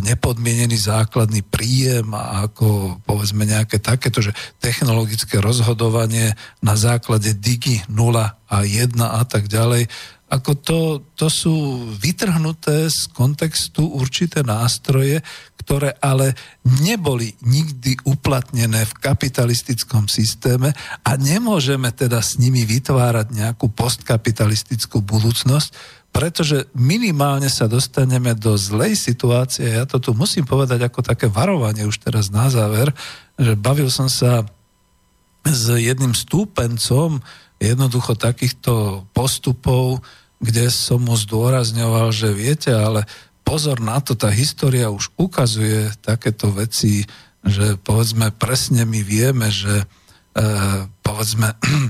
nepodmienený 0.05 0.77
základný 0.77 1.41
príjem 1.41 2.13
a 2.13 2.45
ako 2.45 3.01
povedzme 3.01 3.49
nejaké 3.49 3.81
takéto, 3.81 4.21
že 4.21 4.37
technologické 4.61 5.41
rozhodovanie 5.41 6.37
na 6.61 6.77
základe 6.77 7.33
digi 7.33 7.81
0 7.89 8.13
a 8.29 8.57
1 8.61 8.93
a 9.01 9.25
tak 9.25 9.49
ďalej, 9.49 9.89
ako 10.29 10.51
to, 10.61 10.79
to 11.17 11.27
sú 11.33 11.53
vytrhnuté 11.97 12.89
z 12.89 13.09
kontextu 13.13 13.89
určité 13.89 14.45
nástroje, 14.45 15.25
ktoré 15.65 15.97
ale 15.97 16.37
neboli 16.61 17.33
nikdy 17.41 17.97
uplatnené 18.05 18.85
v 18.85 18.93
kapitalistickom 19.01 20.05
systéme 20.05 20.77
a 21.01 21.11
nemôžeme 21.17 21.89
teda 21.89 22.21
s 22.21 22.37
nimi 22.37 22.69
vytvárať 22.69 23.33
nejakú 23.33 23.73
postkapitalistickú 23.73 25.01
budúcnosť, 25.01 25.73
pretože 26.13 26.69
minimálne 26.77 27.49
sa 27.49 27.65
dostaneme 27.65 28.37
do 28.37 28.53
zlej 28.55 28.93
situácie. 28.93 29.73
Ja 29.73 29.89
to 29.89 29.97
tu 29.97 30.13
musím 30.13 30.45
povedať 30.45 30.85
ako 30.85 31.01
také 31.01 31.25
varovanie 31.25 31.83
už 31.83 31.97
teraz 31.97 32.29
na 32.29 32.47
záver, 32.47 32.93
že 33.35 33.57
bavil 33.57 33.89
som 33.89 34.05
sa 34.05 34.45
s 35.43 35.65
jedným 35.73 36.13
stúpencom 36.13 37.25
jednoducho 37.57 38.13
takýchto 38.13 39.03
postupov, 39.17 40.05
kde 40.39 40.67
som 40.69 41.01
mu 41.01 41.15
zdôrazňoval, 41.17 42.11
že 42.13 42.29
viete, 42.35 42.69
ale 42.69 43.07
pozor 43.45 43.77
na 43.79 44.01
to, 44.01 44.17
tá 44.17 44.33
história 44.33 44.89
už 44.89 45.13
ukazuje 45.15 45.93
takéto 46.01 46.49
veci, 46.49 47.05
že 47.45 47.77
povedzme 47.77 48.33
presne 48.33 48.83
my 48.89 49.05
vieme, 49.05 49.53
že 49.53 49.85
e, 49.85 49.85
povedzme 51.05 51.53
e, 51.55 51.87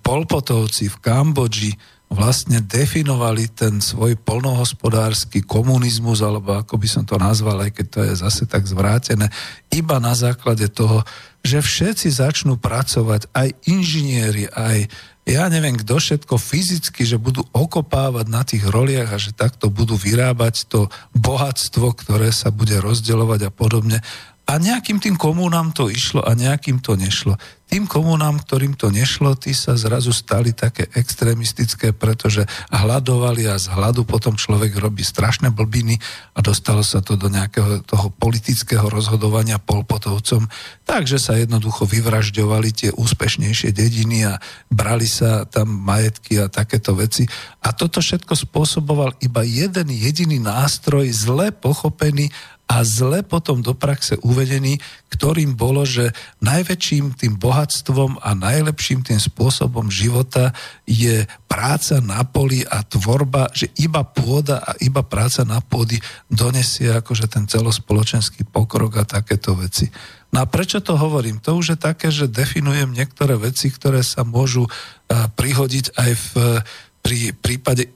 Polpotovci 0.00 0.88
v 0.88 0.96
Kambodži 1.04 1.72
vlastne 2.10 2.58
definovali 2.58 3.54
ten 3.54 3.78
svoj 3.78 4.18
polnohospodársky 4.18 5.46
komunizmus, 5.46 6.26
alebo 6.26 6.58
ako 6.58 6.74
by 6.74 6.88
som 6.90 7.04
to 7.06 7.14
nazval, 7.14 7.62
aj 7.62 7.70
keď 7.70 7.86
to 7.86 8.00
je 8.02 8.12
zase 8.18 8.42
tak 8.50 8.66
zvrátené, 8.66 9.30
iba 9.70 10.02
na 10.02 10.10
základe 10.18 10.66
toho, 10.74 11.06
že 11.46 11.62
všetci 11.62 12.10
začnú 12.10 12.58
pracovať, 12.58 13.30
aj 13.30 13.48
inžinieri, 13.70 14.50
aj 14.50 14.90
ja 15.30 15.46
neviem, 15.46 15.78
kto 15.78 16.02
všetko 16.02 16.34
fyzicky, 16.42 17.06
že 17.06 17.14
budú 17.14 17.46
okopávať 17.54 18.26
na 18.26 18.42
tých 18.42 18.66
roliach 18.66 19.14
a 19.14 19.22
že 19.22 19.30
takto 19.30 19.70
budú 19.70 19.94
vyrábať 19.94 20.66
to 20.66 20.90
bohatstvo, 21.14 21.94
ktoré 21.94 22.34
sa 22.34 22.50
bude 22.50 22.74
rozdeľovať 22.82 23.40
a 23.46 23.50
podobne. 23.54 24.02
A 24.50 24.58
nejakým 24.58 24.98
tým 24.98 25.14
komunám 25.14 25.70
to 25.70 25.86
išlo 25.86 26.26
a 26.26 26.34
nejakým 26.34 26.82
to 26.82 26.98
nešlo. 26.98 27.38
Tým 27.70 27.86
komunám, 27.86 28.42
ktorým 28.42 28.74
to 28.74 28.90
nešlo, 28.90 29.38
tí 29.38 29.54
sa 29.54 29.78
zrazu 29.78 30.10
stali 30.10 30.50
také 30.50 30.90
extrémistické, 30.90 31.94
pretože 31.94 32.42
hľadovali 32.74 33.46
a 33.46 33.54
z 33.62 33.70
hladu 33.70 34.02
potom 34.02 34.34
človek 34.34 34.74
robí 34.74 35.06
strašné 35.06 35.54
blbiny 35.54 36.02
a 36.34 36.42
dostalo 36.42 36.82
sa 36.82 36.98
to 36.98 37.14
do 37.14 37.30
nejakého 37.30 37.86
toho 37.86 38.10
politického 38.10 38.90
rozhodovania 38.90 39.62
polpotovcom. 39.62 40.50
Takže 40.82 41.22
sa 41.22 41.38
jednoducho 41.38 41.86
vyvražďovali 41.86 42.68
tie 42.74 42.90
úspešnejšie 42.90 43.70
dediny 43.70 44.26
a 44.26 44.42
brali 44.66 45.06
sa 45.06 45.46
tam 45.46 45.70
majetky 45.70 46.42
a 46.42 46.50
takéto 46.50 46.98
veci. 46.98 47.22
A 47.62 47.70
toto 47.70 48.02
všetko 48.02 48.34
spôsoboval 48.34 49.14
iba 49.22 49.46
jeden 49.46 49.94
jediný 49.94 50.42
nástroj, 50.42 51.06
zle 51.14 51.54
pochopený 51.54 52.34
a 52.70 52.86
zle 52.86 53.26
potom 53.26 53.58
do 53.58 53.74
praxe 53.74 54.14
uvedený, 54.22 54.78
ktorým 55.10 55.58
bolo, 55.58 55.82
že 55.82 56.14
najväčším 56.38 57.18
tým 57.18 57.34
bohatstvom 57.34 58.22
a 58.22 58.30
najlepším 58.38 59.02
tým 59.02 59.18
spôsobom 59.18 59.90
života 59.90 60.54
je 60.86 61.26
práca 61.50 61.98
na 61.98 62.22
poli 62.22 62.62
a 62.62 62.86
tvorba, 62.86 63.50
že 63.50 63.74
iba 63.74 64.06
pôda 64.06 64.62
a 64.62 64.78
iba 64.78 65.02
práca 65.02 65.42
na 65.42 65.58
pôdy 65.58 65.98
donesie 66.30 66.94
akože 66.94 67.26
ten 67.26 67.50
celospoločenský 67.50 68.46
pokrok 68.46 69.02
a 69.02 69.04
takéto 69.04 69.58
veci. 69.58 69.90
No 70.30 70.38
a 70.38 70.46
prečo 70.46 70.78
to 70.78 70.94
hovorím? 70.94 71.42
To 71.42 71.58
už 71.58 71.74
je 71.74 71.78
také, 71.82 72.14
že 72.14 72.30
definujem 72.30 72.94
niektoré 72.94 73.34
veci, 73.34 73.66
ktoré 73.66 74.06
sa 74.06 74.22
môžu 74.22 74.70
prihodiť 75.10 75.98
aj 75.98 76.10
v 76.14 76.62
pri 77.00 77.32
prípade 77.32 77.88
e, 77.88 77.90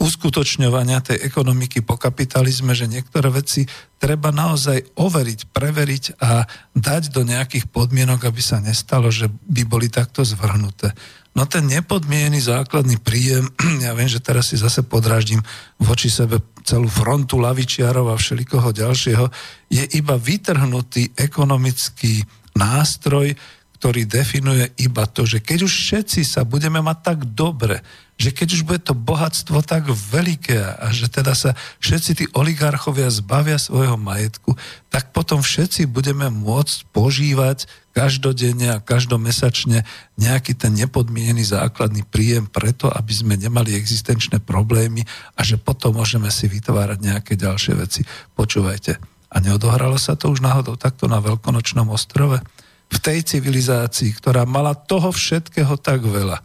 uskutočňovania 0.00 1.04
tej 1.04 1.20
ekonomiky 1.28 1.84
po 1.84 2.00
kapitalizme, 2.00 2.72
že 2.72 2.88
niektoré 2.88 3.28
veci 3.28 3.68
treba 4.00 4.32
naozaj 4.32 4.96
overiť, 4.96 5.40
preveriť 5.52 6.04
a 6.16 6.48
dať 6.72 7.12
do 7.12 7.22
nejakých 7.28 7.68
podmienok, 7.68 8.24
aby 8.24 8.40
sa 8.40 8.64
nestalo, 8.64 9.12
že 9.12 9.28
by 9.28 9.62
boli 9.68 9.92
takto 9.92 10.24
zvrhnuté. 10.24 10.96
No 11.36 11.44
ten 11.44 11.68
nepodmienený 11.68 12.48
základný 12.48 12.96
príjem, 12.96 13.52
ja 13.84 13.92
viem, 13.92 14.08
že 14.08 14.24
teraz 14.24 14.48
si 14.48 14.56
zase 14.56 14.80
podráždím 14.80 15.44
voči 15.76 16.08
sebe 16.08 16.40
celú 16.64 16.88
frontu 16.88 17.36
lavičiarov 17.36 18.08
a 18.08 18.16
všelikoho 18.16 18.72
ďalšieho, 18.72 19.28
je 19.68 19.84
iba 20.00 20.16
vytrhnutý 20.16 21.12
ekonomický 21.12 22.24
nástroj, 22.56 23.36
ktorý 23.76 24.08
definuje 24.08 24.72
iba 24.80 25.04
to, 25.04 25.28
že 25.28 25.44
keď 25.44 25.68
už 25.68 25.72
všetci 25.72 26.24
sa 26.24 26.48
budeme 26.48 26.80
mať 26.80 26.98
tak 27.04 27.18
dobre, 27.36 27.84
že 28.16 28.32
keď 28.32 28.48
už 28.56 28.62
bude 28.64 28.80
to 28.80 28.96
bohatstvo 28.96 29.60
tak 29.60 29.92
veľké 29.92 30.56
a 30.56 30.88
že 30.88 31.12
teda 31.12 31.36
sa 31.36 31.52
všetci 31.84 32.10
tí 32.16 32.24
oligarchovia 32.32 33.12
zbavia 33.12 33.60
svojho 33.60 34.00
majetku, 34.00 34.56
tak 34.88 35.12
potom 35.12 35.44
všetci 35.44 35.84
budeme 35.84 36.32
môcť 36.32 36.88
požívať 36.96 37.68
každodenne 37.92 38.72
a 38.72 38.80
každomesačne 38.80 39.84
nejaký 40.16 40.56
ten 40.56 40.72
nepodmienený 40.72 41.44
základný 41.44 42.08
príjem 42.08 42.48
preto, 42.48 42.88
aby 42.88 43.12
sme 43.12 43.36
nemali 43.36 43.76
existenčné 43.76 44.40
problémy 44.40 45.04
a 45.36 45.44
že 45.44 45.60
potom 45.60 46.00
môžeme 46.00 46.32
si 46.32 46.48
vytvárať 46.48 46.98
nejaké 47.04 47.36
ďalšie 47.36 47.72
veci. 47.76 48.00
Počúvajte, 48.32 49.16
a 49.26 49.36
neodohralo 49.44 50.00
sa 50.00 50.16
to 50.16 50.32
už 50.32 50.40
náhodou 50.40 50.80
takto 50.80 51.04
na 51.10 51.20
Veľkonočnom 51.20 51.92
ostrove? 51.92 52.40
V 52.86 52.98
tej 53.02 53.18
civilizácii, 53.26 54.14
ktorá 54.14 54.46
mala 54.46 54.74
toho 54.74 55.10
všetkého 55.10 55.74
tak 55.78 56.06
veľa, 56.06 56.38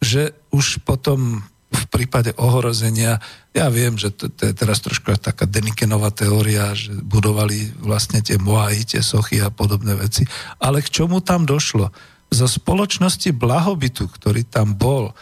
že 0.00 0.32
už 0.50 0.82
potom 0.82 1.44
v 1.72 1.84
prípade 1.88 2.36
ohrozenia, 2.36 3.16
ja 3.56 3.72
viem, 3.72 3.96
že 3.96 4.12
to, 4.12 4.28
to 4.28 4.52
je 4.52 4.54
teraz 4.56 4.84
trošku 4.84 5.08
taká 5.16 5.48
Denikenová 5.48 6.12
teória, 6.12 6.76
že 6.76 6.92
budovali 6.92 7.72
vlastne 7.80 8.20
tie 8.20 8.36
Moai, 8.36 8.84
tie 8.84 9.00
sochy 9.00 9.40
a 9.40 9.48
podobné 9.48 9.96
veci, 9.96 10.28
ale 10.60 10.84
k 10.84 10.92
čomu 10.92 11.24
tam 11.24 11.48
došlo? 11.48 11.88
Zo 12.32 12.48
spoločnosti 12.48 13.32
blahobytu, 13.32 14.08
ktorý 14.08 14.44
tam 14.44 14.76
bol, 14.76 15.12
e, 15.12 15.14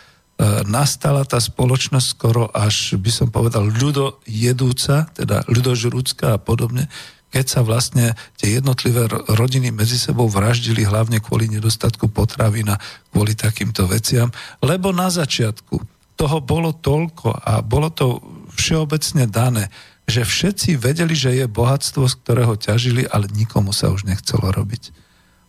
nastala 0.66 1.22
tá 1.22 1.38
spoločnosť 1.38 2.06
skoro 2.06 2.50
až, 2.50 2.98
by 2.98 3.10
som 3.14 3.28
povedal, 3.30 3.66
ľudojedúca, 3.66 5.10
teda 5.14 5.46
ľudožrúcka 5.46 6.34
a 6.34 6.42
podobne, 6.42 6.90
keď 7.30 7.44
sa 7.46 7.60
vlastne 7.62 8.18
tie 8.36 8.58
jednotlivé 8.58 9.06
rodiny 9.30 9.70
medzi 9.70 9.96
sebou 9.96 10.26
vraždili 10.26 10.82
hlavne 10.82 11.22
kvôli 11.22 11.46
nedostatku 11.46 12.10
potravín 12.10 12.74
a 12.74 12.80
kvôli 13.14 13.38
takýmto 13.38 13.86
veciam, 13.86 14.34
lebo 14.60 14.90
na 14.90 15.08
začiatku 15.08 15.78
toho 16.18 16.38
bolo 16.44 16.76
toľko 16.76 17.32
a 17.32 17.64
bolo 17.64 17.88
to 17.88 18.20
všeobecne 18.52 19.24
dané, 19.30 19.72
že 20.10 20.26
všetci 20.26 20.76
vedeli, 20.76 21.14
že 21.14 21.32
je 21.38 21.46
bohatstvo, 21.46 22.04
z 22.10 22.14
ktorého 22.20 22.54
ťažili, 22.58 23.06
ale 23.06 23.30
nikomu 23.30 23.70
sa 23.70 23.94
už 23.94 24.04
nechcelo 24.04 24.50
robiť. 24.50 24.90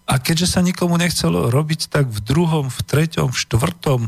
A 0.05 0.21
keďže 0.21 0.57
sa 0.57 0.61
nikomu 0.61 0.95
nechcelo 1.01 1.49
robiť, 1.49 1.89
tak 1.89 2.05
v 2.07 2.19
druhom, 2.21 2.69
v 2.69 2.79
treťom, 2.83 3.33
v 3.33 3.41
štvrtom 3.41 4.01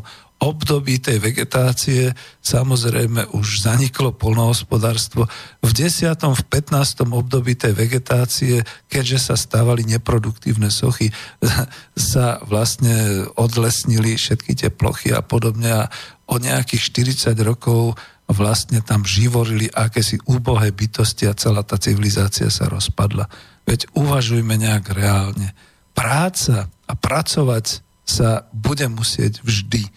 období 0.44 1.00
tej 1.00 1.24
vegetácie 1.24 2.12
samozrejme 2.44 3.32
už 3.32 3.64
zaniklo 3.64 4.12
polnohospodárstvo. 4.12 5.24
V 5.64 5.72
10. 5.72 6.12
v 6.20 6.44
15. 6.52 7.08
období 7.08 7.56
tej 7.56 7.72
vegetácie, 7.72 8.60
keďže 8.92 9.32
sa 9.32 9.36
stávali 9.40 9.88
neproduktívne 9.88 10.68
sochy, 10.68 11.16
sa 11.96 12.44
vlastne 12.44 13.24
odlesnili 13.40 14.20
všetky 14.20 14.52
tie 14.60 14.70
plochy 14.70 15.16
a 15.16 15.24
podobne 15.24 15.88
a 15.88 15.90
o 16.28 16.36
nejakých 16.36 16.92
40 17.32 17.40
rokov 17.48 17.96
vlastne 18.28 18.80
tam 18.84 19.04
živorili 19.04 19.68
akési 19.72 20.20
úbohé 20.28 20.72
bytosti 20.72 21.28
a 21.28 21.38
celá 21.38 21.64
tá 21.64 21.80
civilizácia 21.80 22.48
sa 22.52 22.68
rozpadla. 22.68 23.28
Veď 23.64 23.88
uvažujme 23.96 24.56
nejak 24.60 24.92
reálne. 24.92 25.56
Práca 25.96 26.68
a 26.88 26.94
pracovať 26.96 27.84
sa 28.04 28.48
bude 28.52 28.88
musieť 28.92 29.40
vždy 29.44 29.88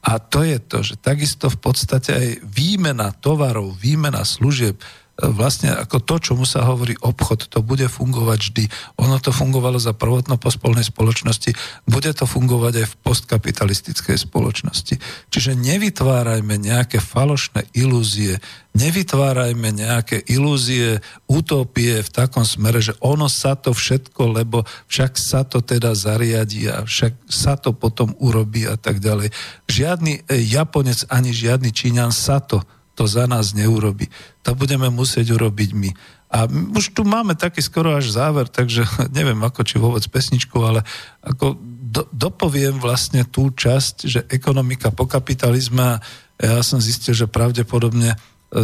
a 0.00 0.16
to 0.16 0.40
je 0.40 0.56
to, 0.64 0.78
že 0.80 0.94
takisto 0.96 1.52
v 1.52 1.58
podstate 1.60 2.10
aj 2.16 2.28
výmena 2.40 3.12
tovarov, 3.12 3.76
výmena 3.76 4.24
služieb, 4.24 4.80
vlastne 5.28 5.76
ako 5.76 6.00
to, 6.00 6.16
čomu 6.18 6.44
sa 6.48 6.64
hovorí 6.64 6.96
obchod, 6.96 7.52
to 7.52 7.60
bude 7.60 7.84
fungovať 7.84 8.38
vždy. 8.40 8.64
Ono 9.04 9.20
to 9.20 9.30
fungovalo 9.30 9.76
za 9.76 9.92
prvotno-pospolnej 9.92 10.88
spoločnosti, 10.88 11.52
bude 11.84 12.10
to 12.16 12.24
fungovať 12.24 12.74
aj 12.80 12.86
v 12.88 12.98
postkapitalistickej 13.04 14.16
spoločnosti. 14.16 14.94
Čiže 15.28 15.52
nevytvárajme 15.58 16.56
nejaké 16.56 16.98
falošné 17.02 17.68
ilúzie, 17.76 18.40
nevytvárajme 18.72 19.68
nejaké 19.74 20.22
ilúzie, 20.30 21.02
utopie 21.26 22.00
v 22.00 22.10
takom 22.10 22.46
smere, 22.46 22.78
že 22.80 22.94
ono 23.02 23.26
sa 23.26 23.58
to 23.58 23.74
všetko, 23.74 24.40
lebo 24.40 24.62
však 24.86 25.12
sa 25.18 25.42
to 25.42 25.58
teda 25.60 25.92
zariadí 25.92 26.70
a 26.70 26.86
však 26.86 27.12
sa 27.26 27.58
to 27.58 27.74
potom 27.74 28.14
urobí 28.22 28.64
a 28.64 28.78
tak 28.78 29.02
ďalej. 29.02 29.34
Žiadny 29.66 30.30
Japonec 30.30 31.04
ani 31.10 31.34
žiadny 31.34 31.74
Číňan 31.74 32.14
sa 32.14 32.38
to 32.38 32.62
to 33.00 33.08
za 33.08 33.24
nás 33.24 33.56
neurobi. 33.56 34.12
To 34.44 34.52
budeme 34.52 34.92
musieť 34.92 35.32
urobiť 35.32 35.70
my. 35.72 35.90
A 36.36 36.44
už 36.76 36.92
tu 36.92 37.00
máme 37.00 37.32
taký 37.32 37.64
skoro 37.64 37.96
až 37.96 38.12
záver, 38.12 38.44
takže 38.44 38.84
neviem 39.16 39.40
ako 39.40 39.64
či 39.64 39.80
vôbec 39.80 40.04
pesničku, 40.04 40.60
ale 40.60 40.84
ako 41.24 41.56
do, 41.64 42.04
dopoviem 42.12 42.76
vlastne 42.76 43.24
tú 43.24 43.48
časť, 43.48 43.96
že 44.04 44.20
ekonomika 44.28 44.92
po 44.92 45.08
kapitalizme, 45.08 45.96
ja 46.36 46.60
som 46.60 46.76
zistil, 46.76 47.16
že 47.16 47.24
pravdepodobne 47.24 48.12
e, 48.12 48.16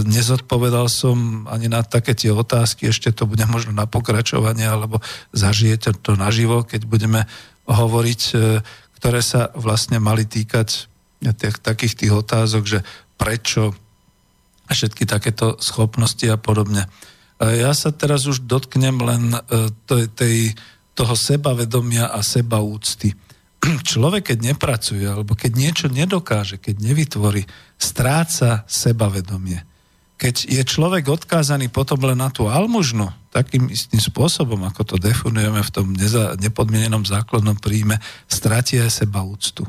nezodpovedal 0.04 0.92
som 0.92 1.48
ani 1.48 1.72
na 1.72 1.80
také 1.80 2.12
tie 2.12 2.28
otázky, 2.28 2.92
ešte 2.92 3.16
to 3.16 3.24
bude 3.24 3.42
možno 3.48 3.72
na 3.72 3.88
pokračovanie, 3.88 4.68
alebo 4.68 5.00
zažijete 5.32 5.96
to 6.04 6.12
naživo, 6.12 6.60
keď 6.60 6.84
budeme 6.84 7.24
hovoriť, 7.64 8.20
e, 8.36 8.60
ktoré 9.00 9.20
sa 9.24 9.48
vlastne 9.56 9.96
mali 9.96 10.28
týkať 10.28 10.92
tých, 11.24 11.56
takých 11.64 11.94
tých 12.04 12.12
otázok, 12.12 12.64
že 12.68 12.78
prečo 13.16 13.72
a 14.66 14.70
všetky 14.74 15.06
takéto 15.06 15.56
schopnosti 15.62 16.26
a 16.26 16.36
podobne. 16.36 16.90
Ja 17.36 17.76
sa 17.76 17.92
teraz 17.92 18.24
už 18.24 18.48
dotknem 18.48 18.96
len 18.96 19.36
e, 19.36 19.68
tej, 20.16 20.56
toho 20.96 21.12
sebavedomia 21.12 22.08
a 22.08 22.24
sebaúcty. 22.24 23.12
Človek, 23.92 24.32
keď 24.32 24.38
nepracuje, 24.56 25.04
alebo 25.04 25.36
keď 25.36 25.52
niečo 25.52 25.86
nedokáže, 25.92 26.56
keď 26.56 26.80
nevytvorí, 26.80 27.44
stráca 27.76 28.64
sebavedomie. 28.64 29.60
Keď 30.16 30.48
je 30.48 30.62
človek 30.64 31.12
odkázaný 31.12 31.68
potom 31.68 32.00
len 32.00 32.16
na 32.16 32.32
tú 32.32 32.48
almužnu, 32.48 33.04
takým 33.28 33.68
istým 33.68 34.00
spôsobom, 34.00 34.64
ako 34.64 34.80
to 34.88 34.96
definujeme 34.96 35.60
v 35.60 35.68
tom 35.68 35.92
neza, 35.92 36.32
nepodmienenom 36.40 37.04
základnom 37.04 37.60
príjme, 37.60 38.00
stratí 38.24 38.80
aj 38.80 39.04
sebaúctu. 39.04 39.68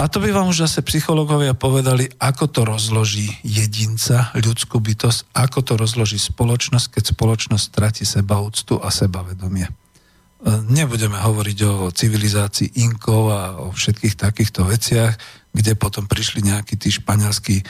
A 0.00 0.08
to 0.08 0.16
by 0.16 0.32
vám 0.32 0.48
už 0.48 0.64
zase 0.64 0.80
psychológovia 0.80 1.52
povedali, 1.52 2.08
ako 2.16 2.48
to 2.48 2.64
rozloží 2.64 3.28
jedinca, 3.44 4.32
ľudskú 4.32 4.80
bytosť, 4.80 5.28
ako 5.36 5.60
to 5.60 5.72
rozloží 5.76 6.16
spoločnosť, 6.16 6.96
keď 6.96 7.04
spoločnosť 7.12 7.64
stratí 7.68 8.08
sebaúctu 8.08 8.80
a 8.80 8.88
sebavedomie. 8.88 9.68
E, 9.68 9.72
nebudeme 10.72 11.20
hovoriť 11.20 11.58
o 11.68 11.92
civilizácii 11.92 12.80
Inkov 12.80 13.28
a 13.28 13.60
o 13.60 13.76
všetkých 13.76 14.16
takýchto 14.16 14.64
veciach, 14.64 15.20
kde 15.52 15.76
potom 15.76 16.08
prišli 16.08 16.48
nejakí 16.48 16.80
tí 16.80 16.88
španielskí 16.88 17.60
e, 17.60 17.64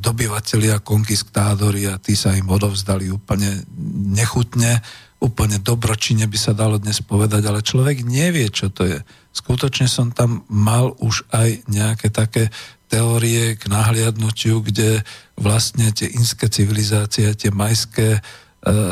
dobyvatelia, 0.00 0.80
konkistádori 0.80 1.92
a 1.92 2.00
tí 2.00 2.16
sa 2.16 2.32
im 2.32 2.48
odovzdali 2.48 3.12
úplne 3.12 3.60
nechutne, 4.08 4.80
úplne 5.20 5.60
dobročine 5.60 6.24
by 6.32 6.38
sa 6.40 6.56
dalo 6.56 6.80
dnes 6.80 7.04
povedať, 7.04 7.44
ale 7.44 7.60
človek 7.60 8.08
nevie, 8.08 8.48
čo 8.48 8.72
to 8.72 8.88
je 8.88 8.96
skutočne 9.38 9.86
som 9.86 10.10
tam 10.10 10.42
mal 10.50 10.98
už 10.98 11.22
aj 11.30 11.70
nejaké 11.70 12.10
také 12.10 12.50
teórie 12.88 13.54
k 13.54 13.68
nahliadnutiu, 13.68 14.64
kde 14.64 15.04
vlastne 15.36 15.92
tie 15.92 16.08
inské 16.08 16.48
civilizácie, 16.48 17.28
tie 17.36 17.52
majské, 17.52 18.18
e, 18.18 18.20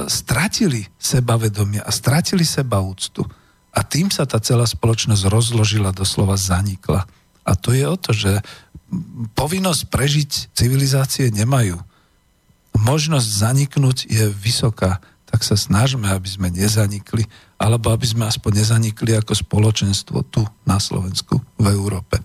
stratili 0.07 0.87
sebavedomie 1.01 1.81
a 1.81 1.91
stratili 1.91 2.45
sebaúctu. 2.45 3.25
A 3.77 3.81
tým 3.85 4.13
sa 4.13 4.29
tá 4.29 4.41
celá 4.41 4.69
spoločnosť 4.69 5.29
rozložila, 5.29 5.97
doslova 5.97 6.37
zanikla. 6.37 7.09
A 7.45 7.53
to 7.57 7.73
je 7.73 7.85
o 7.89 7.97
to, 7.97 8.13
že 8.13 8.41
povinnosť 9.35 9.83
prežiť 9.91 10.31
civilizácie 10.55 11.33
nemajú. 11.35 11.81
možnosť 12.77 13.29
zaniknúť 13.41 14.05
je 14.05 14.29
vysoká, 14.29 15.01
tak 15.25 15.41
sa 15.41 15.57
snažme, 15.57 16.13
aby 16.13 16.29
sme 16.29 16.53
nezanikli, 16.53 17.25
alebo 17.57 17.89
aby 17.93 18.05
sme 18.05 18.29
aspoň 18.29 18.63
nezanikli 18.63 19.17
ako 19.17 19.33
spoločenstvo 19.33 20.29
tu 20.29 20.45
na 20.69 20.77
Slovensku, 20.77 21.41
v 21.57 21.67
Európe. 21.73 22.21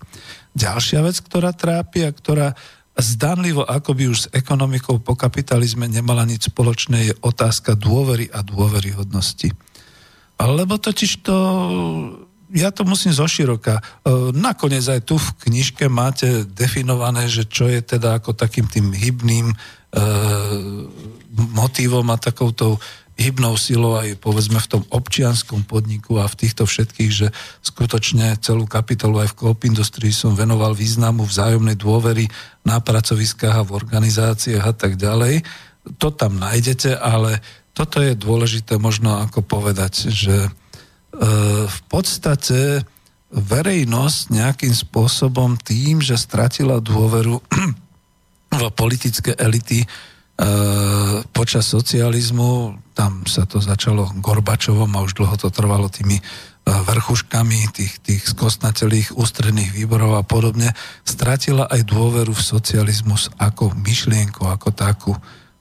Ďalšia 0.52 1.00
vec, 1.00 1.16
ktorá 1.24 1.56
trápi 1.56 2.04
a 2.04 2.12
ktorá 2.12 2.52
zdanlivo 2.92 3.64
akoby 3.64 4.12
už 4.12 4.18
s 4.18 4.30
ekonomikou 4.36 5.00
po 5.00 5.16
kapitalizme 5.16 5.88
nemala 5.88 6.28
nič 6.28 6.52
spoločné, 6.52 7.08
je 7.08 7.14
otázka 7.24 7.72
dôvery 7.72 8.28
a 8.28 8.44
dôveryhodnosti. 8.44 9.48
Lebo 10.36 10.76
totiž 10.76 11.24
to, 11.24 11.36
ja 12.52 12.68
to 12.68 12.84
musím 12.84 13.16
zoširoka. 13.16 13.80
E, 13.80 13.82
nakoniec 14.36 14.84
aj 14.84 15.08
tu 15.08 15.16
v 15.16 15.28
knižke 15.48 15.88
máte 15.88 16.44
definované, 16.44 17.32
že 17.32 17.48
čo 17.48 17.64
je 17.64 17.80
teda 17.80 18.20
ako 18.20 18.36
takým 18.36 18.68
tým 18.68 18.92
hybným 18.92 19.48
e, 19.48 19.56
motívom 21.32 22.04
a 22.12 22.20
takouto 22.20 22.76
hybnou 23.16 23.54
silou 23.60 24.00
aj 24.00 24.16
povedzme 24.18 24.58
v 24.58 24.70
tom 24.78 24.82
občianskom 24.88 25.68
podniku 25.68 26.18
a 26.18 26.26
v 26.26 26.38
týchto 26.46 26.64
všetkých, 26.64 27.12
že 27.12 27.28
skutočne 27.60 28.36
celú 28.40 28.64
kapitolu 28.64 29.20
aj 29.22 29.36
v 29.36 29.38
Coop 29.38 29.60
Industrii 29.68 30.10
som 30.10 30.32
venoval 30.32 30.72
významu 30.72 31.28
vzájomnej 31.28 31.76
dôvery 31.76 32.26
na 32.64 32.80
pracoviskách 32.80 33.62
a 33.62 33.66
v 33.66 33.74
organizáciách 33.76 34.64
a 34.64 34.74
tak 34.74 34.96
ďalej. 34.96 35.44
To 36.00 36.08
tam 36.14 36.38
nájdete, 36.40 36.96
ale 36.96 37.42
toto 37.72 38.00
je 38.00 38.12
dôležité 38.16 38.76
možno 38.76 39.20
ako 39.20 39.44
povedať, 39.44 40.12
že 40.12 40.36
e, 40.46 40.50
v 41.68 41.80
podstate 41.88 42.84
verejnosť 43.32 44.20
nejakým 44.28 44.74
spôsobom 44.76 45.56
tým, 45.56 46.04
že 46.04 46.20
stratila 46.20 46.84
dôveru 46.84 47.40
v 48.60 48.62
politické 48.76 49.32
elity, 49.40 49.88
počas 51.32 51.68
socializmu, 51.68 52.80
tam 52.96 53.24
sa 53.28 53.44
to 53.44 53.60
začalo 53.60 54.10
Gorbačovom 54.20 54.90
a 54.96 55.04
už 55.04 55.16
dlho 55.20 55.36
to 55.36 55.48
trvalo 55.52 55.88
tými 55.92 56.18
e, 56.18 56.22
vrchuškami 56.64 57.72
tých, 57.72 58.00
tých 58.00 58.22
skostnatelých 58.32 59.16
ústredných 59.16 59.72
výborov 59.72 60.20
a 60.20 60.24
podobne, 60.24 60.72
stratila 61.04 61.68
aj 61.68 61.88
dôveru 61.88 62.32
v 62.32 62.46
socializmus 62.46 63.32
ako 63.40 63.76
myšlienku, 63.76 64.44
ako 64.44 64.68
takú. 64.72 65.12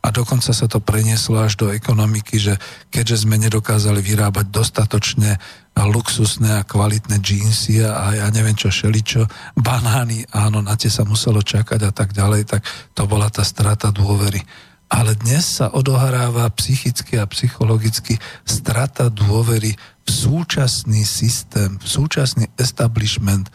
A 0.01 0.09
dokonca 0.09 0.49
sa 0.49 0.65
to 0.65 0.81
prenieslo 0.81 1.45
až 1.45 1.61
do 1.61 1.67
ekonomiky, 1.69 2.41
že 2.41 2.57
keďže 2.89 3.29
sme 3.29 3.37
nedokázali 3.37 4.01
vyrábať 4.01 4.49
dostatočne 4.49 5.37
luxusné 5.77 6.61
a 6.61 6.67
kvalitné 6.67 7.19
džínsy 7.19 7.83
a 7.83 8.13
ja 8.15 8.27
neviem 8.29 8.55
čo 8.55 8.69
šeličo, 8.69 9.25
banány, 9.57 10.27
áno, 10.31 10.61
na 10.61 10.75
tie 10.77 10.91
sa 10.91 11.07
muselo 11.07 11.41
čakať 11.41 11.79
a 11.87 11.91
tak 11.91 12.13
ďalej, 12.13 12.47
tak 12.47 12.61
to 12.95 13.03
bola 13.07 13.31
tá 13.31 13.41
strata 13.41 13.89
dôvery 13.89 14.43
ale 14.91 15.15
dnes 15.15 15.63
sa 15.63 15.71
odohráva 15.71 16.51
psychicky 16.59 17.15
a 17.15 17.23
psychologicky 17.31 18.19
strata 18.43 19.07
dôvery 19.07 19.71
v 20.03 20.09
súčasný 20.11 21.07
systém, 21.07 21.79
v 21.79 21.87
súčasný 21.87 22.51
establishment, 22.59 23.47
e, 23.47 23.51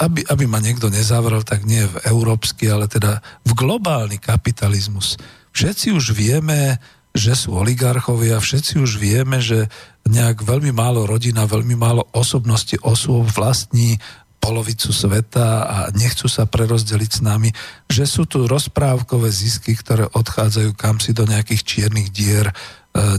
aby, 0.00 0.24
aby 0.24 0.44
ma 0.48 0.56
niekto 0.64 0.88
nezavrel, 0.88 1.44
tak 1.44 1.68
nie 1.68 1.84
v 1.84 2.00
európsky, 2.08 2.64
ale 2.72 2.88
teda 2.88 3.20
v 3.44 3.52
globálny 3.52 4.16
kapitalizmus. 4.16 5.20
Všetci 5.52 5.92
už 5.92 6.16
vieme, 6.16 6.80
že 7.16 7.32
sú 7.32 7.56
oligarchovia, 7.56 8.36
všetci 8.36 8.76
už 8.76 9.00
vieme, 9.00 9.40
že 9.40 9.72
nejak 10.04 10.44
veľmi 10.44 10.70
málo 10.70 11.08
rodina, 11.08 11.48
veľmi 11.48 11.74
málo 11.74 12.04
osobnosti 12.12 12.76
osôb 12.84 13.26
vlastní 13.32 13.96
polovicu 14.36 14.94
sveta 14.94 15.66
a 15.66 15.78
nechcú 15.90 16.30
sa 16.30 16.46
prerozdeliť 16.46 17.10
s 17.10 17.20
nami, 17.24 17.50
že 17.90 18.06
sú 18.06 18.28
tu 18.30 18.46
rozprávkové 18.46 19.32
zisky, 19.32 19.74
ktoré 19.74 20.06
odchádzajú 20.06 20.70
kam 20.78 21.02
si 21.02 21.10
do 21.10 21.26
nejakých 21.26 21.62
čiernych 21.66 22.14
dier, 22.14 22.46
e, 22.46 22.54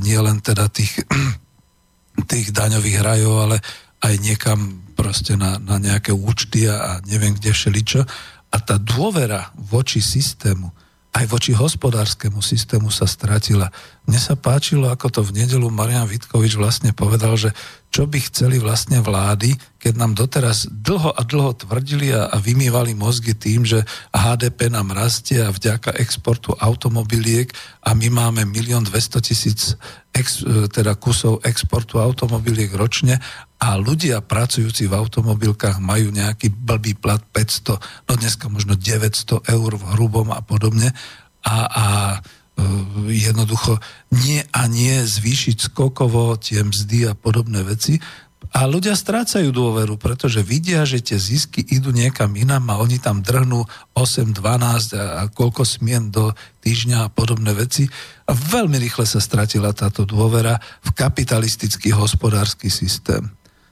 nie 0.05 0.15
len 0.15 0.39
teda 0.39 0.71
tých, 0.71 1.03
tých 2.31 2.55
daňových 2.55 3.03
rajov, 3.03 3.35
ale 3.43 3.57
aj 4.07 4.13
niekam 4.23 4.87
proste 4.95 5.35
na, 5.35 5.59
na 5.59 5.81
nejaké 5.81 6.15
účty 6.15 6.69
a, 6.69 7.03
neviem 7.03 7.35
kde 7.35 7.51
všeličo. 7.51 8.01
A 8.47 8.57
tá 8.63 8.79
dôvera 8.79 9.51
voči 9.57 9.99
systému, 9.99 10.71
aj 11.17 11.25
voči 11.33 11.51
hospodárskému 11.57 12.45
systému 12.45 12.93
sa 12.93 13.09
stratila. 13.09 13.73
Mne 14.05 14.21
sa 14.21 14.37
páčilo, 14.37 14.93
ako 14.93 15.07
to 15.09 15.21
v 15.25 15.41
nedelu 15.41 15.65
Marian 15.73 16.05
Vitkovič 16.05 16.53
vlastne 16.53 16.93
povedal, 16.93 17.33
že 17.33 17.57
čo 17.97 18.05
by 18.05 18.29
chceli 18.29 18.61
vlastne 18.61 19.01
vlády, 19.01 19.57
keď 19.81 19.93
nám 19.97 20.13
doteraz 20.13 20.69
dlho 20.69 21.17
a 21.17 21.21
dlho 21.25 21.57
tvrdili 21.57 22.13
a, 22.13 22.29
a 22.29 22.37
vymývali 22.37 22.93
mozgy 22.93 23.33
tým, 23.33 23.65
že 23.65 23.81
HDP 24.13 24.69
nám 24.69 24.93
rastie 24.93 25.41
a 25.41 25.49
vďaka 25.49 25.97
exportu 25.97 26.53
automobiliek 26.61 27.49
a 27.81 27.97
my 27.97 28.13
máme 28.13 28.45
milión 28.45 28.85
200 28.85 29.17
tisíc 29.25 29.73
ex, 30.13 30.45
e, 30.45 30.69
teda 30.69 30.93
kusov 30.93 31.41
exportu 31.41 31.97
automobiliek 31.97 32.69
ročne 32.77 33.17
a 33.57 33.81
ľudia 33.81 34.21
pracujúci 34.21 34.85
v 34.85 34.93
automobilkách 34.93 35.81
majú 35.81 36.13
nejaký 36.13 36.53
blbý 36.53 36.93
plat 36.93 37.25
500, 37.33 37.81
no 37.81 38.13
dneska 38.13 38.45
možno 38.45 38.77
900 38.77 39.41
eur 39.41 39.71
v 39.73 39.83
hrubom 39.97 40.29
a 40.37 40.45
podobne. 40.45 40.93
A, 41.41 41.55
a 41.65 41.85
jednoducho 43.07 43.77
nie 44.11 44.43
a 44.51 44.65
nie 44.65 45.05
zvýšiť 45.05 45.71
skokovo 45.71 46.35
tie 46.35 46.65
mzdy 46.65 47.09
a 47.09 47.13
podobné 47.13 47.63
veci. 47.63 48.01
A 48.55 48.63
ľudia 48.63 48.95
strácajú 48.95 49.51
dôveru, 49.51 49.99
pretože 49.99 50.39
vidia, 50.39 50.87
že 50.87 51.03
tie 51.03 51.19
zisky 51.19 51.61
idú 51.67 51.91
niekam 51.91 52.31
inám 52.31 52.63
a 52.71 52.79
oni 52.79 52.95
tam 52.97 53.19
drhnú 53.19 53.67
8, 53.91 54.31
12 54.31 54.95
a, 54.95 55.03
a 55.19 55.21
koľko 55.27 55.67
smien 55.67 56.07
do 56.09 56.31
týždňa 56.63 56.97
a 57.05 57.11
podobné 57.11 57.51
veci. 57.51 57.91
A 58.25 58.31
veľmi 58.31 58.79
rýchle 58.79 59.03
sa 59.03 59.19
stratila 59.19 59.75
táto 59.75 60.07
dôvera 60.07 60.63
v 60.79 60.89
kapitalistický 60.95 61.91
hospodársky 61.91 62.71
systém. 62.71 63.27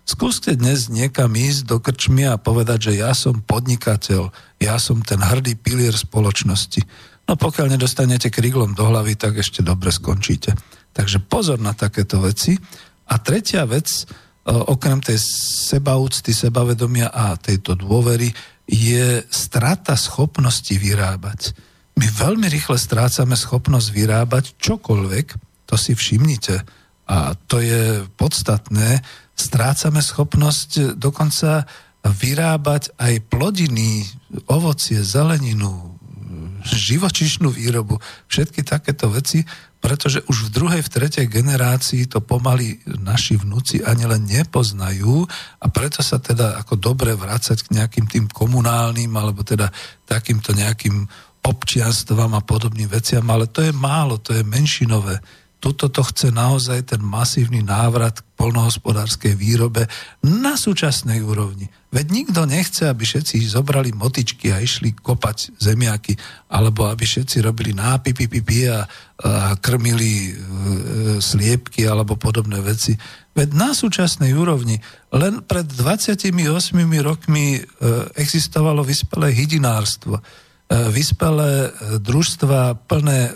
Skúste 0.05 0.53
dnes 0.53 0.85
niekam 0.85 1.33
ísť 1.33 1.65
do 1.65 1.81
krčmy 1.81 2.29
a 2.29 2.37
povedať, 2.37 2.93
že 2.93 3.01
ja 3.01 3.17
som 3.17 3.41
podnikateľ, 3.41 4.29
ja 4.61 4.75
som 4.77 5.01
ten 5.01 5.17
hrdý 5.17 5.57
pilier 5.57 5.97
spoločnosti. 5.97 6.85
No 7.25 7.33
pokiaľ 7.33 7.73
nedostanete 7.73 8.29
kríglom 8.29 8.77
do 8.77 8.85
hlavy, 8.85 9.17
tak 9.17 9.41
ešte 9.41 9.65
dobre 9.65 9.89
skončíte. 9.89 10.53
Takže 10.93 11.25
pozor 11.25 11.57
na 11.57 11.73
takéto 11.73 12.21
veci. 12.21 12.53
A 13.09 13.17
tretia 13.17 13.65
vec, 13.65 13.89
e, 13.89 14.03
okrem 14.53 15.01
tej 15.01 15.17
sebaúcty, 15.69 16.31
sebavedomia 16.31 17.09
a 17.09 17.33
tejto 17.35 17.73
dôvery, 17.73 18.29
je 18.65 19.21
strata 19.29 19.97
schopnosti 19.97 20.73
vyrábať. 20.73 21.53
My 21.97 22.07
veľmi 22.09 22.45
rýchle 22.49 22.77
strácame 22.77 23.37
schopnosť 23.37 23.87
vyrábať 23.93 24.57
čokoľvek, 24.57 25.27
to 25.65 25.75
si 25.77 25.93
všimnite. 25.97 26.61
A 27.05 27.37
to 27.45 27.61
je 27.61 28.01
podstatné. 28.17 29.05
Strácame 29.37 30.01
schopnosť 30.01 30.97
dokonca 30.97 31.69
vyrábať 32.05 32.93
aj 33.01 33.13
plodiny, 33.29 34.05
ovocie, 34.49 35.01
zeleninu, 35.01 35.94
živočišnú 36.73 37.53
výrobu, 37.53 38.01
všetky 38.25 38.65
takéto 38.65 39.13
veci, 39.13 39.45
pretože 39.77 40.25
už 40.25 40.49
v 40.49 40.53
druhej, 40.57 40.81
v 40.81 40.93
tretej 40.97 41.29
generácii 41.29 42.09
to 42.09 42.17
pomaly 42.17 42.81
naši 43.05 43.37
vnúci 43.37 43.85
ani 43.85 44.09
len 44.09 44.25
nepoznajú 44.25 45.29
a 45.61 45.65
preto 45.69 46.01
sa 46.01 46.17
teda 46.17 46.57
ako 46.65 46.81
dobre 46.81 47.13
vrácať 47.13 47.69
k 47.69 47.73
nejakým 47.77 48.09
tým 48.09 48.25
komunálnym 48.25 49.13
alebo 49.13 49.45
teda 49.45 49.69
takýmto 50.09 50.57
nejakým 50.57 51.05
občianstvám 51.45 52.33
a 52.33 52.41
podobným 52.41 52.89
veciam, 52.89 53.21
ale 53.29 53.45
to 53.45 53.61
je 53.61 53.69
málo, 53.69 54.17
to 54.17 54.33
je 54.33 54.41
menšinové 54.41 55.21
tuto 55.65 55.89
to 55.89 56.05
chce 56.05 56.29
naozaj 56.29 56.93
ten 56.93 57.01
masívny 57.01 57.65
návrat 57.65 58.21
k 58.21 58.27
polnohospodárskej 58.37 59.33
výrobe 59.33 59.89
na 60.21 60.53
súčasnej 60.53 61.25
úrovni. 61.25 61.73
Veď 61.89 62.05
nikto 62.13 62.45
nechce, 62.45 62.85
aby 62.85 63.01
všetci 63.01 63.41
zobrali 63.49 63.89
motičky 63.89 64.53
a 64.53 64.61
išli 64.61 64.93
kopať 64.93 65.57
zemiaky, 65.57 66.13
alebo 66.53 66.85
aby 66.85 67.01
všetci 67.01 67.41
robili 67.41 67.73
nápipy 67.73 68.29
a, 68.69 68.85
a 69.25 69.57
krmili 69.57 70.29
e, 70.29 70.31
sliepky 71.17 71.89
alebo 71.89 72.13
podobné 72.13 72.61
veci. 72.61 72.93
Veď 73.33 73.57
na 73.57 73.73
súčasnej 73.73 74.37
úrovni 74.37 74.77
len 75.09 75.41
pred 75.41 75.65
28 75.65 76.29
rokmi 77.01 77.57
e, 77.57 77.61
existovalo 78.21 78.85
vyspelé 78.85 79.33
hydinárstvo, 79.33 80.21
e, 80.21 80.23
vyspelé 80.93 81.73
e, 81.73 81.97
družstva 81.97 82.85
plné 82.85 83.33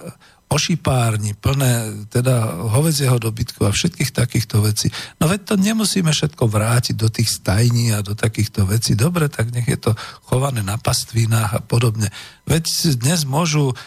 ošipárni, 0.49 1.37
plné 1.37 2.05
teda 2.09 2.65
hovedzieho 2.73 3.21
dobytku 3.21 3.69
a 3.69 3.71
všetkých 3.71 4.09
takýchto 4.09 4.65
vecí. 4.65 4.89
No 5.21 5.29
veď 5.29 5.53
to 5.53 5.55
nemusíme 5.61 6.09
všetko 6.09 6.49
vrátiť 6.49 6.97
do 6.97 7.05
tých 7.05 7.29
stajní 7.29 7.93
a 7.93 8.01
do 8.01 8.17
takýchto 8.17 8.65
vecí. 8.65 8.97
Dobre, 8.97 9.29
tak 9.29 9.53
nech 9.53 9.69
je 9.69 9.77
to 9.77 9.93
chované 10.25 10.65
na 10.65 10.81
pastvinách 10.81 11.51
a 11.53 11.61
podobne. 11.61 12.09
Veď 12.49 12.65
dnes 12.97 13.29
môžu 13.29 13.77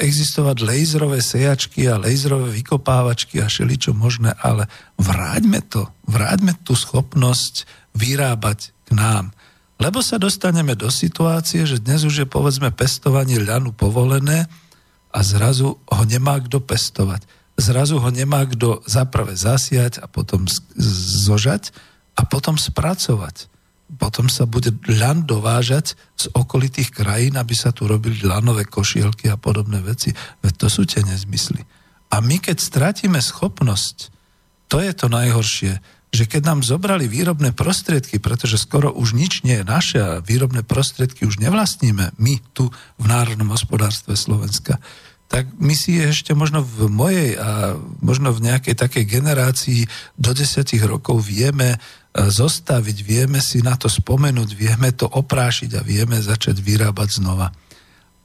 existovať 0.00 0.64
laserové 0.64 1.20
sejačky 1.20 1.84
a 1.84 2.00
laserové 2.00 2.48
vykopávačky 2.48 3.44
a 3.44 3.52
šeličo 3.52 3.92
možné, 3.92 4.32
ale 4.40 4.72
vráťme 4.96 5.60
to, 5.68 5.84
vráťme 6.08 6.56
tú 6.64 6.72
schopnosť 6.72 7.68
vyrábať 7.92 8.72
k 8.88 8.96
nám. 8.96 9.36
Lebo 9.76 10.00
sa 10.00 10.16
dostaneme 10.16 10.72
do 10.72 10.88
situácie, 10.88 11.68
že 11.68 11.76
dnes 11.80 12.08
už 12.08 12.24
je 12.24 12.28
povedzme 12.28 12.72
pestovanie 12.72 13.36
ľanu 13.36 13.76
povolené, 13.76 14.48
a 15.10 15.18
zrazu 15.26 15.76
ho 15.76 16.02
nemá 16.06 16.38
kto 16.38 16.62
pestovať. 16.62 17.26
Zrazu 17.58 17.98
ho 17.98 18.10
nemá 18.10 18.46
kto 18.46 18.80
zaprvé 18.86 19.36
zasiať 19.36 20.00
a 20.00 20.06
potom 20.06 20.46
zožať 21.26 21.74
a 22.16 22.24
potom 22.24 22.56
spracovať. 22.56 23.50
Potom 23.98 24.30
sa 24.30 24.46
bude 24.46 24.70
ľan 24.86 25.26
dovážať 25.26 25.98
z 26.14 26.30
okolitých 26.30 26.94
krajín, 26.94 27.34
aby 27.34 27.58
sa 27.58 27.74
tu 27.74 27.90
robili 27.90 28.22
ľanové 28.22 28.70
košielky 28.70 29.26
a 29.26 29.34
podobné 29.34 29.82
veci. 29.82 30.14
Veď 30.46 30.54
to 30.54 30.68
sú 30.70 30.86
tie 30.86 31.02
nezmysly. 31.02 31.66
A 32.14 32.22
my 32.22 32.38
keď 32.38 32.62
stratíme 32.62 33.18
schopnosť, 33.18 34.14
to 34.70 34.78
je 34.78 34.94
to 34.94 35.10
najhoršie, 35.10 35.82
že 36.10 36.26
keď 36.26 36.42
nám 36.42 36.60
zobrali 36.66 37.06
výrobné 37.06 37.54
prostriedky, 37.54 38.18
pretože 38.18 38.58
skoro 38.58 38.90
už 38.90 39.14
nič 39.14 39.46
nie 39.46 39.62
je 39.62 39.64
naše 39.66 39.98
a 40.02 40.18
výrobné 40.18 40.66
prostriedky 40.66 41.22
už 41.22 41.38
nevlastníme 41.38 42.18
my 42.18 42.34
tu 42.50 42.66
v 42.98 43.04
národnom 43.06 43.54
hospodárstve 43.54 44.18
Slovenska, 44.18 44.82
tak 45.30 45.46
my 45.62 45.78
si 45.78 46.02
ešte 46.02 46.34
možno 46.34 46.66
v 46.66 46.90
mojej 46.90 47.38
a 47.38 47.78
možno 48.02 48.34
v 48.34 48.50
nejakej 48.50 48.74
takej 48.74 49.04
generácii 49.06 49.86
do 50.18 50.34
desiatich 50.34 50.82
rokov 50.82 51.22
vieme 51.22 51.70
e, 51.70 51.78
zostaviť, 52.18 52.96
vieme 53.06 53.38
si 53.38 53.62
na 53.62 53.78
to 53.78 53.86
spomenúť, 53.86 54.50
vieme 54.58 54.90
to 54.90 55.06
oprášiť 55.06 55.78
a 55.78 55.86
vieme 55.86 56.18
začať 56.18 56.58
vyrábať 56.58 57.22
znova. 57.22 57.54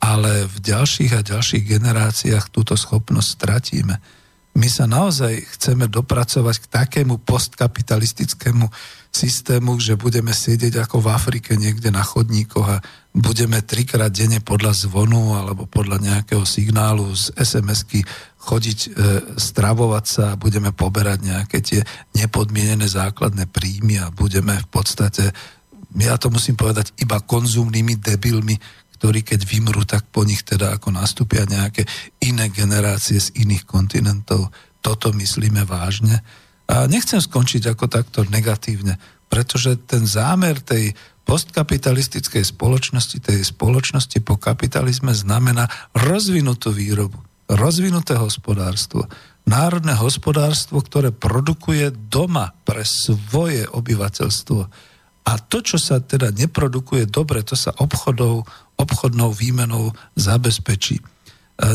Ale 0.02 0.50
v 0.50 0.58
ďalších 0.66 1.14
a 1.14 1.22
ďalších 1.22 1.70
generáciách 1.70 2.50
túto 2.50 2.74
schopnosť 2.74 3.30
stratíme 3.30 4.25
my 4.56 4.68
sa 4.72 4.88
naozaj 4.88 5.44
chceme 5.60 5.92
dopracovať 5.92 6.56
k 6.64 6.72
takému 6.72 7.20
postkapitalistickému 7.28 8.72
systému, 9.12 9.76
že 9.80 10.00
budeme 10.00 10.32
sedieť 10.32 10.88
ako 10.88 11.04
v 11.04 11.12
Afrike 11.12 11.60
niekde 11.60 11.92
na 11.92 12.04
chodníkoch 12.04 12.68
a 12.68 12.84
budeme 13.12 13.60
trikrát 13.64 14.12
denne 14.12 14.40
podľa 14.40 14.88
zvonu 14.88 15.36
alebo 15.36 15.68
podľa 15.68 16.00
nejakého 16.00 16.44
signálu 16.48 17.12
z 17.16 17.36
SMS-ky 17.36 18.04
chodiť, 18.44 18.80
e, 18.80 18.90
stravovať 19.36 20.06
sa 20.08 20.24
a 20.32 20.40
budeme 20.40 20.72
poberať 20.72 21.20
nejaké 21.24 21.58
tie 21.60 21.82
nepodmienené 22.16 22.88
základné 22.88 23.52
príjmy 23.52 24.04
a 24.04 24.12
budeme 24.12 24.56
v 24.56 24.68
podstate, 24.72 25.32
ja 25.96 26.16
to 26.16 26.32
musím 26.32 26.60
povedať, 26.60 26.96
iba 27.00 27.24
konzumnými 27.24 28.00
debilmi, 28.00 28.56
ktorí 28.96 29.22
keď 29.28 29.44
vymrú, 29.44 29.84
tak 29.84 30.08
po 30.10 30.24
nich 30.24 30.42
teda 30.48 30.80
ako 30.80 30.96
nastúpia 30.96 31.44
nejaké 31.44 31.84
iné 32.24 32.48
generácie 32.48 33.20
z 33.20 33.36
iných 33.36 33.68
kontinentov. 33.68 34.50
Toto 34.80 35.12
myslíme 35.12 35.68
vážne. 35.68 36.24
A 36.66 36.90
nechcem 36.90 37.22
skončiť 37.22 37.70
ako 37.70 37.86
takto 37.92 38.20
negatívne, 38.26 38.98
pretože 39.30 39.78
ten 39.86 40.08
zámer 40.08 40.64
tej 40.64 40.96
postkapitalistickej 41.26 42.46
spoločnosti, 42.46 43.18
tej 43.18 43.42
spoločnosti 43.42 44.22
po 44.22 44.38
kapitalizme 44.38 45.12
znamená 45.12 45.66
rozvinutú 45.98 46.70
výrobu, 46.70 47.18
rozvinuté 47.50 48.14
hospodárstvo, 48.14 49.10
národné 49.46 49.98
hospodárstvo, 49.98 50.82
ktoré 50.82 51.10
produkuje 51.14 51.94
doma 51.94 52.54
pre 52.66 52.86
svoje 52.86 53.66
obyvateľstvo. 53.70 54.62
A 55.26 55.32
to, 55.42 55.66
čo 55.66 55.82
sa 55.82 55.98
teda 55.98 56.30
neprodukuje 56.30 57.10
dobre, 57.10 57.42
to 57.42 57.58
sa 57.58 57.74
obchodov, 57.74 58.46
obchodnou 58.76 59.32
výmenou 59.32 59.92
zabezpečí. 60.16 61.00
E, 61.00 61.04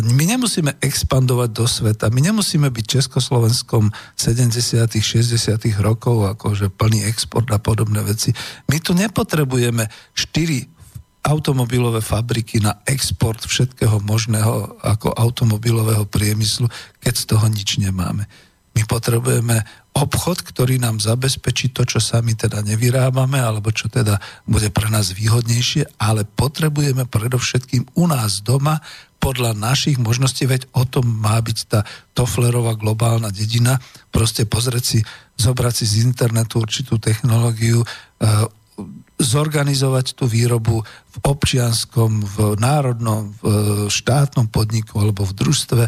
my 0.05 0.25
nemusíme 0.37 0.77
expandovať 0.81 1.51
do 1.51 1.67
sveta, 1.69 2.13
my 2.13 2.21
nemusíme 2.21 2.69
byť 2.69 2.85
Československom 3.01 3.89
70 4.17 4.53
60 5.01 5.81
rokov, 5.81 6.29
akože 6.37 6.69
plný 6.69 7.09
export 7.09 7.49
a 7.53 7.59
podobné 7.59 8.05
veci. 8.05 8.33
My 8.69 8.77
tu 8.81 8.93
nepotrebujeme 8.93 9.89
4 10.13 10.81
automobilové 11.21 12.01
fabriky 12.01 12.65
na 12.65 12.81
export 12.89 13.45
všetkého 13.45 14.01
možného 14.01 14.81
ako 14.81 15.13
automobilového 15.13 16.09
priemyslu, 16.09 16.69
keď 17.01 17.15
z 17.17 17.25
toho 17.29 17.45
nič 17.53 17.77
nemáme. 17.77 18.25
My 18.73 18.83
potrebujeme 18.89 19.61
obchod, 19.91 20.47
ktorý 20.47 20.79
nám 20.79 21.03
zabezpečí 21.03 21.75
to, 21.75 21.83
čo 21.83 21.99
sami 21.99 22.39
teda 22.39 22.63
nevyrábame, 22.63 23.43
alebo 23.43 23.75
čo 23.75 23.91
teda 23.91 24.23
bude 24.47 24.71
pre 24.71 24.87
nás 24.87 25.11
výhodnejšie, 25.11 25.99
ale 25.99 26.23
potrebujeme 26.23 27.11
predovšetkým 27.11 27.99
u 27.99 28.05
nás 28.07 28.41
doma 28.41 28.79
podľa 29.21 29.53
našich 29.53 30.01
možností, 30.01 30.49
veď 30.49 30.71
o 30.73 30.89
tom 30.89 31.05
má 31.05 31.37
byť 31.37 31.59
tá 31.69 31.85
Tofflerová 32.17 32.73
globálna 32.79 33.29
dedina, 33.29 33.77
proste 34.09 34.49
pozrieť 34.49 34.85
si, 34.85 34.99
zobrať 35.37 35.75
si 35.77 35.85
z 35.85 35.95
internetu 36.09 36.65
určitú 36.65 36.97
technológiu, 36.97 37.85
e, 37.85 37.87
zorganizovať 39.21 40.17
tú 40.17 40.25
výrobu 40.25 40.81
v 40.81 41.17
občianskom, 41.21 42.25
v 42.25 42.37
národnom, 42.57 43.37
v 43.37 43.45
štátnom 43.93 44.49
podniku 44.49 44.97
alebo 45.05 45.29
v 45.29 45.37
družstve 45.37 45.83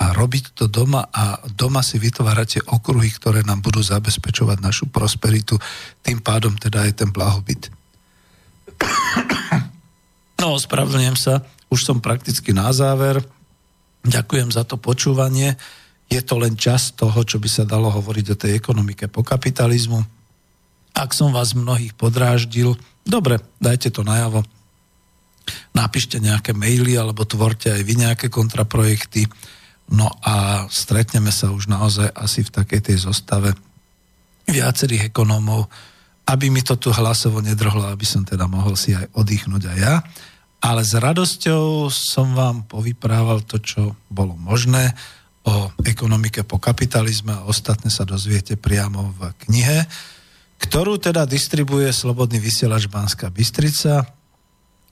a 0.00 0.16
robiť 0.16 0.56
to 0.56 0.66
doma 0.66 1.06
a 1.12 1.42
doma 1.52 1.84
si 1.84 2.00
vytvárate 2.00 2.64
okruhy, 2.64 3.12
ktoré 3.12 3.44
nám 3.44 3.60
budú 3.60 3.84
zabezpečovať 3.84 4.58
našu 4.64 4.84
prosperitu, 4.88 5.60
tým 6.00 6.18
pádom 6.24 6.56
teda 6.56 6.88
aj 6.88 6.92
ten 7.04 7.10
blahobyt. 7.10 7.68
No, 10.42 10.58
ospravedlňujem 10.58 11.14
sa, 11.14 11.46
už 11.70 11.86
som 11.86 12.02
prakticky 12.02 12.50
na 12.50 12.74
záver. 12.74 13.22
Ďakujem 14.02 14.50
za 14.50 14.66
to 14.66 14.74
počúvanie. 14.74 15.54
Je 16.10 16.18
to 16.18 16.34
len 16.34 16.58
čas 16.58 16.90
toho, 16.90 17.22
čo 17.22 17.38
by 17.38 17.46
sa 17.46 17.62
dalo 17.62 17.94
hovoriť 17.94 18.26
o 18.34 18.40
tej 18.42 18.58
ekonomike 18.58 19.06
po 19.06 19.22
kapitalizmu. 19.22 20.02
Ak 20.98 21.14
som 21.14 21.30
vás 21.30 21.54
mnohých 21.54 21.94
podráždil, 21.94 22.74
dobre, 23.06 23.38
dajte 23.62 23.94
to 23.94 24.02
najavo. 24.02 24.42
Napíšte 25.78 26.18
nejaké 26.18 26.58
maily 26.58 26.98
alebo 26.98 27.22
tvorte 27.22 27.70
aj 27.70 27.82
vy 27.86 27.94
nejaké 28.02 28.26
kontraprojekty 28.26 29.30
No 29.92 30.08
a 30.24 30.66
stretneme 30.72 31.28
sa 31.28 31.52
už 31.52 31.68
naozaj 31.68 32.08
asi 32.16 32.40
v 32.40 32.50
takej 32.50 32.80
tej 32.80 32.96
zostave 33.04 33.52
viacerých 34.48 35.12
ekonómov, 35.12 35.68
aby 36.26 36.48
mi 36.48 36.64
to 36.64 36.80
tu 36.80 36.88
hlasovo 36.88 37.44
nedrhlo, 37.44 37.92
aby 37.92 38.06
som 38.08 38.24
teda 38.24 38.48
mohol 38.48 38.72
si 38.72 38.96
aj 38.96 39.12
oddychnúť 39.12 39.62
aj 39.68 39.78
ja. 39.78 39.94
Ale 40.62 40.86
s 40.86 40.94
radosťou 40.96 41.90
som 41.92 42.32
vám 42.32 42.64
povyprával 42.70 43.44
to, 43.44 43.60
čo 43.60 43.98
bolo 44.08 44.38
možné 44.38 44.94
o 45.42 45.74
ekonomike 45.82 46.46
po 46.46 46.62
kapitalizme 46.62 47.34
a 47.34 47.46
ostatné 47.50 47.90
sa 47.90 48.06
dozviete 48.06 48.54
priamo 48.54 49.10
v 49.18 49.20
knihe, 49.46 49.84
ktorú 50.62 51.02
teda 51.02 51.26
distribuje 51.26 51.90
Slobodný 51.90 52.38
vysielač 52.38 52.86
Banská 52.86 53.26
Bystrica. 53.34 54.06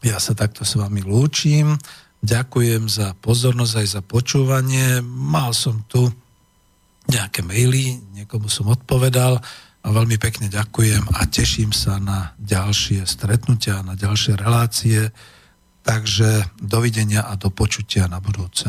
Ja 0.03 0.19
sa 0.19 0.35
takto 0.35 0.67
s 0.67 0.75
vami 0.75 1.07
lúčim. 1.07 1.79
Ďakujem 2.21 2.85
za 2.93 3.17
pozornosť 3.17 3.75
aj 3.81 3.87
za 3.89 4.03
počúvanie. 4.05 5.01
Mal 5.05 5.57
som 5.57 5.81
tu 5.89 6.05
nejaké 7.09 7.41
maily, 7.41 7.97
niekomu 8.13 8.47
som 8.53 8.69
odpovedal 8.69 9.41
a 9.81 9.87
veľmi 9.89 10.21
pekne 10.21 10.53
ďakujem 10.53 11.17
a 11.17 11.25
teším 11.25 11.73
sa 11.73 11.97
na 11.97 12.37
ďalšie 12.37 13.09
stretnutia, 13.09 13.81
na 13.81 13.97
ďalšie 13.97 14.37
relácie. 14.37 15.09
Takže 15.81 16.61
dovidenia 16.61 17.25
a 17.25 17.41
do 17.41 17.49
počutia 17.49 18.05
na 18.05 18.21
budúce. 18.21 18.69